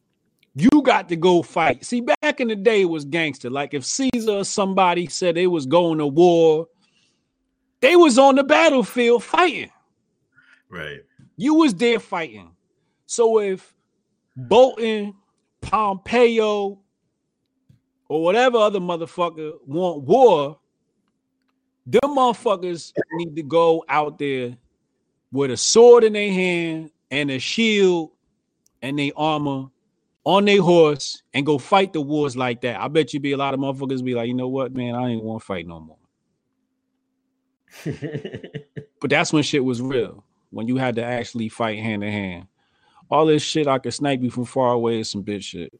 you 0.56 0.70
got 0.84 1.10
to 1.10 1.15
go 1.15 1.41
fight. 1.41 1.84
See, 1.84 2.02
back 2.02 2.40
in 2.40 2.48
the 2.48 2.56
day, 2.56 2.82
it 2.82 2.90
was 2.90 3.06
gangster. 3.06 3.49
Like 3.49 3.74
if 3.74 3.84
Caesar 3.86 4.32
or 4.32 4.45
somebody 4.45 5.07
said 5.07 5.36
they 5.36 5.48
was 5.48 5.65
going 5.65 5.98
to 5.98 6.07
war, 6.07 6.68
they 7.84 7.98
was 7.98 8.18
on 8.18 8.36
the 8.36 8.46
battlefield 8.46 9.22
fighting. 9.26 9.70
right. 10.70 11.02
You 11.36 11.56
was 11.56 11.74
there 11.76 12.00
fighting. 12.00 12.50
So 13.08 13.42
if 13.42 13.76
Bolton, 14.38 15.14
Pompeo, 15.60 16.80
or 18.08 18.24
whatever 18.24 18.58
other 18.58 18.80
motherfucker 18.80 19.56
want 19.66 20.04
war, 20.04 20.60
them 21.86 22.16
motherfuckers 22.16 22.94
need 23.16 23.36
to 23.36 23.44
go 23.44 23.84
out 23.90 24.18
there 24.18 24.56
with 25.34 25.52
a 25.52 25.58
sword 25.58 26.06
in 26.06 26.14
their 26.14 26.32
hand 26.32 26.90
and 27.12 27.32
a 27.32 27.40
shield 27.40 28.12
and 28.82 28.98
their 28.98 29.12
armor 29.18 29.66
on 30.24 30.46
their 30.46 30.62
horse 30.62 31.22
and 31.34 31.46
go 31.46 31.58
fight 31.58 31.92
the 31.92 32.00
wars 32.00 32.38
like 32.38 32.62
that. 32.62 32.80
I 32.80 32.88
bet 32.88 33.14
you 33.14 33.20
be 33.20 33.34
a 33.34 33.38
lot 33.38 33.54
of 33.54 33.60
motherfuckers 33.60 34.02
be 34.02 34.14
like, 34.14 34.30
you 34.30 34.36
know 34.36 34.48
what, 34.48 34.74
man, 34.74 34.96
I 34.96 35.10
ain't 35.10 35.22
want 35.22 35.42
to 35.42 35.46
fight 35.46 35.68
no 35.68 35.82
more. 35.82 35.98
But 39.00 39.10
that's 39.10 39.34
when 39.34 39.44
shit 39.44 39.66
was 39.66 39.82
real. 39.82 40.24
When 40.50 40.70
you 40.70 40.78
had 40.78 40.95
to 40.95 41.04
actually 41.04 41.50
fight 41.50 41.78
hand 41.80 42.04
to 42.04 42.10
hand. 42.10 42.48
All 43.12 43.26
this 43.26 43.44
shit 43.44 43.68
I 43.68 43.78
could 43.80 43.94
snipe 43.94 44.22
you 44.22 44.30
from 44.30 44.45
far 44.45 44.72
away 44.72 45.02
is 45.02 45.10
some 45.10 45.26
bitch 45.26 45.44
shit. 45.44 45.74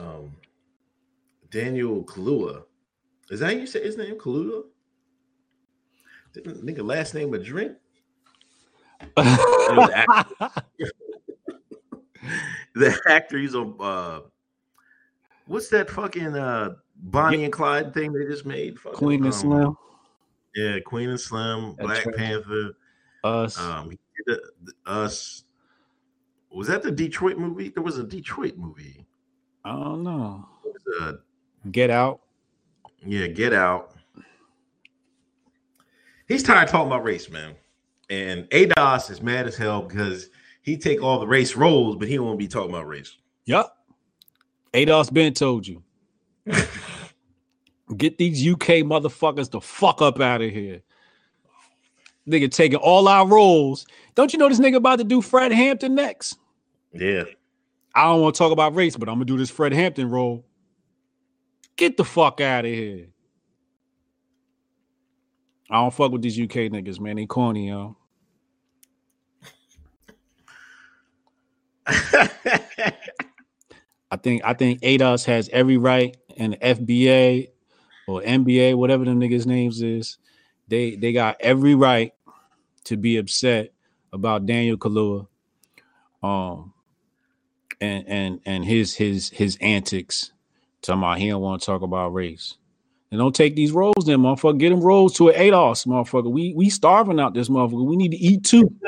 um, 0.00 0.34
Daniel 1.50 2.02
Kaluuya. 2.04 2.64
Is 3.30 3.40
that 3.40 3.56
you 3.56 3.66
say 3.66 3.82
his 3.82 3.96
name? 3.96 4.16
Kaluuya? 4.16 4.62
Didn't 6.32 6.64
nigga 6.64 6.84
last 6.84 7.14
name 7.14 7.34
a 7.34 7.38
drink? 7.38 7.72
the 12.74 13.00
actor 13.08 13.38
he's 13.38 13.54
on 13.54 13.74
uh 13.80 14.20
what's 15.46 15.70
that 15.70 15.88
fucking 15.88 16.36
uh 16.36 16.74
Bonnie 17.02 17.44
and 17.44 17.52
Clyde 17.52 17.94
thing 17.94 18.12
they 18.12 18.24
just 18.24 18.44
made? 18.46 18.78
Fucking, 18.78 18.98
Queen 18.98 19.24
and 19.24 19.34
Slim, 19.34 19.76
Yeah, 20.54 20.78
Queen 20.84 21.08
and 21.10 21.20
Slim, 21.20 21.74
That's 21.78 21.86
Black 21.86 22.06
right. 22.06 22.16
Panther, 22.16 22.70
us. 23.24 23.58
um 23.58 23.88
did 23.90 23.98
the- 24.26 24.40
the- 24.64 24.90
us 24.90 25.44
was 26.50 26.66
that 26.68 26.82
the 26.82 26.90
Detroit 26.90 27.38
movie? 27.38 27.68
There 27.68 27.82
was 27.82 27.98
a 27.98 28.04
Detroit 28.04 28.56
movie. 28.56 29.06
I 29.64 29.70
don't 29.72 30.02
know. 30.02 30.46
It 30.64 30.72
was, 30.72 31.02
uh, 31.02 31.12
Get 31.70 31.90
out. 31.90 32.20
Yeah, 33.06 33.26
get 33.28 33.52
out. 33.52 33.94
He's 36.26 36.42
tired 36.42 36.64
of 36.64 36.70
talking 36.70 36.86
about 36.88 37.04
race, 37.04 37.28
man. 37.30 37.54
And 38.08 38.48
ADOS 38.50 39.10
is 39.10 39.22
mad 39.22 39.46
as 39.46 39.56
hell 39.56 39.82
because 39.82 40.30
he 40.62 40.76
take 40.76 41.02
all 41.02 41.18
the 41.20 41.26
race 41.26 41.54
roles, 41.56 41.96
but 41.96 42.08
he 42.08 42.18
won't 42.18 42.38
be 42.38 42.48
talking 42.48 42.70
about 42.70 42.86
race. 42.88 43.16
Yup. 43.46 43.76
Adolf's 44.74 45.10
been 45.10 45.34
told 45.34 45.66
you. 45.66 45.82
Get 47.96 48.18
these 48.18 48.46
UK 48.46 48.84
motherfuckers 48.84 49.50
the 49.50 49.60
fuck 49.60 50.00
up 50.00 50.20
out 50.20 50.42
of 50.42 50.50
here. 50.50 50.82
Nigga 52.28 52.50
taking 52.50 52.78
all 52.78 53.08
our 53.08 53.26
roles. 53.26 53.86
Don't 54.14 54.32
you 54.32 54.38
know 54.38 54.48
this 54.48 54.60
nigga 54.60 54.76
about 54.76 54.98
to 54.98 55.04
do 55.04 55.20
Fred 55.20 55.52
Hampton 55.52 55.94
next? 55.94 56.38
Yeah. 56.92 57.24
I 57.94 58.04
don't 58.04 58.20
want 58.20 58.34
to 58.34 58.38
talk 58.38 58.52
about 58.52 58.74
race, 58.74 58.96
but 58.96 59.08
I'm 59.08 59.16
gonna 59.16 59.24
do 59.24 59.36
this 59.36 59.50
Fred 59.50 59.72
Hampton 59.72 60.08
role. 60.10 60.44
Get 61.76 61.96
the 61.96 62.04
fuck 62.04 62.40
out 62.40 62.64
of 62.64 62.70
here. 62.70 63.08
I 65.70 65.76
don't 65.76 65.94
fuck 65.94 66.12
with 66.12 66.22
these 66.22 66.38
UK 66.38 66.70
niggas, 66.70 67.00
man. 67.00 67.16
They 67.16 67.26
corny, 67.26 67.68
yo. 67.68 67.96
I 74.12 74.16
think 74.22 74.42
I 74.44 74.54
think 74.54 74.80
ADOS 74.82 75.24
has 75.26 75.48
every 75.52 75.76
right, 75.76 76.16
and 76.36 76.52
the 76.52 76.56
FBA 76.58 77.48
or 78.10 78.22
NBA, 78.22 78.74
whatever 78.74 79.04
them 79.04 79.20
niggas' 79.20 79.46
names 79.46 79.82
is, 79.82 80.18
they 80.68 80.96
they 80.96 81.12
got 81.12 81.36
every 81.40 81.74
right 81.74 82.12
to 82.84 82.96
be 82.96 83.16
upset 83.16 83.72
about 84.12 84.46
Daniel 84.46 84.76
Kaluuya, 84.76 85.26
um, 86.22 86.72
and 87.80 88.04
and 88.08 88.40
and 88.46 88.64
his 88.64 88.94
his 88.94 89.30
his 89.30 89.56
antics. 89.60 90.32
Talking 90.82 91.02
about 91.02 91.18
he 91.18 91.28
don't 91.28 91.42
want 91.42 91.60
to 91.60 91.66
talk 91.66 91.82
about 91.82 92.14
race. 92.14 92.56
And 93.10 93.18
don't 93.18 93.34
take 93.34 93.56
these 93.56 93.72
roles, 93.72 94.06
then, 94.06 94.20
motherfucker. 94.20 94.58
Get 94.58 94.70
them 94.70 94.80
roles 94.80 95.14
to 95.16 95.28
an 95.28 95.34
ADOS, 95.34 95.86
motherfucker. 95.86 96.30
We 96.30 96.54
we 96.54 96.70
starving 96.70 97.18
out 97.18 97.34
this 97.34 97.48
motherfucker. 97.48 97.84
We 97.84 97.96
need 97.96 98.12
to 98.12 98.18
eat 98.18 98.44
too. 98.44 98.74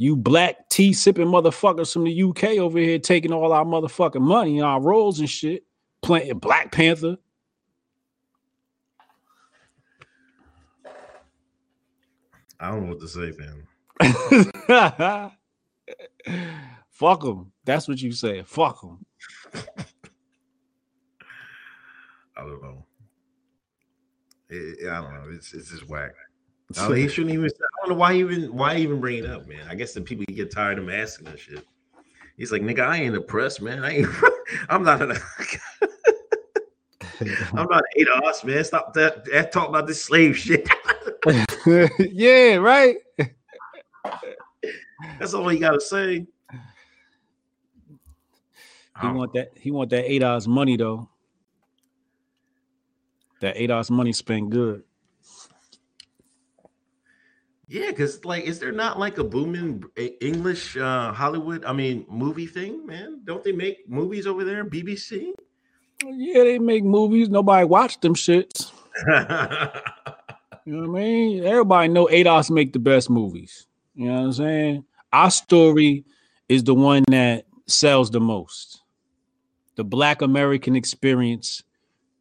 You 0.00 0.14
black 0.14 0.68
tea 0.68 0.92
sipping 0.92 1.26
motherfuckers 1.26 1.92
from 1.92 2.04
the 2.04 2.22
UK 2.22 2.58
over 2.58 2.78
here 2.78 3.00
taking 3.00 3.32
all 3.32 3.52
our 3.52 3.64
motherfucking 3.64 4.20
money 4.20 4.58
and 4.58 4.66
our 4.66 4.80
roles 4.80 5.18
and 5.18 5.28
shit. 5.28 5.64
Playing 6.02 6.38
Black 6.38 6.70
Panther. 6.70 7.16
I 12.60 12.70
don't 12.70 12.84
know 12.84 12.90
what 12.90 13.00
to 13.00 13.08
say, 13.08 13.32
man. 13.38 13.66
Fuck 16.90 17.22
them. 17.22 17.52
That's 17.64 17.86
what 17.88 18.00
you 18.00 18.12
say. 18.12 18.42
Fuck 18.42 18.80
them. 18.82 19.04
I 22.36 22.42
don't 22.42 22.62
know. 22.62 22.84
It- 24.50 24.88
I 24.88 25.00
don't 25.00 25.14
know. 25.14 25.24
It's 25.30 25.52
it's 25.54 25.70
just 25.70 25.88
whack. 25.88 26.12
Oh, 26.76 26.92
he 26.92 27.08
shouldn't 27.08 27.32
even. 27.32 27.46
I 27.46 27.86
don't 27.86 27.94
know 27.94 27.98
why 27.98 28.12
even 28.12 28.54
why 28.54 28.76
even 28.76 29.00
bring 29.00 29.24
it 29.24 29.30
up, 29.30 29.46
man. 29.48 29.66
I 29.70 29.74
guess 29.74 29.94
the 29.94 30.02
people 30.02 30.26
get 30.28 30.50
tired 30.50 30.76
of 30.76 30.84
him 30.84 30.90
asking 30.90 31.24
that 31.30 31.38
shit. 31.40 31.64
He's 32.36 32.52
like, 32.52 32.60
nigga, 32.60 32.80
I 32.86 32.98
ain't 32.98 33.16
oppressed, 33.16 33.62
man. 33.62 33.82
I 33.82 34.00
ain't. 34.00 34.08
I'm 34.68 34.82
not. 34.82 35.00
An, 35.00 35.16
I'm 37.54 37.66
not 37.68 37.82
an 37.94 38.04
ADOS, 38.06 38.44
man. 38.44 38.62
Stop 38.64 38.92
that. 38.94 39.24
that 39.32 39.50
talk 39.50 39.70
about 39.70 39.86
this 39.86 40.04
slave 40.04 40.36
shit. 40.36 40.68
yeah, 41.98 42.56
right. 42.56 42.96
That's 45.18 45.34
all 45.34 45.48
he 45.48 45.58
got 45.58 45.72
to 45.72 45.80
say. 45.80 46.26
He 49.00 49.06
want 49.06 49.32
that. 49.34 49.50
He 49.54 49.70
want 49.70 49.90
that 49.90 50.10
eight 50.10 50.22
ADOS 50.22 50.46
money 50.48 50.76
though. 50.76 51.08
That 53.40 53.56
eight 53.56 53.70
ADOS 53.70 53.90
money 53.90 54.12
spent 54.12 54.50
good. 54.50 54.82
Yeah, 57.68 57.90
because 57.90 58.24
like, 58.24 58.44
is 58.44 58.58
there 58.58 58.72
not 58.72 58.98
like 58.98 59.18
a 59.18 59.24
booming 59.24 59.84
English 60.20 60.76
uh 60.76 61.12
Hollywood? 61.12 61.64
I 61.64 61.72
mean, 61.72 62.06
movie 62.08 62.46
thing, 62.46 62.86
man. 62.86 63.20
Don't 63.24 63.44
they 63.44 63.52
make 63.52 63.88
movies 63.88 64.26
over 64.26 64.42
there? 64.42 64.64
BBC. 64.64 65.32
Yeah, 66.04 66.44
they 66.44 66.58
make 66.58 66.82
movies. 66.82 67.28
Nobody 67.28 67.66
watch 67.66 68.00
them 68.00 68.14
shits. 68.14 68.72
You 70.68 70.74
know 70.74 70.90
what 70.90 70.98
I 70.98 71.02
mean? 71.02 71.44
Everybody 71.46 71.88
know 71.88 72.08
ADOS 72.08 72.50
make 72.50 72.74
the 72.74 72.78
best 72.78 73.08
movies. 73.08 73.66
You 73.94 74.08
know 74.08 74.16
what 74.16 74.20
I'm 74.24 74.32
saying? 74.34 74.84
Our 75.10 75.30
story 75.30 76.04
is 76.46 76.62
the 76.62 76.74
one 76.74 77.04
that 77.08 77.46
sells 77.66 78.10
the 78.10 78.20
most. 78.20 78.82
The 79.76 79.84
Black 79.84 80.20
American 80.20 80.76
experience 80.76 81.62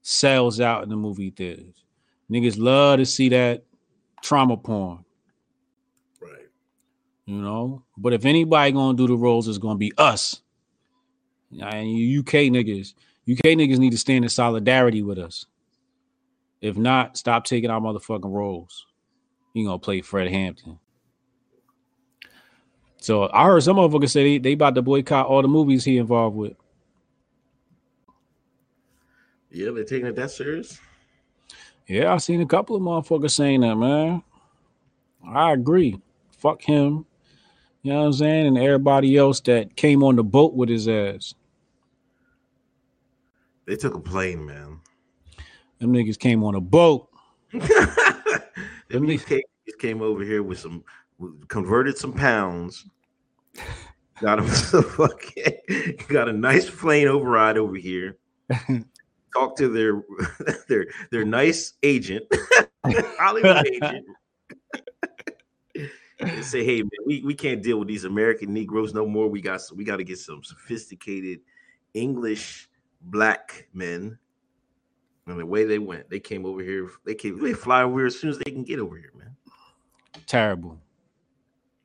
sells 0.01 0.61
out 0.61 0.83
in 0.83 0.87
the 0.87 0.95
movie 0.95 1.31
theaters. 1.31 1.83
Niggas 2.31 2.57
love 2.57 2.99
to 2.99 3.05
see 3.05 3.27
that 3.27 3.65
trauma 4.21 4.55
porn. 4.55 5.03
right. 6.21 6.47
you 7.25 7.41
know. 7.41 7.83
But 7.97 8.13
if 8.13 8.23
anybody 8.23 8.71
gonna 8.71 8.95
do 8.95 9.07
the 9.07 9.17
roles, 9.17 9.49
it's 9.49 9.57
gonna 9.57 9.75
be 9.75 9.91
us. 9.97 10.41
And 11.51 11.91
you 11.91 12.21
UK 12.21 12.47
niggas, 12.47 12.93
UK 13.29 13.57
niggas 13.57 13.77
need 13.77 13.91
to 13.91 13.97
stand 13.97 14.23
in 14.23 14.29
solidarity 14.29 15.01
with 15.01 15.19
us. 15.19 15.47
If 16.61 16.77
not, 16.77 17.17
stop 17.17 17.45
taking 17.45 17.69
our 17.69 17.79
motherfucking 17.79 18.31
roles. 18.31 18.85
You 19.53 19.65
gonna 19.65 19.79
play 19.79 20.01
Fred 20.01 20.29
Hampton. 20.29 20.79
So 22.97 23.29
I 23.31 23.45
heard 23.45 23.63
some 23.63 23.77
motherfuckers 23.77 24.09
say 24.09 24.23
they, 24.23 24.37
they 24.39 24.53
about 24.53 24.75
to 24.75 24.81
boycott 24.81 25.27
all 25.27 25.41
the 25.41 25.47
movies 25.47 25.83
he 25.83 25.97
involved 25.97 26.35
with. 26.35 26.53
Yeah, 29.51 29.71
they're 29.71 29.83
taking 29.83 30.07
it 30.07 30.15
that 30.15 30.31
serious. 30.31 30.79
Yeah, 31.87 32.13
I 32.13 32.17
seen 32.17 32.41
a 32.41 32.45
couple 32.45 32.75
of 32.75 32.81
motherfuckers 32.81 33.31
saying 33.31 33.61
that, 33.61 33.75
man. 33.75 34.23
I 35.25 35.53
agree. 35.53 35.99
Fuck 36.31 36.61
him. 36.61 37.05
You 37.81 37.93
know 37.93 38.01
what 38.01 38.05
I'm 38.07 38.13
saying? 38.13 38.47
And 38.47 38.57
everybody 38.57 39.15
else 39.15 39.39
that 39.41 39.75
came 39.75 40.03
on 40.03 40.17
the 40.17 40.23
boat 40.23 40.53
with 40.53 40.67
his 40.67 40.87
ass. 40.87 41.33
They 43.65 43.75
took 43.75 43.93
a 43.93 43.99
plane, 43.99 44.45
man. 44.45 44.81
Them 45.79 45.93
niggas 45.93 46.17
came 46.17 46.43
on 46.43 46.55
a 46.55 46.61
boat. 46.61 47.09
Them 47.51 47.61
niggas 48.89 49.25
came, 49.25 49.41
came 49.79 50.01
over 50.01 50.23
here 50.23 50.43
with 50.43 50.59
some 50.59 50.83
converted 51.47 51.97
some 51.97 52.13
pounds. 52.13 52.85
Got 54.19 54.37
them 54.37 54.47
some 54.47 54.83
fucking 54.83 55.53
got 56.07 56.27
a 56.27 56.33
nice 56.33 56.67
plane 56.67 57.07
override 57.07 57.55
over 57.55 57.75
here. 57.75 58.17
Talk 59.35 59.55
to 59.57 59.67
their 59.67 60.03
their 60.67 60.87
their 61.11 61.23
nice 61.23 61.73
agent, 61.83 62.25
Hollywood 62.83 63.67
agent. 63.67 64.05
and 66.19 66.43
say, 66.43 66.63
hey 66.65 66.81
man, 66.81 66.89
we, 67.05 67.21
we 67.23 67.35
can't 67.35 67.61
deal 67.61 67.77
with 67.77 67.87
these 67.87 68.05
American 68.05 68.55
Negroes 68.55 68.91
no 68.91 69.05
more. 69.05 69.27
We 69.27 69.39
got 69.39 69.61
we 69.75 69.83
got 69.83 69.97
to 69.97 70.03
get 70.03 70.17
some 70.17 70.43
sophisticated 70.43 71.41
English 71.93 72.69
black 73.01 73.67
men. 73.71 74.17
And 75.27 75.37
the 75.39 75.45
way 75.45 75.65
they 75.65 75.77
went, 75.77 76.09
they 76.09 76.21
came 76.21 76.45
over 76.45 76.61
here. 76.61 76.89
They 77.05 77.13
came. 77.13 77.41
They 77.41 77.53
fly 77.53 77.83
over 77.83 77.99
here 77.99 78.07
as 78.07 78.17
soon 78.17 78.29
as 78.29 78.37
they 78.37 78.49
can 78.49 78.63
get 78.63 78.79
over 78.79 78.95
here, 78.95 79.11
man. 79.17 79.35
Terrible. 80.25 80.79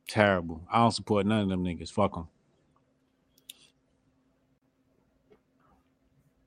Terrible. 0.06 0.62
I 0.70 0.78
don't 0.78 0.93
support 0.93 1.27
none 1.27 1.43
of 1.43 1.48
them 1.48 1.64
niggas. 1.64 1.90
Fuck 1.90 2.14
them. 2.14 2.28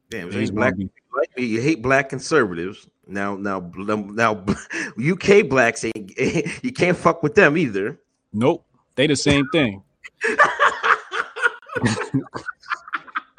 Damn, 0.10 0.32
you 0.32 0.52
black. 0.52 0.78
be- 0.78 0.90
you 1.38 1.60
hate 1.60 1.82
black 1.82 2.10
conservatives. 2.10 2.88
Now, 3.08 3.36
now, 3.36 3.72
now, 3.78 4.46
UK 5.12 5.50
blacks 5.50 5.84
ain't. 5.84 6.12
You 6.64 6.72
can't 6.72 6.98
fuck 6.98 7.22
with 7.24 7.36
them 7.36 7.58
either. 7.58 8.00
Nope. 8.32 8.66
They 8.96 9.08
the 9.08 9.16
same 9.16 9.46
thing. 9.52 9.84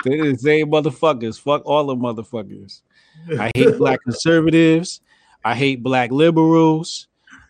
they 0.05 0.21
the 0.21 0.37
same 0.39 0.71
motherfuckers. 0.71 1.41
Fuck 1.41 1.63
all 1.65 1.87
the 1.87 1.97
motherfuckers. 1.97 2.83
I 3.39 3.51
hate 3.55 3.79
black 3.79 4.03
conservatives. 4.03 5.01
I 5.45 5.55
hate 5.55 5.83
black 5.83 6.11
liberals. 6.11 7.09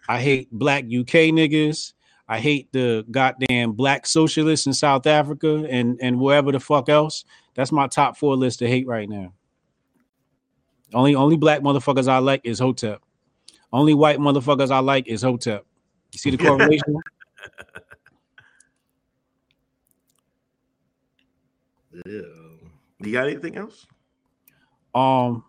I 0.08 0.20
hate 0.20 0.50
black 0.50 0.84
UK 0.84 1.32
niggas. 1.32 1.92
I 2.28 2.40
hate 2.40 2.72
the 2.72 3.04
goddamn 3.10 3.72
black 3.72 4.06
socialists 4.06 4.66
in 4.66 4.72
South 4.72 5.06
Africa 5.06 5.66
and 5.68 5.98
and 6.00 6.18
wherever 6.18 6.50
the 6.52 6.60
fuck 6.60 6.88
else. 6.88 7.24
That's 7.54 7.72
my 7.72 7.86
top 7.86 8.16
four 8.16 8.36
list 8.36 8.58
to 8.60 8.68
hate 8.68 8.86
right 8.86 9.08
now. 9.08 9.32
Only 10.92 11.14
only 11.14 11.36
black 11.36 11.60
motherfuckers 11.60 12.08
I 12.08 12.18
like 12.18 12.42
is 12.44 12.58
Hotep. 12.58 13.02
Only 13.72 13.94
white 13.94 14.18
motherfuckers 14.18 14.70
I 14.70 14.78
like 14.80 15.08
is 15.08 15.22
Hotep. 15.22 15.64
You 16.12 16.18
see 16.18 16.30
the 16.30 16.38
correlation? 16.38 16.96
Yeah. 22.04 22.20
You 23.00 23.12
got 23.12 23.26
anything 23.26 23.56
else? 23.56 23.86
Um, 24.94 25.44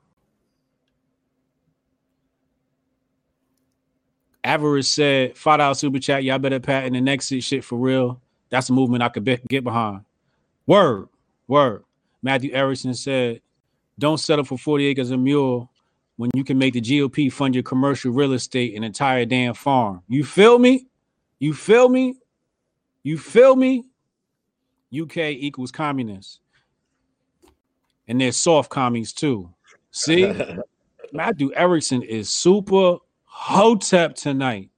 Avarice 4.48 4.88
said, 4.88 5.38
"Five 5.38 5.60
dollar 5.60 5.74
super 5.74 6.00
chat. 6.00 6.24
Y'all 6.24 6.40
better 6.40 6.62
patent 6.62 6.94
the 6.94 7.02
next 7.02 7.28
shit 7.28 7.66
for 7.66 7.78
real. 7.78 8.22
That's 8.50 8.70
a 8.70 8.74
movement 8.74 9.04
I 9.04 9.10
could 9.10 9.26
be- 9.26 9.42
get 9.50 9.66
behind." 9.66 10.06
Word, 10.66 11.10
word. 11.48 11.84
Matthew 12.22 12.52
Erickson 12.54 12.94
said, 12.94 13.42
"Don't 14.00 14.18
settle 14.18 14.46
for 14.46 14.58
forty 14.58 14.86
acres 14.86 15.12
of 15.12 15.20
mule 15.20 15.70
when 16.16 16.32
you 16.34 16.46
can 16.46 16.58
make 16.58 16.74
the 16.74 16.82
GOP 16.82 17.30
fund 17.30 17.56
your 17.56 17.64
commercial 17.64 18.14
real 18.14 18.32
estate 18.32 18.74
an 18.76 18.86
entire 18.86 19.26
damn 19.26 19.54
farm." 19.54 20.02
You 20.08 20.24
feel 20.24 20.60
me? 20.60 20.88
You 21.40 21.54
feel 21.54 21.90
me? 21.90 22.16
You 23.04 23.18
feel 23.18 23.56
me? 23.56 23.84
UK 24.98 25.18
equals 25.32 25.72
communist. 25.74 26.40
And 28.08 28.22
they're 28.22 28.32
soft 28.32 28.70
commies 28.70 29.12
too. 29.12 29.54
See? 29.92 30.34
Matthew 31.12 31.54
Erickson 31.54 32.02
is 32.02 32.30
super 32.30 32.98
hotep 33.38 34.16
tonight. 34.16 34.72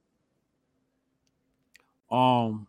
Um, 2.10 2.66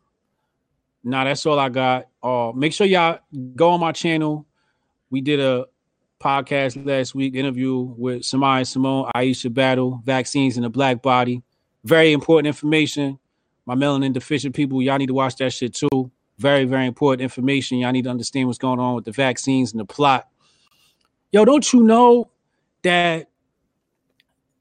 now 1.04 1.26
that's 1.26 1.46
all 1.46 1.60
I 1.60 1.68
got. 1.68 2.08
Uh, 2.24 2.54
make 2.56 2.72
sure 2.72 2.88
y'all 2.88 3.20
go 3.56 3.72
on 3.72 3.82
my 3.82 3.92
channel. 3.92 4.48
We 5.10 5.20
did 5.20 5.42
a 5.42 5.66
podcast 6.22 6.86
last 6.86 7.14
week 7.14 7.36
interview 7.36 7.78
with 7.78 8.22
Samaya 8.22 8.66
Simone, 8.66 9.12
Aisha 9.14 9.54
Battle, 9.54 10.02
vaccines 10.06 10.56
in 10.56 10.64
the 10.64 10.70
black 10.70 11.02
body. 11.02 11.44
Very 11.84 12.14
important 12.14 12.48
information. 12.48 13.20
My 13.66 13.76
melanin 13.76 14.14
deficient 14.14 14.56
people, 14.56 14.82
y'all 14.82 14.98
need 14.98 15.08
to 15.08 15.14
watch 15.14 15.36
that 15.38 15.52
shit 15.52 15.74
too. 15.74 16.10
Very, 16.38 16.64
very 16.64 16.86
important 16.86 17.22
information. 17.22 17.80
Y'all 17.80 17.92
need 17.92 18.06
to 18.06 18.10
understand 18.10 18.48
what's 18.48 18.58
going 18.58 18.80
on 18.80 18.96
with 18.96 19.04
the 19.04 19.12
vaccines 19.12 19.72
and 19.72 19.80
the 19.82 19.86
plot. 19.86 20.30
Yo, 21.34 21.44
don't 21.44 21.74
you 21.74 21.84
know 21.84 22.32
that 22.84 23.31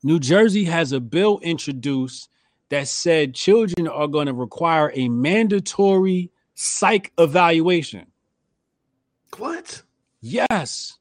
New 0.03 0.19
Jersey 0.19 0.65
has 0.65 0.93
a 0.93 1.01
bill 1.01 1.39
introduced 1.43 2.29
that 2.71 2.89
said 2.89 3.35
children 3.35 3.89
are 3.89 4.09
going 4.09 4.27
to 4.27 4.33
require 4.33 4.91
a 4.95 5.09
mandatory 5.09 6.31
psych 6.55 7.13
evaluation? 7.19 8.07
What? 9.37 9.83
Yes. 10.21 10.99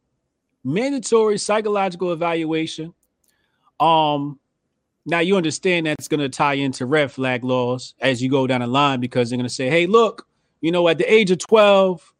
Mandatory 0.63 1.37
psychological 1.37 2.11
evaluation. 2.11 2.93
Um 3.79 4.39
now 5.05 5.19
you 5.19 5.37
understand 5.37 5.87
that's 5.87 6.07
going 6.07 6.19
to 6.19 6.29
tie 6.29 6.53
into 6.53 6.85
red 6.85 7.11
flag 7.11 7.43
laws 7.43 7.95
as 7.99 8.21
you 8.21 8.29
go 8.29 8.45
down 8.45 8.61
the 8.61 8.67
line 8.67 8.99
because 8.99 9.29
they're 9.29 9.37
going 9.37 9.47
to 9.47 9.53
say, 9.53 9.69
"Hey, 9.69 9.87
look, 9.87 10.27
you 10.61 10.71
know, 10.71 10.87
at 10.87 10.99
the 10.99 11.11
age 11.11 11.31
of 11.31 11.39
12, 11.39 12.13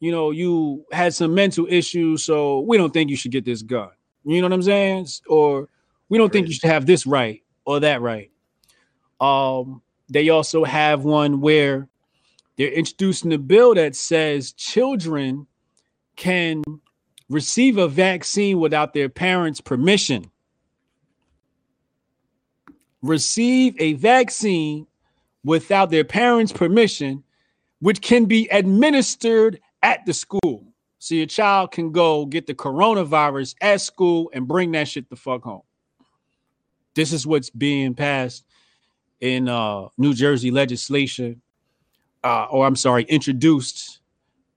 you 0.00 0.12
know, 0.12 0.32
you 0.32 0.84
had 0.92 1.14
some 1.14 1.34
mental 1.34 1.66
issues, 1.70 2.24
so 2.24 2.60
we 2.60 2.76
don't 2.76 2.92
think 2.92 3.08
you 3.08 3.16
should 3.16 3.30
get 3.30 3.44
this 3.44 3.62
gun." 3.62 3.88
You 4.24 4.40
know 4.42 4.48
what 4.48 4.52
I'm 4.52 4.62
saying? 4.62 5.06
Or 5.28 5.68
we 6.08 6.18
don't 6.18 6.32
think 6.32 6.48
you 6.48 6.54
should 6.54 6.70
have 6.70 6.86
this 6.86 7.06
right 7.06 7.42
or 7.64 7.80
that 7.80 8.00
right. 8.02 8.30
Um 9.20 9.82
they 10.08 10.28
also 10.28 10.64
have 10.64 11.04
one 11.04 11.40
where 11.40 11.88
they're 12.56 12.72
introducing 12.72 13.32
a 13.32 13.38
bill 13.38 13.74
that 13.74 13.96
says 13.96 14.52
children 14.52 15.46
can 16.16 16.62
receive 17.28 17.76
a 17.78 17.88
vaccine 17.88 18.60
without 18.60 18.94
their 18.94 19.08
parents' 19.08 19.60
permission. 19.60 20.30
receive 23.02 23.76
a 23.80 23.94
vaccine 23.94 24.86
without 25.44 25.90
their 25.90 26.04
parents' 26.04 26.52
permission, 26.52 27.22
which 27.80 28.00
can 28.00 28.24
be 28.24 28.48
administered 28.50 29.60
at 29.82 30.04
the 30.06 30.12
school. 30.12 30.64
So 30.98 31.14
your 31.14 31.26
child 31.26 31.70
can 31.72 31.92
go 31.92 32.26
get 32.26 32.46
the 32.46 32.54
coronavirus 32.54 33.54
at 33.60 33.80
school 33.80 34.30
and 34.34 34.48
bring 34.48 34.72
that 34.72 34.88
shit 34.88 35.08
the 35.08 35.16
fuck 35.16 35.42
home. 35.44 35.62
This 36.96 37.12
is 37.12 37.26
what's 37.26 37.50
being 37.50 37.94
passed 37.94 38.44
in 39.20 39.48
uh, 39.48 39.88
New 39.98 40.14
Jersey 40.14 40.50
legislation, 40.50 41.40
uh, 42.24 42.46
or 42.50 42.66
I'm 42.66 42.74
sorry, 42.74 43.04
introduced, 43.04 44.00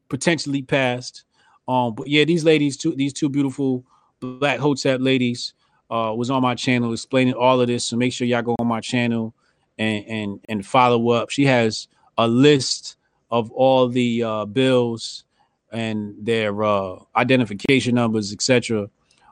potentially 0.07 0.63
passed. 0.63 1.25
Um, 1.67 1.93
but 1.93 2.07
yeah, 2.07 2.23
these 2.23 2.43
ladies, 2.43 2.77
two 2.77 2.95
these 2.95 3.13
two 3.13 3.29
beautiful 3.29 3.85
black 4.21 4.59
hotep 4.59 5.01
ladies, 5.01 5.53
uh, 5.91 6.13
was 6.15 6.31
on 6.31 6.41
my 6.41 6.55
channel 6.55 6.93
explaining 6.93 7.33
all 7.33 7.61
of 7.61 7.67
this. 7.67 7.83
So 7.83 7.97
make 7.97 8.13
sure 8.13 8.25
y'all 8.25 8.41
go 8.41 8.55
on 8.57 8.67
my 8.67 8.79
channel 8.79 9.35
and 9.77 10.05
and 10.07 10.39
and 10.47 10.65
follow 10.65 11.09
up. 11.09 11.29
She 11.29 11.45
has 11.45 11.87
a 12.17 12.27
list 12.27 12.95
of 13.31 13.51
all 13.51 13.87
the 13.87 14.23
uh, 14.23 14.45
bills 14.45 15.25
and 15.71 16.15
their 16.19 16.63
uh, 16.63 16.95
identification 17.15 17.95
numbers, 17.95 18.33
etc. 18.33 18.89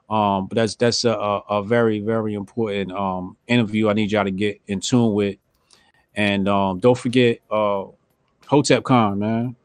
Um, 0.09 0.47
but 0.47 0.55
that's 0.55 0.75
that's 0.75 1.03
a, 1.03 1.11
a, 1.11 1.37
a 1.49 1.63
very 1.63 1.99
very 1.99 2.33
important 2.33 2.91
um, 2.91 3.35
interview. 3.47 3.89
I 3.89 3.93
need 3.93 4.11
y'all 4.11 4.23
to 4.23 4.31
get 4.31 4.61
in 4.67 4.79
tune 4.79 5.13
with, 5.13 5.37
and 6.15 6.47
um, 6.47 6.79
don't 6.79 6.97
forget 6.97 7.39
uh, 7.51 7.85
Hotep 8.45 8.83
Con, 8.83 9.19
man. 9.19 9.55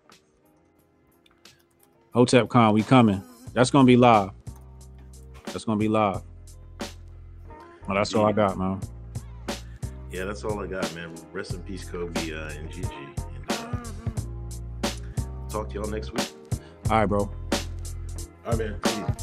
Hotep 2.13 2.49
Con, 2.49 2.75
we 2.75 2.83
coming. 2.83 3.23
That's 3.53 3.71
gonna 3.71 3.87
be 3.87 3.97
live. 3.97 4.31
That's 5.47 5.65
gonna 5.65 5.79
be 5.79 5.89
live. 5.89 6.23
Well, 7.87 7.97
that's 7.97 8.15
all 8.15 8.27
I 8.27 8.33
got, 8.33 8.59
man. 8.59 8.81
Yeah, 10.11 10.25
that's 10.25 10.45
all 10.45 10.61
I 10.61 10.67
got, 10.67 10.95
man. 10.95 11.15
Rest 11.33 11.55
in 11.55 11.63
peace, 11.63 11.85
Kobe 11.85 12.33
uh, 12.33 12.49
and 12.51 12.71
Gigi. 12.71 12.89
And, 12.89 13.51
uh, 13.51 14.91
talk 15.49 15.69
to 15.71 15.75
y'all 15.75 15.89
next 15.91 16.13
week. 16.13 16.29
All 16.91 16.99
right, 16.99 17.07
bro. 17.07 17.31
All 18.45 18.57
right, 18.57 18.59
man. 18.59 19.17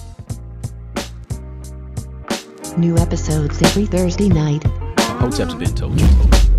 New 2.77 2.97
episodes 2.97 3.61
every 3.61 3.85
Thursday 3.85 4.29
night. 4.29 4.63
Been 5.59 5.75
told 5.75 5.99
you. 5.99 6.58